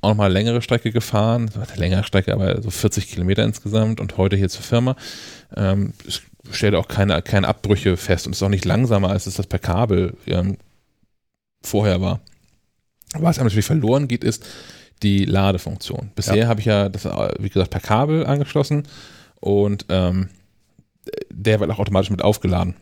auch 0.01 0.11
nochmal 0.11 0.33
längere 0.33 0.63
Strecke 0.63 0.91
gefahren, 0.91 1.51
längere 1.77 2.03
Strecke, 2.03 2.33
aber 2.33 2.61
so 2.61 2.71
40 2.71 3.09
Kilometer 3.09 3.45
insgesamt 3.45 4.01
und 4.01 4.17
heute 4.17 4.37
hier 4.37 4.49
zur 4.49 4.63
Firma. 4.63 4.97
Ähm, 5.57 5.93
ich 6.05 6.23
stelle 6.51 6.79
auch 6.79 6.89
keine, 6.89 7.23
keine 7.23 7.47
Abbrüche 7.47 7.97
fest 7.97 8.27
und 8.27 8.33
ist 8.33 8.43
auch 8.43 8.49
nicht 8.49 8.65
langsamer, 8.65 9.11
als 9.11 9.27
es 9.27 9.35
das 9.35 9.47
per 9.47 9.61
Kabel 9.61 10.17
ähm, 10.27 10.57
vorher 11.63 12.01
war. 12.01 12.21
Was 13.15 13.39
einem 13.39 13.47
natürlich 13.47 13.67
verloren 13.67 14.09
geht, 14.09 14.25
ist 14.25 14.45
die 15.03 15.25
Ladefunktion. 15.25 16.11
Bisher 16.15 16.37
ja. 16.37 16.49
habe 16.49 16.61
ich 16.61 16.67
ja 16.67 16.89
das, 16.89 17.05
wie 17.39 17.49
gesagt, 17.49 17.71
per 17.71 17.81
Kabel 17.81 18.27
angeschlossen 18.27 18.85
und 19.41 19.87
ähm, 19.89 20.29
der 21.31 21.61
wird 21.61 21.71
auch 21.71 21.79
automatisch 21.79 22.11
mit 22.11 22.23
aufgeladen. 22.23 22.75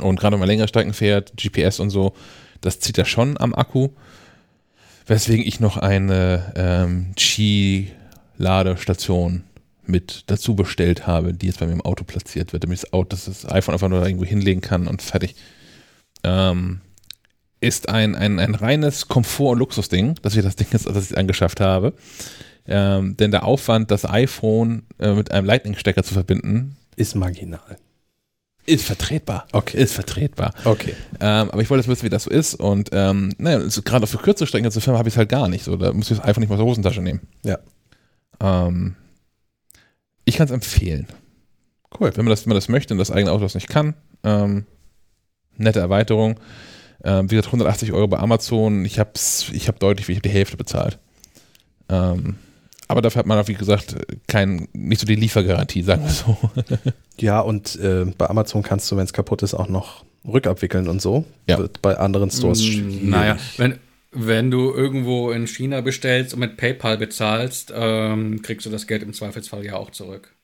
Und 0.00 0.20
gerade 0.20 0.34
wenn 0.34 0.40
man 0.40 0.48
längere 0.48 0.68
Strecken 0.68 0.94
fährt, 0.94 1.32
GPS 1.36 1.80
und 1.80 1.90
so, 1.90 2.14
das 2.60 2.78
zieht 2.80 2.98
ja 2.98 3.04
schon 3.04 3.38
am 3.38 3.54
Akku. 3.54 3.90
Weswegen 5.06 5.46
ich 5.46 5.60
noch 5.60 5.76
eine 5.76 6.52
ähm, 6.56 7.12
Qi-Ladestation 7.16 9.44
mit 9.86 10.24
dazu 10.28 10.54
bestellt 10.54 11.06
habe, 11.06 11.32
die 11.34 11.46
jetzt 11.46 11.58
bei 11.58 11.66
mir 11.66 11.72
im 11.72 11.80
Auto 11.80 12.04
platziert 12.04 12.52
wird, 12.52 12.62
damit 12.62 12.82
das, 12.82 12.92
Auto, 12.92 13.16
das 13.16 13.50
iPhone 13.50 13.74
einfach 13.74 13.88
nur 13.88 14.00
da 14.00 14.06
irgendwo 14.06 14.24
hinlegen 14.24 14.60
kann 14.60 14.86
und 14.86 15.02
fertig. 15.02 15.34
Ähm, 16.22 16.80
ist 17.60 17.88
ein, 17.88 18.14
ein, 18.14 18.38
ein 18.38 18.54
reines 18.54 19.08
Komfort- 19.08 19.52
und 19.52 19.58
Luxusding, 19.58 20.14
dass 20.22 20.36
ich 20.36 20.42
das 20.42 20.56
Ding 20.56 20.68
jetzt, 20.72 20.86
das 20.86 21.10
ich 21.10 21.18
angeschafft 21.18 21.60
habe. 21.60 21.94
Ähm, 22.66 23.16
denn 23.16 23.30
der 23.30 23.44
Aufwand, 23.44 23.90
das 23.90 24.04
iPhone 24.04 24.84
äh, 24.98 25.12
mit 25.12 25.30
einem 25.32 25.46
Lightning-Stecker 25.46 26.02
zu 26.02 26.14
verbinden, 26.14 26.76
ist 26.96 27.14
marginal. 27.14 27.78
Ist 28.66 28.84
vertretbar. 28.84 29.46
Okay. 29.52 29.82
Ist 29.82 29.94
vertretbar. 29.94 30.52
Okay. 30.64 30.94
Ähm, 31.18 31.50
aber 31.50 31.62
ich 31.62 31.70
wollte 31.70 31.80
jetzt 31.80 31.88
wissen, 31.88 32.04
wie 32.04 32.10
das 32.10 32.24
so 32.24 32.30
ist. 32.30 32.54
Und 32.54 32.90
ähm, 32.92 33.32
naja, 33.38 33.66
gerade 33.84 34.06
für 34.06 34.18
kürzere 34.18 34.46
Strecken 34.46 34.70
zur 34.70 34.82
Firma 34.82 34.98
habe 34.98 35.08
ich 35.08 35.14
es 35.14 35.18
halt 35.18 35.28
gar 35.28 35.48
nicht. 35.48 35.64
So, 35.64 35.76
da 35.76 35.92
muss 35.92 36.10
ich 36.10 36.18
das 36.18 36.26
iPhone 36.26 36.42
nicht 36.42 36.50
mal 36.50 36.56
aus 36.56 36.60
der 36.60 36.66
Hosentasche 36.66 37.00
nehmen. 37.00 37.20
Ja. 37.42 37.58
Ähm, 38.40 38.96
ich 40.24 40.36
kann 40.36 40.46
es 40.46 40.52
empfehlen. 40.52 41.08
Cool. 41.98 42.12
Wenn 42.14 42.24
man, 42.24 42.30
das, 42.30 42.44
wenn 42.44 42.50
man 42.50 42.56
das 42.56 42.68
möchte 42.68 42.94
und 42.94 42.98
das 42.98 43.10
eigene 43.10 43.32
Auto 43.32 43.42
das 43.42 43.54
nicht 43.54 43.68
kann, 43.68 43.94
ähm, 44.22 44.66
nette 45.56 45.80
Erweiterung. 45.80 46.38
Ähm, 47.04 47.30
wie 47.30 47.36
gesagt, 47.36 47.48
180 47.48 47.92
Euro 47.92 48.08
bei 48.08 48.18
Amazon. 48.18 48.84
Ich 48.84 48.98
habe 48.98 49.12
ich 49.14 49.68
hab 49.68 49.78
deutlich 49.80 50.08
ich 50.08 50.16
hab 50.16 50.22
die 50.22 50.30
Hälfte 50.30 50.56
bezahlt. 50.56 50.98
Ähm, 51.88 52.36
aber 52.88 53.02
dafür 53.02 53.20
hat 53.20 53.26
man, 53.26 53.46
wie 53.46 53.54
gesagt, 53.54 53.94
kein, 54.26 54.66
nicht 54.72 55.00
so 55.00 55.06
die 55.06 55.14
Liefergarantie, 55.14 55.82
sagen 55.82 56.02
wir 56.02 56.10
so. 56.10 56.36
ja, 57.18 57.40
und 57.40 57.76
äh, 57.76 58.04
bei 58.18 58.28
Amazon 58.28 58.62
kannst 58.62 58.90
du, 58.90 58.96
wenn 58.96 59.04
es 59.04 59.12
kaputt 59.12 59.42
ist, 59.42 59.54
auch 59.54 59.68
noch 59.68 60.04
rückabwickeln 60.26 60.88
und 60.88 61.00
so. 61.00 61.24
Ja. 61.48 61.58
Wird 61.58 61.82
bei 61.82 61.96
anderen 61.96 62.30
Stores 62.30 62.60
mm, 62.60 63.08
Naja, 63.08 63.38
wenn, 63.56 63.78
wenn 64.10 64.50
du 64.50 64.72
irgendwo 64.74 65.30
in 65.30 65.46
China 65.46 65.82
bestellst 65.82 66.34
und 66.34 66.40
mit 66.40 66.56
PayPal 66.56 66.98
bezahlst, 66.98 67.72
ähm, 67.74 68.42
kriegst 68.42 68.66
du 68.66 68.70
das 68.70 68.86
Geld 68.88 69.04
im 69.04 69.12
Zweifelsfall 69.12 69.64
ja 69.64 69.76
auch 69.76 69.90
zurück. 69.90 70.34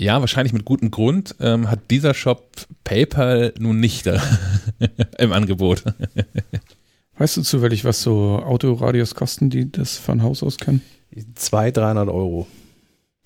Ja, 0.00 0.18
wahrscheinlich 0.20 0.54
mit 0.54 0.64
gutem 0.64 0.90
Grund 0.90 1.34
ähm, 1.40 1.70
hat 1.70 1.90
dieser 1.90 2.14
Shop 2.14 2.52
PayPal 2.84 3.52
nun 3.58 3.80
nicht 3.80 4.06
äh, 4.06 4.18
im 5.18 5.30
Angebot. 5.30 5.84
Weißt 7.18 7.36
du 7.36 7.42
zufällig, 7.42 7.84
was 7.84 8.00
so 8.00 8.38
Autoradios 8.38 9.14
kosten, 9.14 9.50
die 9.50 9.70
das 9.70 9.98
von 9.98 10.22
Haus 10.22 10.42
aus 10.42 10.56
können? 10.56 10.80
200, 11.34 11.76
300 11.76 12.08
Euro. 12.08 12.46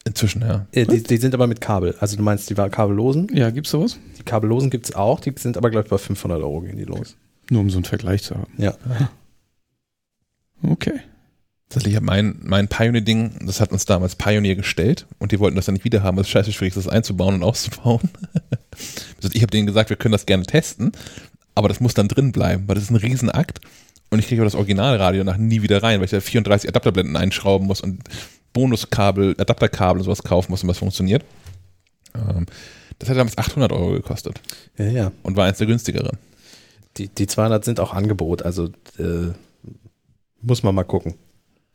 Inzwischen, 0.05 0.43
ja. 0.43 0.67
Äh, 0.73 0.87
die, 0.87 1.01
die, 1.05 1.17
sind 1.19 1.33
aber 1.33 1.47
mit 1.47 1.61
Kabel. 1.61 1.95
Also 2.01 2.17
du 2.17 2.25
meinst 2.25 2.51
die 2.51 2.55
kabellosen? 2.55 3.29
Ja, 3.33 3.51
gibt's 3.51 3.71
sowas? 3.71 4.01
Die 4.19 4.25
kabellosen 4.25 4.69
gibt 4.69 4.87
es 4.87 4.97
auch, 4.97 5.21
die 5.21 5.33
sind 5.39 5.57
aber 5.57 5.71
glaube 5.71 5.87
ich 5.87 5.91
bei 5.91 5.99
500 5.99 6.43
Euro 6.43 6.63
gehen 6.63 6.77
die 6.77 6.85
los. 6.85 7.17
Nur 7.51 7.61
um 7.61 7.71
so 7.71 7.77
einen 7.77 7.85
Vergleich 7.85 8.25
zu 8.25 8.35
haben. 8.35 8.53
Ja. 8.59 8.75
Okay. 10.61 10.99
Tatsächlich 11.75 11.97
habe 11.97 12.07
mein, 12.07 12.39
mein 12.45 12.69
Pioneer-Ding, 12.69 13.47
das 13.47 13.61
hat 13.61 13.73
uns 13.73 13.85
damals 13.85 14.15
Pioneer 14.15 14.55
gestellt 14.55 15.09
und 15.19 15.33
die 15.33 15.41
wollten 15.41 15.57
das 15.57 15.67
dann 15.67 15.73
nicht 15.73 15.85
wieder 15.85 16.05
haben, 16.05 16.17
weil 16.17 16.23
es 16.23 16.29
scheiße 16.29 16.53
schwierig 16.53 16.77
ist, 16.77 16.87
das 16.87 16.93
einzubauen 16.93 17.35
und 17.35 17.43
auszubauen. 17.43 18.11
ich 19.33 19.43
habe 19.43 19.51
denen 19.51 19.67
gesagt, 19.67 19.91
wir 19.91 19.97
können 19.97 20.13
das 20.13 20.25
gerne 20.25 20.47
testen, 20.47 20.93
aber 21.57 21.67
das 21.67 21.81
muss 21.81 21.93
dann 21.93 22.07
drin 22.07 22.31
bleiben, 22.31 22.69
weil 22.69 22.77
das 22.77 22.85
ist 22.85 22.91
ein 22.91 22.97
Riesenakt. 22.97 23.61
Und 24.11 24.21
ich 24.21 24.29
kriege 24.29 24.43
aber 24.43 24.47
das 24.47 24.55
Originalradio 24.55 25.25
nach 25.25 25.37
nie 25.37 25.63
wieder 25.63 25.83
rein, 25.83 25.99
weil 25.99 26.05
ich 26.05 26.13
da 26.13 26.21
34 26.21 26.69
Adapterblenden 26.69 27.17
einschrauben 27.17 27.67
muss 27.67 27.81
und 27.81 28.05
Bonuskabel, 28.53 29.35
Adapterkabel 29.37 29.99
und 29.99 30.05
sowas 30.05 30.23
kaufen 30.23 30.53
muss, 30.53 30.63
um 30.63 30.69
das 30.69 30.79
funktioniert. 30.79 31.25
Ähm, 32.15 32.47
das 33.01 33.09
hat 33.09 33.17
damals 33.17 33.37
800 33.37 33.73
Euro 33.73 33.91
gekostet 33.91 34.41
Ja, 34.79 34.85
ja. 34.85 35.13
und 35.25 35.37
war 35.37 35.47
eins 35.47 35.59
der 35.59 35.67
günstigeren. 35.67 36.19
Die, 36.99 37.09
die 37.09 37.27
200 37.27 37.65
sind 37.65 37.81
auch 37.81 37.93
Angebot, 37.95 38.43
also 38.43 38.67
äh, 38.97 39.33
muss 40.41 40.63
man 40.63 40.77
mal 40.77 40.85
gucken. 40.85 41.15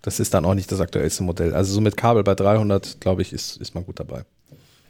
Das 0.02 0.20
ist 0.20 0.34
dann 0.34 0.46
auch 0.46 0.54
nicht 0.54 0.72
das 0.72 0.80
aktuellste 0.80 1.24
Modell. 1.24 1.54
Also 1.54 1.74
so 1.74 1.82
mit 1.82 1.98
Kabel 1.98 2.24
bei 2.24 2.36
300, 2.36 3.02
glaube 3.02 3.22
ich, 3.22 3.34
ist, 3.34 3.58
ist 3.58 3.76
man 3.76 3.84
gut 3.86 4.00
dabei. 4.00 4.24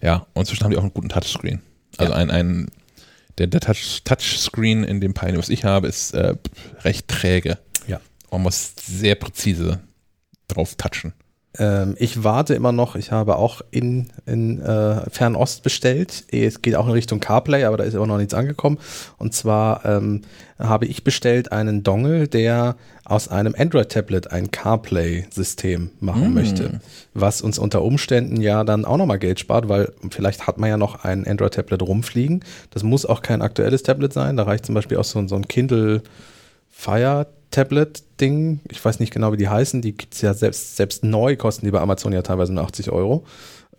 Ja, 0.01 0.27
und 0.33 0.41
inzwischen 0.41 0.63
haben 0.63 0.71
die 0.71 0.77
auch 0.77 0.83
einen 0.83 0.93
guten 0.93 1.09
Touchscreen. 1.09 1.61
Also 1.97 2.13
Ja. 2.13 2.17
ein, 2.19 2.29
ein 2.31 2.67
der, 3.37 3.47
der 3.47 3.61
Touch, 3.61 4.01
Touchscreen 4.03 4.83
in 4.83 5.01
dem 5.01 5.13
Pioneer, 5.13 5.39
was 5.39 5.49
ich 5.49 5.63
habe, 5.65 5.87
ist 5.87 6.13
äh, 6.13 6.35
recht 6.83 7.07
träge. 7.07 7.57
Ja. 7.87 7.99
Man 8.31 8.43
muss 8.43 8.73
sehr 8.85 9.15
präzise 9.15 9.79
drauf 10.47 10.75
touchen. 10.75 11.13
Ähm, 11.59 11.95
ich 11.99 12.23
warte 12.23 12.55
immer 12.55 12.71
noch, 12.71 12.95
ich 12.95 13.11
habe 13.11 13.35
auch 13.35 13.61
in, 13.69 14.07
in 14.25 14.61
äh, 14.61 15.09
Fernost 15.09 15.61
bestellt. 15.61 16.23
Es 16.31 16.61
geht 16.61 16.75
auch 16.75 16.87
in 16.87 16.93
Richtung 16.93 17.19
CarPlay, 17.19 17.65
aber 17.65 17.77
da 17.77 17.83
ist 17.83 17.93
immer 17.93 18.07
noch 18.07 18.17
nichts 18.17 18.33
angekommen. 18.33 18.77
Und 19.17 19.33
zwar 19.33 19.85
ähm, 19.85 20.21
habe 20.57 20.85
ich 20.85 21.03
bestellt 21.03 21.51
einen 21.51 21.83
Dongle, 21.83 22.27
der 22.29 22.77
aus 23.03 23.27
einem 23.27 23.55
Android-Tablet 23.57 24.31
ein 24.31 24.51
CarPlay-System 24.51 25.89
machen 25.99 26.31
Mm. 26.31 26.33
möchte. 26.33 26.79
Was 27.13 27.41
uns 27.41 27.59
unter 27.59 27.81
Umständen 27.81 28.39
ja 28.39 28.63
dann 28.63 28.85
auch 28.85 28.97
nochmal 28.97 29.19
Geld 29.19 29.39
spart, 29.39 29.67
weil 29.67 29.91
vielleicht 30.11 30.47
hat 30.47 30.59
man 30.59 30.69
ja 30.69 30.77
noch 30.77 31.03
ein 31.03 31.27
Android-Tablet 31.27 31.81
rumfliegen. 31.81 32.43
Das 32.71 32.83
muss 32.83 33.05
auch 33.05 33.21
kein 33.21 33.41
aktuelles 33.41 33.83
Tablet 33.83 34.13
sein. 34.13 34.37
Da 34.37 34.43
reicht 34.43 34.65
zum 34.65 34.75
Beispiel 34.75 34.97
auch 34.97 35.03
so, 35.03 35.27
so 35.27 35.35
ein 35.35 35.47
Kindle 35.47 36.03
Fire 36.69 37.27
Tablet 37.51 38.03
Ding. 38.21 38.59
Ich 38.69 38.83
weiß 38.83 38.99
nicht 38.99 39.13
genau, 39.13 39.31
wie 39.31 39.37
die 39.37 39.49
heißen. 39.49 39.81
Die 39.81 39.95
gibt's 39.95 40.21
ja 40.21 40.33
selbst, 40.33 40.75
selbst 40.75 41.03
neu, 41.03 41.35
kosten 41.35 41.65
die 41.65 41.71
bei 41.71 41.79
Amazon 41.79 42.13
ja 42.13 42.21
teilweise 42.21 42.53
nur 42.53 42.63
80 42.63 42.91
Euro. 42.91 43.25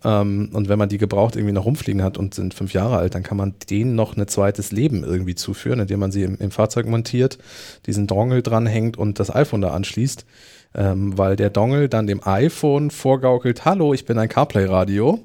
Ähm, 0.03 0.49
und 0.53 0.69
wenn 0.69 0.79
man 0.79 0.89
die 0.89 0.97
gebraucht 0.97 1.35
irgendwie 1.35 1.53
noch 1.53 1.65
rumfliegen 1.65 2.03
hat 2.03 2.17
und 2.17 2.33
sind 2.33 2.53
fünf 2.53 2.73
Jahre 2.73 2.97
alt, 2.97 3.15
dann 3.15 3.23
kann 3.23 3.37
man 3.37 3.55
denen 3.69 3.95
noch 3.95 4.17
ein 4.17 4.27
zweites 4.27 4.71
Leben 4.71 5.03
irgendwie 5.03 5.35
zuführen, 5.35 5.79
indem 5.79 5.99
man 5.99 6.11
sie 6.11 6.23
im, 6.23 6.37
im 6.37 6.51
Fahrzeug 6.51 6.87
montiert, 6.87 7.37
diesen 7.85 8.07
Dongle 8.07 8.41
dranhängt 8.41 8.97
und 8.97 9.19
das 9.19 9.33
iPhone 9.33 9.61
da 9.61 9.71
anschließt. 9.71 10.25
Ähm, 10.73 11.17
weil 11.17 11.35
der 11.35 11.49
Dongle 11.49 11.89
dann 11.89 12.07
dem 12.07 12.25
iPhone 12.25 12.91
vorgaukelt, 12.91 13.65
hallo, 13.65 13.93
ich 13.93 14.05
bin 14.05 14.17
ein 14.17 14.29
CarPlay-Radio 14.29 15.19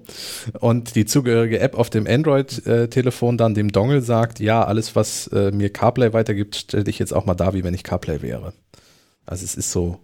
und 0.59 0.97
die 0.97 1.05
zugehörige 1.05 1.61
App 1.61 1.79
auf 1.79 1.89
dem 1.89 2.09
Android-Telefon 2.09 3.39
dann 3.39 3.55
dem 3.55 3.71
Dongle 3.71 4.03
sagt, 4.03 4.41
ja, 4.41 4.65
alles, 4.65 4.97
was 4.97 5.29
äh, 5.29 5.53
mir 5.53 5.71
CarPlay 5.71 6.13
weitergibt, 6.13 6.57
stelle 6.57 6.91
ich 6.91 6.99
jetzt 6.99 7.15
auch 7.15 7.27
mal 7.27 7.37
da, 7.37 7.55
wie 7.55 7.63
wenn 7.63 7.75
ich 7.75 7.85
CarPlay 7.85 8.23
wäre. 8.23 8.55
Also 9.25 9.45
es 9.45 9.55
ist 9.55 9.71
so 9.71 10.01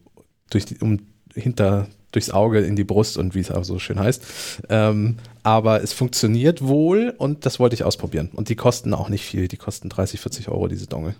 durch 0.51 0.65
die, 0.65 0.79
um, 0.79 1.01
hinter, 1.35 1.89
durchs 2.13 2.31
Auge 2.31 2.61
in 2.61 2.77
die 2.77 2.85
Brust 2.85 3.17
und 3.17 3.35
wie 3.35 3.41
es 3.41 3.51
auch 3.51 3.65
so 3.65 3.79
schön 3.79 3.99
heißt. 3.99 4.23
Ähm, 4.69 5.17
aber 5.43 5.83
es 5.83 5.93
funktioniert 5.93 6.63
wohl 6.63 7.15
und 7.19 7.45
das 7.47 7.59
wollte 7.59 7.75
ich 7.75 7.85
ausprobieren. 7.85 8.31
Und 8.33 8.49
die 8.49 8.57
kosten 8.57 8.95
auch 8.95 9.09
nicht 9.09 9.25
viel, 9.25 9.49
die 9.49 9.57
kosten 9.57 9.89
30, 9.89 10.21
40 10.21 10.49
Euro, 10.49 10.69
diese 10.69 10.87
Dongle. 10.87 11.15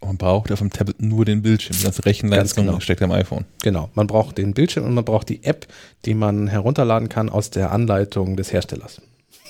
Man 0.00 0.16
braucht 0.16 0.52
auf 0.52 0.60
dem 0.60 0.70
Tablet 0.70 1.02
nur 1.02 1.24
den 1.24 1.42
Bildschirm. 1.42 1.76
Ganze 1.82 2.04
Rechenleistung 2.04 2.66
genau. 2.66 2.80
steckt 2.80 3.02
am 3.02 3.10
iPhone. 3.10 3.46
Genau, 3.62 3.90
man 3.94 4.06
braucht 4.06 4.38
den 4.38 4.54
Bildschirm 4.54 4.84
und 4.84 4.94
man 4.94 5.04
braucht 5.04 5.28
die 5.28 5.42
App, 5.42 5.66
die 6.04 6.14
man 6.14 6.46
herunterladen 6.46 7.08
kann 7.08 7.28
aus 7.28 7.50
der 7.50 7.72
Anleitung 7.72 8.36
des 8.36 8.52
Herstellers. 8.52 9.00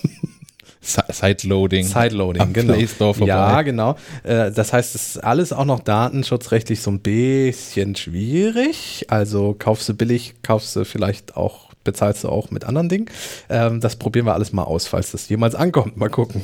Si- 0.89 1.03
Sideloading. 1.13 1.85
Sideloading, 1.87 2.53
genau. 2.55 2.73
Play 2.75 2.87
Store 2.89 3.13
vorbei. 3.13 3.29
Ja, 3.33 3.61
genau. 3.63 3.97
Äh, 4.23 4.51
Das 4.53 4.73
heißt, 4.73 4.95
es 4.95 5.09
ist 5.17 5.25
alles 5.25 5.53
auch 5.53 5.67
noch 5.67 5.81
datenschutzrechtlich 5.81 6.81
so 6.81 6.91
ein 6.91 7.01
bisschen 7.01 7.95
schwierig. 7.95 9.05
Also 9.09 9.55
kaufst 9.59 9.89
du 9.89 9.95
billig, 9.95 10.35
kaufst 10.43 10.75
du 10.77 10.85
vielleicht 10.87 11.37
auch, 11.37 11.69
bezahlst 11.85 12.25
du 12.25 12.29
auch 12.31 12.51
mit 12.51 12.65
anderen 12.65 12.89
Dingen. 12.89 13.07
Ähm, 13.51 13.81
Das 13.81 13.97
probieren 13.97 14.25
wir 14.27 14.33
alles 14.33 14.53
mal 14.55 14.63
aus, 14.65 14.87
falls 14.87 15.11
das 15.11 15.29
jemals 15.29 15.55
ankommt. 15.55 15.97
Mal 15.99 16.09
gucken. 16.09 16.41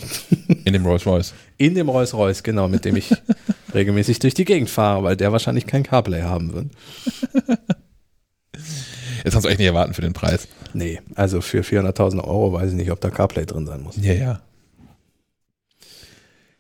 In 0.67 0.73
dem 0.75 0.85
Rolls 0.85 1.07
Royce. 1.07 1.33
In 1.57 1.75
dem 1.75 1.89
Rolls 1.89 2.13
Royce, 2.13 2.43
genau, 2.43 2.69
mit 2.69 2.85
dem 2.85 2.97
ich 2.97 3.11
regelmäßig 3.75 4.19
durch 4.19 4.35
die 4.35 4.45
Gegend 4.45 4.69
fahre, 4.69 5.03
weil 5.05 5.17
der 5.17 5.33
wahrscheinlich 5.33 5.67
kein 5.67 5.83
CarPlay 5.85 6.23
haben 6.23 6.53
wird. 6.53 6.67
Jetzt 9.25 9.33
kannst 9.33 9.47
du 9.47 9.49
echt 9.49 9.59
nicht 9.59 9.67
erwarten 9.67 9.95
für 9.95 10.03
den 10.03 10.13
Preis. 10.13 10.47
Nee, 10.75 11.01
also 11.15 11.41
für 11.41 11.63
400.000 11.63 12.23
Euro 12.23 12.53
weiß 12.53 12.71
ich 12.71 12.77
nicht, 12.77 12.91
ob 12.91 13.01
da 13.01 13.11
CarPlay 13.11 13.47
drin 13.47 13.67
sein 13.67 13.83
muss. 13.83 13.97
Ja, 13.97 14.13
ja. 14.13 14.41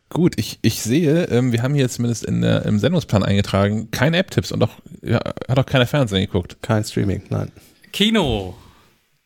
Gut, 0.08 0.34
ich, 0.38 0.60
ich 0.62 0.80
sehe, 0.80 1.24
ähm, 1.24 1.52
wir 1.52 1.62
haben 1.62 1.74
hier 1.74 1.88
zumindest 1.88 2.24
in 2.24 2.40
der, 2.40 2.64
im 2.64 2.78
Sendungsplan 2.78 3.22
eingetragen, 3.22 3.90
keine 3.90 4.16
App-Tipps 4.18 4.52
und 4.52 4.62
auch, 4.62 4.70
ja, 5.02 5.20
hat 5.48 5.58
auch 5.58 5.66
keiner 5.66 5.86
Fernsehen 5.86 6.24
geguckt. 6.24 6.56
Kein 6.62 6.84
Streaming, 6.84 7.22
nein. 7.30 7.50
Kino. 7.92 8.54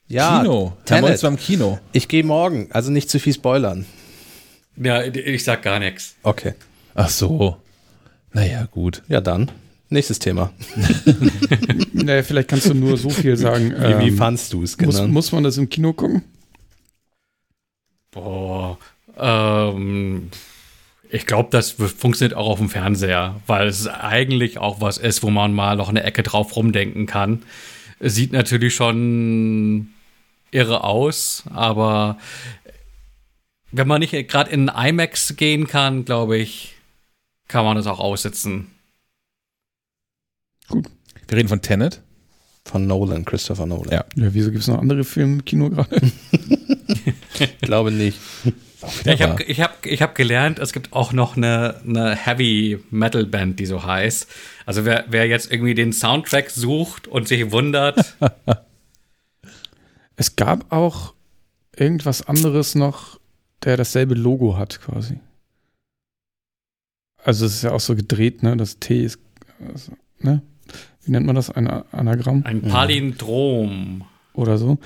Ja, 0.09 0.41
Kino. 0.41 0.73
Tenet. 0.85 1.03
Molz 1.03 1.23
war 1.23 1.31
im 1.31 1.37
Kino. 1.37 1.79
Ich 1.93 2.09
gehe 2.09 2.25
morgen, 2.25 2.69
also 2.73 2.91
nicht 2.91 3.11
zu 3.11 3.21
viel 3.21 3.35
spoilern. 3.35 3.85
Ja, 4.77 5.03
ich 5.03 5.45
sag 5.45 5.63
gar 5.63 5.79
nichts. 5.79 6.17
Okay. 6.23 6.55
Ach 6.95 7.11
so. 7.11 7.59
Naja, 8.33 8.67
gut. 8.71 9.03
Ja, 9.09 9.21
dann. 9.21 9.51
Nächstes 9.91 10.19
Thema. 10.19 10.53
Naja, 11.93 12.23
vielleicht 12.23 12.49
kannst 12.49 12.67
du 12.67 12.75
nur 12.75 12.97
so 12.97 13.11
viel 13.11 13.37
sagen. 13.37 13.71
Wie, 13.73 14.05
wie 14.05 14.09
ähm, 14.09 14.17
fandst 14.17 14.53
du 14.53 14.63
es? 14.63 14.79
muss, 14.79 14.97
Genau. 14.97 15.09
muss 15.09 15.33
man 15.33 15.43
das 15.43 15.59
im 15.59 15.69
Kino 15.69 15.93
gucken? 15.93 16.23
Boah. 18.13 18.79
Ähm, 19.19 20.31
ich 21.11 21.27
glaube, 21.27 21.49
das 21.51 21.73
funktioniert 21.73 22.35
auch 22.37 22.49
auf 22.49 22.59
dem 22.59 22.71
Fernseher, 22.71 23.41
weil 23.47 23.67
es 23.67 23.87
eigentlich 23.89 24.59
auch 24.59 24.81
was 24.81 24.97
ist, 24.99 25.23
wo 25.23 25.31
man 25.31 25.53
mal 25.53 25.77
noch 25.77 25.89
eine 25.89 26.03
Ecke 26.05 26.23
drauf 26.23 26.55
rumdenken 26.57 27.07
kann. 27.07 27.43
Es 27.99 28.15
sieht 28.15 28.33
natürlich 28.33 28.75
schon 28.75 29.89
irre 30.51 30.85
aus, 30.85 31.45
aber 31.53 32.19
wenn 33.71 33.89
man 33.89 34.01
nicht 34.01 34.13
gerade 34.29 34.51
in 34.51 34.69
einen 34.69 34.91
IMAX 34.91 35.37
gehen 35.37 35.67
kann, 35.67 36.05
glaube 36.05 36.39
ich, 36.39 36.75
kann 37.49 37.65
man 37.65 37.77
das 37.77 37.87
auch 37.87 38.01
aussitzen. 38.01 38.69
Wir 40.69 41.37
reden 41.39 41.49
von 41.49 41.63
Tenet. 41.63 42.03
Von 42.65 42.87
Nolan, 42.87 43.25
Christopher 43.25 43.67
Nolan. 43.67 43.91
Ja. 43.91 44.05
Ja, 44.15 44.35
wieso 44.35 44.51
gibt 44.51 44.63
es 44.63 44.69
noch 44.69 44.79
andere 44.79 45.05
Filme 45.05 45.35
im 45.35 45.45
Kino 45.45 45.71
gerade? 45.71 46.01
Ich 47.39 47.59
glaube 47.61 47.91
nicht. 47.91 48.19
Ja, 49.05 49.13
ich 49.15 49.23
habe 49.23 49.43
ich 49.43 49.61
hab, 49.61 49.87
ich 49.87 50.03
hab 50.03 50.15
gelernt, 50.15 50.59
es 50.59 50.73
gibt 50.73 50.93
auch 50.93 51.13
noch 51.13 51.37
eine, 51.37 51.81
eine 51.85 52.15
Heavy 52.15 52.79
Metal 52.91 53.25
Band, 53.27 53.59
die 53.59 53.67
so 53.67 53.85
heißt. 53.85 54.29
Also 54.67 54.85
wer, 54.85 55.07
wer 55.09 55.27
jetzt 55.27 55.51
irgendwie 55.51 55.75
den 55.75 55.93
Soundtrack 55.93 56.51
sucht 56.51 57.09
und 57.09 57.27
sich 57.27 57.51
wundert, 57.51 58.15
Es 60.19 60.35
gab 60.35 60.73
auch 60.73 61.15
irgendwas 61.77 62.27
anderes 62.27 62.75
noch, 62.75 63.21
der 63.63 63.77
dasselbe 63.77 64.15
Logo 64.15 64.57
hat 64.57 64.81
quasi. 64.81 65.21
Also 67.23 67.47
es 67.47 67.55
ist 67.55 67.63
ja 67.63 67.71
auch 67.71 67.81
so 67.81 67.95
gedreht, 67.95 68.43
ne? 68.43 68.57
Das 68.57 68.81
T 68.81 69.05
ist, 69.05 69.21
also, 69.73 69.93
ne? 70.19 70.43
Wie 71.05 71.11
nennt 71.11 71.27
man 71.27 71.35
das? 71.37 71.51
Ein 71.51 71.67
Anagramm 71.67 72.43
ein 72.45 72.63
Palindrom. 72.63 74.05
oder 74.35 74.57
so. 74.59 74.79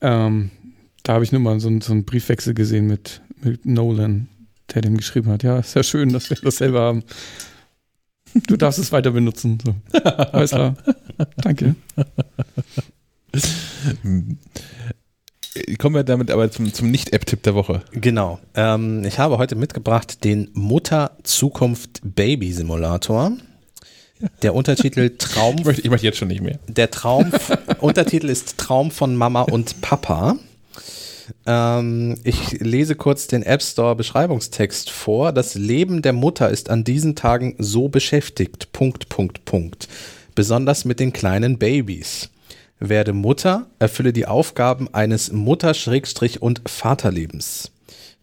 Ähm, 0.00 0.50
da 1.02 1.14
habe 1.14 1.24
ich 1.24 1.32
nur 1.32 1.40
mal 1.40 1.58
so, 1.60 1.68
einen- 1.68 1.80
so 1.80 1.92
einen 1.92 2.04
Briefwechsel 2.04 2.54
gesehen 2.54 2.86
mit, 2.86 3.20
mit 3.42 3.64
Nolan, 3.66 4.28
der 4.74 4.82
dem 4.82 4.96
geschrieben 4.96 5.30
hat, 5.30 5.42
ja, 5.42 5.58
ist 5.58 5.74
ja 5.74 5.82
schön, 5.82 6.12
dass 6.12 6.30
wir 6.30 6.36
dasselbe 6.42 6.78
haben. 6.80 7.02
Du 8.46 8.56
darfst 8.56 8.78
es 8.78 8.92
weiter 8.92 9.10
benutzen. 9.10 9.58
So. 9.64 9.74
Alles 10.04 10.50
klar. 10.50 10.76
Danke. 11.38 11.74
Kommen 15.78 15.96
wir 15.96 16.04
damit 16.04 16.30
aber 16.30 16.48
zum, 16.50 16.72
zum 16.72 16.90
Nicht-App-Tipp 16.92 17.42
der 17.42 17.54
Woche. 17.56 17.82
Genau. 17.92 18.38
Ähm, 18.54 19.02
ich 19.04 19.18
habe 19.18 19.36
heute 19.38 19.56
mitgebracht 19.56 20.22
den 20.22 20.48
Mutter-Zukunft-Baby-Simulator. 20.52 23.32
Der 24.42 24.54
Untertitel 24.54 25.16
Traum 25.18 25.56
Ich 25.58 25.64
möchte, 25.64 25.82
ich 25.82 25.90
möchte 25.90 26.06
jetzt 26.06 26.18
schon 26.18 26.28
nicht 26.28 26.42
mehr. 26.42 26.58
Der 26.68 26.90
Traum, 26.90 27.32
Untertitel 27.80 28.28
ist 28.28 28.58
Traum 28.58 28.90
von 28.90 29.16
Mama 29.16 29.42
und 29.42 29.80
Papa. 29.80 30.36
Ähm, 31.46 32.16
ich 32.24 32.52
lese 32.60 32.94
kurz 32.96 33.26
den 33.26 33.42
App 33.42 33.62
Store 33.62 33.96
Beschreibungstext 33.96 34.90
vor. 34.90 35.32
Das 35.32 35.54
Leben 35.54 36.02
der 36.02 36.12
Mutter 36.12 36.50
ist 36.50 36.70
an 36.70 36.84
diesen 36.84 37.16
Tagen 37.16 37.54
so 37.58 37.88
beschäftigt. 37.88 38.72
Punkt, 38.72 39.08
Punkt, 39.08 39.44
Punkt. 39.44 39.88
Besonders 40.34 40.84
mit 40.84 41.00
den 41.00 41.12
kleinen 41.12 41.58
Babys. 41.58 42.30
Werde 42.78 43.12
Mutter, 43.12 43.66
erfülle 43.78 44.12
die 44.12 44.26
Aufgaben 44.26 44.92
eines 44.94 45.32
Mutter- 45.32 45.74
und 46.40 46.62
Vaterlebens. 46.66 47.70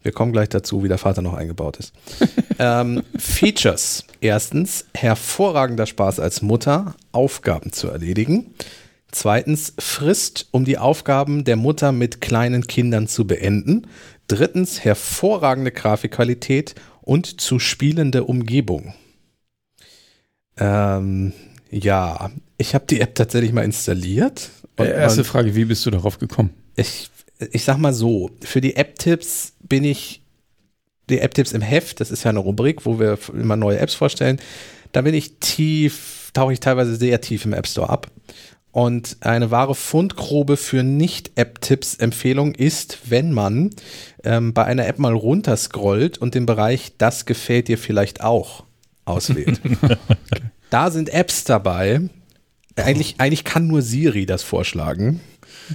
Wir 0.08 0.14
kommen 0.14 0.32
gleich 0.32 0.48
dazu, 0.48 0.82
wie 0.82 0.88
der 0.88 0.96
Vater 0.96 1.20
noch 1.20 1.34
eingebaut 1.34 1.76
ist. 1.76 1.92
ähm, 2.58 3.02
Features. 3.18 4.04
Erstens, 4.22 4.86
hervorragender 4.94 5.84
Spaß 5.84 6.18
als 6.18 6.40
Mutter, 6.40 6.94
Aufgaben 7.12 7.74
zu 7.74 7.88
erledigen. 7.88 8.54
Zweitens, 9.12 9.74
Frist, 9.78 10.48
um 10.50 10.64
die 10.64 10.78
Aufgaben 10.78 11.44
der 11.44 11.56
Mutter 11.56 11.92
mit 11.92 12.22
kleinen 12.22 12.66
Kindern 12.66 13.06
zu 13.06 13.26
beenden. 13.26 13.86
Drittens, 14.28 14.82
hervorragende 14.82 15.72
Grafikqualität 15.72 16.74
und 17.02 17.42
zu 17.42 17.58
spielende 17.58 18.24
Umgebung. 18.24 18.94
Ähm, 20.56 21.34
ja, 21.70 22.30
ich 22.56 22.74
habe 22.74 22.86
die 22.86 23.02
App 23.02 23.14
tatsächlich 23.14 23.52
mal 23.52 23.66
installiert. 23.66 24.48
Äh, 24.78 24.90
erste 24.90 25.24
Frage, 25.24 25.54
wie 25.54 25.66
bist 25.66 25.84
du 25.84 25.90
darauf 25.90 26.18
gekommen? 26.18 26.54
ich, 26.78 27.10
ich 27.52 27.64
sag 27.64 27.78
mal 27.78 27.92
so, 27.92 28.30
für 28.42 28.60
die 28.60 28.76
App-Tipps 28.76 29.54
bin 29.60 29.84
ich, 29.84 30.22
die 31.08 31.20
App-Tipps 31.20 31.52
im 31.52 31.62
Heft, 31.62 32.00
das 32.00 32.10
ist 32.10 32.24
ja 32.24 32.30
eine 32.30 32.40
Rubrik, 32.40 32.84
wo 32.84 32.98
wir 32.98 33.18
immer 33.32 33.56
neue 33.56 33.78
Apps 33.78 33.94
vorstellen, 33.94 34.40
da 34.92 35.02
bin 35.02 35.14
ich 35.14 35.38
tief, 35.38 36.30
tauche 36.32 36.52
ich 36.52 36.60
teilweise 36.60 36.96
sehr 36.96 37.20
tief 37.20 37.44
im 37.44 37.52
App 37.52 37.66
Store 37.66 37.88
ab. 37.90 38.10
Und 38.70 39.16
eine 39.20 39.50
wahre 39.50 39.74
Fundgrube 39.74 40.56
für 40.56 40.82
Nicht-App-Tipps-Empfehlung 40.82 42.54
ist, 42.54 42.98
wenn 43.10 43.32
man 43.32 43.70
ähm, 44.24 44.52
bei 44.52 44.64
einer 44.64 44.86
App 44.86 44.98
mal 44.98 45.14
runterscrollt 45.14 46.18
und 46.18 46.34
den 46.34 46.46
Bereich 46.46 46.92
Das 46.98 47.24
gefällt 47.24 47.68
dir 47.68 47.78
vielleicht 47.78 48.22
auch 48.22 48.64
auswählt. 49.04 49.60
Da 50.70 50.90
sind 50.90 51.08
Apps 51.08 51.44
dabei. 51.44 52.00
Eigentlich, 52.76 53.16
eigentlich 53.18 53.44
kann 53.44 53.66
nur 53.66 53.82
Siri 53.82 54.26
das 54.26 54.42
vorschlagen. 54.42 55.20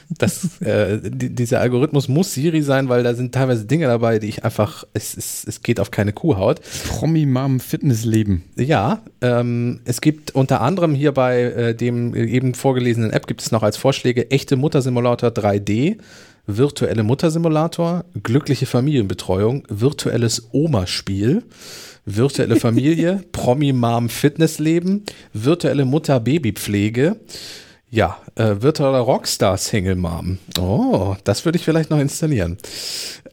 Das, 0.10 0.62
äh, 0.62 1.00
die, 1.04 1.30
dieser 1.34 1.60
Algorithmus 1.60 2.08
muss 2.08 2.34
Siri 2.34 2.62
sein, 2.62 2.90
weil 2.90 3.04
da 3.04 3.14
sind 3.14 3.34
teilweise 3.34 3.66
Dinge 3.66 3.88
dabei, 3.88 4.20
die 4.20 4.28
ich 4.28 4.44
einfach, 4.44 4.84
es, 4.94 5.16
es, 5.16 5.46
es 5.48 5.62
geht 5.62 5.80
auf 5.80 5.92
keine 5.92 6.14
Kuhhaut. 6.14 6.62
Promi-Mom 6.88 7.60
Fitnessleben. 7.60 8.44
Ja, 8.56 9.02
ähm, 9.22 9.82
es 9.86 10.02
gibt 10.02 10.32
unter 10.32 10.62
anderem 10.62 10.96
hier 10.96 11.12
bei 11.12 11.42
äh, 11.42 11.76
dem 11.76 12.16
eben 12.16 12.54
vorgelesenen 12.54 13.12
App 13.12 13.28
gibt 13.28 13.42
es 13.42 13.52
noch 13.52 13.64
als 13.64 13.78
Vorschläge 13.78 14.32
echte 14.32 14.56
Muttersimulator 14.56 15.30
3D, 15.30 15.98
virtuelle 16.46 17.04
Muttersimulator, 17.04 18.06
glückliche 18.22 18.66
Familienbetreuung, 18.66 19.66
virtuelles 19.70 20.50
Oma-Spiel, 20.52 21.44
virtuelle 22.06 22.58
Familie, 22.58 23.24
Promi-Mom 23.32 24.10
Fitnessleben, 24.10 25.04
virtuelle 25.34 25.86
Mutter-Baby-Pflege, 25.86 27.18
ja, 27.94 28.18
äh, 28.34 28.56
virtueller 28.60 29.02
Rockstar 29.02 29.56
Single 29.56 29.94
Mom. 29.94 30.40
Oh, 30.58 31.16
das 31.26 31.46
würde 31.46 31.60
ich 31.60 31.64
vielleicht 31.64 31.92
noch 31.92 32.00
installieren. 32.00 32.58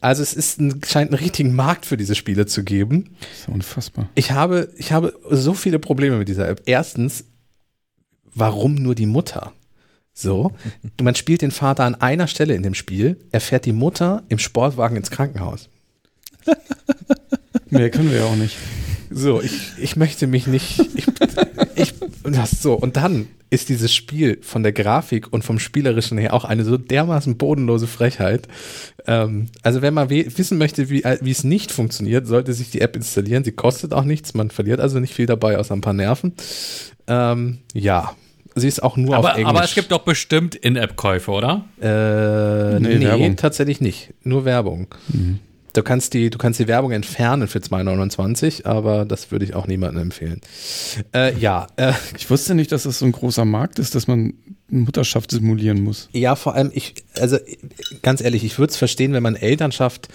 Also 0.02 0.22
es 0.22 0.34
ist 0.34 0.60
ein, 0.60 0.82
scheint 0.84 1.10
einen 1.10 1.18
richtigen 1.18 1.54
Markt 1.54 1.86
für 1.86 1.96
diese 1.96 2.14
Spiele 2.14 2.44
zu 2.44 2.62
geben. 2.62 3.16
Das 3.20 3.40
ist 3.40 3.48
ja 3.48 3.54
unfassbar. 3.54 4.10
Ich 4.14 4.32
habe, 4.32 4.68
ich 4.76 4.92
habe 4.92 5.18
so 5.30 5.54
viele 5.54 5.78
Probleme 5.78 6.18
mit 6.18 6.28
dieser 6.28 6.46
App. 6.46 6.60
Erstens, 6.66 7.24
warum 8.34 8.74
nur 8.74 8.94
die 8.94 9.06
Mutter? 9.06 9.54
So, 10.12 10.52
man 11.00 11.14
spielt 11.14 11.40
den 11.40 11.52
Vater 11.52 11.84
an 11.84 11.94
einer 11.94 12.26
Stelle 12.26 12.54
in 12.54 12.62
dem 12.62 12.74
Spiel, 12.74 13.16
er 13.32 13.40
fährt 13.40 13.64
die 13.64 13.72
Mutter 13.72 14.24
im 14.28 14.38
Sportwagen 14.38 14.98
ins 14.98 15.10
Krankenhaus. 15.10 15.70
Mehr 17.70 17.88
können 17.88 18.10
wir 18.10 18.18
ja 18.18 18.24
auch 18.26 18.36
nicht. 18.36 18.58
So, 19.10 19.40
ich, 19.40 19.72
ich 19.78 19.96
möchte 19.96 20.26
mich 20.26 20.46
nicht. 20.46 20.78
Ich, 20.94 21.06
ich, 21.74 21.94
das 22.24 22.62
so, 22.62 22.74
und 22.74 22.96
dann 22.96 23.26
ist 23.50 23.68
dieses 23.68 23.92
Spiel 23.92 24.38
von 24.42 24.62
der 24.62 24.72
Grafik 24.72 25.32
und 25.32 25.42
vom 25.44 25.58
Spielerischen 25.58 26.18
her 26.18 26.34
auch 26.34 26.44
eine 26.44 26.64
so 26.64 26.76
dermaßen 26.76 27.36
bodenlose 27.36 27.88
Frechheit. 27.88 28.46
Ähm, 29.06 29.46
also, 29.62 29.82
wenn 29.82 29.94
man 29.94 30.10
wissen 30.10 30.58
möchte, 30.58 30.88
wie, 30.90 31.02
äh, 31.02 31.18
wie 31.22 31.32
es 31.32 31.42
nicht 31.42 31.72
funktioniert, 31.72 32.26
sollte 32.28 32.52
sich 32.52 32.70
die 32.70 32.80
App 32.80 32.94
installieren. 32.94 33.42
Sie 33.42 33.52
kostet 33.52 33.92
auch 33.92 34.04
nichts, 34.04 34.34
man 34.34 34.50
verliert 34.50 34.78
also 34.80 35.00
nicht 35.00 35.14
viel 35.14 35.26
dabei, 35.26 35.58
außer 35.58 35.74
ein 35.74 35.80
paar 35.80 35.94
Nerven. 35.94 36.32
Ähm, 37.08 37.58
ja, 37.74 38.12
sie 38.54 38.68
ist 38.68 38.82
auch 38.82 38.96
nur 38.96 39.16
Aber, 39.16 39.30
auf 39.32 39.36
Englisch. 39.38 39.50
aber 39.50 39.64
es 39.64 39.74
gibt 39.74 39.90
doch 39.90 40.02
bestimmt 40.02 40.54
In-App-Käufe, 40.54 41.32
oder? 41.32 41.64
Äh, 41.80 42.78
Nee, 42.78 42.98
nee, 42.98 43.34
tatsächlich 43.34 43.80
nicht. 43.80 44.12
Nur 44.22 44.44
Werbung. 44.44 44.86
Du 45.72 45.82
kannst 45.82 46.14
die, 46.14 46.30
du 46.30 46.38
kannst 46.38 46.58
die 46.58 46.68
Werbung 46.68 46.92
entfernen 46.92 47.48
für 47.48 47.58
2,29, 47.58 48.66
aber 48.66 49.04
das 49.04 49.30
würde 49.30 49.44
ich 49.44 49.54
auch 49.54 49.66
niemandem 49.66 50.02
empfehlen. 50.02 50.40
Äh, 51.14 51.36
ja, 51.38 51.66
äh, 51.76 51.92
Ich 52.16 52.28
wusste 52.30 52.54
nicht, 52.54 52.72
dass 52.72 52.84
das 52.84 52.98
so 52.98 53.06
ein 53.06 53.12
großer 53.12 53.44
Markt 53.44 53.78
ist, 53.78 53.94
dass 53.94 54.06
man 54.06 54.34
Mutterschaft 54.68 55.30
simulieren 55.30 55.82
muss. 55.82 56.08
ja, 56.12 56.36
vor 56.36 56.54
allem 56.54 56.70
ich, 56.72 56.94
also 57.18 57.38
ganz 58.02 58.20
ehrlich, 58.20 58.44
ich 58.44 58.58
würde 58.58 58.70
es 58.70 58.76
verstehen, 58.76 59.12
wenn 59.12 59.22
man 59.22 59.36
Elternschaft 59.36 60.08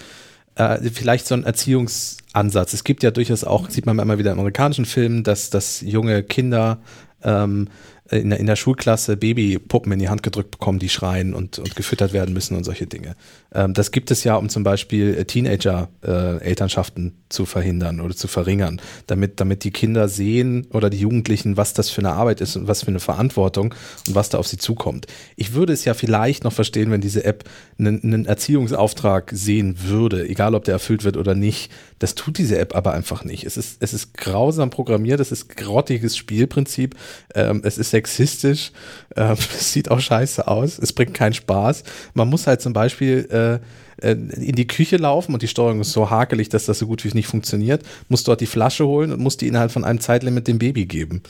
äh, 0.56 0.78
vielleicht 0.90 1.26
so 1.26 1.34
ein 1.34 1.44
Erziehungsansatz. 1.44 2.72
Es 2.72 2.84
gibt 2.84 3.02
ja 3.02 3.10
durchaus 3.10 3.44
auch, 3.44 3.70
sieht 3.70 3.86
man 3.86 3.98
immer 3.98 4.18
wieder 4.18 4.32
in 4.32 4.38
amerikanischen 4.38 4.86
Filmen, 4.86 5.22
dass, 5.22 5.50
dass 5.50 5.82
junge 5.82 6.22
Kinder 6.22 6.78
ähm, 7.22 7.68
in, 8.10 8.30
der, 8.30 8.40
in 8.40 8.46
der 8.46 8.56
Schulklasse 8.56 9.16
Babypuppen 9.16 9.92
in 9.92 9.98
die 9.98 10.08
Hand 10.08 10.22
gedrückt 10.22 10.50
bekommen, 10.50 10.78
die 10.78 10.88
schreien 10.88 11.34
und, 11.34 11.58
und 11.58 11.76
gefüttert 11.76 12.12
werden 12.12 12.32
müssen 12.32 12.56
und 12.56 12.64
solche 12.64 12.86
Dinge. 12.86 13.16
Ähm, 13.52 13.74
das 13.74 13.90
gibt 13.90 14.10
es 14.10 14.24
ja, 14.24 14.36
um 14.36 14.48
zum 14.48 14.62
Beispiel 14.62 15.24
Teenager-Elternschaften 15.24 17.12
zu 17.28 17.44
verhindern 17.44 18.00
oder 18.00 18.14
zu 18.14 18.28
verringern, 18.28 18.80
damit, 19.06 19.40
damit 19.40 19.64
die 19.64 19.70
Kinder 19.70 20.08
sehen 20.08 20.66
oder 20.72 20.90
die 20.90 20.98
Jugendlichen, 20.98 21.56
was 21.56 21.74
das 21.74 21.90
für 21.90 22.00
eine 22.00 22.12
Arbeit 22.12 22.40
ist 22.40 22.56
und 22.56 22.68
was 22.68 22.82
für 22.82 22.88
eine 22.88 23.00
Verantwortung 23.00 23.74
und 24.06 24.14
was 24.14 24.28
da 24.28 24.38
auf 24.38 24.46
sie 24.46 24.58
zukommt. 24.58 25.06
Ich 25.34 25.54
würde 25.54 25.72
es 25.72 25.84
ja 25.84 25.94
vielleicht 25.94 26.44
noch 26.44 26.52
verstehen, 26.52 26.90
wenn 26.90 27.00
diese 27.00 27.24
App 27.24 27.44
einen, 27.78 28.02
einen 28.02 28.26
Erziehungsauftrag 28.26 29.30
sehen 29.34 29.76
würde, 29.82 30.28
egal 30.28 30.54
ob 30.54 30.64
der 30.64 30.74
erfüllt 30.74 31.04
wird 31.04 31.16
oder 31.16 31.34
nicht. 31.34 31.70
Das 31.98 32.14
tut 32.14 32.38
diese 32.38 32.58
App 32.58 32.76
aber 32.76 32.92
einfach 32.92 33.24
nicht. 33.24 33.44
Es 33.44 33.56
ist, 33.56 33.78
es 33.80 33.92
ist 33.94 34.14
grausam 34.14 34.70
programmiert, 34.70 35.20
es 35.20 35.32
ist 35.32 35.56
grottiges 35.56 36.16
Spielprinzip, 36.16 36.94
ähm, 37.34 37.62
es 37.64 37.78
ist 37.78 37.92
sexistisch, 37.96 38.72
ähm, 39.16 39.36
es 39.58 39.72
sieht 39.72 39.90
auch 39.90 40.00
scheiße 40.00 40.46
aus, 40.46 40.78
es 40.78 40.92
bringt 40.92 41.14
keinen 41.14 41.34
Spaß. 41.34 41.82
Man 42.14 42.28
muss 42.28 42.46
halt 42.46 42.60
zum 42.60 42.72
Beispiel 42.72 43.26
äh, 43.30 44.06
äh, 44.06 44.12
in 44.12 44.54
die 44.54 44.66
Küche 44.66 44.96
laufen 44.96 45.32
und 45.32 45.42
die 45.42 45.48
Steuerung 45.48 45.80
ist 45.80 45.92
so 45.92 46.10
hakelig, 46.10 46.48
dass 46.48 46.66
das 46.66 46.78
so 46.78 46.86
gut 46.86 47.04
wie 47.04 47.12
nicht 47.14 47.28
funktioniert, 47.28 47.82
muss 48.08 48.24
dort 48.24 48.40
die 48.40 48.46
Flasche 48.46 48.86
holen 48.86 49.12
und 49.12 49.20
muss 49.20 49.36
die 49.36 49.48
innerhalb 49.48 49.72
von 49.72 49.84
einem 49.84 50.00
Zeitlimit 50.00 50.46
dem 50.46 50.58
Baby 50.58 50.86
geben. 50.86 51.22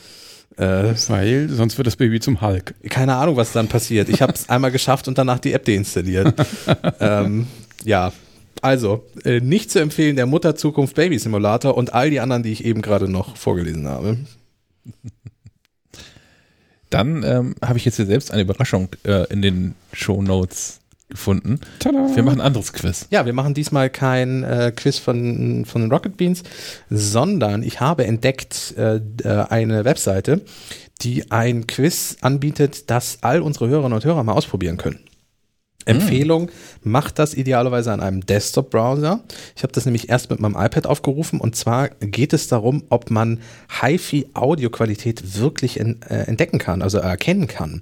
Äh, 0.57 0.93
Weil 1.07 1.49
sonst 1.49 1.77
wird 1.77 1.87
das 1.87 1.95
Baby 1.95 2.19
zum 2.19 2.41
Hulk. 2.41 2.73
keine 2.89 3.15
Ahnung, 3.15 3.37
was 3.37 3.53
dann 3.53 3.67
passiert. 3.67 4.09
Ich 4.09 4.21
habe 4.21 4.33
es 4.33 4.49
einmal 4.49 4.71
geschafft 4.71 5.07
und 5.07 5.17
danach 5.17 5.39
die 5.39 5.53
App 5.53 5.65
deinstalliert. 5.65 6.33
ähm, 6.99 7.47
ja, 7.83 8.11
also 8.61 9.05
äh, 9.23 9.39
nicht 9.39 9.71
zu 9.71 9.79
empfehlen 9.79 10.15
der 10.15 10.25
Mutter 10.25 10.55
Zukunft 10.55 10.95
Baby 10.95 11.19
Simulator 11.19 11.77
und 11.77 11.93
all 11.93 12.09
die 12.09 12.19
anderen, 12.19 12.43
die 12.43 12.51
ich 12.51 12.65
eben 12.65 12.81
gerade 12.81 13.07
noch 13.07 13.37
vorgelesen 13.37 13.87
habe. 13.87 14.17
Dann 16.89 17.23
ähm, 17.23 17.55
habe 17.61 17.77
ich 17.77 17.85
jetzt 17.85 17.97
hier 17.97 18.05
selbst 18.05 18.31
eine 18.31 18.43
Überraschung 18.43 18.89
äh, 19.03 19.31
in 19.31 19.41
den 19.41 19.75
Show 19.93 20.21
Notes 20.21 20.79
gefunden. 21.09 21.59
Tada! 21.79 22.15
Wir 22.15 22.23
machen 22.23 22.39
ein 22.39 22.45
anderes 22.45 22.73
Quiz. 22.73 23.07
Ja, 23.11 23.25
wir 23.25 23.33
machen 23.33 23.53
diesmal 23.53 23.89
kein 23.89 24.43
äh, 24.43 24.71
Quiz 24.75 24.97
von, 24.97 25.65
von 25.65 25.81
den 25.81 25.91
Rocket 25.91 26.17
Beans, 26.17 26.43
sondern 26.89 27.63
ich 27.63 27.79
habe 27.79 28.05
entdeckt 28.05 28.73
äh, 28.77 28.97
äh, 29.23 29.45
eine 29.49 29.85
Webseite, 29.85 30.41
die 31.01 31.31
ein 31.31 31.67
Quiz 31.67 32.17
anbietet, 32.21 32.89
das 32.89 33.19
all 33.21 33.41
unsere 33.41 33.69
Hörerinnen 33.69 33.95
und 33.95 34.05
Hörer 34.05 34.23
mal 34.23 34.33
ausprobieren 34.33 34.77
können. 34.77 34.99
Empfehlung, 35.87 36.49
macht 36.83 37.19
das 37.19 37.33
idealerweise 37.33 37.91
an 37.91 37.99
einem 37.99 38.25
Desktop-Browser. 38.25 39.21
Ich 39.55 39.63
habe 39.63 39.73
das 39.73 39.85
nämlich 39.85 40.09
erst 40.09 40.29
mit 40.29 40.39
meinem 40.39 40.55
iPad 40.55 40.87
aufgerufen 40.87 41.39
und 41.39 41.55
zwar 41.55 41.89
geht 41.89 42.33
es 42.33 42.47
darum, 42.47 42.83
ob 42.89 43.09
man 43.11 43.39
HiFi-Audioqualität 43.81 45.39
wirklich 45.39 45.79
en, 45.79 46.01
äh, 46.03 46.23
entdecken 46.23 46.59
kann, 46.59 46.81
also 46.81 46.97
erkennen 46.97 47.47
kann. 47.47 47.81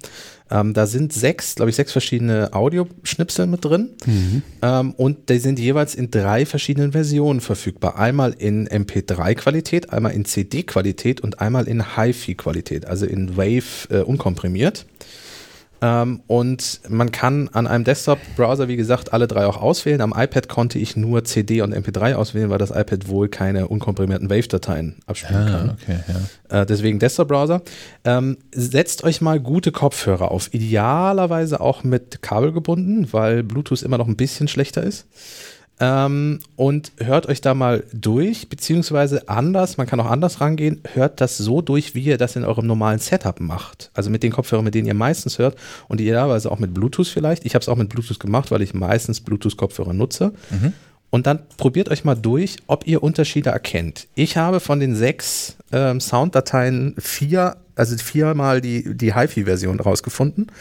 Ähm, 0.52 0.74
da 0.74 0.86
sind 0.86 1.12
sechs, 1.12 1.56
glaube 1.56 1.72
ich, 1.72 1.76
sechs 1.76 1.92
verschiedene 1.92 2.54
Audioschnipsel 2.54 3.48
mit 3.48 3.66
drin 3.66 3.90
ähm, 4.62 4.92
und 4.92 5.30
die 5.30 5.40
sind 5.40 5.58
jeweils 5.58 5.96
in 5.96 6.12
drei 6.12 6.46
verschiedenen 6.46 6.92
Versionen 6.92 7.42
verfügbar. 7.42 7.98
Einmal 7.98 8.34
in 8.38 8.68
MP3-Qualität, 8.68 9.92
einmal 9.92 10.12
in 10.12 10.26
CD-Qualität 10.26 11.22
und 11.22 11.42
einmal 11.42 11.68
in 11.68 11.96
HiFi-Qualität, 11.96 12.86
also 12.86 13.08
in 13.08 13.36
Wave 13.38 13.90
äh, 13.90 14.02
unkomprimiert. 14.02 14.86
Ähm, 15.82 16.22
und 16.28 16.82
man 16.90 17.12
kann 17.12 17.50
an 17.50 17.68
einem 17.68 17.84
Desktop-Browser, 17.84 18.68
wie 18.68 18.76
gesagt, 18.76 19.14
alle 19.14 19.28
drei 19.28 19.46
auch 19.46 19.62
auswählen. 19.62 20.02
Am 20.02 20.14
iPad 20.16 20.48
konnte 20.48 20.80
ich 20.80 20.96
nur 20.96 21.24
CD 21.24 21.62
und 21.62 21.74
MP3 21.74 22.16
auswählen, 22.16 22.50
weil 22.50 22.58
das 22.58 22.72
iPad 22.72 23.08
wohl 23.08 23.28
keine 23.28 23.68
unkomprimierten 23.68 24.30
Wave-Dateien 24.30 24.96
abspielen 25.06 25.46
kann. 25.46 25.70
Ah, 25.70 25.78
okay, 25.82 26.00
ja. 26.50 26.62
Äh, 26.62 26.66
deswegen 26.66 27.00
Desktop-Browser. 27.00 27.62
Ähm, 28.04 28.38
setzt 28.54 29.04
euch 29.04 29.22
mal 29.22 29.40
gute 29.40 29.72
Kopfhörer 29.72 30.32
auf. 30.32 30.54
Idealerweise 30.54 31.60
auch 31.60 31.84
mit 31.84 32.22
Kabel 32.22 32.52
gebunden, 32.52 33.08
weil 33.12 33.44
Bluetooth 33.44 33.82
immer 33.82 33.98
noch 33.98 34.08
ein 34.08 34.16
bisschen 34.16 34.48
schlechter 34.48 34.84
ist. 34.84 35.06
Ähm, 35.80 36.40
und 36.56 36.94
hört 36.98 37.28
euch 37.28 37.42
da 37.42 37.54
mal 37.54 37.84
durch, 37.92 38.48
beziehungsweise 38.48 39.28
anders, 39.28 39.76
man 39.78 39.88
kann 39.88 40.00
auch 40.00 40.10
anders 40.10 40.40
rangehen, 40.40 40.82
hört 40.94 41.20
das 41.20 41.38
so 41.38 41.62
durch, 41.62 41.96
wie 41.96 42.04
ihr 42.04 42.18
das 42.18 42.38
in 42.38 42.46
eurem 42.46 42.66
normalen 42.66 43.00
Setup 43.00 43.40
macht. 43.42 43.92
Also 43.94 44.10
mit 44.10 44.24
den 44.24 44.32
Kopfhörern, 44.32 44.64
mit 44.64 44.74
denen 44.74 44.88
ihr 44.88 44.94
meistens 44.94 45.38
hört 45.38 45.58
und 45.90 46.00
idealerweise 46.00 46.50
auch 46.50 46.60
mit 46.60 46.74
Bluetooth 46.74 47.08
vielleicht. 47.08 47.46
Ich 47.46 47.56
habe 47.56 47.62
es 47.62 47.68
auch 47.68 47.76
mit 47.76 47.90
Bluetooth 47.90 48.20
gemacht, 48.20 48.52
weil 48.52 48.62
ich 48.62 48.74
meistens 48.74 49.20
Bluetooth-Kopfhörer 49.20 49.94
nutze. 49.94 50.32
Und 51.10 51.28
dann 51.28 51.40
probiert 51.58 51.90
euch 51.90 52.04
mal 52.04 52.16
durch, 52.16 52.58
ob 52.68 52.88
ihr 52.88 53.04
Unterschiede 53.04 53.50
erkennt. 53.50 54.08
Ich 54.16 54.38
habe 54.38 54.60
von 54.60 54.80
den 54.80 54.96
sechs 54.96 55.58
ähm, 55.72 56.00
Sounddateien 56.02 56.96
vier, 56.98 57.58
also 57.76 57.98
viermal 57.98 58.62
die, 58.62 58.96
die 58.96 59.14
HiFi-Version 59.14 59.80
rausgefunden. 59.80 60.52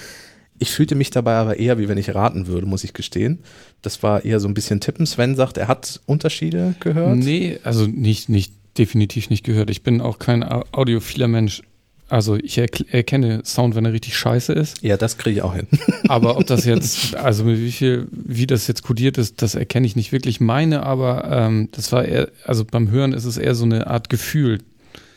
Ich 0.58 0.70
fühlte 0.70 0.94
mich 0.94 1.10
dabei 1.10 1.34
aber 1.34 1.58
eher, 1.58 1.78
wie 1.78 1.88
wenn 1.88 1.98
ich 1.98 2.14
raten 2.14 2.46
würde, 2.46 2.66
muss 2.66 2.84
ich 2.84 2.92
gestehen. 2.92 3.40
Das 3.84 4.02
war 4.02 4.24
eher 4.24 4.40
so 4.40 4.48
ein 4.48 4.54
bisschen 4.54 4.80
tippen. 4.80 5.06
Sven 5.06 5.36
sagt, 5.36 5.56
er 5.58 5.68
hat 5.68 6.00
Unterschiede 6.06 6.74
gehört. 6.80 7.16
Nee, 7.18 7.58
also 7.64 7.86
nicht, 7.86 8.28
nicht 8.28 8.52
definitiv 8.78 9.30
nicht 9.30 9.44
gehört. 9.44 9.70
Ich 9.70 9.82
bin 9.82 10.00
auch 10.00 10.18
kein 10.18 10.42
au- 10.42 10.64
audiophiler 10.72 11.28
Mensch. 11.28 11.62
Also 12.08 12.36
ich 12.36 12.58
erk- 12.58 12.84
erkenne 12.90 13.42
Sound, 13.44 13.74
wenn 13.74 13.84
er 13.86 13.92
richtig 13.92 14.16
scheiße 14.16 14.52
ist. 14.52 14.82
Ja, 14.82 14.96
das 14.96 15.16
kriege 15.16 15.36
ich 15.38 15.42
auch 15.42 15.54
hin. 15.54 15.66
Aber 16.08 16.36
ob 16.36 16.46
das 16.46 16.64
jetzt, 16.64 17.14
also 17.16 17.44
mit 17.44 17.58
wie 17.60 17.72
viel, 17.72 18.08
wie 18.10 18.46
das 18.46 18.66
jetzt 18.66 18.82
kodiert 18.82 19.16
ist, 19.18 19.40
das 19.42 19.54
erkenne 19.54 19.86
ich 19.86 19.96
nicht 19.96 20.12
wirklich. 20.12 20.40
Meine 20.40 20.82
aber, 20.82 21.24
ähm, 21.30 21.68
das 21.72 21.92
war 21.92 22.04
eher, 22.04 22.28
also 22.44 22.64
beim 22.64 22.90
Hören 22.90 23.12
ist 23.14 23.24
es 23.24 23.36
eher 23.38 23.54
so 23.54 23.64
eine 23.64 23.86
Art 23.86 24.10
Gefühl, 24.10 24.58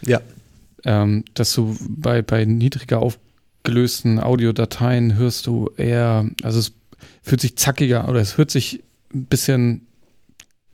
Ja. 0.01 0.21
ähm, 0.85 1.23
dass 1.33 1.53
du 1.53 1.75
bei, 1.89 2.21
bei 2.21 2.45
niedriger 2.45 2.99
aufgelösten 3.01 4.19
Audiodateien 4.19 5.15
hörst 5.17 5.45
du 5.47 5.69
eher, 5.77 6.25
also 6.43 6.59
es 6.59 6.71
fühlt 7.21 7.41
sich 7.41 7.57
zackiger 7.57 8.07
oder 8.09 8.19
es 8.19 8.37
hört 8.37 8.51
sich 8.51 8.83
ein 9.13 9.25
bisschen 9.25 9.87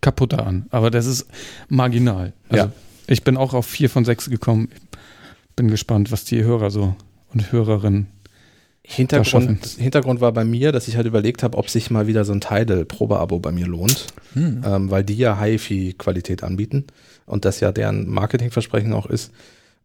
kaputter 0.01 0.45
an. 0.45 0.65
Aber 0.69 0.91
das 0.91 1.05
ist 1.05 1.25
marginal. 1.69 2.33
Also 2.49 2.65
Ja. 2.65 2.71
ich 3.07 3.23
bin 3.23 3.37
auch 3.37 3.53
auf 3.53 3.65
vier 3.65 3.89
von 3.89 4.05
sechs 4.05 4.29
gekommen. 4.29 4.69
Bin 5.55 5.69
gespannt, 5.69 6.11
was 6.11 6.25
die 6.25 6.43
Hörer 6.43 6.71
so 6.71 6.95
und 7.33 7.51
Hörerinnen. 7.51 8.07
Hintergrund, 8.85 9.65
Hintergrund 9.79 10.19
war 10.19 10.33
bei 10.33 10.43
mir, 10.43 10.73
dass 10.73 10.89
ich 10.89 10.97
halt 10.97 11.07
überlegt 11.07 11.41
habe, 11.41 11.57
ob 11.57 11.69
sich 11.69 11.89
mal 11.89 12.05
wieder 12.05 12.25
so 12.25 12.33
ein 12.33 12.41
Tidal-Probeabo 12.41 13.39
bei 13.39 13.53
mir 13.53 13.65
lohnt, 13.65 14.07
Hm. 14.33 14.61
ähm, 14.65 14.91
weil 14.91 15.05
die 15.05 15.15
ja 15.15 15.39
HiFi-Qualität 15.39 16.43
anbieten 16.43 16.85
und 17.25 17.45
das 17.45 17.61
ja 17.61 17.71
deren 17.71 18.09
Marketingversprechen 18.09 18.91
auch 18.91 19.05
ist. 19.05 19.31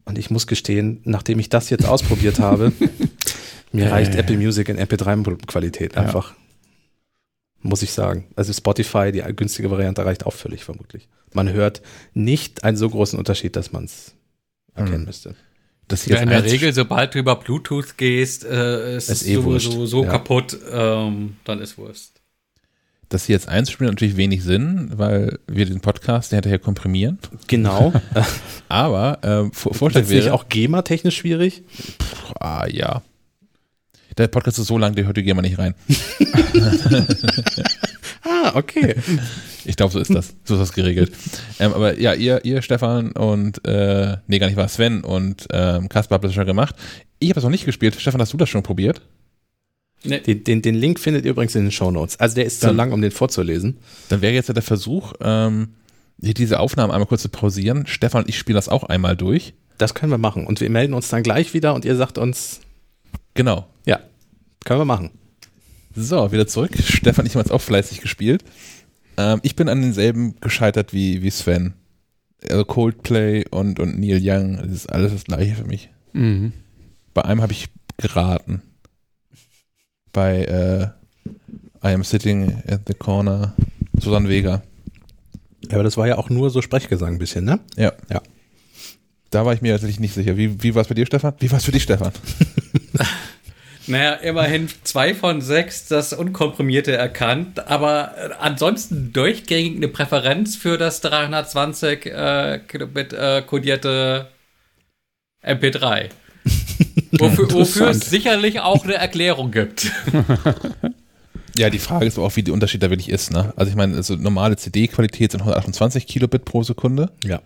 Und 0.04 0.18
ich 0.18 0.30
muss 0.30 0.48
gestehen, 0.48 1.00
nachdem 1.04 1.38
ich 1.38 1.48
das 1.48 1.70
jetzt 1.70 1.84
ausprobiert 1.86 2.40
habe, 2.40 2.72
mir 3.72 3.90
reicht 3.90 4.14
Apple 4.14 4.36
Music 4.36 4.68
in 4.68 4.78
MP3-Qualität 4.78 5.94
Ja. 5.94 6.02
einfach. 6.02 6.34
Muss 7.60 7.82
ich 7.82 7.90
sagen. 7.92 8.26
Also 8.36 8.52
Spotify, 8.52 9.10
die 9.12 9.20
günstige 9.34 9.70
Variante, 9.70 10.04
reicht 10.04 10.24
auch 10.26 10.32
völlig 10.32 10.64
vermutlich. 10.64 11.08
Man 11.32 11.52
hört 11.52 11.82
nicht 12.14 12.62
einen 12.64 12.76
so 12.76 12.88
großen 12.88 13.18
Unterschied, 13.18 13.56
dass 13.56 13.72
man 13.72 13.84
es 13.84 14.14
erkennen 14.74 14.98
Hm. 15.00 15.04
müsste. 15.06 15.34
Das 15.88 16.06
Ja, 16.06 16.18
in 16.18 16.28
der 16.28 16.44
Regel, 16.44 16.72
sobald 16.72 17.14
du 17.14 17.18
über 17.18 17.34
Bluetooth 17.36 17.96
gehst, 17.96 18.44
äh, 18.44 18.96
ist 18.96 19.08
Ist 19.08 19.22
es 19.22 19.26
eh 19.28 19.34
so, 19.36 19.44
wurscht, 19.44 19.72
so, 19.72 19.86
so 19.86 20.04
ja. 20.04 20.10
kaputt, 20.10 20.56
ähm, 20.70 21.36
dann 21.44 21.60
ist 21.60 21.78
Wurst. 21.78 22.12
Das 23.08 23.24
hier 23.24 23.34
jetzt 23.36 23.48
einzuspielen 23.48 23.88
hat 23.88 23.94
natürlich 23.94 24.18
wenig 24.18 24.44
Sinn, 24.44 24.90
weil 24.96 25.38
wir 25.46 25.64
den 25.64 25.80
Podcast 25.80 26.30
hinterher 26.30 26.58
komprimieren. 26.58 27.18
Genau. 27.46 27.94
Aber 28.68 29.18
ähm, 29.22 29.50
Vorschlag 29.52 30.02
das 30.02 30.10
nicht 30.10 30.24
wäre 30.24 30.34
auch 30.34 30.50
GEMA-technisch 30.50 31.16
schwierig? 31.16 31.62
Ah, 32.38 32.66
ja. 32.68 33.02
Der 34.18 34.28
Podcast 34.28 34.58
ist 34.58 34.66
so 34.66 34.76
lang, 34.78 34.94
der 34.94 35.06
hört 35.06 35.16
die 35.16 35.22
GEMA 35.22 35.42
nicht 35.42 35.58
rein. 35.58 35.74
Ah, 38.24 38.52
okay. 38.56 38.94
Ich 39.64 39.76
glaube, 39.76 39.92
so 39.92 39.98
ist 40.00 40.12
das. 40.14 40.34
So 40.44 40.54
ist 40.54 40.60
das 40.60 40.72
geregelt. 40.72 41.12
ähm, 41.60 41.72
aber 41.72 41.98
ja, 41.98 42.12
ihr, 42.14 42.44
ihr, 42.44 42.60
Stefan 42.62 43.12
und, 43.12 43.64
äh, 43.64 44.16
nee, 44.26 44.38
gar 44.38 44.48
nicht 44.48 44.56
war 44.56 44.68
Sven 44.68 45.02
und 45.02 45.46
ähm, 45.50 45.88
Kaspar 45.88 46.16
habt 46.16 46.24
das 46.24 46.34
schon 46.34 46.44
gemacht. 46.44 46.74
Ich 47.20 47.28
habe 47.30 47.36
das 47.36 47.44
noch 47.44 47.50
nicht 47.50 47.64
gespielt. 47.64 47.96
Stefan, 47.98 48.20
hast 48.20 48.32
du 48.32 48.36
das 48.36 48.48
schon 48.50 48.62
probiert? 48.62 49.00
Nee, 50.04 50.20
Den, 50.20 50.44
den, 50.44 50.62
den 50.62 50.74
Link 50.74 51.00
findet 51.00 51.24
ihr 51.24 51.30
übrigens 51.30 51.54
in 51.54 51.62
den 51.64 51.70
Shownotes. 51.72 52.20
Also 52.20 52.34
der 52.34 52.44
ist 52.44 52.60
zu 52.60 52.66
Dann- 52.66 52.76
lang, 52.76 52.92
um 52.92 53.00
den 53.00 53.12
vorzulesen. 53.12 53.78
Dann 54.10 54.20
wäre 54.20 54.34
jetzt 54.34 54.48
ja 54.48 54.54
der 54.54 54.62
Versuch, 54.62 55.14
ähm, 55.20 55.74
diese 56.18 56.60
Aufnahmen 56.60 56.92
einmal 56.92 57.06
kurz 57.06 57.22
zu 57.22 57.28
pausieren. 57.30 57.86
Stefan 57.86 58.24
und 58.24 58.28
ich 58.28 58.36
spielen 58.38 58.56
das 58.56 58.68
auch 58.68 58.84
einmal 58.84 59.16
durch. 59.16 59.54
Das 59.78 59.94
können 59.94 60.12
wir 60.12 60.18
machen. 60.18 60.46
Und 60.46 60.60
wir 60.60 60.68
melden 60.70 60.92
uns 60.92 61.08
dann 61.08 61.22
gleich 61.22 61.54
wieder 61.54 61.72
und 61.74 61.84
ihr 61.84 61.96
sagt 61.96 62.18
uns, 62.18 62.60
Genau. 63.34 63.66
ja, 63.86 64.00
können 64.68 64.80
wir 64.80 64.84
machen. 64.84 65.10
So, 65.94 66.30
wieder 66.30 66.46
zurück. 66.46 66.72
Stefan, 66.78 67.24
ich 67.24 67.32
habe 67.32 67.40
jetzt 67.40 67.50
auch 67.50 67.62
fleißig 67.62 68.02
gespielt. 68.02 68.44
Ähm, 69.16 69.40
ich 69.42 69.56
bin 69.56 69.70
an 69.70 69.80
denselben 69.80 70.38
gescheitert 70.40 70.92
wie, 70.92 71.22
wie 71.22 71.30
Sven. 71.30 71.72
Also 72.50 72.66
Coldplay 72.66 73.46
und, 73.50 73.80
und 73.80 73.98
Neil 73.98 74.20
Young, 74.22 74.58
das 74.58 74.70
ist 74.70 74.92
alles 74.92 75.12
das 75.12 75.24
gleiche 75.24 75.54
für 75.54 75.64
mich. 75.64 75.88
Mhm. 76.12 76.52
Bei 77.14 77.24
einem 77.24 77.40
habe 77.40 77.52
ich 77.52 77.68
geraten. 77.96 78.60
Bei 80.12 80.44
äh, 80.44 80.88
I 81.82 81.94
am 81.94 82.04
sitting 82.04 82.62
at 82.68 82.82
the 82.88 82.94
corner, 82.94 83.54
Susan 83.98 84.28
Vega. 84.28 84.62
Ja, 85.70 85.76
aber 85.76 85.84
das 85.84 85.96
war 85.96 86.06
ja 86.06 86.18
auch 86.18 86.28
nur 86.28 86.50
so 86.50 86.60
Sprechgesang 86.60 87.14
ein 87.14 87.18
bisschen, 87.18 87.46
ne? 87.46 87.58
Ja. 87.76 87.94
Ja. 88.10 88.20
Da 89.30 89.46
war 89.46 89.54
ich 89.54 89.62
mir 89.62 89.72
tatsächlich 89.72 90.00
nicht 90.00 90.12
sicher. 90.12 90.36
Wie, 90.36 90.62
wie 90.62 90.74
war 90.74 90.82
es 90.82 90.88
bei 90.88 90.94
dir, 90.94 91.06
Stefan? 91.06 91.32
Wie 91.38 91.50
war 91.50 91.56
es 91.56 91.64
für 91.64 91.72
dich, 91.72 91.84
Stefan? 91.84 92.12
Naja, 93.88 94.12
immerhin 94.14 94.68
zwei 94.84 95.14
von 95.14 95.40
sechs 95.40 95.88
das 95.88 96.12
Unkomprimierte 96.12 96.96
erkannt, 96.96 97.66
aber 97.66 98.14
äh, 98.16 98.30
ansonsten 98.38 99.12
durchgängig 99.12 99.76
eine 99.76 99.88
Präferenz 99.88 100.56
für 100.56 100.76
das 100.76 101.00
320 101.00 102.06
äh, 102.06 102.60
Kilobit 102.68 103.12
äh, 103.14 103.42
kodierte 103.42 104.28
MP3. 105.42 106.10
Wofür, 107.18 107.50
wofür 107.52 107.88
es 107.88 108.00
sicherlich 108.00 108.60
auch 108.60 108.84
eine 108.84 108.94
Erklärung 108.94 109.50
gibt. 109.50 109.90
Ja, 111.54 111.70
die 111.70 111.80
Frage 111.80 112.06
ist 112.06 112.16
aber 112.16 112.28
auch, 112.28 112.36
wie 112.36 112.44
der 112.44 112.54
Unterschied 112.54 112.84
da 112.84 112.90
wirklich 112.90 113.08
ist. 113.08 113.32
Ne? 113.32 113.52
Also 113.56 113.70
ich 113.70 113.76
meine, 113.76 113.96
also 113.96 114.14
normale 114.14 114.56
CD-Qualität 114.56 115.32
sind 115.32 115.40
128 115.40 116.06
Kilobit 116.06 116.44
pro 116.44 116.62
Sekunde. 116.62 117.10
Ja. 117.24 117.40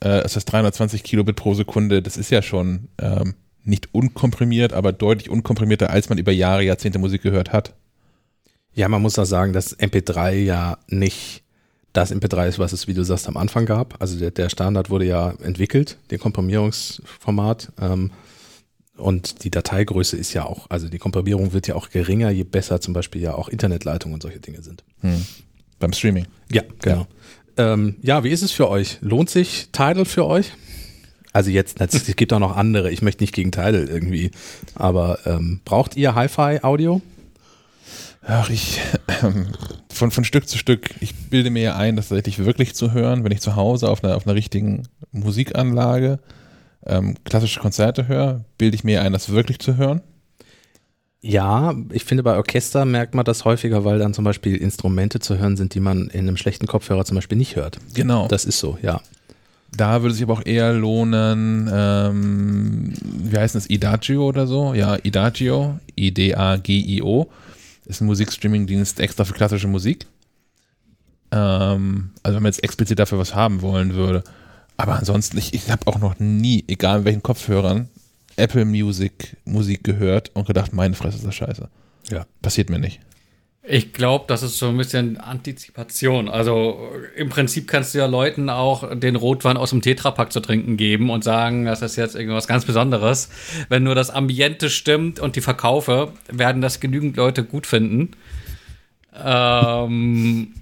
Äh, 0.00 0.22
das 0.22 0.34
heißt 0.34 0.50
320 0.50 1.02
Kilobit 1.02 1.36
pro 1.36 1.52
Sekunde, 1.52 2.00
das 2.00 2.16
ist 2.16 2.30
ja 2.30 2.40
schon 2.40 2.88
ähm, 2.98 3.34
nicht 3.64 3.94
unkomprimiert, 3.94 4.72
aber 4.72 4.92
deutlich 4.92 5.30
unkomprimierter, 5.30 5.90
als 5.90 6.08
man 6.08 6.18
über 6.18 6.32
Jahre, 6.32 6.62
Jahrzehnte 6.62 6.98
Musik 6.98 7.22
gehört 7.22 7.52
hat. 7.52 7.74
Ja, 8.74 8.88
man 8.88 9.02
muss 9.02 9.18
auch 9.18 9.24
sagen, 9.24 9.52
dass 9.52 9.78
MP3 9.78 10.32
ja 10.32 10.78
nicht 10.88 11.42
das 11.92 12.12
MP3 12.14 12.48
ist, 12.48 12.58
was 12.58 12.72
es, 12.72 12.86
wie 12.86 12.94
du 12.94 13.02
sagst, 13.02 13.26
am 13.26 13.36
Anfang 13.36 13.66
gab. 13.66 14.00
Also 14.00 14.18
der, 14.18 14.30
der 14.30 14.48
Standard 14.48 14.90
wurde 14.90 15.06
ja 15.06 15.34
entwickelt, 15.42 15.98
der 16.10 16.18
Komprimierungsformat. 16.18 17.72
Ähm, 17.80 18.12
und 18.96 19.44
die 19.44 19.50
Dateigröße 19.50 20.16
ist 20.16 20.32
ja 20.32 20.44
auch, 20.44 20.68
also 20.68 20.88
die 20.88 20.98
Komprimierung 20.98 21.52
wird 21.52 21.66
ja 21.66 21.74
auch 21.74 21.90
geringer, 21.90 22.30
je 22.30 22.44
besser 22.44 22.80
zum 22.80 22.92
Beispiel 22.94 23.22
ja 23.22 23.34
auch 23.34 23.48
Internetleitungen 23.48 24.14
und 24.14 24.22
solche 24.22 24.40
Dinge 24.40 24.62
sind. 24.62 24.84
Hm. 25.00 25.24
Beim 25.78 25.92
Streaming. 25.92 26.26
Ja, 26.52 26.62
genau. 26.80 27.06
Ja. 27.56 27.72
Ähm, 27.72 27.96
ja, 28.02 28.22
wie 28.22 28.30
ist 28.30 28.42
es 28.42 28.52
für 28.52 28.68
euch? 28.68 28.98
Lohnt 29.00 29.30
sich 29.30 29.68
Tidal 29.72 30.04
für 30.04 30.26
euch? 30.26 30.52
Also 31.32 31.50
jetzt, 31.50 31.80
es 31.80 32.16
gibt 32.16 32.32
auch 32.32 32.38
noch 32.38 32.56
andere. 32.56 32.90
Ich 32.90 33.02
möchte 33.02 33.22
nicht 33.22 33.34
gegen 33.34 33.52
Tidal 33.52 33.88
irgendwie. 33.88 34.30
Aber 34.74 35.18
ähm, 35.26 35.60
braucht 35.64 35.96
ihr 35.96 36.14
Hi-Fi-Audio? 36.14 37.00
Ach, 38.22 38.50
ich, 38.50 38.80
ähm, 39.22 39.48
von, 39.92 40.10
von 40.10 40.24
Stück 40.24 40.48
zu 40.48 40.58
Stück, 40.58 40.90
ich 41.00 41.14
bilde 41.30 41.50
mir 41.50 41.62
ja 41.62 41.76
ein, 41.76 41.96
das 41.96 42.08
tatsächlich 42.08 42.44
wirklich 42.44 42.74
zu 42.74 42.92
hören, 42.92 43.24
wenn 43.24 43.32
ich 43.32 43.40
zu 43.40 43.56
Hause 43.56 43.88
auf 43.88 44.04
einer, 44.04 44.16
auf 44.16 44.26
einer 44.26 44.34
richtigen 44.34 44.82
Musikanlage 45.12 46.18
ähm, 46.84 47.16
klassische 47.24 47.60
Konzerte 47.60 48.08
höre, 48.08 48.44
bilde 48.58 48.74
ich 48.74 48.84
mir 48.84 49.02
ein, 49.02 49.12
das 49.12 49.30
wirklich 49.30 49.58
zu 49.58 49.76
hören. 49.76 50.02
Ja, 51.22 51.74
ich 51.92 52.04
finde 52.04 52.22
bei 52.22 52.36
Orchester 52.36 52.84
merkt 52.86 53.14
man 53.14 53.24
das 53.24 53.44
häufiger, 53.44 53.84
weil 53.84 53.98
dann 53.98 54.14
zum 54.14 54.24
Beispiel 54.24 54.56
Instrumente 54.56 55.20
zu 55.20 55.38
hören 55.38 55.56
sind, 55.56 55.74
die 55.74 55.80
man 55.80 56.08
in 56.08 56.20
einem 56.20 56.38
schlechten 56.38 56.66
Kopfhörer 56.66 57.04
zum 57.04 57.16
Beispiel 57.16 57.36
nicht 57.36 57.56
hört. 57.56 57.78
Genau. 57.94 58.26
Das 58.28 58.46
ist 58.46 58.58
so, 58.58 58.78
ja. 58.80 59.02
Da 59.72 60.02
würde 60.02 60.14
sich 60.14 60.24
aber 60.24 60.34
auch 60.34 60.44
eher 60.44 60.72
lohnen, 60.72 61.70
ähm, 61.72 62.92
wie 63.02 63.36
heißt 63.36 63.54
das, 63.54 63.70
Idagio 63.70 64.26
oder 64.26 64.46
so? 64.46 64.74
Ja, 64.74 64.96
Idagio, 65.02 65.78
I-D-A-G-I-O, 65.96 67.28
ist 67.86 68.00
ein 68.00 68.06
Musikstreaming-Dienst 68.06 69.00
extra 69.00 69.24
für 69.24 69.34
klassische 69.34 69.68
Musik. 69.68 70.06
Ähm, 71.30 72.10
also 72.22 72.36
wenn 72.36 72.42
man 72.42 72.52
jetzt 72.52 72.64
explizit 72.64 72.98
dafür 72.98 73.18
was 73.18 73.34
haben 73.34 73.62
wollen 73.62 73.94
würde. 73.94 74.24
Aber 74.76 74.98
ansonsten, 74.98 75.38
ich, 75.38 75.54
ich 75.54 75.70
habe 75.70 75.86
auch 75.86 75.98
noch 75.98 76.18
nie, 76.18 76.64
egal 76.66 77.00
in 77.00 77.04
welchen 77.04 77.22
Kopfhörern, 77.22 77.88
Apple 78.36 78.64
Music 78.64 79.36
Musik 79.44 79.84
gehört 79.84 80.30
und 80.34 80.46
gedacht, 80.46 80.72
meine 80.72 80.94
Fresse 80.94 81.18
ist 81.18 81.26
das 81.26 81.34
scheiße. 81.34 81.68
Ja. 82.10 82.26
Passiert 82.42 82.70
mir 82.70 82.78
nicht. 82.78 83.00
Ich 83.72 83.92
glaube, 83.92 84.24
das 84.26 84.42
ist 84.42 84.58
so 84.58 84.66
ein 84.66 84.76
bisschen 84.76 85.18
Antizipation. 85.18 86.28
Also 86.28 86.90
im 87.14 87.28
Prinzip 87.28 87.68
kannst 87.68 87.94
du 87.94 87.98
ja 87.98 88.06
Leuten 88.06 88.50
auch 88.50 88.98
den 88.98 89.14
Rotwein 89.14 89.56
aus 89.56 89.70
dem 89.70 89.80
Tetrapack 89.80 90.32
zu 90.32 90.40
trinken 90.40 90.76
geben 90.76 91.08
und 91.08 91.22
sagen, 91.22 91.66
das 91.66 91.80
ist 91.80 91.94
jetzt 91.94 92.16
irgendwas 92.16 92.48
ganz 92.48 92.64
Besonderes. 92.64 93.28
Wenn 93.68 93.84
nur 93.84 93.94
das 93.94 94.10
Ambiente 94.10 94.70
stimmt 94.70 95.20
und 95.20 95.36
die 95.36 95.40
Verkaufe, 95.40 96.12
werden 96.28 96.62
das 96.62 96.80
genügend 96.80 97.16
Leute 97.16 97.44
gut 97.44 97.64
finden. 97.64 98.10
Ähm, 99.24 100.54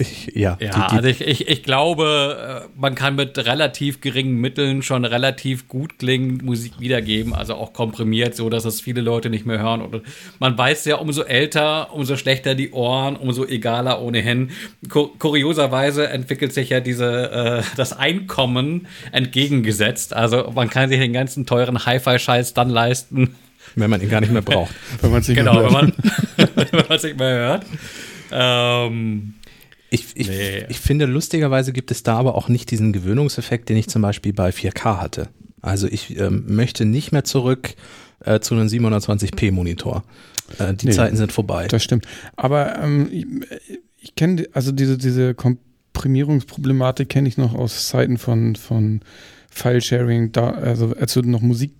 Ich, 0.00 0.32
ja, 0.34 0.56
ja, 0.58 0.70
die, 0.70 0.70
die, 0.70 0.96
also 0.96 1.08
ich, 1.08 1.20
ich, 1.20 1.48
ich 1.48 1.62
glaube, 1.62 2.64
äh, 2.64 2.80
man 2.80 2.94
kann 2.94 3.16
mit 3.16 3.36
relativ 3.36 4.00
geringen 4.00 4.40
Mitteln 4.40 4.82
schon 4.82 5.04
relativ 5.04 5.68
gut 5.68 5.98
klingend 5.98 6.42
Musik 6.42 6.72
wiedergeben, 6.78 7.34
also 7.34 7.54
auch 7.54 7.74
komprimiert, 7.74 8.34
so 8.34 8.48
dass 8.48 8.64
es 8.64 8.80
viele 8.80 9.02
Leute 9.02 9.28
nicht 9.28 9.44
mehr 9.44 9.58
hören. 9.58 9.82
Und 9.82 10.02
man 10.38 10.56
weiß 10.56 10.86
ja, 10.86 10.96
umso 10.96 11.22
älter, 11.22 11.92
umso 11.92 12.16
schlechter 12.16 12.54
die 12.54 12.70
Ohren, 12.70 13.14
umso 13.14 13.44
egaler 13.44 14.00
ohnehin. 14.00 14.52
Kur 14.88 15.18
kurioserweise 15.18 16.08
entwickelt 16.08 16.54
sich 16.54 16.70
ja 16.70 16.80
diese 16.80 17.30
äh, 17.30 17.62
das 17.76 17.92
Einkommen 17.92 18.86
entgegengesetzt. 19.12 20.14
Also 20.14 20.50
man 20.54 20.70
kann 20.70 20.88
sich 20.88 20.98
den 20.98 21.12
ganzen 21.12 21.44
teuren 21.44 21.84
Hi-Fi-Scheiß 21.84 22.54
dann 22.54 22.70
leisten, 22.70 23.34
wenn 23.74 23.90
man 23.90 24.00
ihn 24.00 24.08
gar 24.08 24.22
nicht 24.22 24.32
mehr 24.32 24.40
braucht. 24.40 24.74
Wenn 25.02 25.10
man 25.10 25.22
sich 25.22 25.36
Genau, 25.36 25.62
wenn 25.62 25.72
man 25.72 25.92
wenn 26.54 26.68
man 26.72 26.96
es 26.96 27.02
nicht 27.02 27.18
mehr 27.18 27.34
hört. 27.34 27.66
Ähm, 28.32 29.34
Ich, 29.90 30.06
ich, 30.14 30.28
Nee. 30.28 30.64
ich 30.68 30.78
finde, 30.80 31.06
lustigerweise 31.06 31.72
gibt 31.72 31.90
es 31.90 32.02
da 32.02 32.16
aber 32.16 32.36
auch 32.36 32.48
nicht 32.48 32.70
diesen 32.70 32.92
Gewöhnungseffekt, 32.92 33.68
den 33.68 33.76
ich 33.76 33.88
zum 33.88 34.02
Beispiel 34.02 34.32
bei 34.32 34.50
4K 34.50 35.00
hatte. 35.00 35.28
Also 35.62 35.86
ich 35.88 36.18
ähm, 36.18 36.44
möchte 36.46 36.84
nicht 36.84 37.12
mehr 37.12 37.24
zurück 37.24 37.74
äh, 38.24 38.40
zu 38.40 38.54
einem 38.54 38.68
720p 38.68 39.52
Monitor. 39.52 40.04
Äh, 40.58 40.74
die 40.74 40.86
Nee. 40.86 40.92
Zeiten 40.92 41.16
sind 41.16 41.32
vorbei. 41.32 41.66
Das 41.68 41.82
stimmt. 41.82 42.06
Aber 42.36 42.78
ähm, 42.82 43.08
ich, 43.12 43.26
ich 44.00 44.14
kenne, 44.14 44.46
also 44.52 44.72
diese, 44.72 44.96
diese 44.96 45.34
Komprimierungsproblematik 45.34 47.08
kenne 47.08 47.28
ich 47.28 47.36
noch 47.36 47.54
aus 47.54 47.88
Zeiten 47.88 48.16
von, 48.18 48.56
von 48.56 49.00
File-Sharing, 49.50 50.32
da, 50.32 50.50
also 50.50 50.94
als 50.98 51.14
du 51.14 51.22
noch 51.22 51.40
Musik 51.40 51.72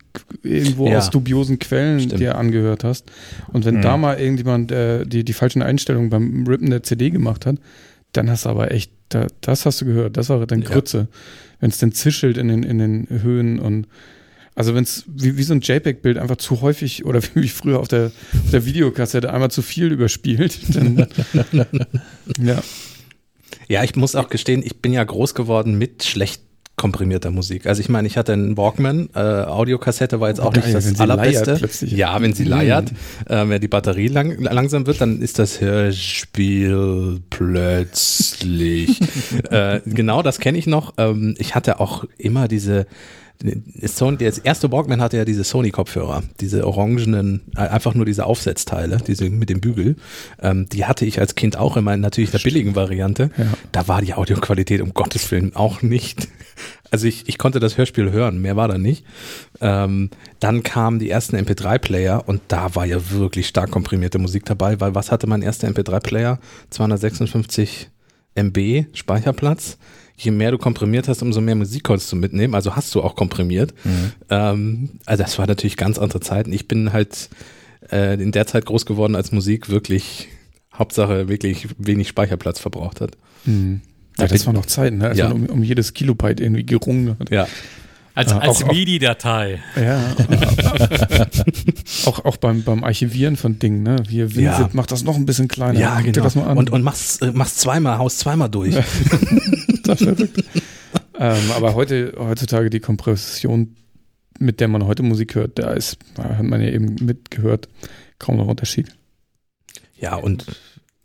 irgendwo 0.42 0.88
Ja. 0.88 0.98
aus 0.98 1.10
dubiosen 1.10 1.58
Quellen 1.60 2.00
Stimmt. 2.00 2.20
dir 2.20 2.36
angehört 2.36 2.82
hast. 2.84 3.10
Und 3.52 3.64
wenn 3.64 3.76
Mhm. 3.76 3.82
da 3.82 3.96
mal 3.96 4.18
irgendjemand 4.18 4.72
äh, 4.72 5.06
die, 5.06 5.24
die 5.24 5.32
falschen 5.32 5.62
Einstellungen 5.62 6.10
beim 6.10 6.44
Rippen 6.46 6.68
der 6.70 6.82
CD 6.82 7.10
gemacht 7.10 7.46
hat, 7.46 7.56
dann 8.12 8.30
hast 8.30 8.44
du 8.44 8.50
aber 8.50 8.70
echt, 8.72 8.92
da, 9.08 9.26
das 9.40 9.66
hast 9.66 9.80
du 9.80 9.84
gehört, 9.84 10.16
das 10.16 10.28
war 10.28 10.46
dann 10.46 10.62
Ja. 10.62 10.70
Grütze. 10.70 11.08
Wenn 11.60 11.70
es 11.70 11.78
dann 11.78 11.92
zischelt 11.92 12.36
in 12.38 12.48
den, 12.48 12.62
in 12.62 12.78
den 12.78 13.06
Höhen 13.08 13.58
und 13.58 13.86
also 14.54 14.74
wenn 14.74 14.82
es 14.82 15.04
wie, 15.06 15.36
wie 15.36 15.42
so 15.42 15.54
ein 15.54 15.60
JPEG-Bild 15.60 16.18
einfach 16.18 16.36
zu 16.36 16.60
häufig 16.60 17.04
oder 17.04 17.22
wie 17.34 17.48
früher 17.48 17.78
auf 17.80 17.88
der, 17.88 18.12
auf 18.44 18.50
der 18.50 18.64
Videokassette 18.64 19.32
einmal 19.32 19.50
zu 19.50 19.62
viel 19.62 19.92
überspielt, 19.92 20.58
dann 20.74 21.06
ja. 22.42 22.62
Ja, 23.68 23.84
ich 23.84 23.94
muss 23.94 24.16
auch 24.16 24.28
gestehen, 24.28 24.62
ich 24.64 24.80
bin 24.80 24.92
ja 24.92 25.04
groß 25.04 25.34
geworden 25.34 25.78
mit 25.78 26.02
schlecht 26.02 26.42
komprimierter 26.80 27.30
Musik. 27.30 27.66
Also 27.66 27.82
ich 27.82 27.90
meine, 27.90 28.08
ich 28.08 28.16
hatte 28.16 28.32
einen 28.32 28.56
Walkman, 28.56 29.10
äh, 29.14 29.18
Audiokassette 29.20 30.18
war 30.18 30.30
jetzt 30.30 30.40
auch 30.40 30.50
geil, 30.50 30.64
nicht 30.64 30.74
das 30.74 30.98
allerbeste. 30.98 31.60
Ja, 31.86 32.20
wenn 32.22 32.32
sie 32.32 32.44
Mhm. 32.44 32.48
leiert, 32.48 32.90
äh, 33.28 33.46
wenn 33.46 33.60
die 33.60 33.68
Batterie 33.68 34.08
lang, 34.08 34.38
langsam 34.40 34.86
wird, 34.86 34.98
dann 35.02 35.20
ist 35.20 35.38
das 35.38 35.60
Hörspiel 35.60 37.20
plötzlich. 37.28 38.98
äh, 39.50 39.80
genau, 39.84 40.22
das 40.22 40.38
kenne 40.40 40.56
ich 40.56 40.66
noch. 40.66 40.94
Ähm, 40.96 41.34
ich 41.38 41.54
hatte 41.54 41.80
auch 41.80 42.04
immer 42.16 42.48
diese 42.48 42.86
Sony, 43.86 44.18
das 44.18 44.38
erste 44.38 44.70
Walkman 44.70 45.00
hatte 45.00 45.16
ja 45.16 45.24
diese 45.24 45.44
Sony-Kopfhörer, 45.44 46.22
diese 46.40 46.66
orangenen, 46.66 47.40
äh, 47.56 47.60
einfach 47.60 47.94
nur 47.94 48.04
diese 48.04 48.26
Aufsetzteile, 48.26 48.98
diese 49.06 49.30
mit 49.30 49.48
dem 49.48 49.60
Bügel. 49.60 49.96
Ähm, 50.40 50.68
die 50.68 50.84
hatte 50.84 51.06
ich 51.06 51.20
als 51.20 51.34
Kind 51.34 51.56
auch 51.56 51.76
immer 51.76 51.94
in 51.94 52.00
natürlich 52.00 52.30
der 52.30 52.38
billigen 52.38 52.76
Variante. 52.76 53.30
Ja. 53.36 53.46
Da 53.72 53.88
war 53.88 54.02
die 54.02 54.14
Audioqualität 54.14 54.82
um 54.82 54.92
Gottes 54.92 55.30
Willen 55.30 55.56
auch 55.56 55.82
nicht. 55.82 56.28
Also 56.92 57.06
ich, 57.06 57.28
ich 57.28 57.38
konnte 57.38 57.60
das 57.60 57.78
Hörspiel 57.78 58.10
hören, 58.10 58.42
mehr 58.42 58.56
war 58.56 58.66
da 58.66 58.76
nicht. 58.76 59.04
Ähm, 59.60 60.10
dann 60.40 60.64
kamen 60.64 60.98
die 60.98 61.08
ersten 61.08 61.36
MP3-Player 61.36 62.28
und 62.28 62.42
da 62.48 62.74
war 62.74 62.84
ja 62.84 63.12
wirklich 63.12 63.46
stark 63.46 63.70
komprimierte 63.70 64.18
Musik 64.18 64.44
dabei, 64.44 64.80
weil 64.80 64.92
was 64.92 65.12
hatte 65.12 65.28
mein 65.28 65.40
erster 65.40 65.68
MP3-Player? 65.68 66.40
256 66.70 67.90
MB 68.34 68.86
Speicherplatz. 68.92 69.78
Je 70.22 70.30
mehr 70.30 70.50
du 70.50 70.58
komprimiert 70.58 71.08
hast, 71.08 71.22
umso 71.22 71.40
mehr 71.40 71.54
Musik 71.54 71.84
konntest 71.84 72.12
du 72.12 72.16
mitnehmen. 72.16 72.54
Also 72.54 72.76
hast 72.76 72.94
du 72.94 73.02
auch 73.02 73.16
komprimiert. 73.16 73.72
Ähm, 74.28 74.90
also 75.06 75.22
das 75.22 75.38
war 75.38 75.46
natürlich 75.46 75.76
ganz 75.78 75.98
andere 75.98 76.20
Zeiten. 76.20 76.52
Ich 76.52 76.68
bin 76.68 76.92
halt 76.92 77.30
äh, 77.90 78.20
in 78.22 78.30
der 78.32 78.46
Zeit 78.46 78.66
groß 78.66 78.84
geworden, 78.84 79.16
als 79.16 79.32
Musik 79.32 79.70
wirklich 79.70 80.28
Hauptsache 80.74 81.28
wirklich 81.28 81.68
wenig 81.78 82.08
Speicherplatz 82.08 82.60
verbraucht 82.60 83.00
hat. 83.00 83.12
Mhm. 83.46 83.80
Ja, 84.18 84.26
das 84.26 84.44
waren 84.46 84.54
noch 84.54 84.66
Zeiten, 84.66 84.98
ne? 84.98 85.08
als 85.08 85.18
Ja. 85.18 85.28
man 85.28 85.44
um, 85.44 85.46
um 85.46 85.62
jedes 85.62 85.94
Kilobyte 85.94 86.40
irgendwie 86.40 86.64
gerungen 86.66 87.16
hat. 87.18 87.30
Ja. 87.30 87.48
Als, 88.20 88.32
Ja, 88.32 88.38
als 88.38 88.66
MIDI-Datei. 88.66 89.62
Ja. 89.82 90.14
auch 92.04 92.22
auch 92.26 92.36
beim, 92.36 92.62
beim 92.64 92.84
Archivieren 92.84 93.36
von 93.36 93.58
Dingen, 93.58 93.82
ne? 93.82 93.96
Hier, 94.06 94.26
Winzip, 94.34 94.42
Ja. 94.42 94.68
mach 94.74 94.84
das 94.84 95.04
noch 95.04 95.16
ein 95.16 95.24
bisschen 95.24 95.48
kleiner. 95.48 95.80
Ja, 95.80 95.96
Guck 96.02 96.12
genau. 96.12 96.24
das 96.24 96.34
mal 96.34 96.46
an. 96.48 96.58
Und, 96.58 96.68
und 96.68 96.82
mach's, 96.82 97.16
äh, 97.22 97.32
mach's 97.32 97.56
zweimal, 97.56 97.96
haust 97.96 98.18
zweimal 98.18 98.50
durch. 98.50 98.74
das 99.84 100.02
verrückt. 100.02 100.44
ähm, 101.18 101.50
aber 101.56 101.72
heute, 101.74 102.12
heutzutage 102.18 102.68
die 102.68 102.80
Kompression, 102.80 103.74
mit 104.38 104.60
der 104.60 104.68
man 104.68 104.84
heute 104.84 105.02
Musik 105.02 105.34
hört, 105.34 105.58
da 105.58 105.72
ist, 105.72 105.96
da 106.14 106.36
hat 106.36 106.42
man 106.44 106.60
ja 106.60 106.68
eben 106.68 106.96
mitgehört, 107.00 107.70
kaum 108.18 108.36
noch 108.36 108.48
Unterschied. 108.48 108.94
Ja, 109.98 110.16
und 110.16 110.44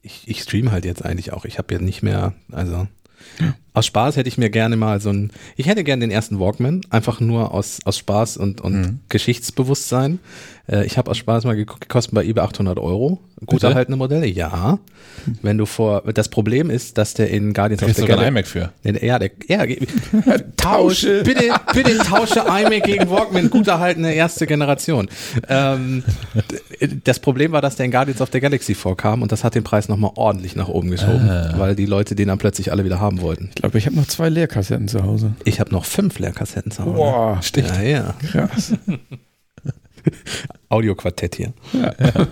ich, 0.02 0.24
ich 0.28 0.42
stream 0.42 0.70
halt 0.72 0.84
jetzt 0.84 1.06
eigentlich 1.06 1.32
auch. 1.32 1.46
Ich 1.46 1.60
habe 1.60 1.74
ja 1.74 1.80
nicht 1.80 2.04
mehr, 2.04 2.34
also 2.52 2.90
aus 3.76 3.86
Spaß 3.86 4.16
hätte 4.18 4.28
ich 4.30 4.38
mir 4.38 4.50
gerne 4.50 4.76
mal 4.78 5.00
so 5.02 5.10
ein, 5.10 5.32
ich 5.58 5.68
hätte 5.68 5.84
gerne 5.84 6.02
den 6.02 6.12
ersten 6.12 6.40
Walkman, 6.40 6.82
einfach 6.90 7.20
nur 7.20 7.54
aus, 7.54 7.80
aus 7.86 7.98
Spaß 7.98 8.38
und, 8.38 8.62
und 8.62 8.74
Mhm. 8.76 9.00
Geschichtsbewusstsein. 9.10 10.20
Äh, 10.68 10.86
ich 10.86 10.98
habe 10.98 11.12
aus 11.12 11.18
Spaß 11.18 11.44
mal 11.44 11.56
geguckt, 11.56 11.84
die 11.84 11.88
kosten 11.88 12.16
bei 12.16 12.24
eBay 12.26 12.44
800 12.44 12.80
Euro. 12.80 13.20
Gut 13.42 13.60
Bitte? 13.60 13.68
erhaltene 13.68 13.98
Modelle, 13.98 14.26
ja. 14.26 14.80
Wenn 15.42 15.58
du 15.58 15.66
vor, 15.66 16.02
das 16.14 16.30
Problem 16.30 16.70
ist, 16.70 16.98
dass 16.98 17.14
der 17.14 17.30
in 17.30 17.54
Guardians 17.54 17.82
Da 17.82 17.88
of 17.88 17.94
the 17.96 18.06
Galaxy 18.06 18.28
iMac 18.30 18.48
für. 18.48 18.72
Nee, 18.84 19.06
Ja, 19.06 19.20
der, 19.20 19.32
ja, 19.48 19.66
tausche, 20.58 21.22
bitte, 21.26 21.44
bitte 21.74 21.98
tausche 22.00 22.40
iMac 22.42 22.84
gegen 22.84 23.10
Walkman, 23.10 23.50
gut 23.50 23.68
erhaltene 23.68 24.14
erste 24.14 24.48
Generation. 24.48 25.10
Ähm, 25.50 26.04
das 27.04 27.20
Problem 27.20 27.52
war, 27.52 27.62
dass 27.62 27.76
der 27.76 27.86
in 27.86 27.92
Guardians 27.92 28.22
of 28.22 28.30
the 28.32 28.40
Galaxy 28.40 28.74
vorkam 28.74 29.22
und 29.22 29.32
das 29.32 29.44
hat 29.44 29.56
den 29.56 29.64
Preis 29.64 29.90
nochmal 29.90 30.12
ordentlich 30.16 30.56
nach 30.56 30.68
oben 30.68 30.90
geschoben, 30.92 31.30
Ah. 31.30 31.54
weil 31.58 31.76
die 31.76 31.86
Leute 31.86 32.16
den 32.16 32.28
dann 32.30 32.38
plötzlich 32.38 32.72
alle 32.72 32.86
wieder 32.86 33.00
haben 33.00 33.22
wollten. 33.22 33.50
Ich 33.58 33.64
glaube, 33.66 33.78
ich 33.80 33.86
habe 33.88 33.96
noch 33.96 34.08
zwei 34.08 34.30
Leerkassetten 34.30 34.88
zu 34.88 35.04
Hause. 35.04 35.34
Ich 35.44 35.60
habe 35.60 35.72
noch 35.72 35.86
fünf 35.86 36.20
Leerkassetten 36.20 36.72
zu 36.72 36.84
Hause. 36.84 36.94
Boah, 36.96 37.40
Ja, 37.56 37.82
ja. 37.84 38.16
krass. 38.32 38.74
Audioquartett 40.70 41.36
hier. 41.36 41.54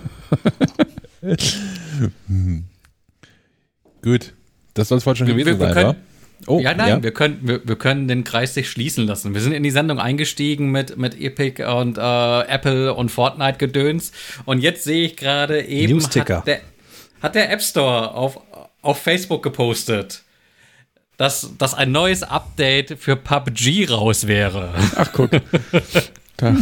Gut. 4.02 4.32
Das 4.74 4.88
soll 4.88 4.98
es 4.98 5.06
wohl 5.06 5.16
schon 5.16 5.26
Wir- 5.26 5.34
gewesen 5.34 5.58
wir 5.60 5.66
sein, 5.66 5.74
können-? 5.74 5.96
Oh, 6.46 6.60
ja, 6.60 6.74
nein, 6.74 7.02
Wir, 7.02 7.12
können, 7.14 7.38
wir, 7.42 7.66
wir 7.66 7.76
können 7.76 8.06
den 8.06 8.22
Kreis 8.22 8.52
sich 8.52 8.68
schließen 8.68 9.06
lassen. 9.06 9.32
Wir 9.32 9.40
sind 9.40 9.52
in 9.52 9.62
die 9.62 9.70
Sendung 9.70 9.98
eingestiegen 9.98 10.70
mit, 10.70 10.98
mit 10.98 11.18
Epic 11.18 11.64
und 11.64 11.96
äh, 11.96 12.40
Apple 12.42 12.92
und 12.92 13.08
Fortnite-Gedöns. 13.10 14.12
Und 14.44 14.58
jetzt 14.60 14.84
sehe 14.84 15.06
ich 15.06 15.16
gerade 15.16 15.62
eben, 15.64 15.94
Newsticker. 15.94 16.38
hat 16.38 16.46
der, 16.46 16.60
hat 17.22 17.34
der 17.34 17.50
App 17.50 17.62
Store 17.62 18.12
auf, 18.12 18.38
auf 18.82 18.98
Facebook 18.98 19.42
gepostet, 19.42 20.22
dass, 21.16 21.52
dass 21.58 21.74
ein 21.74 21.92
neues 21.92 22.22
Update 22.22 22.98
für 22.98 23.16
PUBG 23.16 23.88
raus 23.90 24.26
wäre. 24.26 24.74
Ach, 24.96 25.10
guck. 25.12 25.30
Da 26.36 26.52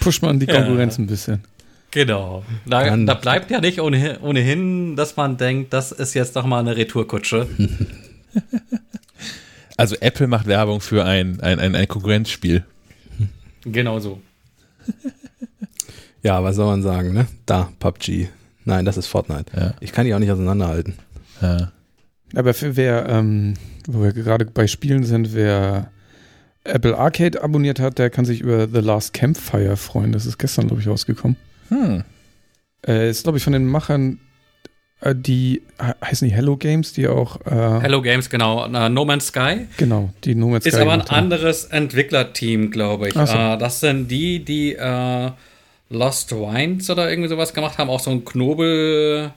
pusht 0.00 0.22
man 0.22 0.40
die 0.40 0.46
Konkurrenz 0.46 0.96
ein 0.96 1.06
bisschen. 1.06 1.44
Genau. 1.90 2.44
Da, 2.64 2.96
da 2.96 3.12
bleibt 3.12 3.50
ja 3.50 3.60
nicht 3.60 3.78
ohnehin, 3.78 4.16
ohnehin, 4.22 4.96
dass 4.96 5.16
man 5.16 5.36
denkt, 5.36 5.74
das 5.74 5.92
ist 5.92 6.14
jetzt 6.14 6.34
doch 6.34 6.46
mal 6.46 6.60
eine 6.60 6.76
Retourkutsche. 6.76 7.46
Also 9.76 9.94
Apple 10.00 10.26
macht 10.26 10.46
Werbung 10.46 10.80
für 10.80 11.04
ein, 11.04 11.40
ein, 11.40 11.60
ein, 11.60 11.76
ein 11.76 11.86
Konkurrenzspiel. 11.86 12.64
genau 13.62 14.00
so. 14.00 14.20
Ja, 16.24 16.42
was 16.42 16.56
soll 16.56 16.66
man 16.66 16.82
sagen, 16.82 17.12
ne? 17.12 17.28
Da, 17.46 17.70
PUBG. 17.78 18.26
Nein, 18.64 18.84
das 18.84 18.96
ist 18.96 19.06
Fortnite. 19.06 19.44
Ja. 19.56 19.74
Ich 19.78 19.92
kann 19.92 20.04
die 20.04 20.14
auch 20.14 20.18
nicht 20.18 20.32
auseinanderhalten. 20.32 20.94
Ja. 21.40 21.70
Aber 22.34 22.54
für 22.54 22.76
wer, 22.76 23.08
ähm, 23.08 23.54
wo 23.86 24.02
wir 24.02 24.12
gerade 24.12 24.44
bei 24.44 24.66
Spielen 24.66 25.04
sind, 25.04 25.34
wer 25.34 25.90
Apple 26.64 26.96
Arcade 26.98 27.42
abonniert 27.42 27.80
hat, 27.80 27.98
der 27.98 28.10
kann 28.10 28.24
sich 28.26 28.40
über 28.40 28.68
The 28.68 28.80
Last 28.80 29.14
Campfire 29.14 29.76
freuen. 29.76 30.12
Das 30.12 30.26
ist 30.26 30.38
gestern, 30.38 30.66
glaube 30.66 30.82
ich, 30.82 30.88
rausgekommen. 30.88 31.36
Hm. 31.68 32.04
Äh, 32.86 33.08
ist, 33.10 33.22
glaube 33.22 33.38
ich, 33.38 33.44
von 33.44 33.54
den 33.54 33.66
Machern, 33.66 34.18
äh, 35.00 35.14
die 35.14 35.62
he- 35.80 35.92
heißen 36.04 36.28
die 36.28 36.34
Hello 36.34 36.56
Games, 36.58 36.92
die 36.92 37.08
auch, 37.08 37.40
äh, 37.46 37.80
Hello 37.80 38.02
Games, 38.02 38.28
genau. 38.28 38.68
No 38.68 39.04
Man's 39.06 39.28
Sky. 39.28 39.66
genau, 39.78 40.10
die 40.24 40.34
No 40.34 40.48
Man's 40.48 40.66
Ist 40.66 40.74
Sky 40.74 40.82
aber 40.82 40.92
ein 40.92 41.00
anderes 41.02 41.64
Entwicklerteam, 41.64 42.70
glaube 42.70 43.08
ich. 43.08 43.14
So. 43.14 43.20
Äh, 43.20 43.56
das 43.58 43.80
sind 43.80 44.08
die, 44.10 44.44
die 44.44 44.74
äh, 44.74 45.30
Lost 45.90 46.32
Wines 46.32 46.90
oder 46.90 47.08
irgendwie 47.08 47.30
sowas 47.30 47.54
gemacht 47.54 47.78
haben. 47.78 47.88
Auch 47.88 48.00
so 48.00 48.10
ein 48.10 48.24
Knobel 48.24 49.32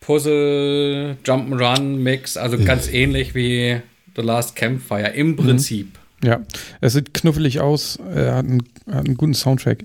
Puzzle, 0.00 1.16
Jump'n'Run 1.24 1.96
Mix. 1.96 2.36
Also 2.36 2.58
ganz 2.62 2.88
ähnlich 2.88 3.34
wie 3.34 3.80
The 4.14 4.22
Last 4.22 4.56
Campfire 4.56 5.08
im 5.10 5.36
Prinzip. 5.36 5.98
Ja, 6.22 6.40
es 6.80 6.94
sieht 6.94 7.12
knuffelig 7.12 7.60
aus, 7.60 7.98
er 8.14 8.36
hat 8.36 8.46
einen, 8.46 8.62
hat 8.90 9.06
einen 9.06 9.16
guten 9.16 9.34
Soundtrack. 9.34 9.84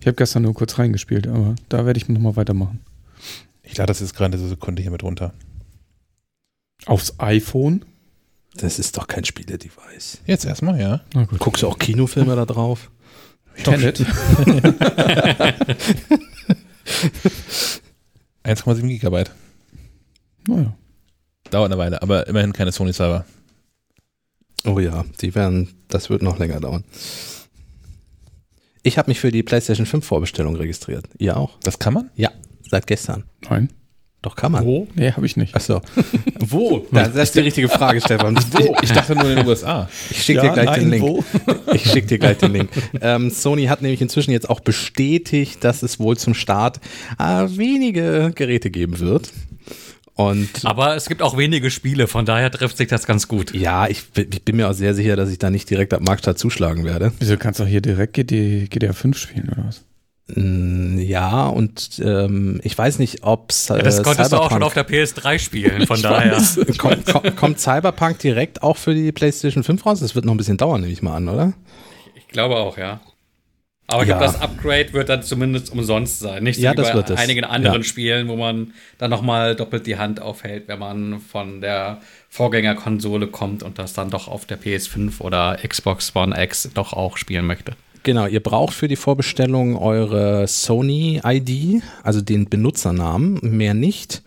Ich 0.00 0.06
habe 0.06 0.14
gestern 0.16 0.42
nur 0.42 0.54
kurz 0.54 0.78
reingespielt, 0.78 1.26
aber 1.26 1.54
da 1.68 1.84
werde 1.86 1.98
ich 1.98 2.08
nochmal 2.08 2.36
weitermachen. 2.36 2.80
Ich 3.62 3.76
lade 3.76 3.88
das 3.88 4.00
jetzt 4.00 4.14
gerade 4.14 4.38
so 4.38 4.46
Sekunde 4.48 4.82
hier 4.82 4.90
mit 4.90 5.02
runter. 5.02 5.32
Aufs 6.86 7.14
iPhone? 7.18 7.84
Das 8.54 8.78
ist 8.78 8.96
doch 8.96 9.06
kein 9.06 9.24
Spieledevice. 9.24 10.20
Jetzt 10.26 10.44
erstmal, 10.44 10.78
ja. 10.80 11.00
Na 11.14 11.24
gut. 11.24 11.38
Guckst 11.38 11.62
du 11.62 11.68
auch 11.68 11.78
Kinofilme 11.78 12.36
da 12.36 12.44
drauf? 12.44 12.90
Tenet. 13.62 14.00
1,7 18.44 18.86
Gigabyte. 18.88 19.30
Naja. 20.48 20.76
Dauert 21.50 21.70
eine 21.70 21.78
Weile, 21.78 22.02
aber 22.02 22.26
immerhin 22.26 22.52
keine 22.52 22.72
Sony-Server. 22.72 23.24
Oh 24.64 24.78
ja, 24.78 25.04
die 25.20 25.34
werden, 25.34 25.68
das 25.88 26.08
wird 26.08 26.22
noch 26.22 26.38
länger 26.38 26.60
dauern. 26.60 26.84
Ich 28.82 28.98
habe 28.98 29.10
mich 29.10 29.20
für 29.20 29.30
die 29.30 29.42
PlayStation 29.42 29.86
5 29.86 30.04
Vorbestellung 30.04 30.56
registriert. 30.56 31.06
Ihr 31.18 31.36
auch? 31.36 31.58
Das 31.62 31.78
kann 31.78 31.94
man? 31.94 32.10
Ja, 32.16 32.30
seit 32.68 32.86
gestern. 32.86 33.24
Nein. 33.48 33.68
Doch 34.22 34.36
kann 34.36 34.52
man. 34.52 34.64
Wo? 34.64 34.86
Nee, 34.94 35.10
habe 35.10 35.26
ich 35.26 35.36
nicht. 35.36 35.54
Achso. 35.54 35.80
Wo? 36.38 36.86
Das, 36.92 37.12
das 37.12 37.24
ist 37.24 37.34
die 37.34 37.40
richtige 37.40 37.68
Frage, 37.68 38.00
Stefan. 38.00 38.36
Wo? 38.52 38.76
Ich 38.80 38.92
dachte 38.92 39.16
nur 39.16 39.28
in 39.28 39.36
den 39.38 39.46
USA. 39.46 39.88
Ich 40.10 40.22
schicke 40.22 40.42
dir 40.42 40.52
gleich 40.52 40.78
den 40.78 40.90
Link. 40.90 41.24
Ich 41.72 41.90
schicke 41.90 42.06
dir 42.06 42.18
gleich 42.18 42.38
den 42.38 42.52
Link. 42.52 42.70
Ähm, 43.00 43.30
Sony 43.30 43.64
hat 43.64 43.82
nämlich 43.82 44.00
inzwischen 44.00 44.30
jetzt 44.30 44.48
auch 44.48 44.60
bestätigt, 44.60 45.64
dass 45.64 45.82
es 45.82 45.98
wohl 45.98 46.16
zum 46.16 46.34
Start 46.34 46.80
äh, 47.18 47.46
wenige 47.48 48.30
Geräte 48.34 48.70
geben 48.70 49.00
wird. 49.00 49.32
Und 50.14 50.48
Aber 50.64 50.94
es 50.94 51.08
gibt 51.08 51.22
auch 51.22 51.38
wenige 51.38 51.70
Spiele, 51.70 52.06
von 52.06 52.26
daher 52.26 52.50
trifft 52.50 52.76
sich 52.76 52.88
das 52.88 53.06
ganz 53.06 53.28
gut. 53.28 53.54
ja, 53.54 53.86
ich, 53.88 54.04
ich 54.14 54.42
bin 54.44 54.56
mir 54.56 54.68
auch 54.68 54.74
sehr 54.74 54.94
sicher, 54.94 55.16
dass 55.16 55.30
ich 55.30 55.38
da 55.38 55.48
nicht 55.50 55.70
direkt 55.70 55.94
ab 55.94 56.02
Marktstart 56.02 56.38
zuschlagen 56.38 56.84
werde. 56.84 57.12
Wieso 57.18 57.36
kannst 57.38 57.60
du 57.60 57.64
auch 57.64 57.68
hier 57.68 57.80
direkt 57.80 58.12
GD, 58.14 58.66
GDR 58.68 58.92
5 58.92 59.16
spielen 59.16 59.48
oder 59.50 59.64
was? 59.66 59.84
Mm, 60.28 60.98
Ja, 60.98 61.46
und 61.46 61.98
ähm, 62.04 62.60
ich 62.62 62.76
weiß 62.76 62.98
nicht, 62.98 63.22
ob 63.24 63.52
Ja, 63.70 63.78
das 63.78 64.02
konntest 64.02 64.32
du 64.32 64.36
auch 64.36 64.50
schon 64.50 64.62
auf 64.62 64.74
der 64.74 64.86
PS3 64.86 65.38
spielen, 65.38 65.86
von 65.86 66.00
daher. 66.02 66.40
kommt, 66.78 67.06
kommt, 67.06 67.36
kommt 67.36 67.58
Cyberpunk 67.60 68.18
direkt 68.18 68.62
auch 68.62 68.76
für 68.76 68.94
die 68.94 69.12
PlayStation 69.12 69.64
5 69.64 69.84
raus? 69.86 70.00
Das 70.00 70.14
wird 70.14 70.26
noch 70.26 70.34
ein 70.34 70.38
bisschen 70.38 70.58
dauern, 70.58 70.82
nehme 70.82 70.92
ich 70.92 71.00
mal 71.02 71.16
an, 71.16 71.28
oder? 71.28 71.54
Ich 72.14 72.28
glaube 72.28 72.56
auch, 72.56 72.76
ja. 72.76 73.00
Aber 73.92 74.02
ich 74.02 74.08
Ja. 74.08 74.18
glaube, 74.18 74.32
das 74.32 74.40
Upgrade 74.42 74.92
wird 74.92 75.08
dann 75.08 75.22
zumindest 75.22 75.70
umsonst 75.72 76.18
sein. 76.20 76.42
Nicht 76.42 76.56
so 76.56 76.62
Ja, 76.62 76.72
wie 76.72 76.76
das 76.76 76.88
bei 76.88 76.94
wird 76.94 77.10
es. 77.10 77.18
einigen 77.18 77.44
anderen 77.44 77.82
Ja. 77.82 77.84
Spielen, 77.84 78.28
wo 78.28 78.36
man 78.36 78.72
dann 78.98 79.10
nochmal 79.10 79.54
doppelt 79.54 79.86
die 79.86 79.96
Hand 79.98 80.20
aufhält, 80.20 80.68
wenn 80.68 80.78
man 80.78 81.20
von 81.20 81.60
der 81.60 82.00
Vorgängerkonsole 82.28 83.26
kommt 83.28 83.62
und 83.62 83.78
das 83.78 83.92
dann 83.92 84.10
doch 84.10 84.26
auf 84.28 84.46
der 84.46 84.58
PS5 84.58 85.20
oder 85.20 85.58
Xbox 85.66 86.16
One 86.16 86.34
X 86.42 86.70
doch 86.74 86.92
auch 86.92 87.16
spielen 87.16 87.46
möchte. 87.46 87.72
Genau, 88.04 88.26
ihr 88.26 88.40
braucht 88.40 88.74
für 88.74 88.88
die 88.88 88.96
Vorbestellung 88.96 89.76
eure 89.76 90.48
Sony-ID, 90.48 91.82
also 92.02 92.20
den 92.20 92.48
Benutzernamen, 92.48 93.38
mehr 93.42 93.74
nicht. 93.74 94.22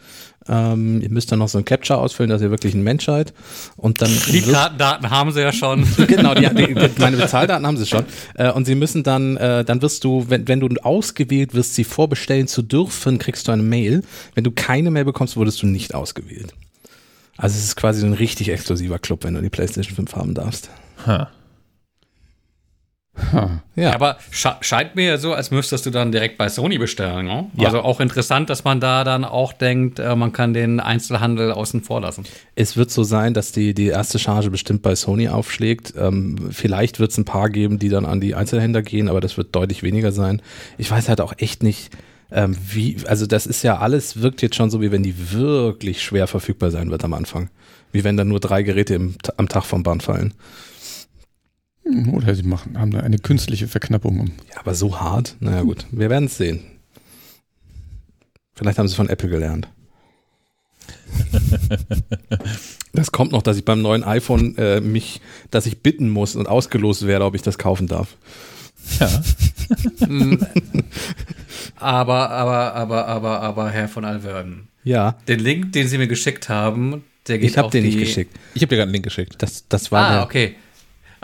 Ähm, 0.48 1.02
ihr 1.02 1.10
müsst 1.10 1.32
dann 1.32 1.40
noch 1.40 1.48
so 1.48 1.58
ein 1.58 1.66
Capture 1.66 2.00
ausfüllen, 2.00 2.30
dass 2.30 2.42
ihr 2.42 2.52
wirklich 2.52 2.74
ein 2.74 2.84
Mensch 2.84 3.06
seid. 3.06 3.34
Und 3.78 4.02
dann 4.02 4.12
Die 4.32 4.42
Kartendaten 4.42 5.10
haben 5.10 5.32
sie 5.32 5.42
ja 5.42 5.52
schon. 5.52 5.86
genau, 6.08 6.36
die, 6.36 6.48
die, 6.54 6.76
meine 7.00 7.18
Bezahldaten 7.18 7.66
haben 7.66 7.78
sie 7.78 7.86
schon. 7.86 8.06
Äh, 8.36 8.52
und 8.52 8.66
sie 8.66 8.76
müssen 8.76 9.04
dann, 9.04 9.38
äh, 9.38 9.66
dann 9.66 9.82
wirst 9.82 10.04
du, 10.04 10.26
wenn, 10.30 10.48
wenn 10.48 10.60
du 10.60 10.68
ausgewählt 10.84 11.54
wirst, 11.54 11.76
sie 11.76 11.84
vorbestellen 11.84 12.48
zu 12.48 12.62
dürfen, 12.62 13.18
kriegst 13.18 13.48
du 13.48 13.52
eine 13.52 13.64
Mail. 13.64 14.04
Wenn 14.36 14.44
du 14.44 14.52
keine 14.52 14.92
Mail 14.92 15.06
bekommst, 15.06 15.36
wurdest 15.36 15.62
du 15.64 15.68
nicht 15.68 15.96
ausgewählt. 15.96 16.54
Also 17.38 17.58
es 17.58 17.66
ist 17.66 17.76
quasi 17.76 18.02
so 18.02 18.06
ein 18.06 18.14
richtig 18.14 18.50
exklusiver 18.50 19.00
Club, 19.00 19.24
wenn 19.24 19.34
du 19.34 19.42
die 19.42 19.50
PlayStation 19.50 19.96
5 19.96 20.16
haben 20.16 20.34
darfst. 20.34 20.70
Ha. 21.06 21.30
Ha. 23.32 23.62
Ja, 23.76 23.94
Aber 23.94 24.18
sche 24.30 24.56
scheint 24.62 24.96
mir 24.96 25.06
ja 25.06 25.18
so, 25.18 25.34
als 25.34 25.52
müsstest 25.52 25.86
du 25.86 25.90
dann 25.90 26.12
direkt 26.12 26.38
bei 26.38 26.50
Sony 26.50 26.78
bestellen. 26.78 27.26
Ne? 27.26 27.50
Ja. 27.58 27.68
Also 27.68 27.82
auch 27.82 28.00
interessant, 28.00 28.50
dass 28.50 28.64
man 28.64 28.80
da 28.80 29.04
dann 29.04 29.24
auch 29.24 29.54
denkt, 29.54 30.00
äh, 30.00 30.16
man 30.16 30.34
kann 30.34 30.54
den 30.54 30.80
Einzelhandel 30.80 31.52
außen 31.52 31.82
vor 31.82 32.02
lassen. 32.02 32.26
Es 32.56 32.76
wird 32.76 32.92
so 32.92 33.04
sein, 33.04 33.34
dass 33.34 33.52
die, 33.52 33.74
die 33.74 33.88
erste 33.88 34.20
Charge 34.20 34.50
bestimmt 34.50 34.82
bei 34.82 34.96
Sony 34.96 35.30
aufschlägt. 35.30 35.94
Ähm, 35.98 36.50
vielleicht 36.52 37.00
wird 37.00 37.12
es 37.12 37.18
ein 37.18 37.26
paar 37.26 37.50
geben, 37.50 37.80
die 37.80 37.90
dann 37.90 38.06
an 38.06 38.20
die 38.20 38.36
Einzelhändler 38.36 38.82
gehen, 38.82 39.08
aber 39.08 39.22
das 39.22 39.38
wird 39.38 39.56
deutlich 39.56 39.82
weniger 39.82 40.12
sein. 40.12 40.42
Ich 40.78 40.92
weiß 40.92 41.08
halt 41.08 41.22
auch 41.22 41.34
echt 41.38 41.64
nicht, 41.64 41.92
ähm, 42.32 42.56
wie, 42.70 42.98
also 43.08 43.26
das 43.26 43.46
ist 43.46 43.64
ja 43.64 43.78
alles, 43.78 44.22
wirkt 44.22 44.42
jetzt 44.42 44.56
schon 44.56 44.70
so, 44.70 44.82
wie 44.82 44.92
wenn 44.92 45.04
die 45.04 45.32
wirklich 45.32 46.02
schwer 46.04 46.28
verfügbar 46.28 46.72
sein 46.72 46.92
wird 46.92 47.04
am 47.04 47.14
Anfang. 47.14 47.50
Wie 47.92 48.04
wenn 48.04 48.18
dann 48.18 48.28
nur 48.28 48.42
drei 48.42 48.64
Geräte 48.64 48.96
im, 48.96 49.16
am 49.38 49.48
Tag 49.48 49.64
vom 49.64 49.84
Band 49.84 50.04
fallen. 50.04 50.34
Hm, 51.86 52.14
Oder 52.14 52.34
sie 52.36 52.44
machen, 52.44 52.80
haben 52.80 52.91
da 52.91 52.99
eine 53.02 53.18
künstliche 53.20 53.68
Verknappung. 53.68 54.20
um- 54.20 54.32
Ja, 54.53 54.60
aber 54.60 54.74
so 54.76 54.99
hart? 54.99 55.36
Naja 55.40 55.62
gut, 55.62 55.86
wir 55.91 56.10
werden 56.10 56.26
es 56.26 56.38
sehen. 56.38 56.62
Vielleicht 58.56 58.80
haben 58.80 58.88
sie 58.88 58.95
von 58.95 59.10
Apple 59.10 59.30
gelernt. 59.30 59.68
Das 62.94 63.12
kommt 63.12 63.34
noch, 63.34 63.41
dass 63.41 63.57
ich 63.57 63.66
beim 63.66 63.82
neuen 63.82 64.06
iPhone 64.06 64.57
äh, 64.57 64.80
mich, 64.80 65.20
dass 65.52 65.66
ich 65.66 65.82
bitten 65.82 66.10
muss 66.10 66.38
und 66.38 66.48
ausgelost 66.48 67.06
werde, 67.06 67.26
ob 67.26 67.36
ich 67.36 67.41
das 67.41 67.57
kaufen 67.57 67.88
darf. 67.88 68.16
Ja. 69.02 69.10
Aber, 71.78 72.30
aber, 72.30 72.74
aber, 72.74 73.07
aber, 73.07 73.41
aber, 73.41 73.70
Herr 73.70 73.90
von 73.90 74.06
Alverden. 74.06 74.70
Ja, 74.86 75.18
Den 75.28 75.40
Link, 75.40 75.74
den 75.74 75.88
Sie 75.90 75.98
mir 75.98 76.07
geschickt 76.07 76.48
haben, 76.48 77.03
der 77.28 77.38
geht 77.40 77.49
ich 77.52 77.57
habe 77.57 77.66
auf 77.66 77.72
den 77.72 77.84
die 77.84 77.90
nicht 77.90 77.99
geschickt. 77.99 78.34
Ich 78.53 78.62
habe 78.62 78.70
dir 78.70 78.76
gerade 78.78 78.84
einen 78.84 78.94
Link 78.94 79.03
geschickt. 79.03 79.36
Das, 79.40 79.68
das 79.68 79.91
war 79.91 80.06
Ah, 80.06 80.14
der, 80.14 80.24
okay. 80.24 80.56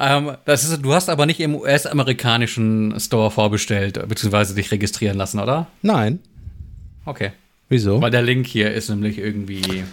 Ähm, 0.04 0.32
das 0.46 0.64
ist, 0.64 0.82
du 0.84 0.94
hast 0.94 1.10
aber 1.10 1.26
nicht 1.28 1.40
im 1.40 1.54
US-amerikanischen 1.56 3.00
Store 3.00 3.30
vorbestellt, 3.30 4.00
beziehungsweise 4.08 4.56
dich 4.56 4.72
registrieren 4.72 5.18
lassen, 5.18 5.40
oder? 5.40 5.68
Nein, 5.82 6.20
Okay. 7.06 7.32
wieso? 7.70 8.02
Weil 8.02 8.12
der 8.12 8.22
Link 8.22 8.48
hier 8.48 8.72
ist 8.74 8.90
nämlich 8.90 9.18
irgendwie. 9.20 9.84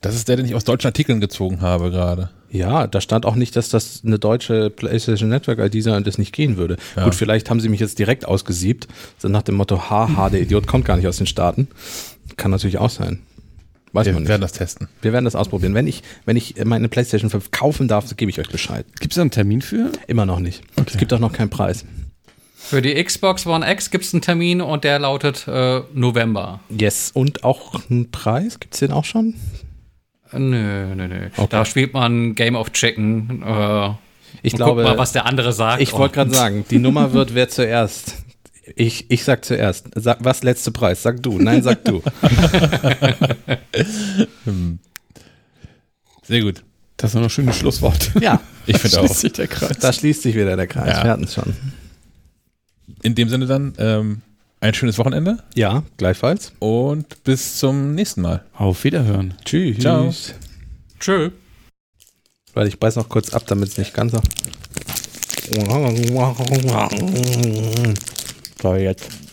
Das 0.00 0.14
ist 0.14 0.28
der, 0.28 0.36
den 0.36 0.46
ich 0.46 0.54
aus 0.54 0.64
deutschen 0.64 0.86
Artikeln 0.88 1.20
gezogen 1.20 1.60
habe 1.62 1.90
gerade. 1.90 2.30
Ja, 2.50 2.86
da 2.86 3.00
stand 3.00 3.26
auch 3.26 3.34
nicht, 3.34 3.56
dass 3.56 3.68
das 3.68 4.02
eine 4.04 4.18
deutsche 4.18 4.70
PlayStation 4.70 5.28
Network 5.28 5.58
ID 5.58 5.82
sei 5.82 5.96
und 5.96 6.06
das 6.06 6.16
nicht 6.18 6.32
gehen 6.32 6.56
würde. 6.56 6.76
Ja. 6.96 7.04
Gut, 7.04 7.14
vielleicht 7.14 7.50
haben 7.50 7.60
sie 7.60 7.68
mich 7.68 7.80
jetzt 7.80 7.98
direkt 7.98 8.24
ausgesiebt, 8.24 8.86
so 9.18 9.28
nach 9.28 9.42
dem 9.42 9.56
Motto, 9.56 9.90
haha, 9.90 10.30
der 10.30 10.40
Idiot 10.40 10.66
kommt 10.66 10.84
gar 10.84 10.96
nicht 10.96 11.08
aus 11.08 11.16
den 11.16 11.26
Staaten. 11.26 11.66
Kann 12.36 12.50
natürlich 12.52 12.78
auch 12.78 12.90
sein. 12.90 13.20
Weiß 13.96 14.06
Wir 14.06 14.12
man 14.12 14.22
nicht. 14.22 14.28
werden 14.28 14.42
das 14.42 14.52
testen. 14.52 14.88
Wir 15.02 15.12
werden 15.12 15.24
das 15.24 15.34
ausprobieren. 15.34 15.74
Wenn 15.74 15.86
ich, 15.86 16.02
wenn 16.24 16.36
ich 16.36 16.54
meine 16.64 16.88
PlayStation 16.88 17.30
5 17.30 17.50
kaufen 17.50 17.88
darf, 17.88 18.14
gebe 18.16 18.30
ich 18.30 18.38
euch 18.38 18.48
Bescheid. 18.48 18.86
Gibt 19.00 19.12
es 19.12 19.16
da 19.16 19.22
einen 19.22 19.30
Termin 19.30 19.62
für? 19.62 19.90
Immer 20.06 20.26
noch 20.26 20.38
nicht. 20.38 20.62
Okay. 20.76 20.90
Es 20.92 20.98
gibt 20.98 21.12
auch 21.12 21.18
noch 21.18 21.32
keinen 21.32 21.50
Preis. 21.50 21.84
Für 22.56 22.82
die 22.82 23.02
Xbox 23.02 23.46
One 23.46 23.70
X 23.72 23.90
gibt 23.90 24.04
es 24.04 24.12
einen 24.12 24.22
Termin 24.22 24.60
und 24.60 24.84
der 24.84 24.98
lautet 24.98 25.46
äh, 25.48 25.80
November. 25.94 26.60
Yes. 26.68 27.10
Und 27.14 27.44
auch 27.44 27.74
einen 27.90 28.10
Preis? 28.10 28.58
Gibt 28.60 28.74
es 28.74 28.80
den 28.80 28.92
auch 28.92 29.04
schon? 29.04 29.34
Nö, 30.32 30.94
nö, 30.94 31.06
nö. 31.08 31.26
Okay. 31.36 31.46
Da 31.50 31.64
spielt 31.64 31.94
man 31.94 32.34
Game 32.34 32.56
of 32.56 32.72
Chicken. 32.72 33.42
Äh, 33.46 33.90
Ich 34.42 34.52
glaube, 34.54 34.82
mal, 34.82 34.98
was 34.98 35.12
der 35.12 35.24
andere 35.26 35.52
sagt. 35.52 35.80
ich 35.80 35.92
wollte 35.92 36.16
gerade 36.16 36.34
sagen, 36.34 36.64
die 36.70 36.78
Nummer 36.78 37.12
wird 37.12 37.34
wer 37.34 37.48
zuerst. 37.48 38.16
Ich, 38.74 39.08
ich 39.10 39.22
sag 39.22 39.44
zuerst. 39.44 39.86
Sag, 39.94 40.18
was 40.24 40.42
letzte 40.42 40.72
Preis? 40.72 41.02
Sag 41.02 41.22
du. 41.22 41.38
Nein, 41.38 41.62
sag 41.62 41.84
du. 41.84 42.02
Sehr 46.22 46.40
gut. 46.42 46.64
Das 46.96 47.10
ist 47.10 47.14
noch 47.14 47.22
ein 47.24 47.30
schönes 47.30 47.56
Schlusswort. 47.56 48.10
ja, 48.20 48.40
Ich 48.66 48.78
finde 48.78 49.00
auch. 49.00 49.04
Schließt 49.06 49.20
sich 49.20 49.32
der 49.34 49.46
Kreis. 49.46 49.78
da 49.78 49.92
schließt 49.92 50.22
sich 50.22 50.34
wieder 50.34 50.56
der 50.56 50.66
Kreis. 50.66 50.96
Ja. 50.96 51.04
Wir 51.04 51.10
hatten 51.12 51.24
es 51.24 51.34
schon. 51.34 51.54
In 53.02 53.14
dem 53.14 53.28
Sinne 53.28 53.46
dann 53.46 53.74
ähm, 53.78 54.22
ein 54.60 54.74
schönes 54.74 54.98
Wochenende 54.98 55.38
Ja, 55.54 55.84
gleichfalls. 55.98 56.52
und 56.58 57.22
bis 57.22 57.58
zum 57.58 57.94
nächsten 57.94 58.22
Mal. 58.22 58.44
Auf 58.54 58.82
Wiederhören. 58.84 59.34
Tschüss. 59.44 59.78
Ciao. 59.78 60.12
Tschö. 60.98 61.30
Weil 62.54 62.66
ich 62.68 62.80
beiß 62.80 62.96
noch 62.96 63.08
kurz 63.08 63.32
ab, 63.34 63.44
damit 63.46 63.68
es 63.68 63.78
nicht 63.78 63.92
ganz 63.94 64.12
so. 64.12 64.20
So, 68.60 68.74
jetzt. 68.74 69.25